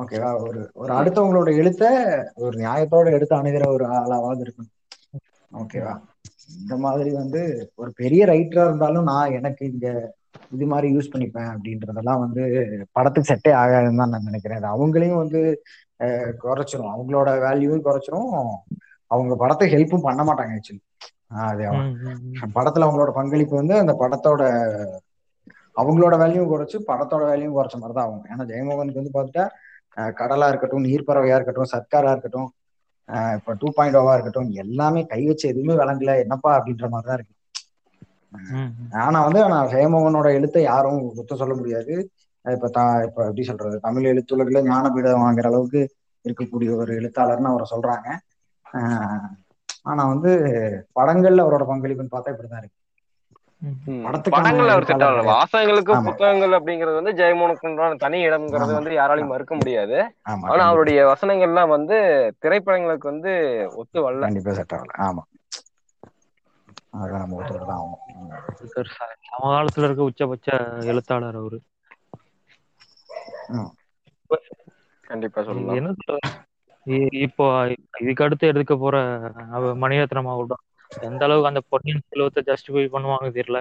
ஓகேவா 0.00 0.30
ஒரு 0.46 0.60
ஒரு 0.82 0.90
அடுத்தவங்களோட 0.98 1.50
எழுத்த 1.60 1.84
ஒரு 2.44 2.54
நியாயத்தோட 2.62 3.06
எடுத்து 3.16 3.34
அணுகிற 3.38 3.64
ஒரு 3.76 3.84
ஆளாவது 3.98 4.42
இருக்கணும். 4.46 4.72
ஓகேவா 5.52 5.94
இந்த 6.60 6.74
மாதிரி 6.84 7.10
வந்து 7.20 7.40
ஒரு 7.74 7.90
பெரிய 8.00 8.22
ரைட்டரா 8.32 8.64
இருந்தாலும் 8.68 9.08
நான் 9.12 9.34
எனக்கு 9.38 9.64
இங்க 9.72 9.88
இது 10.54 10.66
மாதிரி 10.72 10.88
யூஸ் 10.94 11.12
பண்ணிப்பேன் 11.12 11.50
அப்படின்றதெல்லாம் 11.52 12.22
வந்து 12.24 12.42
படத்துக்கு 12.96 13.30
செட்டே 13.30 13.52
ஆகாதுன்னு 13.60 14.00
தான் 14.02 14.12
நான் 14.14 14.28
நினைக்கிறேன். 14.28 14.58
அது 14.60 14.68
அவங்களையும் 14.74 15.20
வந்து 15.22 15.40
குறைச்சிரும். 16.44 16.92
அவங்களோட 16.94 17.30
வேல்யூவும் 17.44 17.86
குறைச்சிரும். 17.86 18.32
அவங்க 19.10 19.34
படத்துக்கு 19.42 19.74
ஹெல்ப்பும் 19.76 20.06
பண்ண 20.08 20.22
மாட்டாங்க 20.28 20.56
ஆக்சுவலி 20.58 20.82
அது. 21.44 21.64
படத்துல 22.56 22.86
அவங்களோட 22.86 23.12
பங்களிப்பு 23.18 23.54
வந்து 23.60 23.74
அந்த 23.78 23.94
படத்தோட 24.00 24.42
அவங்களோட 25.76 26.14
வேல்யூவும் 26.20 26.50
குறைச்சு 26.50 26.76
படத்தோட 26.88 27.22
வேல்யூவும் 27.30 27.56
குறைச்ச 27.56 27.76
மாதிரி 27.76 27.94
தான் 27.94 28.06
ஆகும். 28.06 28.24
ஏன்னா 28.30 28.44
ஜெயமோகனுக்கு 28.50 29.00
வந்து 29.00 29.14
பார்த்துட்டா 29.14 29.44
கடலா 30.18 30.46
இருக்கட்டும் 30.50 30.86
நீர்ப்பறவையா 30.86 31.36
இருக்கட்டும் 31.36 31.72
சர்க்காரா 31.72 32.12
இருக்கட்டும் 32.14 32.48
இப்ப 33.36 33.54
டூ 33.60 33.68
பாயிண்ட் 33.74 33.98
ஓவா 33.98 34.12
இருக்கட்டும் 34.14 34.50
எல்லாமே 34.62 35.00
கை 35.08 35.20
வச்சு 35.24 35.46
எதுவுமே 35.50 35.74
விளங்கல 35.80 36.12
என்னப்பா 36.22 36.50
அப்படின்ற 36.58 36.86
மாதிரி 36.88 37.08
தான் 37.08 37.18
இருக்கு. 37.18 37.34
ஆனா 39.02 39.18
வந்து 39.26 39.40
நான் 39.52 39.70
ஜெயமோகனோட 39.72 40.28
எழுத்தை 40.38 40.62
யாரும் 40.64 40.98
குத்த 41.18 41.36
சொல்ல 41.36 41.54
முடியாது. 41.54 41.94
இப்ப 42.44 42.68
தா 42.68 42.84
இப்ப 43.06 43.20
எப்படி 43.24 43.44
சொல்றது 43.48 43.76
தமிழ் 43.80 44.10
எழுத்துலகில 44.12 44.62
ஞானபீடம் 44.66 45.24
வாங்குற 45.24 45.46
அளவுக்கு 45.46 45.82
இருக்கக்கூடிய 46.24 46.70
ஒரு 46.76 46.92
எழுத்தாளர்னு 47.00 47.52
அவரை 47.52 47.66
சொல்றாங்க. 47.70 48.08
ஆஹ் 48.66 49.28
ஆனா 49.86 50.02
வந்து 50.06 50.30
படங்கள்ல 50.96 51.44
அவரோட 51.44 51.64
பங்களிப்புன்னு 51.70 52.14
பார்த்தா 52.14 52.32
இப்படிதான் 52.32 52.60
இருக்கு. 52.60 52.78
படங்கள்ல 54.34 54.72
அவர் 54.72 54.88
கிடையாது 54.90 55.28
வாசகங்களுக்கு 55.30 55.92
புத்தகங்கள் 56.06 56.56
அப்படிங்கிறது 56.58 57.00
வந்து 57.00 57.12
ஜெயமோகனுக்கு 57.12 57.68
உண்டான 57.70 57.96
தனி 57.96 58.18
இடம்ங்கிறது 58.26 58.72
வந்து 58.72 58.90
யாராலையும் 58.92 59.32
மறுக்க 59.32 59.54
முடியாது. 59.54 59.98
ஆனா 60.46 60.62
அவருடைய 60.64 61.00
வசனங்கள்லாம் 61.06 61.68
வந்து 61.68 61.96
திரைப்படங்களுக்கு 62.42 63.10
வந்து 63.12 63.32
ஒத்து 63.74 63.98
வரல. 64.00 64.24
கண்டிப்பா 64.26 64.54
செட் 64.54 64.74
ஆகல. 64.74 64.92
ஆமா. 65.06 65.22
சமகாலத்துல 69.24 69.84
இருக்க 69.84 70.02
உச்சபட்ச 70.02 70.48
எழுத்தாளர் 70.86 71.36
அவரு. 71.36 71.58
கண்டிப்பா 75.04 75.40
சொல்லலாம். 75.42 75.80
என்ன 75.80 75.94
இப்போ 77.18 77.44
இதுக்கு 78.00 78.24
அடுத்து 78.24 78.46
எடுக்க 78.46 78.76
போற 78.76 78.96
அவ- 79.50 79.76
மணிரத்னம் 79.76 80.28
ஆகட்டும் 80.28 80.62
எந்த 81.02 81.24
அளவுக்கு 81.24 81.48
அந்த 81.48 81.60
பொன்னியின் 81.68 82.02
செல்வத்தை 82.08 82.42
ஜஸ்டிஃபை 82.46 82.88
பண்ணுவாங்க 82.92 83.28
தெரியல. 83.30 83.60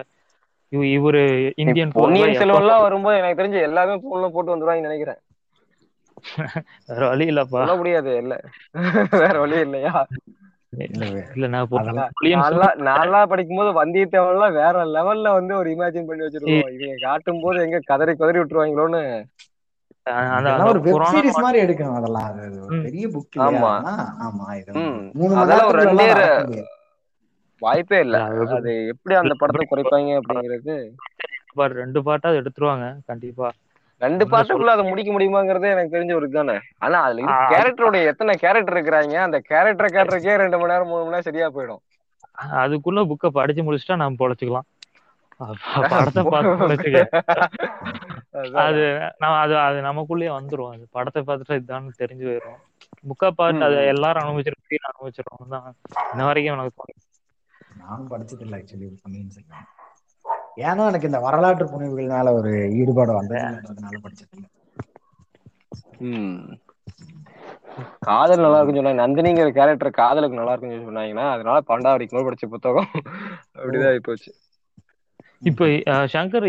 இவ- 0.71 0.89
இவரு 0.93 1.21
இந்தியன் 1.55 1.91
பொன்னியின் 1.91 2.33
எப்ப 2.33 2.45
செல்வன்லாம் 2.45 2.81
வரும்போது 2.81 3.17
எனக்கு 3.17 3.43
தெரிஞ்சு 3.43 3.61
எல்லாமே 3.61 3.93
போன்ல 3.95 4.29
போட்டு 4.29 4.55
வந்துருவாங்கன்னு 4.55 4.81
நினைக்கிறேன். 4.81 5.19
வேற 6.87 7.07
வழி 7.07 7.25
இல்லப்பா. 7.29 7.59
சொல்ல 7.59 7.75
முடியாது 7.75 8.17
இல்ல. 8.17 8.33
வேற 9.23 9.39
வழி 9.39 9.59
இல்லையா? 9.59 9.93
இல்ல 10.77 11.05
இல்ல 11.35 11.47
நான் 11.47 11.67
பொ- 11.71 11.79
அதெல்லாம் 11.79 12.09
பொன்னியின் 12.13 12.39
நான்லாம் 12.39 12.69
செல்வன் 12.69 12.87
நான்லாம் 12.87 13.27
படிக்கும்போது 13.27 13.71
வந்தியத்தேவன்லாம் 13.79 14.53
வேற 14.53 14.85
லெவல்ல 14.87 15.33
வந்து 15.33 15.55
ஒரு 15.55 15.69
இமேஜின் 15.69 16.05
பண்ணி 16.05 16.25
வச்சிருக்கோம் 16.25 16.71
இவங்க 16.73 16.95
காட்டும் 17.01 17.41
போது 17.41 17.61
எங்க 17.61 17.79
கதறி 17.83 18.15
கதறி 18.15 18.39
விட்டுருவாங்களோன்னு. 18.39 19.01
ஒரு 20.05 20.79
வெப் 20.79 20.93
புராணம் 20.95 21.13
சீரிஸ் 21.13 21.43
மாதிரி 21.43 21.59
எடுக்கணும் 21.63 21.97
அதெல்லாம். 21.99 22.25
அது 22.29 22.61
ஒரு 22.63 22.75
ம். 22.77 22.83
பெரிய 22.83 23.05
புக் 23.07 23.35
இல்லையா? 23.35 23.49
ஆமா. 23.49 23.71
அதெல்லாம் 23.73 24.17
ஆமா. 24.25 24.47
இது 24.57 24.69
வந்து 24.71 24.85
ம். 24.87 25.03
மூணு 25.13 25.31
மணி 25.31 25.41
அதெல்லாம் 25.43 25.69
ஒரு 25.69 25.79
நேரத்துக்குள்ள 25.81 26.15
ரெண்டே 26.21 26.63
வாய்ப்பே 27.61 27.99
இல்ல. 27.99 28.17
அது 28.57 28.71
எப்படி 28.93 29.15
அந்த 29.15 29.33
படத்தை 29.33 29.65
குறைப்பாங்க 29.65 30.17
அப்படிங்கிறது? 30.19 30.75
பாரு 31.55 31.73
ரெண்டு 31.73 31.99
பாட்டா 32.03 32.29
அது 32.29 32.41
எடுத்துருவாங்க 32.41 32.85
கண்டிப்பா. 33.05 33.49
ரெண்டு 34.01 34.23
பாட்டுக்குள்ள 34.25 34.71
அதை 34.71 34.83
முடிக்க 34.89 35.09
முடியுமாங்கிறதே 35.11 35.69
எனக்கு 35.69 35.95
தெரிஞ்ச 35.95 36.13
ஒரு 36.13 36.27
இதுதானே. 36.27 36.55
ஆனா 36.79 36.97
அதுல 37.03 37.35
கேரக்டரோட 37.51 37.97
எத்தனை 38.11 38.33
கேரக்டர் 38.35 38.75
இருக்கிறாங்க 38.77 39.15
அந்த 39.23 39.37
கேரக்டரை 39.49 39.89
கேரக்டருக்கே 39.89 40.35
ரெண்டு 40.35 40.57
மணி 40.57 40.73
நேரம் 40.73 40.87
மூணு 40.87 41.03
மணி 41.03 41.13
நேரம் 41.13 41.27
சரியா 41.29 41.47
போயிடும். 41.49 41.81
அதுக்குள்ள 42.59 43.01
புக்கை 43.09 43.29
படிச்சு 43.31 43.63
முடிச்சுட்டா 43.63 43.95
நம்ம 43.95 44.19
பொழைச்சுக்கலாம். 44.19 44.67
படத்தை 45.39 46.23
பார்த்து. 46.25 47.01
அது 48.63 48.83
நான் 49.21 49.37
அது 49.39 49.55
அது 49.61 49.77
நமக்குள்ளேயே 49.87 50.31
வந்துரும் 50.35 50.71
அது 50.71 50.85
படத்தை 50.93 51.21
பார்த்துட்டு 51.23 51.59
இதுதான் 51.59 51.89
தெரிஞ்சு 52.01 52.25
போயிடும் 52.27 52.59
புக்கை 53.03 53.29
பார்த்து 53.33 53.67
அதை. 53.67 53.79
எல்லாரும் 53.93 54.23
அனுபவிச்சிருக்கோம் 54.23 54.61
அனுபவிச்சிருக்கோம் 54.89 55.53
தான் 55.55 55.67
இன்ன 56.07 56.27
வரைக்கும் 56.27 56.55
எனக்கு 56.55 56.77
தோணுது. 56.79 57.01
நானும் 57.81 58.11
படிச்சது 58.11 58.43
இல்லை 58.45 58.57
ஆக்சுவலி 58.59 58.89
பொன்னியின் 58.99 59.33
செல்வன் 59.35 59.69
ஏன்னா 60.63 60.83
எனக்கு 60.89 61.09
இந்த 61.09 61.19
வரலாற்று 61.23 61.65
புனைவுகள் 61.69 62.11
மேல 62.11 62.33
ஒரு 62.33 62.49
ஈடுபாடு 62.79 63.13
வந்ததுன்றதுனால 63.17 64.01
படிச்சது 64.03 64.33
இல்லை 64.33 64.49
ம். 66.09 66.37
காதல் 68.03 68.43
நல்லா 68.43 68.57
இருக்குன்னு 68.57 68.81
சொன்னாங்க 68.81 69.01
நந்தினிங்கிற 69.01 69.49
கேரக்டர் 69.55 69.97
காதலுக்கு 69.97 70.39
நல்லா 70.39 70.53
இருக்குன்னு 70.53 70.75
சொல்லி 70.75 70.89
சொன்னாங்கன்னா 70.89 71.25
அதனால 71.33 71.57
பன்னெண்டாவது 71.67 71.95
வரைக்கும் 71.95 72.27
படிச்ச 72.27 72.45
புத்தகம் 72.51 72.89
அப்படிதான் 73.55 73.89
ஆகி 73.89 74.01
போச்சு 74.07 74.31
இப்ப 75.43 75.67
சங்கர் 76.13 76.47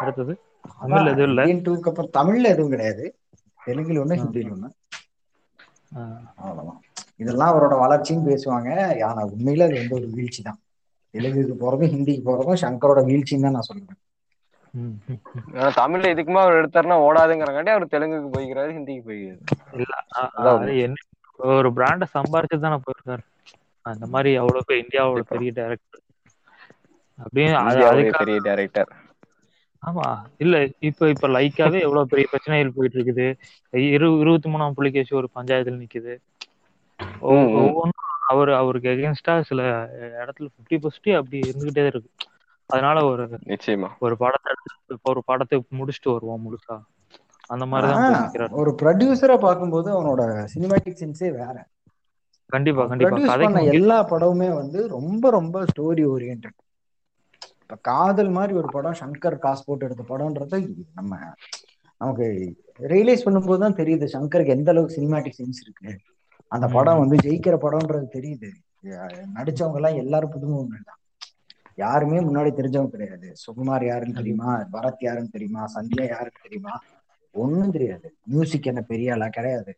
அடுத்தது? 0.00 0.34
தமிழ்ல 0.74 1.12
எதுவும் 1.14 1.30
இல்ல. 1.30 1.42
டூக்கு 1.64 1.90
அப்புறம் 1.90 2.14
தமிழ்ல 2.18 2.52
எதுவும் 2.54 2.72
கிடையாது. 2.72 3.04
தெலுங்குல 3.60 4.02
ஒண்ணு. 4.02 4.20
ஹிந்தில 4.22 4.52
ஒண்ணு. 4.52 4.68
அவ்வளவுதான். 6.40 6.80
இதெல்லாம் 7.20 7.52
அவரோட 7.52 7.74
வளர்ச்சின்னு 7.82 8.28
பேசுவாங்க. 8.28 8.68
ஆனா 9.08 9.22
உண்மையில 9.32 9.66
அது 9.68 9.80
வந்து 9.80 9.98
ஒரு 9.98 10.08
வீழ்ச்சி 10.10 10.42
தான். 10.42 10.60
தெலுங்குக்கு 11.14 11.54
போறதும் 11.56 11.92
ஹிந்திக்கு 11.94 12.22
போறதும் 12.24 12.62
சங்கரோட 12.62 13.00
வீழ்ச்சின்னு 13.06 13.46
தான் 13.46 13.56
நான் 13.58 13.70
சொல்லுவேன். 13.70 14.00
ஆனா 15.52 15.70
தமிழ்ல 15.78 16.12
இதுக்குமா 16.14 16.42
அவர் 16.42 16.58
எடுத்தாருன்னா 16.60 16.98
ஓடாதுங்கிறங்காட்டி 17.06 17.72
அவர் 17.74 17.92
தெலுங்குக்கு 17.94 18.34
போய்க்கிறாரு 18.34 18.76
ஹிந்திக்கு 18.76 19.08
போய்க்கிறாரு. 19.08 19.42
இல்ல 19.74 19.94
ஒரு 21.52 21.68
பிராண்ட 21.76 22.04
சம்பாரிச்சு 22.14 22.56
தானே 22.58 22.78
போயிருக்காரு. 22.80 23.22
அந்த 23.86 24.04
மாதிரி 24.06 24.30
அவ்வளவு 24.40 24.66
பெரிய 24.66 24.84
இந்தியாவோட. 24.84 25.22
பெரிய 25.32 25.50
டைரக்டர் 25.52 26.04
அதுக்காக 27.60 27.98
பெரிய 28.18 28.36
டைரக்டர் 28.46 28.90
ஆமா. 29.82 30.06
இல்ல 30.38 30.56
இப்ப 30.88 31.08
இப்ப 31.10 31.28
லைக்காவே 31.28 31.78
எவ்வளவு 31.80 32.10
பெரிய 32.10 32.26
பிரச்சனைகள் 32.30 32.74
போயிட்டு 32.74 32.98
இருக்குது 32.98 33.26
இரு 33.90 34.08
இருபத்தி 34.20 34.48
மூணாம் 34.50 34.76
புலிகேசி 34.78 35.12
ஒரு 35.14 35.28
பஞ்சாயத்துல 35.36 35.80
நிக்குது. 35.82 36.14
ஒவ்வொன்றும் 37.58 37.96
அவர் 38.32 38.50
அவருக்கு 38.54 38.88
எகென்ஸ்டா 38.90 39.34
சில 39.48 39.60
இடத்துல 40.20 40.48
பிப்டி 40.56 40.76
பர்சன்ட் 40.82 41.18
அப்படி 41.20 41.38
இருந்துகிட்டே 41.44 41.84
இருக்கு. 41.86 42.10
அதனால 42.70 42.98
ஒரு 43.06 43.24
நிச்சயமா. 43.48 43.90
ஒரு 44.04 44.14
படத்தை 44.16 44.52
ஒரு 45.10 45.20
படத்தை 45.24 45.58
முடிச்சுட்டு 45.78 46.14
வருவோம் 46.14 46.44
முழுசா. 46.44 46.76
அந்த 47.50 47.64
மாதிரிதான் 47.70 48.04
ஒரு 48.58 48.70
ப்ரொடியூசரா 48.80 49.36
பார்க்கும்போது 49.38 49.88
அவனோட 49.92 50.22
சினிமாட்டிக் 50.54 51.00
சென்ஸே 51.00 51.30
வேற. 51.34 51.56
கண்டிப்பா 52.50 53.18
கண்டிப்பா. 53.28 53.28
எல்லா 53.74 53.98
படமுமே 54.10 54.48
வந்து 54.54 54.80
ரொம்ப 54.88 55.30
ரொம்ப 55.30 55.64
ஸ்டோரி 55.68 56.04
ஓரியன்ட் 56.10 56.48
இப்ப 57.70 57.82
காதல் 57.82 58.28
மாதிரி 58.28 58.52
ஒரு 58.54 58.68
படம் 58.70 58.96
சங்கர் 59.00 59.34
காசு 59.38 59.62
போட்டு 59.66 59.84
எடுத்த 59.84 60.04
படம்ன்றது 60.08 60.56
நம்ம 60.94 61.18
நமக்கு 61.98 62.26
ரியலைஸ் 62.92 63.24
பண்ணும்போது 63.24 63.58
தான் 63.58 63.74
தெரியுது 63.74 64.06
சங்கருக்கு 64.14 64.54
எந்த 64.54 64.70
அளவுக்கு 64.70 64.96
சினிமாட்டிக் 64.96 65.36
சென்ஸ் 65.38 65.60
இருக்கு. 65.64 65.90
அந்த 66.48 66.66
படம் 66.68 66.98
வந்து 66.98 67.16
ஜெயிக்கிற 67.16 67.56
படம்ன்றது 67.64 68.08
தெரியுது. 68.16 68.50
நடிச்சவங்க 69.36 69.78
எல்லாம் 69.80 69.94
எல்லாரும் 69.94 70.32
புதுமுகங்கள் 70.32 70.88
தான். 70.88 71.00
யாருமே 71.74 72.18
முன்னாடி 72.18 72.50
தெரிஞ்சவங்க 72.60 72.88
கிடையாது. 72.88 73.28
சுகுமார் 73.44 73.86
யாருன்னு 73.86 74.14
தெரியுமா? 74.14 74.50
பரத் 74.72 75.06
யாருன்னு 75.08 75.34
தெரியுமா? 75.36 75.64
சந்தியா 75.74 76.06
யாருன்னு 76.14 76.42
தெரியுமா? 76.42 76.74
ஒண்ணும் 77.34 77.70
தெரியாது. 77.70 78.14
மியூசிக் 78.24 78.70
என்ன 78.72 78.80
பெரிய 78.80 79.12
ஆளா 79.12 79.28
கிடையாது. 79.28 79.74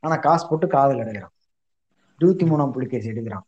ஆனா 0.00 0.16
காசு 0.16 0.48
போட்டு 0.48 0.66
காதல் 0.66 0.98
எடுக்கிறான் 0.98 1.36
இருபத்தி 2.18 2.46
மூணாம் 2.46 2.72
புலிகேசி 2.72 3.10
எடுக்கிறான். 3.10 3.46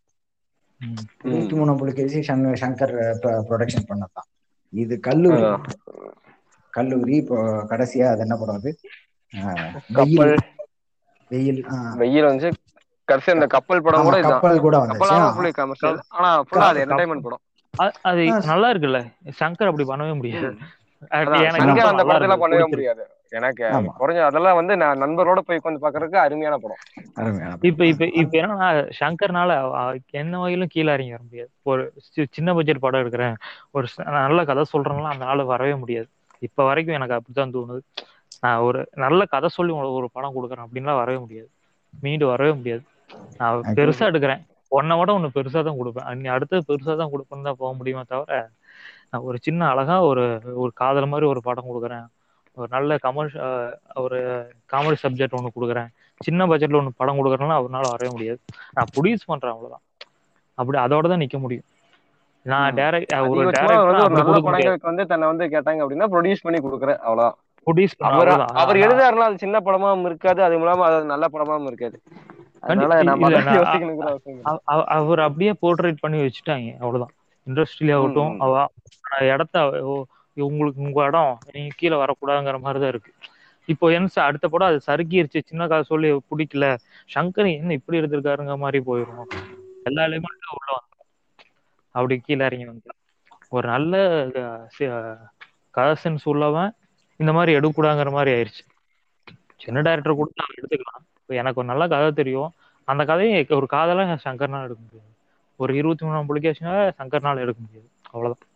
ம். 0.87 1.29
இருபத்தி 1.29 1.57
மூணாம் 1.57 1.77
புலிகேசி 1.77 2.23
சங்க- 2.23 2.67
சங்கர் 2.67 2.95
ப்ரொடக்ஷன் 3.49 3.87
பண்ணதான் 3.89 4.27
இது 4.73 5.01
கல்லூரி. 5.01 5.43
கல்லூரி 6.71 7.17
இப்போ 7.17 7.37
கடைசியா 7.69 8.07
அது 8.07 8.19
என்ன 8.19 8.37
படம் 8.37 8.55
அது? 8.55 8.79
வெயில். 9.89 10.37
வெயில் 11.29 11.67
வெயில் 11.97 12.25
வந்து 12.25 12.53
கடைசி 13.05 13.33
அந்த 13.33 13.47
கப்பல் 13.47 13.83
படம் 13.83 14.03
கூட 14.03 14.17
கப்பல் 14.29 14.61
கூட 14.61 14.87
வந்துச்சு. 14.87 14.99
ஆனா 16.09 16.43
ஃபுல்லா 16.43 16.59
அது 16.59 16.87
என்டர்டைன்மெண்ட் 16.87 17.21
படம். 17.21 17.41
அது 18.03 18.25
நல்லா 18.47 18.71
இருக்குல்ல. 18.71 18.99
சங்கர் 19.39 19.71
அப்படி 19.71 19.85
பண்ணவே 19.85 20.15
முடியாது. 20.15 20.57
எனக்கு 21.43 21.83
அந்த 21.83 22.05
படத்துல 22.05 22.37
பண்ணவே. 22.37 22.69
முடியாது. 22.69 23.03
எனக்கு. 23.35 23.65
குறைஞ்ச 24.01 24.21
அதெல்லாம் 24.21 24.55
வந்து 24.55 24.77
நான் 24.77 25.01
நண்பரோட 25.01 25.39
போய் 25.39 25.61
உட்காந்து 25.65 25.79
பாக்குறதுக்கு 25.83 26.17
அருமையான 26.17 26.57
படம். 26.59 26.77
அருமையான 27.15 27.57
இப்ப 27.61 27.87
இப்ப 27.87 28.07
இப்ப 28.07 28.39
என்னன்னா 28.39 28.91
சங்கர்னால 29.01 29.51
என்ன 30.11 30.37
வகையிலும் 30.37 30.67
கீழே 30.67 30.93
இறங்கி 30.93 31.11
வர 31.11 31.23
முடியாது. 31.23 31.51
ஒரு 31.63 31.93
சி- 32.17 32.27
சின்ன 32.31 32.55
பட்ஜெட் 32.55 32.79
படம் 32.79 33.01
எடுக்கிறேன். 33.01 33.35
ஒரு 33.71 33.87
நல்ல 34.05 34.45
கதை 34.45 34.65
சொல்றேன்னா 34.73 35.03
அந்த 35.03 35.25
ஆளு 35.25 35.47
வரவே 35.47 35.75
முடியாது. 35.75 36.09
இப்ப 36.39 36.65
வரைக்கும் 36.65 36.95
எனக்கு 36.95 37.15
அப்படித்தான் 37.15 37.53
தோணுது. 37.53 37.81
நான் 38.41 38.59
ஒரு 38.59 38.89
நல்ல 38.95 39.25
கதை 39.25 39.49
சொல்லி 39.49 39.73
உங்களுக்கு 39.73 39.99
ஒரு 39.99 40.11
படம் 40.13 40.35
கொடுக்குறேன் 40.35 40.65
அப்படின்லாம் 40.65 40.97
வரவே 40.97 41.19
முடியாது. 41.19 41.51
மீண்டு 42.01 42.27
வரவே 42.27 42.53
முடியாது. 42.53 42.83
நான் 43.39 43.63
பெருசா 43.75 44.03
எடுக்கிறேன். 44.11 44.41
ஒன்னை 44.71 44.99
விட 44.99 45.19
ஒண்ணு 45.19 45.29
பெருசா 45.35 45.63
தான் 45.63 45.75
கொடுப்பேன். 45.75 46.29
அடுத்தது 46.29 46.75
பெருசா 46.75 46.97
தான் 46.97 47.11
கொடுப்பேன்னு 47.11 47.43
தான் 47.43 47.55
போக 47.59 47.77
முடியுமே 47.77 48.03
தவிர 48.07 48.49
நான் 49.11 49.23
ஒரு 49.23 49.39
சின்ன 49.41 49.69
அழகா 49.69 50.03
ஒரு 50.03 50.41
ஒரு 50.55 50.71
காதல் 50.75 51.07
மாதிரி 51.07 51.29
ஒரு 51.29 51.41
படம் 51.43 51.65
கொடுக்குறேன். 51.65 52.07
ஒரு 52.57 52.69
நல்ல 52.73 52.97
கமர்ஷ் 53.05 53.37
ஒரு 54.03 54.19
காமெடி 54.73 54.99
சப்ஜெக்ட் 55.03 55.37
ஒன்று 55.39 55.55
கொடுக்குறேன் 55.55 55.89
சின்ன 56.21 56.47
பட்ஜெட்ல 56.47 56.81
ஒன்று 56.81 56.99
படம் 56.99 57.19
கொடுக்குறேன்னா 57.21 57.57
அவரால் 57.61 57.93
வரவே 57.93 58.11
முடியாது 58.13 58.39
நான் 58.77 58.91
ப்ரொடியூஸ் 58.93 59.31
பண்றேன் 59.31 59.55
அவ்வளவுதான் 59.55 59.85
அப்படி 60.59 60.79
அதோட 60.83 61.09
தான் 61.09 61.23
நிக்க 61.23 61.39
முடியும் 61.39 61.67
நான். 62.47 62.75
டேரக்ட் 62.77 63.13
ஒரு 63.33 63.43
அவர் 63.59 64.87
வந்து 64.89 65.05
தன்னை 65.11 65.27
வந்து 65.29 65.45
கேட்டாங்க 65.55 65.83
அப்படின்னா 65.85 66.09
ப்ரொடியூஸ் 66.13 66.45
பண்ணி 66.45 66.61
கொடுக்குறேன் 66.61 67.01
ப்ரொடியூஸ் 67.67 67.97
பண்ண 67.99 68.15
அவர் 68.15 68.31
அவர் 68.61 68.83
எழுதாருன்னா 68.83 69.29
அது 69.29 69.43
சின்ன 69.45 69.61
படமாவும் 69.61 70.07
இருக்காது 70.07 70.41
அது 70.47 70.57
மூலமா 70.59 70.87
அது 70.89 71.13
நல்ல 71.13 71.27
படமாவும் 71.29 71.69
இருக்காது 71.71 71.99
அவர் 74.97 75.21
அப்படியே 75.27 75.53
போர்ட்ரேட் 75.63 76.03
பண்ணி 76.03 76.19
வச்சுட்டாங்க 76.21 76.71
அவ்வளவுதான் 76.81 77.15
இண்டஸ்ட்ரியில 77.47 77.97
ஆகட்டும் 77.97 78.35
இடத்த 79.29 79.57
உங்களுக்கு 80.43 80.83
உங்க 80.83 81.05
இடம் 81.05 81.39
நீங்க 81.53 81.75
கீழே 81.77 81.97
வரக்கூடாதுங்கிற 81.97 82.59
மாதிரிதான் 82.61 82.89
இருக்கு. 82.89 83.13
இப்போ 83.69 83.93
என்ன 83.93 84.07
சார் 84.07 84.27
அடுத்த 84.27 84.49
படம் 84.49 84.69
அது 84.69 84.81
சறுக்கிருச்சு 84.87 85.41
சின்ன 85.45 85.67
கதை 85.67 85.83
சொல்லி 85.83 86.09
பிடிக்கல. 86.13 86.67
சங்கர் 87.15 87.49
என்ன 87.57 87.73
இப்படி 87.73 88.01
எடுத்திருக்காருங்க 88.01 88.57
மாதிரி 88.57 88.79
போயிடும் 88.87 89.25
எல்லா 89.83 90.03
எலிமெண்ட்டும் 90.05 90.57
உள்ள 90.59 90.71
வந்து 90.73 91.03
அப்படி 91.95 92.19
கீழே 92.19 92.45
இறங்கி 92.45 92.65
வந்து 92.65 92.91
ஒரு 93.49 93.69
நல்ல 93.69 93.95
கதை 95.71 95.95
சென்ஸ் 96.05 96.25
உள்ளவன் 96.25 96.71
இந்த 97.17 97.33
மாதிரி 97.33 97.59
எடுக்கக்கூடாங்கிற 97.59 98.11
மாதிரி 98.11 98.31
ஆயிடுச்சு 98.37 98.65
சின்ன 99.57 99.81
டைரக்டர் 99.81 100.15
கூட 100.15 100.31
நான் 100.35 100.55
எடுத்துக்கலாம். 100.57 101.03
இப்போ 101.21 101.35
எனக்கு 101.35 101.61
ஒரு 101.61 101.69
நல்ல 101.69 101.89
கதை 101.89 102.13
தெரியும். 102.13 102.51
அந்த 102.85 103.05
கதையை 103.05 103.47
ஒரு 103.49 103.67
காதெல்லாம் 103.67 104.19
சங்கர்னால் 104.25 104.67
எடுக்க 104.67 104.83
முடியாது. 104.85 105.11
ஒரு 105.57 105.73
இருபத்தி 105.77 106.07
மூணாம் 106.07 106.29
புலிகேஷனால 106.31 106.79
சங்கர்னால 107.01 107.43
எடுக்க 107.45 107.61
முடியாது. 107.65 107.89
அவ்வளவுதான். 108.11 108.49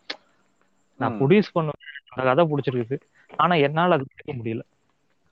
நான். 1.01 1.19
ப்ரொடியூஸ் 1.19 1.53
பண்ணுவேன் 1.53 1.83
அந்த 2.11 2.23
கதை 2.29 2.45
பிடிச்சிருக்குது 2.47 2.99
ஆனா 3.39 3.55
என்னால 3.67 3.97
அது 3.97 4.07
எடுக்க 4.09 4.33
முடியல 4.35 4.63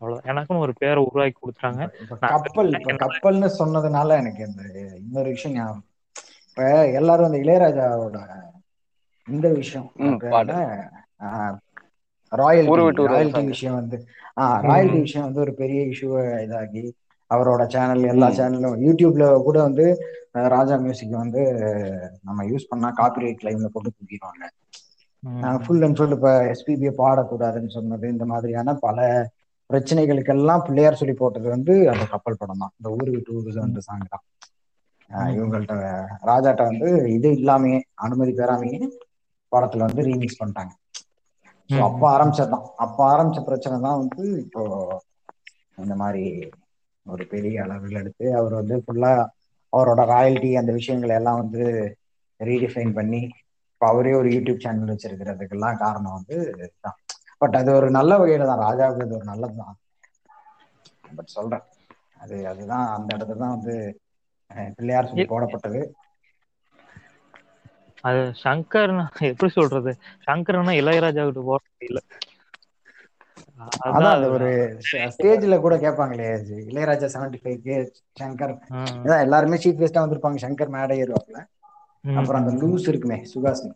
அவ்வளவுதான் 0.00 0.30
எனக்குன்னு 0.30 0.64
ஒரு 0.64 0.74
பேரை 0.76 1.00
உருவாக்கி 1.04 1.40
நான் 1.72 1.92
கப்பல் 2.26 2.70
இப்ப 2.76 2.92
கப்பல்னு 3.02 3.48
சொன்னதுனால 3.58 4.18
எனக்கு 4.18 4.42
இந்த 4.46 4.62
இன்னொரு 5.00 5.28
விஷயம் 5.30 5.56
ஞாபகம் 5.56 5.84
இப்ப 6.48 6.66
எல்லாரும் 6.98 7.28
அந்த 7.28 7.40
இளையராஜாவோட 7.44 8.18
இந்த 9.28 9.46
விஷயம் 9.56 9.88
பாடு. 10.28 10.54
ராயல்டி. 12.32 12.84
விஷயம் 13.52 13.78
வந்து 13.78 13.96
ஆஹ் 14.42 14.60
ராயல்டி. 14.62 14.98
விஷயம் 15.04 15.26
வந்து 15.26 15.42
ஒரு 15.44 15.52
பெரிய 15.60 15.80
இஷ்யூவை 15.92 16.22
இதாகி 16.44 16.82
அவரோட 17.30 17.62
சேனல் 17.68 18.04
எல்லா. 18.06 18.28
சேனலும் 18.36 18.76
யூடியூப்ல 18.84 19.26
கூட 19.44 19.58
வந்து 19.62 19.86
ராஜா 20.54 20.76
மியூசிக் 20.78 21.08
வந்து 21.16 21.42
நம்ம 22.22 22.44
யூஸ் 22.50 22.70
பண்ணா 22.70 22.90
காப்பிரைட் 22.98 23.40
கிளைம்ல 23.40 23.68
போட்டு 23.68 23.90
தூக்கிடுவாங்க. 23.92 24.44
ஃபுல் 25.62 25.82
அண்ட் 25.82 25.96
ஃபுல் 25.98 26.14
இப்ப 26.16 26.30
எஸ்பிபியை 26.52 26.92
பாடக்கூடாதுன்னு 26.98 27.74
சொன்னது 27.76 28.06
இந்த 28.08 28.24
மாதிரியான 28.24 28.74
பல 28.78 28.98
பிரச்சனைகளுக்கெல்லாம் 29.70 30.64
பிள்ளையார் 30.66 31.00
சொல்லி 31.00 31.14
போட்டது 31.14 31.48
வந்து 31.48 31.74
அந்த 31.92 32.04
கப்பல் 32.06 32.38
படம் 32.38 32.62
தான் 32.62 32.72
இந்த 32.76 32.88
ஊரு 32.96 33.10
விட்டு 33.10 33.34
ஊரு 33.34 33.60
அந்த 33.62 33.80
சாங் 33.86 34.04
தான். 34.06 34.24
இவங்கள்ட்ட 35.34 35.74
ராஜாட்ட 36.22 36.62
வந்து 36.64 36.88
இது 37.08 37.28
இல்லாமையே 37.38 37.78
அனுமதி 38.04 38.32
பெறாமையே 38.32 38.80
படத்துல 39.52 39.86
வந்து 39.86 40.02
ரீமிக்ஸ் 40.02 40.40
பண்ணிட்டாங்க. 40.40 40.72
அப்ப 41.70 42.02
ஆரம்பிச்சதுதான் 42.14 42.66
அப்ப 42.76 42.98
ஆரம்பிச்ச 43.12 43.40
பிரச்சனை 43.44 43.76
தான் 43.80 44.00
வந்து 44.02 44.24
இப்போ 44.44 44.62
இந்த 45.78 45.94
மாதிரி 45.94 46.24
ஒரு 47.06 47.24
பெரிய 47.26 47.56
அளவில் 47.62 48.00
எடுத்து 48.00 48.26
அவர் 48.34 48.54
வந்து 48.54 48.76
ஃபுல்லா 48.84 49.12
அவரோட 49.72 50.02
ராயல்டி 50.12 50.50
அந்த 50.56 50.72
விஷயங்களை 50.72 51.14
எல்லாம் 51.14 51.40
வந்து 51.42 51.62
ரீடிஃபைன் 52.40 52.92
பண்ணி 52.94 53.20
அவரே 53.80 54.12
ஒரு 54.14 54.28
யூடியூப் 54.34 54.62
சேனல் 54.62 54.92
வச்சிருக்கிறதுக்கெல்லாம் 54.92 55.80
காரணம் 55.82 56.16
வந்து 56.18 56.36
பட் 57.40 57.56
அது 57.58 57.70
ஒரு 57.74 57.88
நல்ல 57.96 58.12
வகையில 58.20 58.48
தான் 58.50 58.64
ராஜாவுக்கு 58.64 59.04
அது 59.04 59.18
ஒரு 59.18 59.26
நல்லது 59.30 59.56
தான். 59.60 59.76
பட் 61.10 61.34
சொல்றேன். 61.34 61.64
அது 62.20 62.36
அதுதான் 62.50 62.86
அந்த 62.96 63.10
இடத்துல 63.16 63.40
தான் 63.42 63.54
வந்து 63.56 63.74
பிள்ளையார் 64.74 65.10
சொல்லி 65.10 65.26
போடப்பட்டது. 65.30 65.80
அது 68.04 68.20
சங்கர் 68.40 68.92
எப்படி 69.28 69.50
சொல்றது? 69.52 69.92
சங்கர்னா 70.26 70.74
இளையராஜா 70.80 71.24
கிட்ட 71.24 71.42
போற 71.46 71.60
இல்ல 71.88 72.00
அதான் 73.88 74.14
அந்த 74.14 74.26
ஒரு 74.34 74.48
ஸ்டேஜ்ல 75.14 75.56
கூட 75.60 75.74
கேட்பாங்களே 75.82 76.28
Ilaiyaraaja 76.66 77.08
seventy 77.14 77.38
five 77.42 77.58
K 77.62 77.76
Shankar 78.16 78.54
எல்லாருமே 79.20 79.58
சீஃப் 79.62 79.80
கெஸ்டா 79.80 80.04
வந்திருப்பாங்க 80.04 80.44
சங்கர் 80.44 80.74
மேடை 80.74 80.96
ஏறுவாப்ல. 81.02 81.38
அப்புறம் 82.14 82.40
அந்த 82.42 82.52
லூஸ் 82.62 82.88
இருக்குமே 82.88 83.18
சுகாசினி. 83.24 83.72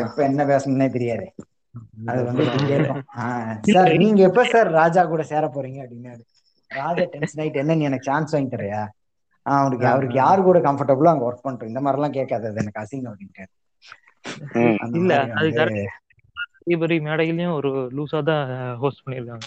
எப்ப 0.00 0.18
என்ன 0.24 0.42
பேசணும்னே 0.44 0.88
தெரியாது. 0.90 1.26
அது 2.06 2.20
வந்து 2.24 2.44
சார் 3.70 3.92
நீங்க 4.02 4.22
எப்ப 4.22 4.44
சார் 4.44 4.68
ராஜா 4.72 5.02
கூட 5.04 5.22
சேர 5.24 5.44
போறீங்க 5.48 5.78
அப்படின்னாரு. 5.84 6.22
ராஜா 6.70 7.04
டென்ஷன் 7.12 7.40
ஆயிட்டு 7.42 7.62
என்ன 7.62 7.74
நீ 7.74 7.84
எனக்கு 7.84 8.04
சான்ஸ் 8.04 8.34
வாங்கி 8.34 8.50
தரையா 8.50 8.82
ஆஹ், 9.46 9.60
அவருக்கு 9.60 9.86
அவருக்கு 9.86 10.16
யாரு 10.16 10.40
கூட 10.42 10.58
கம்ஃபர்டபுளோ 10.60 11.08
அங்க 11.08 11.24
ஒர்க் 11.28 11.46
பண்றோம் 11.46 11.70
இந்த 11.70 11.80
மாதிரி 11.80 11.98
எல்லாம் 11.98 12.16
கேட்காது 12.18 12.46
அது 12.48 12.60
எனக்கு 12.62 12.82
அசிங்கம் 12.82 13.12
அப்படின்ட்டு. 13.12 13.44
இல்ல 14.98 15.12
அது 15.32 15.50
மேடைகளையும் 17.02 17.56
ஒரு 17.56 17.70
லூஸா 17.96 18.20
தான் 18.22 18.44
ஹோஸ்ட் 18.80 19.02
பண்ணியிருக்காங்க. 19.04 19.46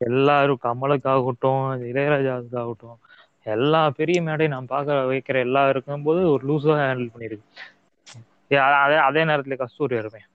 எல்லாரும் 0.00 0.62
கமலுக்காகட்டும் 0.62 1.60
இளையராஜாவுக்காகட்டும் 1.90 2.98
எல்லா 3.42 3.90
பெரிய 3.90 4.22
மேடையும் 4.22 4.54
நான் 4.54 4.66
பார்க்க 4.66 4.92
வைக்கிற 4.92 5.38
எல்லா 5.38 5.68
இருக்கும்போது 5.68 6.30
ஒரு 6.30 6.46
லூஸா 6.46 6.74
ஹேண்டில் 6.78 7.40
அ- 8.52 8.76
அதே 8.76 8.96
அதே 8.96 9.24
நேரத்துல 9.24 9.56
கஸ்தூரி 9.56 9.96
இருப்பேன் 9.96 10.26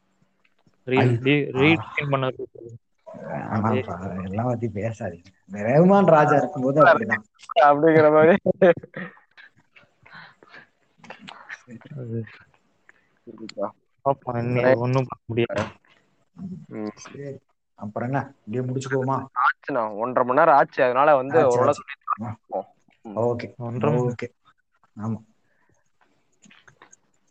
எல்லாம் 4.24 4.46
பத்தி 4.46 4.68
பேசாதீங்க. 4.68 5.24
ரஹ்மான் 5.52 6.06
ராஜா 6.06 6.36
இருக்கும்போது 6.36 6.84
அப்படிதான். 6.84 7.24
அப்படிங்கிற 7.62 8.12
மாதிரி. 8.14 8.38
பண்ண 14.24 15.04
முடியாது. 15.26 15.64
அப்புறம் 17.76 18.10
என்ன? 18.10 18.34
இப்படியே 18.46 18.84
ஆச்சுண்ணா 19.36 19.96
ஒன்றரை 19.96 20.28
மணி 20.28 20.40
நேரம் 20.40 20.56
ஆச்சு. 20.56 20.84
அதனால 20.84 21.16
வந்து 21.16 21.38
ஓரளவு. 21.48 21.84
ஓகே. 23.24 23.48
ஓகே. 24.04 24.28
ஆமா. 24.96 25.20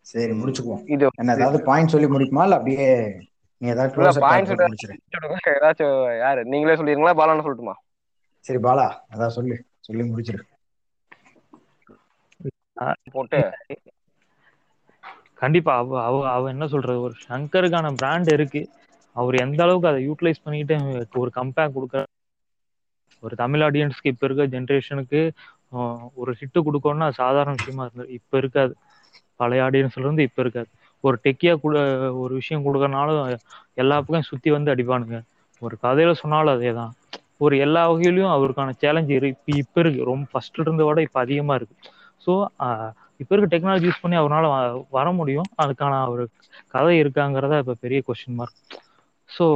சரி 0.07 0.33
முடிச்சுக்குவோம். 0.33 0.85
இது 0.95 1.05
என்ன 1.21 1.35
ஏதாவது 1.37 1.59
பாயிண்ட் 1.63 1.93
சொல்லி 1.95 2.09
முடிக்குமா? 2.09 2.45
இல்ல 2.47 2.59
அப்படியே 2.59 2.87
நீ 3.61 3.67
ஏதாவது 3.69 3.93
பாயிண்ட் 4.25 4.53
ஏதாச்சும் 5.55 5.95
யாரு? 6.25 6.41
நீங்களே 6.53 6.79
சொல்லிருங்களா? 6.81 7.19
பாலான்னு 7.21 7.47
சொல்லட்டுமா? 7.47 7.75
சரி 8.45 8.59
பாலா 8.59 8.85
அதான் 9.13 9.37
சொல்லு. 9.39 9.57
சொல்லி 9.81 10.05
முடிச்சிரு 10.05 10.43
போட்டு. 13.15 13.41
கண்டிப்பா 15.35 15.73
அவ 15.77 16.03
அவ 16.05 16.17
அவ 16.31 16.49
என்ன 16.51 16.67
சொல்றது 16.67 17.01
ஒரு 17.01 17.15
சங்கருக்கான 17.29 17.95
பிராண்ட் 17.95 18.31
இருக்கு. 18.33 18.63
அவர் 19.17 19.37
எந்த 19.37 19.61
அளவுக்கு 19.63 19.91
அதை 19.91 20.01
யூட்டிலைஸ் 20.09 20.45
பண்ணிட்டு 20.45 20.77
ஒரு 21.23 21.31
கம்பேர் 21.35 21.75
கொடுக்க 21.75 22.05
ஒரு 23.23 23.35
தமிழ் 23.37 23.61
ஆடியன்ஸ்க்கு 23.61 24.13
இப்ப 24.13 24.27
இருக்க 24.27 24.45
ஜென்ரேஷனுக்கு 24.47 25.21
ஒரு 26.17 26.33
ஹிட்டு 26.41 26.59
கொடுக்கணும்னா 26.67 27.09
அது 27.09 27.21
சாதாரண 27.21 27.55
விஷயமா 27.59 27.85
இருந்தது. 27.87 28.11
இப்ப 28.19 28.39
இருக்காது. 28.39 28.73
பழைய 29.41 29.65
ஆடியன்ஸ்ல 29.65 30.03
இருந்து 30.03 30.23
இப்ப 30.23 30.41
இருக்காது. 30.43 30.69
ஒரு 31.05 31.17
டெக்கியா 31.25 31.55
கூட 31.61 31.77
ஒரு 32.23 32.33
விஷயம் 32.41 32.65
கொடுக்கறனாலும் 32.67 33.21
எல்லா 33.79 33.97
பக்கம் 34.01 34.29
சுத்தி 34.31 34.51
வந்து 34.53 34.73
அடிப்பானுங்க. 34.75 35.19
ஒரு 35.63 35.75
கதையில 35.83 36.13
சொன்னாலும் 36.21 36.55
அதேதான். 36.55 36.93
ஒரு 37.41 37.55
எல்லா 37.59 37.83
வகையிலயும் 37.89 38.35
அவருக்கான 38.35 38.75
சேலஞ்ச் 38.79 39.11
இப்ப 39.15 39.53
இப்ப 39.57 39.81
இருக்கு. 39.81 40.01
ரொம்ப 40.05 40.25
ஃபர்ஸ்ட் 40.33 40.61
இருந்த 40.63 40.85
விட 40.85 41.01
இப்ப 41.07 41.19
அதிகமா 41.21 41.55
இருக்கு. 41.55 41.77
ஸோ 42.27 42.33
இப்ப 43.21 43.31
இருக்க 43.33 43.49
டெக்னாலஜி 43.53 43.87
யூஸ் 43.89 44.03
பண்ணி 44.03 44.17
அவரால் 44.19 44.49
வர 44.91 45.07
முடியும். 45.13 45.51
அதுக்கான 45.63 45.95
ஒரு 46.13 46.25
கதை 46.75 46.95
இருக்காங்கிறத 47.03 47.59
இப்ப 47.63 47.77
பெரிய 47.81 48.01
கொஸ்டின் 48.07 48.39
மார்க் 48.39 48.59
ஸோ 49.31 49.47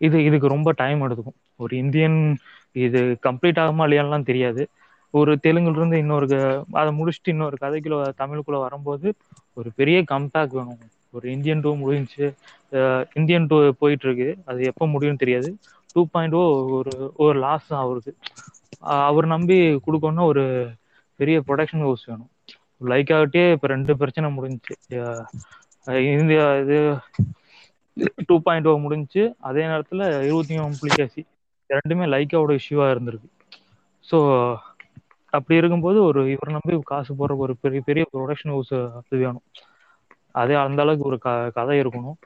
இது 0.00 0.16
இதுக்கு 0.24 0.48
ரொம்ப 0.48 0.70
டைம் 0.76 1.02
எடுத்துக்கும். 1.04 1.38
ஒரு 1.60 1.74
இந்தியன் 1.82 2.18
இது 2.76 3.00
கம்ப்ளீட் 3.26 3.60
ஆகுமா 3.62 3.84
இல்லையான்லாம் 3.86 4.28
தெரியாது. 4.30 4.62
ஒரு 5.14 5.32
தெலுங்குல 5.44 5.78
இருந்து 5.80 5.96
இன்னொரு 6.02 6.26
அதை 6.80 6.90
முடிச்சுட்டு 6.98 7.32
இன்னொரு 7.34 7.56
கதைக்குள்ள 7.64 7.98
தமிழுக்குள்ள 8.20 8.58
வரும்போது 8.66 9.08
ஒரு 9.58 9.68
பெரிய 9.78 9.98
கம்பேக் 10.12 10.56
வேணும். 10.58 10.80
ஒரு 11.16 11.26
இந்தியன் 11.34 11.62
டூ 11.64 11.70
முடிஞ்சு 11.82 12.26
இந்தியன் 13.18 13.48
டூ 13.50 13.56
போயிட்டு 13.82 14.06
இருக்கு 14.08 14.28
அது 14.50 14.60
எப்போ 14.70 14.84
முடியும்னு 14.94 15.22
தெரியாது. 15.24 15.50
டூ 15.94 16.02
பாயிண்ட் 16.14 16.36
ஓ 16.40 16.42
ஒரு 16.78 16.92
ஒரு 17.24 17.36
லாஸ் 17.44 17.68
தான் 17.72 17.84
அவருக்கு. 17.86 18.12
அவர் 19.08 19.26
நம்பி 19.34 19.56
கொடுக்கணும்னா 19.86 20.24
ஒரு 20.32 20.44
பெரிய 21.20 21.36
ப்ரொடக்ஷன் 21.48 21.84
ஹவுஸ் 21.86 22.06
வேணும். 22.10 22.30
லைக் 22.92 23.12
ஆகிட்டே 23.16 23.44
இப்போ 23.56 23.68
ரெண்டு 23.74 23.92
பிரச்சனை 24.00 24.28
முடிஞ்சிச்சு. 24.36 24.74
இந்தியா 26.20 26.44
இது 26.62 26.78
டூ 28.28 28.36
பாயிண்ட் 28.46 28.68
ஓ 28.70 28.72
முடிஞ்சு 28.84 29.22
அதே 29.48 29.62
நேரத்தில் 29.70 30.04
இருபத்தி 30.28 30.54
மூணு 30.60 30.80
புலிகாசி. 30.82 31.22
ரெண்டுமே 31.70 32.06
லைக்காவோட 32.14 32.52
இஷ்யூவாக 32.60 32.92
இருந்திருக்கு. 32.94 33.28
ஸோ 34.08 34.18
அப்படி 35.36 35.58
இருக்கும்போது 35.60 35.98
ஒரு 36.08 36.20
இவர் 36.34 36.54
நம்பி 36.56 36.76
காசு 36.90 37.12
போடுற 37.18 37.36
ஒரு 37.44 37.52
பெரிய 37.62 37.80
பெரிய 37.88 38.04
ப்ரொடக்ஷன் 38.12 38.52
ஹவுஸ் 38.54 38.72
அது 38.98 39.16
வேணும். 39.22 39.44
அதே 40.34 40.54
அந்த 40.66 40.80
அளவுக்கு 40.84 41.08
ஒரு 41.10 41.18
க 41.24 41.28
கதை 41.58 41.76
இருக்கணும். 41.82 42.18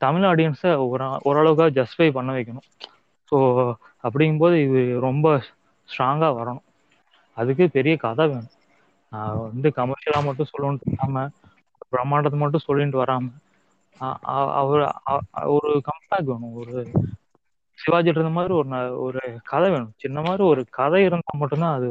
தமிழ் 0.00 0.26
ஆடியன்ஸை 0.30 0.70
ஒரு 0.86 1.04
ஓரளவுக்காக 1.28 1.70
ஜஸ்டிஃபை 1.78 2.08
பண்ண 2.18 2.30
வைக்கணும். 2.38 2.66
ஸோ 3.32 3.36
அப்படிங்கும்போது 4.04 4.56
இது 4.66 4.80
ரொம்ப 5.06 5.26
ஸ்ட்ராங்காக 5.88 6.32
வரணும். 6.40 6.64
அதுக்கு 7.36 7.64
பெரிய 7.76 7.94
கதை 8.04 8.24
வேணும். 8.32 8.52
நான் 9.12 9.40
வந்து 9.46 9.68
கமர்ஷியலாக 9.78 10.26
மட்டும் 10.28 10.50
சொல்லணுன்ட்டு 10.52 10.90
இல்லாமல் 10.92 11.32
பிரம்மாண்டத்தை 11.92 12.38
மட்டும் 12.40 12.66
சொல்லிட்டு 12.68 13.02
வராமல் 13.02 13.34
அவர் 14.60 14.82
ஒரு 15.56 15.70
கம்பேக் 15.88 16.30
வேணும். 16.32 16.56
ஒரு 16.62 16.74
சிவாஜி 17.78 18.10
இருந்த 18.12 18.30
மாதிரி 18.36 18.52
ஒரு 18.60 18.68
ஒரு 19.06 19.20
கதை 19.50 19.68
வேணும். 19.74 19.94
சின்ன 20.04 20.18
மாதிரி 20.26 20.42
ஒரு 20.52 20.62
கதை 20.78 21.00
இருந்தால் 21.08 21.40
மட்டும்தான் 21.42 21.76
அது 21.78 21.88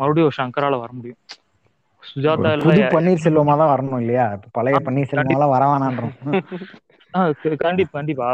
மறுபடியும் 0.00 0.28
ஒரு 0.30 0.38
சங்கரால 0.40 0.80
வர 0.82 0.90
முடியும். 0.98 1.20
சுஜாதா 2.02 2.50
புது 2.66 2.82
பன்னீர்செல்வமா 2.94 3.54
தான் 3.60 3.72
வரணும் 3.72 4.00
இல்லையா? 4.02 4.26
பழைய 4.56 4.78
பன்னீர்செல்வமா 4.86 5.48
வர 5.54 5.64
வேணான்றோம். 5.72 6.14
கண்டிப்பா 7.64 7.94
கண்டிப்பா. 7.98 8.26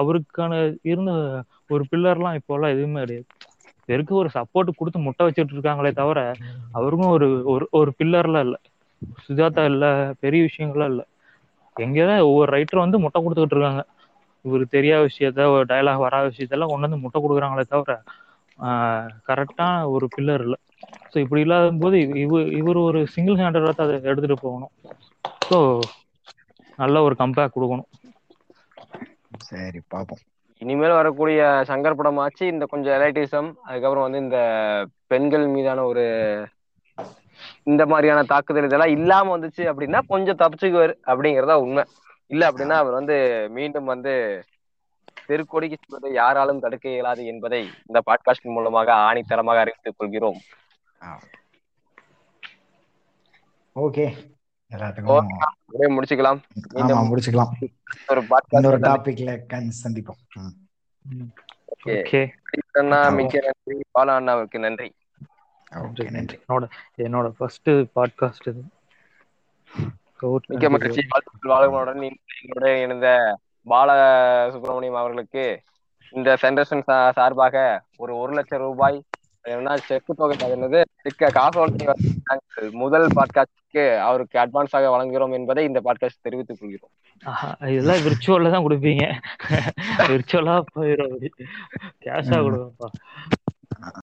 அவருக்கான 0.00 0.52
இருந்த 0.92 1.12
ஒரு 1.74 1.82
பில்லர்லாம் 1.90 2.38
இப்போல்லாம் 2.40 2.74
எதுவுமே 2.74 3.02
கிடையாது. 3.04 3.26
பெருக்கு 3.88 4.12
ஒரு 4.20 4.30
சப்போர்ட் 4.36 4.78
கொடுத்து 4.78 5.04
முட்டை 5.06 5.24
வச்சுட்டு 5.26 5.54
இருக்காங்களே 5.56 5.90
தவிர 6.00 6.20
அவருக்கும் 6.78 7.12
ஒரு 7.52 7.66
ஒரு 7.80 7.90
பில்லர்லாம் 7.98 8.44
இல்லை. 8.46 8.58
சுஜாதா 9.26 9.64
இல்ல 9.72 9.84
பெரிய 10.24 10.40
விஷயங்கள்லாம் 10.48 10.92
இல்லை. 10.92 11.06
எங்கேதான் 11.76 12.26
ஒவ்வொரு 12.28 12.50
ரைட்டரும் 12.56 12.86
வந்து 12.86 13.02
முட்டை 13.04 13.18
கொடுத்துக்கிட்டு 13.20 13.56
இருக்காங்க. 13.56 13.82
இவருக்கு 14.44 14.76
தெரியாத 14.76 15.02
விஷயத்த 15.08 15.46
ஒரு 15.54 15.64
டைலாக் 15.72 16.04
வராத 16.04 16.24
விஷயத்தெல்லாம் 16.32 16.72
கொண்டு 16.72 16.86
வந்து 16.86 17.02
முட்டை 17.04 17.18
கொடுக்குறாங்களே 17.22 17.64
தவிர 17.72 17.94
கரெக்டான 19.28 19.72
ஒரு 19.94 20.06
பில்லர் 20.14 20.44
இல்லை. 20.46 20.58
ஸோ 21.16 21.20
இப்படி 21.24 21.42
இல்லாத 21.44 21.68
போது 21.82 21.98
இவர் 22.22 22.48
இவர் 22.58 22.78
ஒரு 22.86 22.98
சிங்கிள் 23.12 23.38
ஹேண்டடாக 23.40 23.84
அதை 23.84 23.94
எடுத்துட்டு 24.10 24.34
போகணும். 24.42 24.72
ஸோ 25.48 25.58
நல்ல 26.78 27.02
ஒரு 27.06 27.14
கம்பேக் 27.20 27.54
கொடுக்கணும். 27.54 27.86
சரி 29.50 29.80
பார்ப்போம். 29.92 30.20
இனிமேல் 30.62 30.96
வரக்கூடிய 30.98 31.38
சங்கர் 31.70 31.96
படம் 32.00 32.20
ஆச்சு 32.24 32.44
இந்த 32.54 32.66
கொஞ்சம் 32.72 32.94
எலைட்டிசம் 32.96 33.48
அதுக்கப்புறம் 33.68 34.06
வந்து 34.06 34.20
இந்த 34.24 34.40
பெண்கள் 35.12 35.46
மீதான 35.54 35.86
ஒரு 35.92 36.04
இந்த 37.70 37.86
மாதிரியான 37.92 38.24
தாக்குதல் 38.32 38.68
இதெல்லாம் 38.68 38.94
இல்லாம 38.96 39.32
வந்துச்சு 39.36 39.64
அப்படின்னா 39.72 40.02
கொஞ்சம் 40.12 40.40
தப்பிச்சுக்குவாரு 40.42 40.96
அப்படிங்கறதா 41.12 41.56
உண்மை. 41.64 41.84
இல்ல 42.30 42.50
அப்படின்னா 42.50 42.78
அவர் 42.82 42.98
வந்து 43.00 43.18
மீண்டும் 43.58 43.90
வந்து 43.94 44.14
தெருக்கொடிக்கு 45.30 45.80
செல்வதை 45.80 46.12
யாராலும் 46.20 46.62
தடுக்க 46.66 46.86
இயலாது 46.94 47.24
என்பதை 47.32 47.62
இந்த 47.88 48.02
பாட்காஸ்ட் 48.10 48.54
மூலமாக 48.58 48.92
ஆணித்தரமாக 49.08 49.64
அறிவித்துக் 49.64 49.98
கொள்கிறோம். 49.98 50.40
ஓகே. 53.74 54.34
எல்லாத்துக்கும் 54.70 55.26
அப்படியே 55.38 55.98
முடிச்சுக்கலாம். 55.98 56.36
ஆமா 56.36 56.40
மீண்டும் 56.68 57.16
முடிச்சுக்கலாம். 57.16 57.48
ஒரு 58.08 58.26
இன்னொரு 58.48 58.78
பாட்காஸ்ட் 58.78 58.80
டாபிக்ல 58.80 59.70
சந்திப்போம். 59.84 60.20
ம். 60.34 61.22
ஓகே. 61.84 61.88
ஓகே. 61.88 62.28
அண்ணா 62.72 63.08
மிக்க 63.08 63.40
நன்றி. 63.40 63.84
பாலா 63.98 64.14
அண்ணாவுக்கு 64.14 64.58
நன்றி. 64.58 64.94
ஓகே 65.70 66.10
நன்றி. 66.10 66.40
என்னோட 66.48 66.68
என்னோட 66.96 67.28
ஃபர்ஸ்ட் 67.28 67.70
பாட்காஸ்ட் 67.70 68.48
இது. 68.48 68.62
மிக்க 70.46 70.70
மகிழ்ச்சி. 70.70 71.06
வாழ்வுடன் 71.42 72.10
இணைந்த 72.82 73.38
பால 73.62 74.48
சுப்பிரமணியம் 74.52 74.94
அவர்களுக்கு 74.94 75.62
இந்த 76.10 76.36
சென்டர்சன் 76.42 77.12
சார்பாக 77.12 77.84
ஒரு 77.96 78.16
ஒரு 78.16 78.32
லட்சம் 78.32 78.60
ரூபாய் 78.60 79.02
என்ன 79.46 79.76
செக்கு 79.76 80.14
தொகை 80.14 80.52
என்னது? 80.52 80.84
நாங்கள் 82.24 82.70
முதல் 82.72 83.06
பாட்காஸ்டுக்கு 83.06 83.98
அவருக்கு 83.98 84.38
அட்வான்ஸாக 84.38 84.90
வழங்குகிறோம் 84.94 85.32
என்பதை 85.32 85.64
இந்த 85.64 85.80
பாட்காஸ்ட் 85.84 86.22
தெரிவித்துக் 86.22 86.58
கொள்கிறோம். 86.60 86.90
இதெல்லாம் 87.60 87.96
விர்ச்சுவல்ல 87.96 88.50
தான் 88.50 88.66
கொடுப்பீங்க. 88.66 89.04
விர்ச்சுவலா 89.98 90.62
போயிடும் 90.74 91.28
கேஷா 92.04 92.38
கொடுங்கப்பா. 92.38 92.88